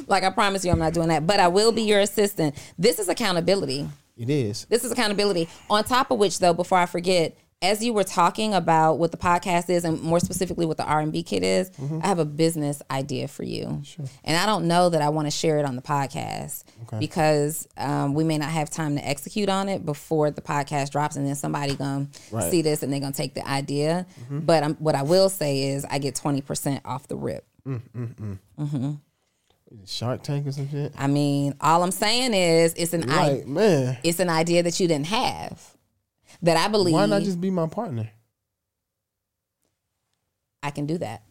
like 0.07 0.25
I 0.25 0.31
promise 0.31 0.65
you, 0.65 0.71
I'm 0.71 0.79
not 0.79 0.95
doing 0.95 1.09
that. 1.09 1.27
But 1.27 1.41
I 1.41 1.49
will 1.49 1.73
be 1.73 1.83
your 1.83 2.01
assistant. 2.01 2.55
This 2.79 2.99
is 2.99 3.11
accountability. 3.11 3.87
It 4.17 4.31
is. 4.31 4.65
This 4.71 4.83
is 4.83 4.93
accountability. 4.93 5.51
On 5.69 5.85
top 5.85 6.11
of 6.11 6.19
which, 6.19 6.39
though, 6.39 6.55
before 6.55 6.79
I 6.79 6.87
forget, 6.87 7.37
as 7.61 7.83
you 7.83 7.93
were 7.93 8.05
talking 8.05 8.55
about 8.55 8.99
what 8.99 9.11
the 9.11 9.17
podcast 9.17 9.69
is, 9.69 9.85
and 9.85 10.01
more 10.01 10.21
specifically 10.21 10.65
what 10.65 10.77
the 10.77 10.85
R 10.85 11.01
and 11.01 11.13
B 11.13 11.23
kit 11.25 11.43
is, 11.43 11.71
mm-hmm. 11.71 12.01
I 12.03 12.07
have 12.07 12.21
a 12.21 12.25
business 12.25 12.81
idea 12.91 13.27
for 13.27 13.43
you, 13.43 13.83
and 14.25 14.37
I 14.37 14.47
don't 14.47 14.69
know 14.69 14.91
that 14.91 15.03
I 15.03 15.09
want 15.09 15.27
to 15.27 15.31
share 15.31 15.59
it 15.59 15.65
on 15.65 15.75
the 15.75 15.83
podcast 15.83 16.63
because 17.01 17.67
um, 17.77 18.15
we 18.15 18.23
may 18.23 18.39
not 18.39 18.51
have 18.51 18.71
time 18.71 18.97
to 18.97 19.07
execute 19.07 19.49
on 19.49 19.69
it 19.69 19.85
before 19.85 20.31
the 20.31 20.41
podcast 20.41 20.91
drops, 20.91 21.17
and 21.17 21.27
then 21.27 21.35
somebody 21.35 21.75
gonna 21.75 22.09
Right. 22.31 22.51
see 22.51 22.63
this 22.63 22.83
and 22.83 22.93
they're 22.93 23.01
gonna 23.01 23.13
take 23.13 23.35
the 23.35 23.47
idea. 23.49 24.07
Mm-hmm. 24.23 24.41
But 24.41 24.63
i 24.63 24.69
what 24.69 24.95
I 24.95 25.03
will 25.03 25.29
say 25.29 25.71
is, 25.71 25.85
I 25.91 25.99
get 25.99 26.15
twenty 26.15 26.41
percent 26.41 26.83
off 26.85 27.09
the 27.09 27.17
rip. 27.17 27.45
Mm, 27.67 27.83
mm, 27.95 28.15
mm. 28.15 28.39
Mm-hmm. 28.59 28.93
Shark 29.85 30.23
Tank 30.23 30.47
or 30.47 30.53
some 30.53 30.69
shit. 30.71 30.93
I 30.97 31.09
mean, 31.09 31.55
all 31.61 31.83
I'm 31.83 31.91
saying 31.91 32.35
is, 32.35 32.73
it's 32.75 32.93
an 32.95 33.11
I, 33.11 33.31
Like 33.33 33.47
man, 33.47 33.99
it's 34.05 34.21
an 34.21 34.31
idea 34.31 34.63
that 34.63 34.79
you 34.79 34.87
didn't 34.89 35.07
have. 35.09 35.75
That 36.43 36.57
I 36.57 36.69
believe 36.69 36.95
why 36.95 37.07
not 37.07 37.23
just 37.23 37.41
be 37.41 37.51
my 37.51 37.67
partner? 37.67 38.11
I 40.63 40.71
can 40.71 40.87
do 40.87 40.99
that. 40.99 41.23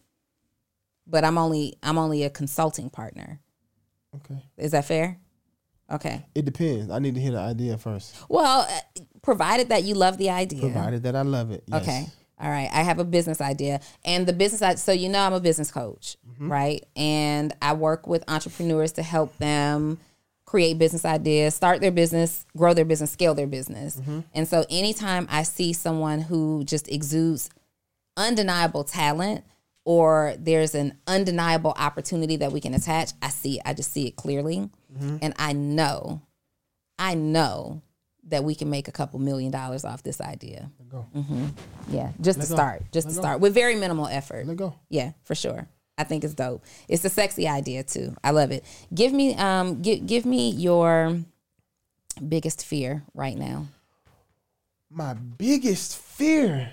But 1.06 1.24
I'm 1.24 1.38
only 1.38 1.76
I'm 1.82 1.98
only 1.98 2.24
a 2.24 2.30
consulting 2.30 2.90
partner. 2.90 3.40
Okay, 4.16 4.42
Is 4.56 4.72
that 4.72 4.84
fair? 4.86 5.18
Okay. 5.90 6.26
it 6.34 6.44
depends. 6.44 6.90
I 6.90 6.98
need 6.98 7.14
to 7.14 7.20
hear 7.20 7.32
the 7.32 7.38
idea 7.40 7.78
first. 7.78 8.14
Well, 8.28 8.66
uh, 8.68 9.00
provided 9.22 9.70
that 9.70 9.84
you 9.84 9.94
love 9.94 10.18
the 10.18 10.28
idea. 10.30 10.60
Provided 10.60 11.02
that 11.04 11.16
I 11.16 11.22
love 11.22 11.50
it. 11.50 11.64
Yes. 11.66 11.82
Okay. 11.82 12.06
All 12.40 12.50
right. 12.50 12.68
I 12.72 12.82
have 12.82 12.98
a 12.98 13.04
business 13.04 13.40
idea. 13.40 13.80
And 14.04 14.26
the 14.26 14.32
business 14.34 14.60
I 14.60 14.74
so 14.74 14.92
you 14.92 15.08
know 15.08 15.20
I'm 15.20 15.32
a 15.32 15.40
business 15.40 15.70
coach, 15.72 16.16
Mm-hmm. 16.30 16.52
right? 16.52 16.86
And 16.96 17.54
I 17.62 17.72
work 17.72 18.06
with 18.06 18.22
entrepreneurs 18.28 18.92
to 18.92 19.02
help 19.02 19.36
them 19.38 19.98
create 20.48 20.78
business 20.78 21.04
ideas, 21.04 21.54
start 21.54 21.82
their 21.82 21.90
business, 21.90 22.46
grow 22.56 22.72
their 22.72 22.86
business, 22.86 23.10
scale 23.10 23.34
their 23.34 23.46
business. 23.46 23.96
Mm-hmm. 23.96 24.20
And 24.32 24.48
so 24.48 24.64
anytime 24.70 25.28
I 25.30 25.42
see 25.42 25.74
someone 25.74 26.22
who 26.22 26.64
just 26.64 26.88
exudes 26.88 27.50
undeniable 28.16 28.82
talent 28.82 29.44
or 29.84 30.34
there's 30.38 30.74
an 30.74 30.96
undeniable 31.06 31.74
opportunity 31.76 32.36
that 32.36 32.50
we 32.50 32.62
can 32.62 32.72
attach, 32.72 33.10
I 33.20 33.28
see 33.28 33.56
it. 33.56 33.62
I 33.66 33.74
just 33.74 33.92
see 33.92 34.06
it 34.06 34.16
clearly. 34.16 34.70
And 35.20 35.34
I 35.38 35.52
know, 35.52 36.22
I 36.98 37.14
know 37.14 37.82
that 38.28 38.42
we 38.42 38.54
can 38.54 38.70
make 38.70 38.88
a 38.88 38.92
couple 38.92 39.18
million 39.18 39.50
dollars 39.50 39.84
off 39.84 40.02
this 40.02 40.18
idea. 40.18 40.70
Let 40.78 40.88
go. 40.88 41.06
Yeah, 41.90 42.12
just 42.22 42.40
to 42.40 42.48
go. 42.48 42.54
start, 42.54 42.84
just 42.90 43.08
Let 43.08 43.12
to 43.12 43.16
go. 43.16 43.20
start 43.20 43.40
with 43.40 43.52
very 43.52 43.76
minimal 43.76 44.06
effort. 44.06 44.46
Let 44.46 44.56
go. 44.56 44.74
Yeah, 44.88 45.12
for 45.24 45.34
sure. 45.34 45.68
I 45.98 46.04
think 46.04 46.24
it's 46.24 46.34
dope. 46.34 46.64
It's 46.88 47.04
a 47.04 47.10
sexy 47.10 47.46
idea 47.48 47.82
too. 47.82 48.14
I 48.24 48.30
love 48.30 48.50
it. 48.52 48.64
Give 48.94 49.12
me 49.12 49.34
um 49.34 49.82
give 49.82 50.06
give 50.06 50.24
me 50.24 50.50
your 50.50 51.18
biggest 52.26 52.64
fear 52.64 53.02
right 53.14 53.36
now. 53.36 53.66
My 54.90 55.14
biggest 55.14 55.98
fear. 55.98 56.70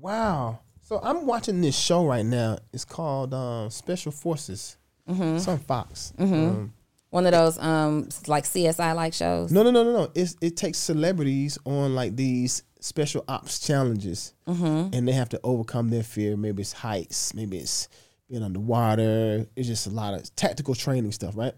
Wow. 0.00 0.60
So 0.82 0.98
I'm 1.02 1.26
watching 1.26 1.60
this 1.60 1.76
show 1.78 2.06
right 2.06 2.24
now. 2.24 2.58
It's 2.72 2.84
called 2.84 3.34
um, 3.34 3.68
Special 3.70 4.10
Forces. 4.10 4.76
It's 5.06 5.46
on 5.48 5.58
Fox. 5.58 6.12
Um, 6.18 6.72
One 7.10 7.26
of 7.26 7.32
those 7.32 7.58
um 7.58 8.08
like 8.26 8.44
CSI 8.44 8.94
like 8.94 9.12
shows. 9.14 9.50
no, 9.52 9.62
no, 9.62 9.70
no, 9.70 9.82
no, 9.84 9.92
no. 9.92 10.10
It's, 10.14 10.36
it 10.40 10.56
takes 10.56 10.78
celebrities 10.78 11.58
on 11.64 11.94
like 11.94 12.14
these 12.16 12.62
special 12.80 13.24
ops 13.28 13.58
challenges, 13.58 14.34
and 14.46 15.08
they 15.08 15.12
have 15.12 15.28
to 15.30 15.40
overcome 15.42 15.88
their 15.90 16.02
fear. 16.02 16.36
Maybe 16.36 16.60
it's 16.62 16.72
heights. 16.72 17.34
Maybe 17.34 17.58
it's 17.58 17.88
being 18.28 18.42
underwater. 18.42 19.46
It's 19.56 19.68
just 19.68 19.86
a 19.86 19.90
lot 19.90 20.14
of 20.14 20.34
tactical 20.36 20.74
training 20.74 21.12
stuff, 21.12 21.36
right? 21.36 21.54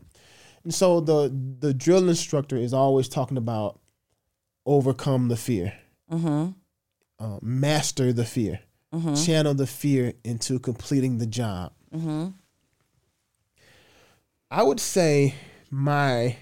And 0.64 0.74
so 0.74 1.01
the 1.01 1.34
the 1.59 1.72
drill 1.72 2.09
instructor 2.09 2.56
is 2.56 2.74
always 2.74 3.09
talking 3.09 3.36
about 3.36 3.80
overcome 4.66 5.28
the 5.28 5.36
fear, 5.36 5.72
mm-hmm. 6.10 6.51
uh, 7.18 7.38
master 7.40 8.12
the 8.12 8.24
fear, 8.24 8.60
mm-hmm. 8.92 9.14
channel 9.14 9.55
the 9.55 9.66
fear 9.66 10.12
into 10.22 10.59
completing 10.59 11.18
the 11.18 11.26
job. 11.26 11.72
Mm-hmm. 11.94 12.28
I 14.51 14.62
would 14.62 14.80
say 14.80 15.34
my 15.70 16.36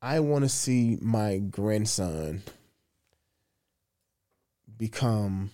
I 0.00 0.20
want 0.20 0.44
to 0.44 0.48
see 0.48 0.96
my 1.00 1.38
grandson 1.38 2.42
become 4.76 5.50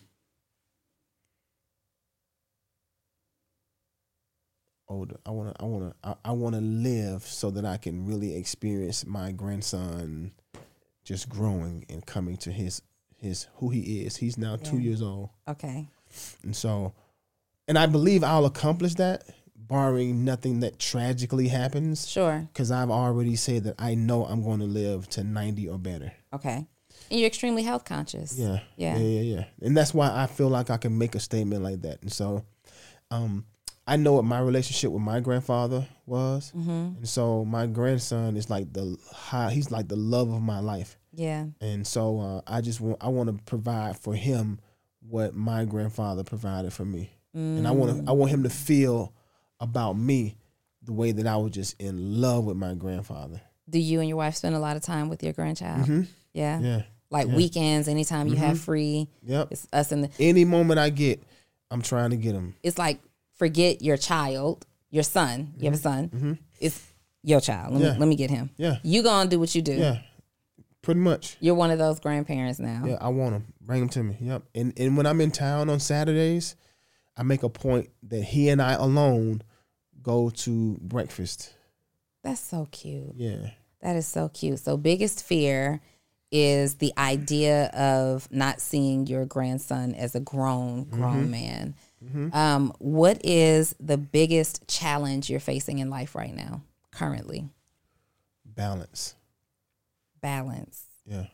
older. 4.89 5.17
I 5.25 5.31
want 5.31 5.55
to 5.55 5.63
I 5.63 5.67
want 5.67 5.95
to 6.03 6.17
I, 6.25 6.33
want 6.33 6.55
to 6.55 6.61
live 6.61 7.23
so 7.23 7.51
that 7.51 7.65
I 7.65 7.79
can 7.79 8.07
really 8.07 8.37
experience 8.37 9.07
my 9.07 9.33
grandson 9.33 10.33
just 11.05 11.29
growing 11.29 11.87
and 11.89 12.05
coming 12.05 12.37
to 12.39 12.53
his 12.53 12.83
his 13.17 13.49
who 13.57 13.71
he 13.71 14.05
is. 14.05 14.17
He's 14.17 14.37
now 14.37 14.57
2 14.57 14.79
years 14.79 15.01
old. 15.01 15.31
Okay. 15.49 15.89
And 16.43 16.55
so 16.55 16.93
and 17.67 17.79
I 17.79 17.87
believe 17.87 18.23
I'll 18.23 18.45
accomplish 18.45 18.95
that 18.95 19.25
barring 19.69 20.25
nothing 20.25 20.61
that 20.61 20.79
tragically 20.79 21.49
happens 21.49 22.07
Sure. 22.09 22.49
cuz 22.55 22.71
I've 22.71 22.91
already 22.91 23.37
said 23.37 23.65
that 23.65 23.75
I 23.79 23.95
know 23.95 24.25
I'm 24.27 24.43
going 24.43 24.61
to 24.61 24.67
live 24.67 25.09
to 25.11 25.25
90 25.25 25.69
or 25.69 25.79
better. 25.79 26.13
Okay. 26.33 26.67
And 27.11 27.21
you're 27.21 27.27
extremely 27.27 27.63
health 27.63 27.85
conscious. 27.85 28.39
Yeah. 28.39 28.61
Yeah. 28.77 28.97
Yeah, 28.97 29.21
yeah, 29.21 29.37
yeah. 29.37 29.45
And 29.63 29.77
that's 29.77 29.93
why 29.95 30.11
I 30.15 30.27
feel 30.27 30.49
like 30.49 30.71
I 30.71 30.77
can 30.77 30.97
make 30.99 31.15
a 31.15 31.21
statement 31.21 31.63
like 31.63 31.83
that. 31.83 32.03
And 32.03 32.13
so 32.13 32.45
um 33.11 33.45
I 33.87 33.97
know 33.97 34.15
what 34.15 34.25
my 34.25 34.41
relationship 34.41 34.91
with 34.93 35.03
my 35.03 35.21
grandfather 35.21 35.87
was. 36.07 36.53
Mm-hmm. 36.57 36.71
And 36.99 37.09
so 37.09 37.45
my 37.45 37.67
grandson 37.67 38.37
is 38.37 38.49
like 38.49 38.73
the 38.73 38.97
high 39.13 39.51
he's 39.53 39.71
like 39.71 39.89
the 39.89 39.97
love 39.97 40.33
of 40.33 40.41
my 40.43 40.61
life. 40.61 40.99
Yeah. 41.15 41.47
And 41.61 41.87
so 41.87 42.21
uh, 42.21 42.41
I 42.47 42.61
just 42.63 42.81
want 42.81 42.99
I 43.03 43.09
want 43.09 43.29
to 43.29 43.43
provide 43.45 43.99
for 43.99 44.15
him 44.15 44.59
what 45.07 45.35
my 45.35 45.65
grandfather 45.67 46.25
provided 46.25 46.73
for 46.73 46.85
me. 46.87 47.11
And 47.35 47.67
I 47.67 47.73
want 47.73 47.93
Mm. 47.93 48.05
to 48.05 48.11
I 48.11 48.13
want 48.15 48.31
him 48.31 48.43
to 48.45 48.51
feel 48.51 49.13
about 49.61 49.95
me 49.95 50.37
the 50.83 50.93
way 50.93 51.13
that 51.13 51.27
I 51.27 51.37
was 51.37 51.53
just 51.53 51.81
in 51.81 52.21
love 52.21 52.45
with 52.45 52.57
my 52.57 52.75
grandfather. 52.75 53.41
Do 53.69 53.79
you 53.79 54.01
and 54.01 54.09
your 54.09 54.19
wife 54.19 54.35
spend 54.37 54.55
a 54.55 54.59
lot 54.59 54.77
of 54.77 54.83
time 54.83 55.09
with 55.09 55.23
your 55.23 55.33
grandchild? 55.33 55.83
Mm-hmm. 55.83 56.03
Yeah. 56.35 56.61
Yeah. 56.61 56.83
Like 57.11 57.29
Yeah. 57.29 57.37
weekends, 57.37 57.89
anytime 57.89 58.27
you 58.29 58.37
have 58.37 58.61
free, 58.61 59.09
Yep. 59.23 59.49
it's 59.53 59.67
us 59.73 59.93
and 59.93 60.05
the 60.05 60.11
Any 60.19 60.45
moment 60.45 60.79
I 60.81 60.91
get, 60.91 61.23
I'm 61.71 61.81
trying 61.81 62.11
to 62.11 62.17
get 62.17 62.35
him. 62.35 62.55
it's 62.63 62.77
like 62.79 63.01
forget 63.37 63.81
your 63.83 63.97
child, 63.97 64.67
your 64.91 65.03
son. 65.05 65.55
You 65.59 65.65
have 65.67 65.75
a 65.75 65.79
son. 65.79 66.39
It's 66.61 66.81
your 67.23 67.41
child. 67.41 67.73
Let 67.73 67.79
Mm-hmm. 67.81 67.85
Yeah. 67.87 67.93
me 67.95 67.99
let 68.01 68.09
me 68.09 68.17
get 68.17 68.31
him. 68.31 68.51
Yeah. 68.57 68.77
You 68.83 69.03
gonna 69.03 69.31
do 69.31 69.39
what 69.41 69.55
you 69.55 69.63
do. 69.63 69.73
Yeah. 69.75 69.99
Pretty 70.83 71.01
much. 71.01 71.39
You're 71.41 71.55
one 71.55 71.71
of 71.71 71.79
those 71.79 71.99
grandparents 71.99 72.59
now. 72.59 72.83
Yeah, 72.87 72.99
I 73.01 73.09
want 73.09 73.35
him. 73.35 73.47
Bring 73.63 73.81
him 73.83 73.89
to 73.91 74.03
me. 74.03 74.19
Yep. 74.21 74.43
And 74.55 74.73
and 74.79 74.97
when 74.99 75.07
I'm 75.07 75.21
in 75.23 75.31
town 75.31 75.71
on 75.71 75.81
Saturdays, 75.81 76.57
I 77.17 77.23
make 77.23 77.43
a 77.43 77.49
point 77.49 77.91
that 78.05 78.23
he 78.23 78.49
and 78.49 78.61
I 78.61 78.73
alone 78.73 79.43
go 80.03 80.31
to 80.31 80.79
breakfast. 80.81 81.53
That's 82.23 82.41
so 82.41 82.69
cute. 82.71 83.13
Yeah. 83.15 83.51
That 83.81 83.97
is 83.97 84.07
so 84.07 84.29
cute. 84.29 84.59
So 84.59 84.77
biggest 84.77 85.25
fear 85.25 85.81
is 86.33 86.77
the 86.77 86.93
idea 86.99 87.67
of 87.67 88.29
not 88.33 88.61
seeing 88.61 89.07
your 89.07 89.25
grandson 89.25 89.95
as 89.95 90.15
a 90.15 90.21
grown 90.21 90.85
grown 90.85 91.31
man. 91.31 91.77
Um, 92.33 92.73
what 92.79 93.25
is 93.25 93.75
the 93.81 93.97
biggest 93.97 94.67
challenge 94.69 95.31
you're 95.31 95.41
facing 95.41 95.79
in 95.79 95.89
life 95.89 96.15
right 96.15 96.35
now, 96.35 96.63
currently? 96.91 97.49
Balance. 98.45 99.15
Balance. 100.21 100.85
Yeah. 101.07 101.27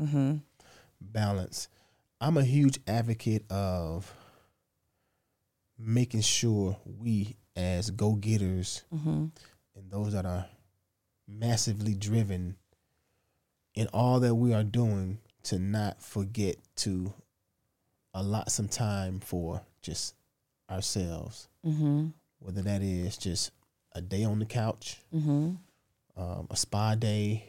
Mm-hmm. 0.00 0.36
Balance. 1.00 1.68
I'm 2.20 2.36
a 2.36 2.44
huge 2.44 2.80
advocate 2.86 3.50
of 3.50 4.12
making 5.78 6.20
sure 6.22 6.76
we 6.84 7.36
as 7.56 7.90
go-getters 7.90 8.84
Mm-hmm. 8.94 9.26
and 9.76 9.90
those 9.90 10.12
that 10.12 10.24
are 10.26 10.46
massively 11.26 11.94
driven 11.94 12.56
in 13.74 13.86
all 13.92 14.20
that 14.20 14.34
we 14.34 14.52
are 14.54 14.64
doing 14.64 15.18
to 15.44 15.58
not 15.58 16.02
forget 16.02 16.56
to 16.76 17.12
allot 18.14 18.50
some 18.50 18.68
time 18.68 19.20
for 19.20 19.60
just 19.82 20.14
ourselves 20.70 21.48
Mm-hmm. 21.66 22.06
whether 22.40 22.62
that 22.62 22.82
is 22.82 23.16
just 23.18 23.50
a 23.92 24.00
day 24.00 24.24
on 24.24 24.38
the 24.38 24.46
couch 24.46 24.98
Mm-hmm. 25.14 25.52
um, 26.16 26.46
a 26.50 26.56
spa 26.56 26.94
day 26.94 27.44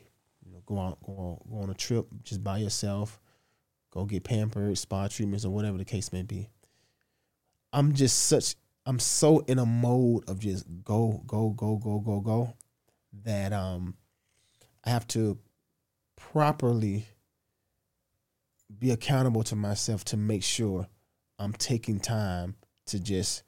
you 0.45 0.51
know 0.51 0.61
go 0.65 0.79
out 0.79 0.97
go 1.05 1.13
on, 1.13 1.37
go 1.49 1.61
on 1.63 1.69
a 1.69 1.73
trip 1.73 2.07
just 2.23 2.43
by 2.43 2.57
yourself 2.57 3.19
go 3.91 4.05
get 4.05 4.23
pampered 4.23 4.77
spa 4.77 5.07
treatments 5.07 5.45
or 5.45 5.49
whatever 5.51 5.77
the 5.77 5.85
case 5.85 6.11
may 6.13 6.21
be 6.23 6.49
i'm 7.73 7.93
just 7.93 8.25
such 8.27 8.55
i'm 8.85 8.99
so 8.99 9.39
in 9.47 9.59
a 9.59 9.65
mode 9.65 10.27
of 10.29 10.39
just 10.39 10.65
go 10.83 11.21
go 11.27 11.49
go 11.51 11.75
go 11.77 11.99
go 11.99 12.19
go 12.19 12.53
that 13.25 13.53
um 13.53 13.95
i 14.85 14.89
have 14.89 15.07
to 15.07 15.37
properly 16.15 17.05
be 18.77 18.91
accountable 18.91 19.43
to 19.43 19.55
myself 19.55 20.03
to 20.05 20.17
make 20.17 20.43
sure 20.43 20.87
i'm 21.39 21.53
taking 21.53 21.99
time 21.99 22.55
to 22.85 22.99
just 22.99 23.43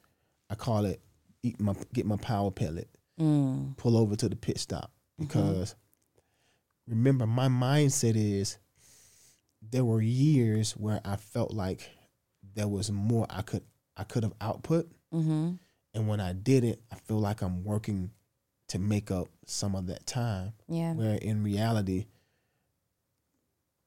i 0.50 0.54
call 0.54 0.84
it 0.84 1.00
eat 1.42 1.60
my 1.60 1.74
get 1.92 2.06
my 2.06 2.16
power 2.16 2.50
pellet 2.50 2.88
Mm. 3.20 3.76
pull 3.76 3.98
over 3.98 4.16
to 4.16 4.26
the 4.28 4.34
pit 4.36 4.58
stop 4.58 4.90
because 5.18 5.76
remember 6.88 7.26
my 7.26 7.46
mindset 7.48 8.14
is 8.16 8.56
there 9.60 9.84
were 9.84 10.00
years 10.00 10.72
where 10.72 10.98
I 11.04 11.16
felt 11.16 11.52
like 11.52 11.90
there 12.54 12.66
was 12.66 12.90
more 12.90 13.26
I 13.28 13.42
could 13.42 13.62
I 13.96 14.04
could 14.04 14.22
have 14.22 14.34
output 14.40 14.90
Mm-hmm. 15.12 15.52
and 15.94 16.08
when 16.08 16.20
I 16.20 16.32
did 16.32 16.64
it 16.64 16.80
I 16.90 16.94
feel 16.96 17.18
like 17.18 17.42
I'm 17.42 17.64
working 17.64 18.10
to 18.68 18.78
make 18.78 19.10
up 19.10 19.28
some 19.44 19.74
of 19.74 19.86
that 19.88 20.06
time 20.06 20.52
Yeah. 20.68 20.94
where 20.94 21.16
in 21.16 21.42
reality 21.44 22.06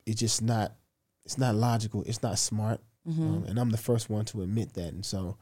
it's 0.06 0.20
just 0.20 0.42
not 0.42 0.74
it's 1.24 1.38
not 1.38 1.56
logical 1.56 2.04
it's 2.04 2.22
not 2.24 2.38
smart 2.40 2.82
Mm-hmm. 3.08 3.22
um, 3.28 3.44
and 3.48 3.60
I'm 3.60 3.70
the 3.70 3.78
first 3.78 4.10
one 4.10 4.26
to 4.26 4.42
admit 4.42 4.74
that 4.74 4.88
and 4.94 5.06
so 5.06 5.38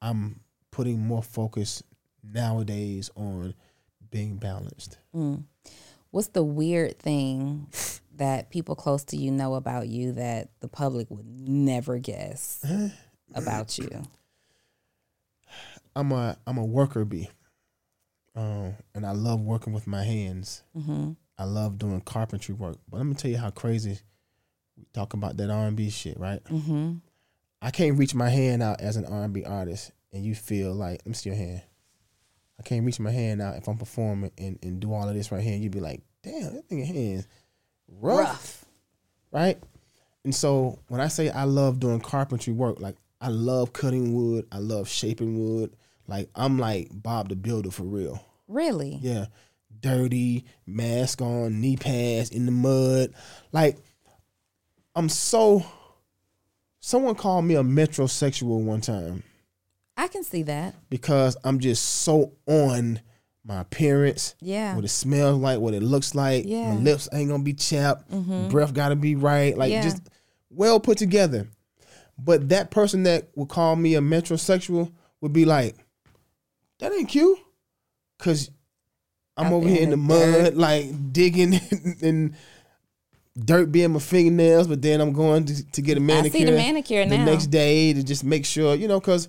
I'm 0.00 0.38
putting 0.70 1.00
more 1.00 1.22
focus 1.22 1.82
nowadays 2.22 3.10
on 3.16 3.54
being 4.10 4.36
balanced 4.36 4.98
Mm. 5.14 5.44
What's 6.10 6.28
the 6.28 6.42
weird 6.44 6.98
thing 6.98 7.66
that 8.16 8.50
people 8.50 8.74
close 8.76 9.04
to 9.06 9.16
you 9.16 9.30
know 9.30 9.54
about 9.54 9.88
you 9.88 10.12
that 10.12 10.48
the 10.60 10.68
public 10.68 11.10
would 11.10 11.26
never 11.26 11.98
guess 11.98 12.64
about 13.34 13.78
you? 13.78 13.88
I'm 15.96 16.12
a 16.12 16.36
I'm 16.46 16.58
a 16.58 16.64
worker 16.64 17.04
bee, 17.04 17.28
um, 18.36 18.74
and 18.94 19.04
I 19.04 19.12
love 19.12 19.40
working 19.40 19.72
with 19.72 19.86
my 19.86 20.04
hands. 20.04 20.62
Mm-hmm. 20.76 21.12
I 21.38 21.44
love 21.44 21.78
doing 21.78 22.00
carpentry 22.00 22.54
work. 22.54 22.76
But 22.88 22.98
let 22.98 23.06
me 23.06 23.14
tell 23.14 23.30
you 23.30 23.38
how 23.38 23.50
crazy 23.50 23.98
we 24.76 24.84
talk 24.92 25.14
about 25.14 25.36
that 25.38 25.50
R 25.50 25.66
and 25.66 25.76
B 25.76 25.90
shit, 25.90 26.18
right? 26.18 26.42
Mm-hmm. 26.44 26.94
I 27.60 27.70
can't 27.70 27.98
reach 27.98 28.14
my 28.14 28.28
hand 28.28 28.62
out 28.62 28.80
as 28.80 28.96
an 28.96 29.06
R 29.06 29.24
and 29.24 29.32
B 29.32 29.44
artist, 29.44 29.90
and 30.12 30.24
you 30.24 30.34
feel 30.34 30.72
like 30.74 31.00
let 31.00 31.06
me 31.08 31.14
see 31.14 31.30
your 31.30 31.36
hand. 31.38 31.62
I 32.60 32.62
can't 32.64 32.84
reach 32.84 32.98
my 33.00 33.10
hand 33.10 33.40
out 33.40 33.56
if 33.56 33.68
I'm 33.68 33.78
performing 33.78 34.32
and, 34.36 34.58
and 34.62 34.80
do 34.80 34.92
all 34.92 35.08
of 35.08 35.14
this 35.14 35.30
right 35.30 35.40
here. 35.42 35.54
And 35.54 35.62
you'd 35.62 35.72
be 35.72 35.80
like, 35.80 36.02
damn, 36.24 36.54
that 36.54 36.68
thing 36.68 36.84
hands 36.84 37.26
rough, 37.88 38.18
Rough. 38.18 38.64
right? 39.32 39.58
And 40.24 40.34
so 40.34 40.80
when 40.88 41.00
I 41.00 41.06
say 41.08 41.30
I 41.30 41.44
love 41.44 41.78
doing 41.78 42.00
carpentry 42.00 42.52
work, 42.52 42.80
like 42.80 42.96
I 43.20 43.28
love 43.28 43.72
cutting 43.72 44.14
wood. 44.14 44.46
I 44.52 44.58
love 44.58 44.88
shaping 44.88 45.38
wood. 45.38 45.74
Like 46.06 46.28
I'm 46.34 46.58
like 46.58 46.88
Bob 46.92 47.28
the 47.28 47.36
Builder 47.36 47.70
for 47.70 47.82
real. 47.82 48.24
Really? 48.46 48.98
Yeah. 49.02 49.26
Dirty, 49.80 50.44
mask 50.66 51.20
on, 51.20 51.60
knee 51.60 51.76
pads 51.76 52.30
in 52.30 52.46
the 52.46 52.52
mud. 52.52 53.12
Like 53.52 53.76
I'm 54.94 55.08
so 55.08 55.64
someone 56.80 57.14
called 57.14 57.44
me 57.44 57.54
a 57.54 57.62
metrosexual 57.62 58.62
one 58.62 58.80
time 58.80 59.22
I 59.96 60.06
can 60.08 60.22
see 60.24 60.44
that. 60.44 60.74
because 60.90 61.36
I'm 61.44 61.58
just 61.58 61.84
so 61.84 62.32
on 62.46 63.00
my 63.44 63.60
appearance, 63.60 64.34
Yeah. 64.40 64.74
what 64.76 64.84
it 64.84 64.88
smells 64.88 65.38
like, 65.40 65.58
what 65.58 65.74
it 65.74 65.82
looks 65.82 66.14
like. 66.14 66.44
Yeah. 66.46 66.74
My 66.74 66.80
lips 66.80 67.08
ain't 67.12 67.30
gonna 67.30 67.42
be 67.42 67.54
chapped. 67.54 68.10
Mm-hmm. 68.10 68.48
Breath 68.48 68.74
gotta 68.74 68.94
be 68.96 69.14
right. 69.16 69.56
Like 69.56 69.70
Yeah. 69.72 69.82
just 69.82 70.02
well 70.50 70.78
put 70.80 70.98
together. 70.98 71.48
But 72.18 72.48
that 72.48 72.70
person 72.70 73.04
that 73.04 73.28
would 73.36 73.48
call 73.48 73.76
me 73.76 73.94
a 73.94 74.00
metrosexual 74.00 74.92
would 75.20 75.32
be 75.32 75.44
like, 75.44 75.76
that 76.78 76.92
ain't 76.92 77.08
cute. 77.08 77.38
Cause 78.18 78.50
I'm 79.36 79.52
over 79.52 79.68
here 79.68 79.82
in 79.82 79.90
the 79.90 79.96
mud, 79.96 80.54
like 80.54 81.12
digging 81.12 81.60
and 82.02 82.34
dirt 83.38 83.70
being 83.70 83.92
my 83.92 84.00
fingernails, 84.00 84.66
but 84.66 84.82
then 84.82 85.00
I'm 85.00 85.12
going 85.12 85.44
to, 85.46 85.70
to 85.72 85.82
get 85.82 85.96
a 85.96 86.00
manicure. 86.00 86.40
I 86.40 86.40
see 86.40 86.44
the 86.44 86.56
manicure 86.56 87.06
the 87.06 87.18
now. 87.18 87.24
next 87.24 87.46
day 87.46 87.92
to 87.92 88.02
just 88.02 88.24
make 88.24 88.44
sure, 88.44 88.74
you 88.74 88.88
know, 88.88 88.98
because 88.98 89.28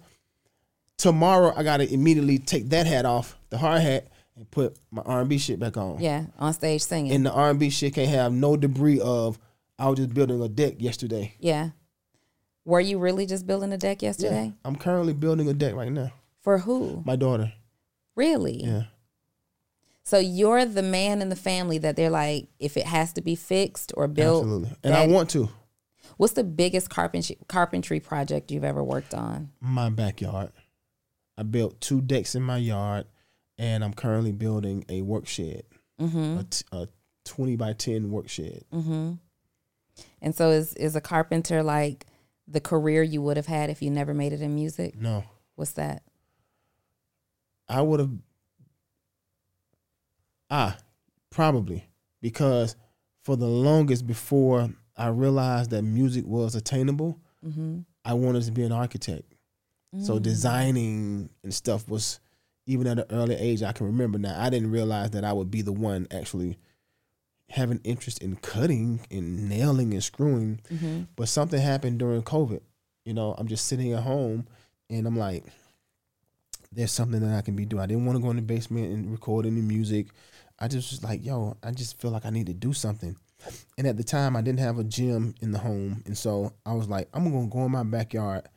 tomorrow 0.98 1.53
I 1.56 1.64
gotta 1.64 1.91
immediately 1.91 2.40
take 2.40 2.70
that 2.70 2.88
hat 2.88 3.06
off, 3.06 3.38
the 3.49 3.57
hard 3.57 3.82
hat, 3.82 4.07
and 4.36 4.49
put 4.49 4.78
my 4.90 5.02
R&B 5.03 5.38
shit 5.38 5.60
back 5.60 5.78
on. 5.78 5.99
Yeah, 5.99 6.26
on 6.40 6.53
stage 6.53 6.82
singing. 6.82 7.11
And 7.11 7.26
the 7.26 7.32
R&B 7.32 7.70
shit 7.70 7.94
can't 7.94 8.10
have 8.10 8.32
no 8.32 8.57
debris 8.57 8.99
of 8.99 9.38
I 9.78 9.90
was 9.90 9.98
just 9.98 10.14
building 10.14 10.41
a 10.41 10.49
deck 10.49 10.76
yesterday. 10.80 11.36
yeah. 11.40 11.70
Were 12.70 12.80
you 12.80 13.00
really 13.00 13.26
just 13.26 13.48
building 13.48 13.74
a 13.74 13.78
deck 13.78 14.04
yesterday? 14.04 14.54
I'm 14.64 14.76
currently 14.76 15.14
building 15.14 15.50
a 15.50 15.54
deck 15.54 15.74
right 15.74 15.91
now. 15.91 16.12
For 16.44 16.60
who? 16.60 17.02
My 17.04 17.16
daughter. 17.16 17.52
Really? 18.16 18.64
Yeah. 18.64 18.84
So 20.04 20.20
you're 20.20 20.66
the 20.66 20.84
man 20.84 21.24
in 21.24 21.30
the 21.30 21.36
family 21.36 21.80
that 21.80 21.96
they're 21.96 22.12
like, 22.12 22.48
if 22.60 22.78
it 22.78 22.86
has 22.86 23.12
to 23.14 23.22
be 23.22 23.34
fixed 23.34 23.91
or 23.98 24.08
built. 24.08 24.44
Absolutely. 24.44 24.78
And 24.84 24.94
I 24.94 25.08
want 25.08 25.32
to. 25.32 25.50
What's 26.18 26.34
the 26.34 26.44
biggest 26.44 26.91
carpentry 26.91 27.40
carpentry 27.48 28.00
project 28.00 28.52
you've 28.52 28.64
ever 28.64 28.84
worked 28.84 29.16
on? 29.16 29.50
My 29.60 29.90
backyard. 29.90 30.52
I 31.40 31.44
built 31.44 31.82
two 31.82 32.02
decks 32.02 32.36
in 32.36 32.44
my 32.44 32.58
yard 32.58 33.08
and 33.58 33.84
I'm 33.84 33.94
currently 33.94 34.32
building 34.32 34.86
a 34.90 35.02
work 35.02 35.26
shed. 35.26 35.64
Mm-hmm. 36.00 36.38
A, 36.38 36.44
t- 36.44 36.66
a 36.72 36.88
20 37.26 37.56
by 37.56 37.74
10 37.74 38.12
work 38.12 38.30
shed. 38.30 38.64
Mm-hmm. 38.72 39.14
And 40.22 40.36
so 40.36 40.52
is 40.52 40.76
is 40.76 40.96
a 40.96 41.02
carpenter 41.02 41.64
like 41.64 42.06
the 42.50 42.60
career 42.60 43.04
you 43.04 43.22
would 43.22 43.38
have 43.38 43.46
had 43.46 43.70
if 43.70 43.82
you 43.82 43.90
never 43.92 44.14
made 44.14 44.34
it 44.34 44.42
in 44.42 44.56
music? 44.56 44.96
No. 45.00 45.24
What's 45.56 45.74
that? 45.74 46.04
I 47.68 47.82
would 47.82 48.00
have. 48.00 48.12
Ah, 50.50 50.78
probably 51.30 51.88
because 52.22 52.76
for 53.24 53.36
the 53.38 53.48
longest 53.48 54.08
before 54.08 54.70
I 54.98 55.08
realized 55.10 55.70
that 55.72 55.84
music 55.84 56.26
was 56.26 56.56
attainable, 56.56 57.20
Mm-hmm. 57.46 57.80
I 58.04 58.16
wanted 58.16 58.44
to 58.44 58.52
be 58.52 58.64
an 58.64 58.74
architect. 58.74 59.34
So 60.02 60.20
designing 60.20 61.30
and 61.42 61.54
stuff 61.54 61.88
was 61.88 62.20
even 62.66 62.86
at 62.86 63.00
an 63.00 63.06
early 63.12 63.36
age. 63.36 63.64
I 63.64 63.72
can 63.72 63.86
remember 63.86 64.20
now. 64.20 64.36
I 64.38 64.50
didn't 64.50 64.72
realize 64.72 65.12
that 65.12 65.24
I 65.24 65.32
would 65.32 65.50
be 65.50 65.62
the 65.62 65.72
one 65.72 66.06
actually 66.12 66.58
having 67.50 67.82
interest 67.84 68.22
in 68.22 68.36
cutting 68.38 69.02
and 69.10 69.50
nailing 69.50 69.94
and 69.94 70.04
screwing. 70.04 70.60
Mm-hmm. 70.72 71.04
But 71.16 71.30
something 71.30 71.60
happened 71.60 72.00
during 72.00 72.22
COVID. 72.22 72.62
You 73.06 73.14
know, 73.14 73.34
I'm 73.38 73.48
just 73.48 73.66
sitting 73.66 73.94
at 73.94 74.04
home 74.04 74.48
and 74.90 75.08
I'm 75.08 75.18
like, 75.18 75.46
there's 76.72 76.92
something 76.92 77.22
that 77.22 77.36
I 77.36 77.42
can 77.42 77.56
be 77.56 77.66
doing. 77.66 77.82
I 77.82 77.88
didn't 77.88 78.06
want 78.06 78.18
to 78.18 78.24
go 78.24 78.30
in 78.30 78.36
the 78.36 78.42
basement 78.42 78.94
and 78.94 79.12
record 79.12 79.46
any 79.46 79.62
music. 79.62 80.08
I 80.60 80.68
just 80.68 80.92
was 80.92 81.04
like, 81.04 81.26
yo, 81.26 81.58
I 81.64 81.72
just 81.72 82.00
feel 82.00 82.12
like 82.12 82.26
I 82.26 82.30
need 82.30 82.48
to 82.48 82.54
do 82.54 82.74
something. 82.74 83.16
And 83.78 83.88
at 83.88 83.98
the 83.98 84.04
time, 84.04 84.36
I 84.36 84.42
didn't 84.42 84.60
have 84.60 84.78
a 84.78 84.84
gym 84.84 85.34
in 85.42 85.52
the 85.52 85.58
home. 85.58 86.04
And 86.06 86.18
so 86.18 86.54
I 86.66 86.74
was 86.74 86.90
like, 86.90 87.08
I'm 87.14 87.32
going 87.32 87.50
to 87.50 87.54
go 87.54 87.66
in 87.66 87.72
my 87.72 87.84
backyard 87.84 88.48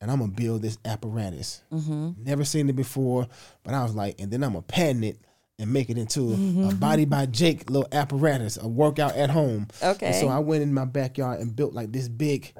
and 0.00 0.10
I'm 0.10 0.18
going 0.18 0.30
to 0.30 0.36
build 0.36 0.62
this 0.62 0.78
apparatus. 0.84 1.62
Mm-hmm. 1.70 2.24
Never 2.24 2.44
seen 2.44 2.68
it 2.68 2.76
before, 2.76 3.28
but 3.62 3.74
I 3.74 3.82
was 3.82 3.94
like, 3.94 4.18
and 4.18 4.30
then 4.30 4.42
I'm 4.42 4.52
going 4.52 4.64
to 4.64 4.72
patent 4.72 5.04
it 5.04 5.18
and 5.60 5.72
make 5.72 5.90
it 5.90 5.98
into 5.98 6.32
a 6.68 6.74
body 6.74 7.04
by 7.04 7.26
Jake 7.26 7.68
little 7.70 7.88
apparatus, 7.92 8.56
a 8.56 8.66
workout 8.66 9.14
at 9.14 9.30
home. 9.30 9.68
Okay. 9.82 10.06
And 10.06 10.14
so 10.14 10.28
I 10.28 10.38
went 10.38 10.62
in 10.62 10.72
my 10.72 10.86
backyard 10.86 11.40
and 11.40 11.54
built 11.54 11.74
like 11.74 11.92
this 11.92 12.08
big 12.08 12.52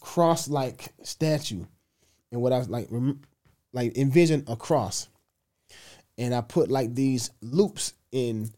cross 0.00 0.48
like 0.48 0.92
statue. 1.02 1.64
And 2.30 2.40
what 2.42 2.52
I 2.52 2.58
was 2.58 2.68
like, 2.68 2.88
rem- 2.90 3.22
like 3.72 3.96
envision 3.96 4.44
a 4.46 4.56
cross. 4.56 5.08
And 6.18 6.34
I 6.34 6.42
put 6.42 6.70
like 6.70 6.94
these 6.94 7.30
loops 7.40 7.94
in 8.12 8.50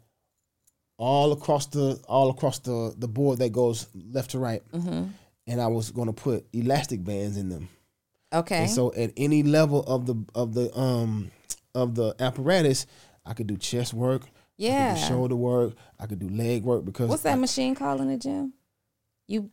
all 0.98 1.32
across 1.32 1.66
the 1.66 2.00
all 2.08 2.30
across 2.30 2.58
the 2.60 2.94
the 2.96 3.08
board 3.08 3.38
that 3.38 3.52
goes 3.52 3.86
left 3.94 4.32
to 4.32 4.38
right. 4.38 4.62
Mm-hmm. 4.72 5.04
And 5.46 5.60
I 5.60 5.68
was 5.68 5.90
gonna 5.90 6.12
put 6.12 6.46
elastic 6.52 7.04
bands 7.04 7.36
in 7.36 7.48
them. 7.48 7.68
Okay. 8.32 8.62
And 8.62 8.70
so 8.70 8.92
at 8.94 9.12
any 9.16 9.42
level 9.42 9.82
of 9.84 10.06
the 10.06 10.16
of 10.34 10.54
the 10.54 10.76
um 10.76 11.30
of 11.74 11.94
the 11.94 12.14
apparatus, 12.18 12.86
I 13.24 13.34
could 13.34 13.46
do 13.46 13.56
chest 13.56 13.94
work, 13.94 14.22
yeah. 14.56 14.94
shoulder 14.94 15.36
work, 15.36 15.74
I 16.00 16.06
could 16.06 16.18
do 16.18 16.28
leg 16.28 16.64
work 16.64 16.84
because 16.84 17.08
What's 17.08 17.22
that 17.22 17.34
I- 17.34 17.36
machine 17.40 17.74
called 17.74 18.00
in 18.00 18.08
the 18.08 18.16
gym? 18.16 18.52
You 19.28 19.50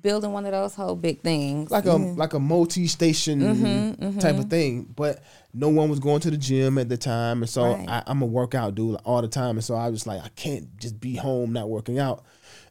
building 0.00 0.32
one 0.32 0.46
of 0.46 0.52
those 0.52 0.74
whole 0.74 0.96
big 0.96 1.20
things. 1.22 1.70
like 1.70 1.84
a 1.84 1.92
like 1.94 2.32
a 2.32 2.40
multi-station 2.40 3.40
Mhm, 3.40 4.20
type 4.20 4.36
mhm. 4.36 4.38
of 4.40 4.46
thing. 4.50 4.92
But 4.96 5.22
no 5.52 5.68
one 5.68 5.90
was 5.90 6.00
going 6.00 6.20
to 6.20 6.30
the 6.30 6.36
gym 6.38 6.78
at 6.78 6.88
the 6.88 6.96
time, 6.96 7.42
and 7.42 7.48
so 7.48 7.74
Right. 7.74 7.88
I, 7.88 8.02
I'm 8.06 8.22
a 8.22 8.26
workout 8.26 8.74
dude 8.74 8.96
all 9.04 9.20
the 9.22 9.28
time, 9.28 9.56
and 9.56 9.64
so 9.64 9.74
I 9.74 9.90
was 9.90 10.06
like, 10.06 10.22
I 10.24 10.28
can't 10.30 10.76
just 10.78 10.98
be 10.98 11.14
home 11.16 11.52
not 11.52 11.68
working 11.68 11.98
out, 11.98 12.24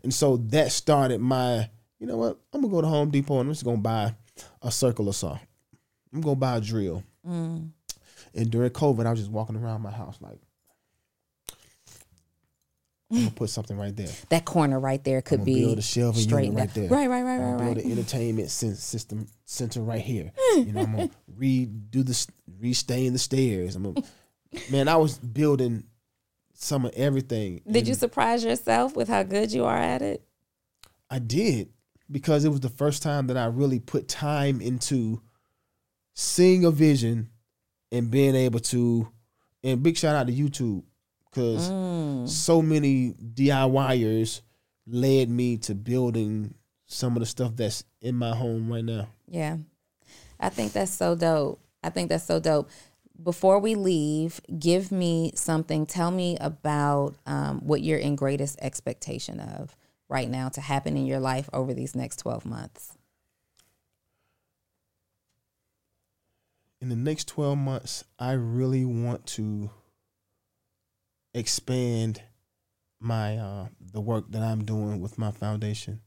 and 0.03 0.13
so 0.13 0.37
that 0.49 0.71
started 0.71 1.21
my. 1.21 1.69
You 1.99 2.07
know 2.07 2.17
what? 2.17 2.39
I'm 2.51 2.61
gonna 2.61 2.73
go 2.73 2.81
to 2.81 2.87
Home 2.87 3.11
Depot 3.11 3.39
and 3.39 3.47
I'm 3.47 3.53
just 3.53 3.63
gonna 3.63 3.77
buy 3.77 4.15
a 4.63 4.71
circular 4.71 5.13
saw. 5.13 5.37
I'm 6.11 6.21
gonna 6.21 6.35
buy 6.35 6.57
a 6.57 6.61
drill. 6.61 7.03
Mm. 7.25 7.69
And 8.33 8.49
during 8.49 8.69
COVID, 8.71 9.05
I 9.05 9.11
was 9.11 9.19
just 9.19 9.31
walking 9.31 9.55
around 9.55 9.81
my 9.81 9.91
house 9.91 10.17
like, 10.21 10.39
I'm 13.11 13.17
gonna 13.17 13.31
put 13.31 13.49
something 13.49 13.77
right 13.77 13.95
there. 13.95 14.07
That 14.29 14.45
corner 14.45 14.79
right 14.79 15.03
there 15.03 15.21
could 15.21 15.43
be 15.43 15.65
build 15.65 15.79
a 15.79 15.81
shelving 15.81 16.21
straight 16.21 16.45
unit 16.45 16.59
right 16.59 16.73
there. 16.73 16.89
Right, 16.89 17.09
right, 17.09 17.23
right, 17.23 17.35
I'm 17.35 17.41
right, 17.41 17.51
gonna 17.51 17.63
build 17.65 17.77
right. 17.77 17.85
an 17.85 17.91
entertainment 17.91 18.49
system 18.49 19.27
center 19.45 19.81
right 19.81 20.01
here. 20.01 20.31
You 20.55 20.73
know, 20.73 20.81
I'm 20.81 20.91
gonna 20.91 21.09
redo 21.39 22.05
the 22.05 22.27
restain 22.59 23.13
the 23.13 23.19
stairs. 23.19 23.75
I'm 23.75 23.83
gonna, 23.83 24.05
man, 24.69 24.87
I 24.87 24.95
was 24.95 25.17
building 25.17 25.85
some 26.53 26.85
of 26.85 26.93
everything. 26.93 27.61
Did 27.69 27.87
you 27.87 27.95
surprise 27.95 28.43
yourself 28.43 28.95
with 28.95 29.07
how 29.07 29.23
good 29.23 29.51
you 29.51 29.65
are 29.65 29.77
at 29.77 30.01
it? 30.01 30.23
I 31.09 31.19
did 31.19 31.69
because 32.09 32.45
it 32.45 32.49
was 32.49 32.59
the 32.59 32.69
first 32.69 33.01
time 33.01 33.27
that 33.27 33.37
I 33.37 33.45
really 33.45 33.79
put 33.79 34.07
time 34.07 34.61
into 34.61 35.21
seeing 36.13 36.65
a 36.65 36.71
vision 36.71 37.30
and 37.91 38.09
being 38.11 38.35
able 38.35 38.59
to. 38.59 39.07
And 39.63 39.83
big 39.83 39.95
shout 39.97 40.15
out 40.15 40.27
to 40.27 40.33
YouTube 40.33 40.83
because 41.25 41.69
Mm. 41.69 42.27
so 42.27 42.61
many 42.61 43.11
DIYers 43.13 44.41
led 44.87 45.29
me 45.29 45.57
to 45.57 45.75
building 45.75 46.53
some 46.87 47.15
of 47.15 47.19
the 47.21 47.25
stuff 47.25 47.55
that's 47.55 47.83
in 48.01 48.15
my 48.15 48.35
home 48.35 48.71
right 48.71 48.83
now. 48.83 49.07
Yeah. 49.27 49.57
I 50.39 50.49
think 50.49 50.73
that's 50.73 50.91
so 50.91 51.15
dope. 51.15 51.61
I 51.83 51.89
think 51.89 52.09
that's 52.09 52.25
so 52.25 52.39
dope. 52.39 52.69
Before 53.21 53.59
we 53.59 53.75
leave, 53.75 54.41
give 54.57 54.91
me 54.91 55.31
something. 55.35 55.85
Tell 55.85 56.09
me 56.09 56.37
about 56.41 57.15
um, 57.27 57.59
what 57.59 57.81
you're 57.83 57.99
in 57.99 58.15
greatest 58.15 58.57
expectation 58.61 59.39
of 59.39 59.75
right 60.09 60.29
now 60.29 60.49
to 60.49 60.59
happen 60.61 60.97
in 60.97 61.05
your 61.05 61.19
life 61.19 61.47
over 61.53 61.73
these 61.73 61.95
next 61.95 62.17
12 62.17 62.45
months. 62.45 62.97
In 66.81 66.89
the 66.89 66.95
next 66.95 67.27
12 67.27 67.57
months, 67.57 68.03
I 68.17 68.31
really 68.31 68.85
want 68.85 69.25
to 69.27 69.69
expand 71.33 72.23
my 72.99 73.37
uh, 73.37 73.67
the 73.93 74.01
work 74.01 74.31
that 74.31 74.41
I'm 74.41 74.63
doing 74.65 74.99
with 74.99 75.17
my 75.17 75.31
foundation. 75.31 76.01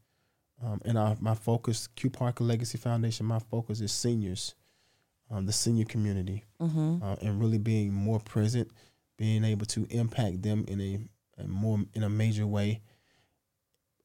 Um, 0.65 0.81
and 0.85 0.99
our, 0.99 1.17
my 1.21 1.35
focus, 1.35 1.89
Q 1.89 2.11
Parker 2.11 2.45
Legacy 2.45 2.79
Foundation, 2.79 3.27
my 3.27 3.39
focus 3.39 3.81
is 3.81 3.93
seniors, 3.93 4.55
um, 5.31 5.47
the 5.47 5.53
senior 5.53 5.85
community. 5.85 6.45
Mm-hmm. 6.61 7.03
uh, 7.03 7.17
and 7.21 7.41
really 7.41 7.59
being 7.59 7.93
more 7.93 8.21
present, 8.21 8.71
being 9.17 9.45
able 9.45 9.67
to 9.67 9.87
impact 9.91 10.43
them 10.43 10.65
in 10.67 10.81
a, 10.81 11.43
a 11.43 11.47
more 11.47 11.81
in 11.95 12.03
a 12.03 12.09
major 12.09 12.47
way. 12.47 12.81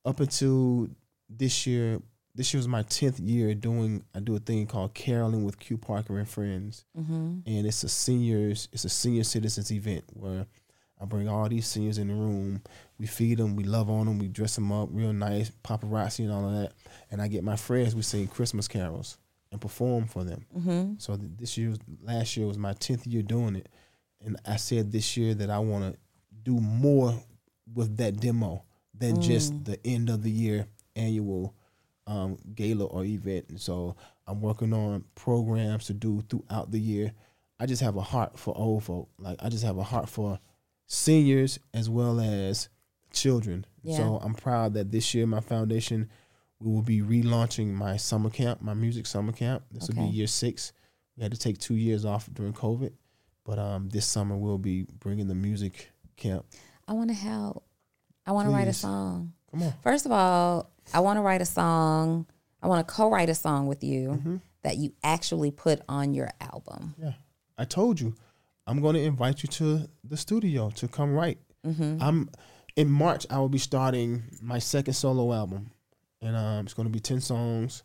Up 0.05 0.19
until 0.19 0.89
this 1.29 1.65
year, 1.67 2.01
this 2.35 2.53
year 2.53 2.59
was 2.59 2.67
my 2.67 2.83
tenth 2.83 3.19
year 3.19 3.53
doing. 3.55 4.03
I 4.15 4.19
do 4.19 4.35
a 4.35 4.39
thing 4.39 4.65
called 4.67 4.93
caroling 4.93 5.43
with 5.43 5.59
Q 5.59 5.77
Parker 5.77 6.17
and 6.19 6.27
friends, 6.29 6.85
Mm-hmm. 6.97 7.39
and 7.45 7.67
it's 7.67 7.83
a 7.83 7.89
seniors, 7.89 8.69
it's 8.71 8.85
a 8.85 8.89
senior 8.89 9.23
citizens 9.23 9.71
event 9.71 10.03
where 10.13 10.45
I 11.01 11.05
bring 11.05 11.27
all 11.29 11.47
these 11.49 11.65
seniors 11.67 11.97
in 11.97 12.07
the 12.09 12.13
room. 12.13 12.61
We 12.97 13.07
feed 13.07 13.37
them, 13.37 13.55
we 13.55 13.63
love 13.63 13.89
on 13.89 14.05
them, 14.05 14.19
we 14.19 14.27
dress 14.27 14.55
them 14.55 14.71
up 14.71 14.89
real 14.91 15.13
nice, 15.13 15.51
paparazzi 15.63 16.19
and 16.25 16.31
all 16.31 16.45
of 16.47 16.53
that. 16.61 16.73
And 17.09 17.21
I 17.21 17.27
get 17.29 17.43
my 17.43 17.55
friends. 17.55 17.95
We 17.95 18.01
sing 18.01 18.27
Christmas 18.27 18.67
carols 18.67 19.17
and 19.51 19.59
perform 19.61 20.07
for 20.07 20.23
them. 20.25 20.45
Mm-hmm. 20.57 20.93
So 20.97 21.15
this 21.17 21.57
year, 21.57 21.73
last 22.03 22.35
year 22.37 22.45
was 22.47 22.57
my 22.57 22.73
tenth 22.73 23.07
year 23.07 23.21
doing 23.23 23.55
it, 23.55 23.69
and 24.23 24.37
I 24.45 24.57
said 24.57 24.91
this 24.91 25.15
year 25.17 25.33
that 25.35 25.49
I 25.49 25.59
want 25.59 25.93
to 25.93 25.99
do 26.43 26.59
more 26.59 27.13
with 27.73 27.97
that 27.97 28.19
demo 28.19 28.63
than 28.93 29.15
Mm. 29.17 29.21
just 29.23 29.63
the 29.65 29.79
end 29.87 30.09
of 30.09 30.21
the 30.23 30.31
year 30.31 30.67
annual 30.95 31.55
um, 32.09 32.37
gala 32.55 32.85
or 32.85 33.05
event. 33.05 33.45
And 33.49 33.61
so 33.61 33.95
I'm 34.27 34.41
working 34.41 34.73
on 34.73 35.05
programs 35.15 35.85
to 35.85 35.93
do 35.93 36.21
throughout 36.27 36.71
the 36.71 36.79
year. 36.79 37.13
I 37.59 37.67
just 37.67 37.81
have 37.81 37.95
a 37.95 38.01
heart 38.01 38.37
for 38.37 38.57
old 38.57 38.83
folk. 38.83 39.09
Like 39.19 39.37
I 39.41 39.49
just 39.49 39.63
have 39.63 39.77
a 39.77 39.83
heart 39.83 40.09
for 40.09 40.39
seniors 40.87 41.59
as 41.73 41.89
well 41.89 42.19
as 42.19 42.67
children. 43.13 43.65
Yeah. 43.83 43.97
So 43.97 44.19
I'm 44.23 44.33
proud 44.33 44.73
that 44.73 44.91
this 44.91 45.13
year 45.13 45.27
my 45.27 45.39
foundation 45.39 46.09
we 46.59 46.73
will 46.73 46.81
be 46.81 47.01
relaunching 47.01 47.67
my 47.67 47.95
summer 47.95 48.29
camp, 48.29 48.61
my 48.61 48.73
music 48.73 49.05
summer 49.05 49.31
camp. 49.31 49.63
This 49.71 49.87
will 49.87 50.03
be 50.03 50.09
year 50.09 50.27
six. 50.27 50.73
We 51.15 51.23
had 51.23 51.31
to 51.31 51.37
take 51.37 51.57
two 51.57 51.75
years 51.75 52.03
off 52.03 52.29
during 52.33 52.53
COVID, 52.53 52.91
but 53.45 53.57
um, 53.59 53.87
this 53.89 54.05
summer 54.05 54.35
we'll 54.35 54.57
be 54.57 54.85
bringing 54.99 55.27
the 55.27 55.35
music 55.35 55.91
camp. 56.17 56.45
I 56.87 56.93
want 56.93 57.09
to 57.11 57.15
help. 57.15 57.63
I 58.25 58.31
want 58.31 58.49
to 58.49 58.53
write 58.53 58.67
a 58.67 58.73
song. 58.73 59.33
Come 59.51 59.63
on. 59.63 59.73
First 59.81 60.05
of 60.05 60.11
all, 60.11 60.69
I 60.93 60.99
want 60.99 61.17
to 61.17 61.21
write 61.21 61.41
a 61.41 61.45
song. 61.45 62.25
I 62.61 62.67
want 62.67 62.87
to 62.87 62.93
co-write 62.93 63.29
a 63.29 63.35
song 63.35 63.67
with 63.67 63.83
you 63.83 64.09
Mm-hmm. 64.09 64.35
that 64.63 64.77
you 64.77 64.91
actually 65.03 65.51
put 65.51 65.81
on 65.87 66.13
your 66.13 66.29
album. 66.41 66.93
Yeah, 67.01 67.13
I 67.57 67.65
told 67.65 67.99
you, 67.99 68.15
I'm 68.67 68.81
going 68.81 68.95
to 68.95 69.01
invite 69.01 69.41
you 69.43 69.49
to 69.49 69.87
the 70.03 70.17
studio 70.17 70.69
to 70.75 70.87
come 70.87 71.13
write. 71.13 71.37
I'm 71.65 72.29
in 72.75 72.89
March. 72.89 73.25
I 73.29 73.37
will 73.39 73.49
be 73.49 73.57
starting 73.59 74.23
my 74.41 74.59
second 74.59 74.93
solo 74.93 75.33
album, 75.33 75.71
and 76.21 76.35
um, 76.35 76.65
it's 76.65 76.73
going 76.73 76.87
to 76.87 76.91
be 76.91 76.99
ten 76.99 77.21
songs. 77.21 77.83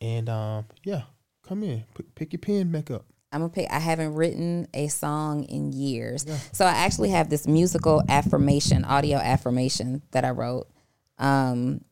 And 0.00 0.28
um, 0.28 0.66
yeah, 0.84 1.02
come 1.46 1.62
in, 1.62 1.84
P- 1.96 2.04
pick 2.14 2.32
your 2.32 2.38
pen 2.40 2.70
back 2.70 2.90
up. 2.90 3.04
I'm 3.32 3.40
gonna 3.40 3.52
pick. 3.52 3.66
I 3.70 3.78
haven't 3.80 4.14
written 4.14 4.68
a 4.72 4.88
song 4.88 5.42
in 5.44 5.72
years, 5.72 6.24
so 6.52 6.64
I 6.64 6.70
actually 6.70 7.10
have 7.10 7.28
this 7.28 7.46
musical 7.46 8.02
affirmation, 8.08 8.84
audio 8.84 9.18
affirmation 9.18 10.02
that 10.12 10.24
I 10.24 10.30
wrote, 10.30 10.68
um, 11.18 11.82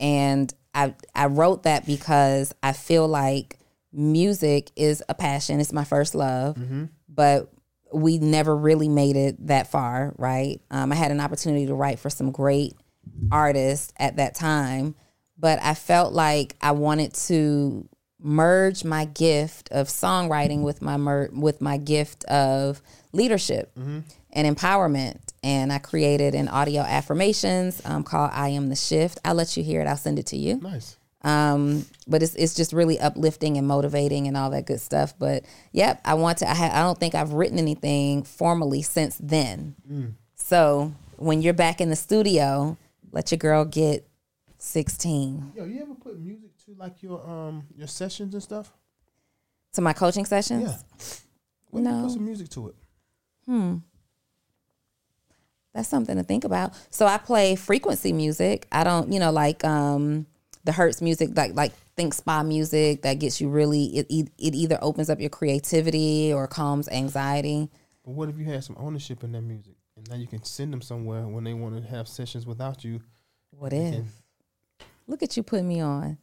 and 0.00 0.52
I 0.74 0.94
I 1.14 1.26
wrote 1.26 1.64
that 1.64 1.86
because 1.86 2.54
I 2.62 2.72
feel 2.72 3.08
like 3.08 3.58
music 3.92 4.70
is 4.76 5.02
a 5.08 5.14
passion. 5.14 5.60
It's 5.60 5.72
my 5.72 5.84
first 5.84 6.14
love, 6.14 6.56
but 7.08 7.50
we 7.92 8.18
never 8.18 8.54
really 8.54 8.88
made 8.88 9.16
it 9.16 9.46
that 9.46 9.70
far, 9.70 10.12
right? 10.18 10.60
Um, 10.70 10.92
I 10.92 10.94
had 10.94 11.10
an 11.10 11.20
opportunity 11.20 11.66
to 11.66 11.74
write 11.74 11.98
for 11.98 12.10
some 12.10 12.30
great 12.30 12.74
artists 13.32 13.92
at 13.98 14.16
that 14.16 14.34
time, 14.34 14.94
but 15.38 15.58
I 15.62 15.74
felt 15.74 16.12
like 16.12 16.54
I 16.60 16.72
wanted 16.72 17.14
to 17.14 17.88
merge 18.20 18.84
my 18.84 19.04
gift 19.06 19.70
of 19.70 19.88
songwriting 19.88 20.62
with 20.62 20.82
my 20.82 20.96
mer- 20.96 21.30
with 21.32 21.60
my 21.60 21.76
gift 21.78 22.24
of 22.24 22.82
leadership 23.12 23.72
and 24.32 24.56
empowerment. 24.56 25.27
And 25.42 25.72
I 25.72 25.78
created 25.78 26.34
an 26.34 26.48
audio 26.48 26.82
affirmations 26.82 27.80
um, 27.84 28.02
called 28.02 28.30
"I 28.32 28.48
Am 28.50 28.68
the 28.68 28.76
Shift." 28.76 29.18
I'll 29.24 29.34
let 29.34 29.56
you 29.56 29.62
hear 29.62 29.80
it. 29.80 29.86
I'll 29.86 29.96
send 29.96 30.18
it 30.18 30.26
to 30.26 30.36
you. 30.36 30.56
Nice. 30.56 30.96
Um, 31.22 31.84
but 32.06 32.22
it's 32.22 32.34
it's 32.34 32.54
just 32.54 32.72
really 32.72 32.98
uplifting 32.98 33.56
and 33.56 33.66
motivating 33.66 34.26
and 34.28 34.36
all 34.36 34.50
that 34.50 34.66
good 34.66 34.80
stuff. 34.80 35.14
But 35.18 35.44
yep, 35.72 36.00
I 36.04 36.14
want 36.14 36.38
to. 36.38 36.50
I, 36.50 36.54
ha- 36.54 36.70
I 36.72 36.80
don't 36.82 36.98
think 36.98 37.14
I've 37.14 37.32
written 37.32 37.58
anything 37.58 38.22
formally 38.24 38.82
since 38.82 39.16
then. 39.22 39.74
So 40.36 40.92
when 41.16 41.42
you're 41.42 41.54
back 41.54 41.80
in 41.80 41.88
the 41.90 41.96
studio, 41.96 42.76
let 43.12 43.30
your 43.30 43.38
girl 43.38 43.64
get 43.64 44.08
sixteen 44.58 45.52
Yo, 45.56 45.64
you 45.64 45.80
ever 45.82 45.94
put 45.94 46.18
music 46.18 46.50
to 46.66 46.74
like 46.76 47.02
your 47.02 47.24
um 47.28 47.64
your 47.76 47.86
sessions 47.86 48.34
and 48.34 48.42
stuff? 48.42 48.72
to 49.74 49.80
my 49.80 49.92
coaching 49.92 50.24
sessions. 50.24 50.70
Yeah. 50.70 51.78
You 51.78 51.80
No. 51.84 52.02
put 52.04 52.12
some 52.12 52.24
music 52.24 52.48
to 52.50 52.68
it. 52.68 52.74
That's 55.74 55.88
something 55.88 56.16
to 56.16 56.22
think 56.22 56.44
about. 56.44 56.72
So 56.90 57.06
I 57.06 57.18
play 57.18 57.54
frequency 57.54 58.12
music. 58.12 58.66
I 58.72 58.84
don't, 58.84 59.12
you 59.12 59.20
know, 59.20 59.30
like 59.30 59.64
um 59.64 60.26
the 60.64 60.72
Hertz 60.72 61.00
music, 61.00 61.30
like 61.36 61.54
like 61.54 61.72
think 61.96 62.14
spa 62.14 62.42
music 62.42 63.02
that 63.02 63.14
gets 63.18 63.40
you 63.40 63.48
really. 63.48 63.84
It 63.98 64.06
it 64.10 64.54
either 64.54 64.78
opens 64.82 65.08
up 65.10 65.20
your 65.20 65.30
creativity 65.30 66.32
or 66.32 66.46
calms 66.46 66.88
anxiety. 66.88 67.68
But 68.04 68.12
what 68.14 68.28
if 68.28 68.38
you 68.38 68.44
had 68.44 68.64
some 68.64 68.76
ownership 68.78 69.22
in 69.22 69.32
that 69.32 69.42
music, 69.42 69.74
and 69.96 70.08
now 70.08 70.16
you 70.16 70.26
can 70.26 70.42
send 70.42 70.72
them 70.72 70.80
somewhere 70.82 71.26
when 71.26 71.44
they 71.44 71.54
want 71.54 71.76
to 71.82 71.88
have 71.88 72.08
sessions 72.08 72.46
without 72.46 72.82
you? 72.84 73.00
What 73.50 73.72
if? 73.72 73.94
can- 73.94 74.08
Look 75.06 75.22
at 75.22 75.36
you 75.36 75.42
putting 75.42 75.68
me 75.68 75.80
on. 75.80 76.18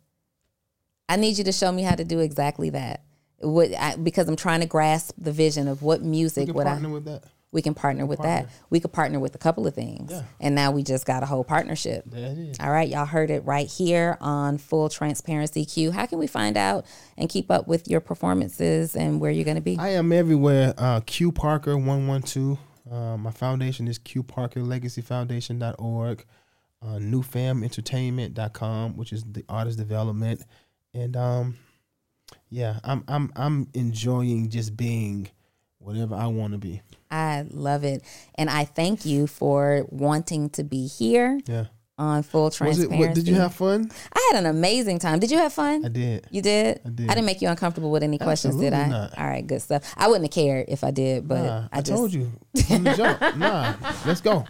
I 1.09 1.15
need 1.15 1.38
you 1.38 1.43
to 1.45 1.51
show 1.51 1.72
me 1.72 1.81
how 1.84 1.95
to 1.95 2.03
do 2.03 2.19
exactly 2.19 2.69
that. 2.72 3.03
What 3.39 3.73
I, 3.76 3.95
because 3.95 4.27
I'm 4.27 4.35
trying 4.35 4.61
to 4.61 4.65
grasp 4.67 5.13
the 5.17 5.31
vision 5.31 5.67
of 5.67 5.81
what 5.81 6.01
music 6.03 6.53
would 6.53 6.65
I 6.67 6.72
partner 6.72 6.89
with 6.89 7.05
that. 7.05 7.23
We 7.56 7.61
can 7.61 7.73
partner 7.73 8.06
with 8.06 8.22
that. 8.22 8.49
We 8.69 8.82
could 8.82 8.91
partner 8.91 9.18
with 9.18 9.34
a 9.34 9.38
couple 9.38 9.65
of 9.65 9.73
things. 9.73 10.11
Yeah. 10.11 10.23
And 10.41 10.53
now 10.53 10.72
we 10.72 10.84
just 10.84 11.06
got 11.06 11.23
a 11.23 11.26
whole 11.26 11.45
partnership. 11.45 12.03
There 12.06 12.32
it 12.32 12.38
is. 12.38 12.60
All 12.60 12.69
right, 12.69 12.90
y'all 12.90 13.06
heard 13.06 13.32
it 13.32 13.45
right 13.45 13.65
here 13.65 14.18
on 14.19 14.57
Full 14.57 14.90
Transparency 14.90 15.64
Q. 15.64 15.91
How 15.91 16.06
can 16.06 16.19
we 16.19 16.27
find 16.27 16.57
out 16.57 16.86
and 17.18 17.30
keep 17.30 17.49
up 17.49 17.65
with 17.65 17.88
your 17.88 18.02
performances 18.02 18.94
and 18.94 19.22
where 19.22 19.32
you're 19.32 19.45
going 19.45 19.56
to 19.56 19.61
be? 19.61 19.77
I 19.80 19.91
am 19.91 20.11
everywhere. 20.11 20.73
Uh, 20.77 20.99
Q 20.99 21.32
Parker 21.32 21.77
one 21.77 22.07
one 22.07 22.22
two. 22.22 22.60
Uh, 22.91 23.15
my 23.15 23.32
foundation 23.32 23.88
is 23.88 23.98
Q 23.98 24.22
Parker 24.22 24.61
Legacy 24.61 25.02
Foundation.org. 25.02 26.26
Uh, 26.82 26.98
newfamentertainment.com, 26.99 28.98
which 28.98 29.14
is 29.14 29.23
the 29.23 29.45
artist 29.48 29.77
development, 29.77 30.44
and 30.94 31.15
um, 31.15 31.57
yeah, 32.49 32.80
I'm 32.84 33.06
I'm 33.07 33.32
I'm 33.36 33.69
enjoying 33.73 34.49
just 34.49 34.76
being 34.77 35.30
whatever 35.85 36.15
I 36.15 36.27
want 36.27 36.53
to 36.53 36.57
be. 36.57 36.81
I 37.11 37.45
love 37.49 37.83
it. 37.83 38.03
And 38.35 38.49
I 38.49 38.65
thank 38.65 39.05
you 39.05 39.27
for 39.27 39.85
wanting 39.89 40.49
to 40.51 40.63
be 40.63 40.87
here 40.87 41.39
Yeah. 41.45 41.65
On 41.97 42.23
Full 42.23 42.43
Was 42.43 42.55
it? 42.55 42.57
Transparency. 42.57 43.07
What, 43.07 43.15
did 43.15 43.27
you 43.27 43.35
have 43.35 43.53
fun? 43.53 43.89
I 44.13 44.31
had 44.31 44.39
an 44.43 44.49
amazing 44.49 44.99
time. 44.99 45.19
Did 45.19 45.31
you 45.31 45.38
have 45.38 45.53
fun? 45.53 45.85
I 45.85 45.88
did. 45.88 46.27
You 46.30 46.41
did? 46.41 46.81
I 46.85 46.89
did. 46.89 47.07
didn't 47.07 47.26
make 47.26 47.41
you 47.41 47.47
uncomfortable 47.47 47.89
with 47.89 48.03
any 48.03 48.17
questions, 48.17 48.57
did 48.57 48.73
I? 48.73 48.88
Not. 48.89 49.17
All 49.17 49.26
right, 49.26 49.47
good 49.47 49.61
stuff. 49.61 49.93
I 49.95 50.07
wouldn't 50.07 50.26
have 50.26 50.34
cared 50.34 50.65
if 50.67 50.84
I 50.84 50.91
did, 50.91 51.26
but 51.26 51.43
Nah, 51.43 51.67
I, 51.72 51.77
I, 51.77 51.81
just 51.81 51.97
told 51.97 52.13
you 52.13 52.34
from 52.67 52.84
the 52.84 52.93
jump. 52.95 53.22
Nah, 53.38 53.76
let's 54.05 54.19
go. 54.22 54.45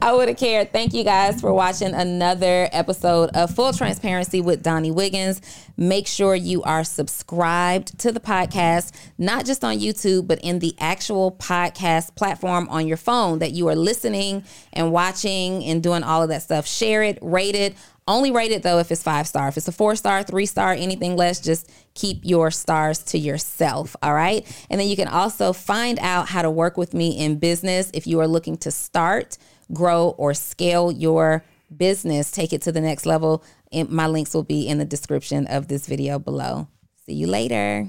I 0.00 0.12
would 0.12 0.28
have 0.28 0.38
cared. 0.38 0.72
Thank 0.72 0.94
you 0.94 1.04
guys 1.04 1.40
for 1.40 1.52
watching 1.52 1.92
another 1.94 2.68
episode 2.72 3.30
of 3.34 3.54
Full 3.54 3.72
Transparency 3.72 4.40
with 4.40 4.62
Donni 4.62 4.94
Wiggins. 4.94 5.40
Make 5.76 6.06
sure 6.06 6.34
you 6.34 6.62
are 6.62 6.84
subscribed 6.84 7.98
to 8.00 8.12
the 8.12 8.20
podcast, 8.20 8.92
not 9.18 9.44
just 9.44 9.62
on 9.64 9.78
YouTube, 9.78 10.26
but 10.26 10.38
in 10.42 10.58
the 10.58 10.74
actual 10.78 11.32
podcast 11.32 12.14
platform 12.14 12.68
on 12.70 12.86
your 12.86 12.96
phone 12.96 13.40
that 13.40 13.52
you 13.52 13.68
are 13.68 13.76
listening 13.76 14.44
and 14.72 14.92
watching 14.92 15.64
and 15.64 15.82
doing 15.82 16.02
all 16.02 16.22
of 16.22 16.28
that 16.30 16.42
stuff. 16.42 16.61
Share 16.66 17.02
it, 17.02 17.18
rate 17.22 17.54
it. 17.54 17.74
Only 18.08 18.32
rate 18.32 18.50
it 18.50 18.62
though 18.62 18.78
if 18.78 18.90
it's 18.90 19.02
five 19.02 19.28
star. 19.28 19.48
If 19.48 19.56
it's 19.56 19.68
a 19.68 19.72
four 19.72 19.94
star, 19.94 20.22
three 20.22 20.46
star, 20.46 20.72
anything 20.72 21.16
less, 21.16 21.40
just 21.40 21.70
keep 21.94 22.20
your 22.24 22.50
stars 22.50 22.98
to 23.04 23.18
yourself. 23.18 23.94
All 24.02 24.14
right. 24.14 24.44
And 24.70 24.80
then 24.80 24.88
you 24.88 24.96
can 24.96 25.08
also 25.08 25.52
find 25.52 25.98
out 26.00 26.28
how 26.28 26.42
to 26.42 26.50
work 26.50 26.76
with 26.76 26.94
me 26.94 27.18
in 27.18 27.38
business 27.38 27.90
if 27.94 28.06
you 28.06 28.20
are 28.20 28.28
looking 28.28 28.56
to 28.58 28.70
start, 28.70 29.38
grow, 29.72 30.10
or 30.18 30.34
scale 30.34 30.90
your 30.90 31.44
business, 31.74 32.30
take 32.30 32.52
it 32.52 32.62
to 32.62 32.72
the 32.72 32.80
next 32.80 33.06
level. 33.06 33.44
And 33.70 33.88
my 33.88 34.06
links 34.06 34.34
will 34.34 34.42
be 34.42 34.68
in 34.68 34.78
the 34.78 34.84
description 34.84 35.46
of 35.46 35.68
this 35.68 35.86
video 35.86 36.18
below. 36.18 36.68
See 37.06 37.14
you 37.14 37.26
later. 37.26 37.88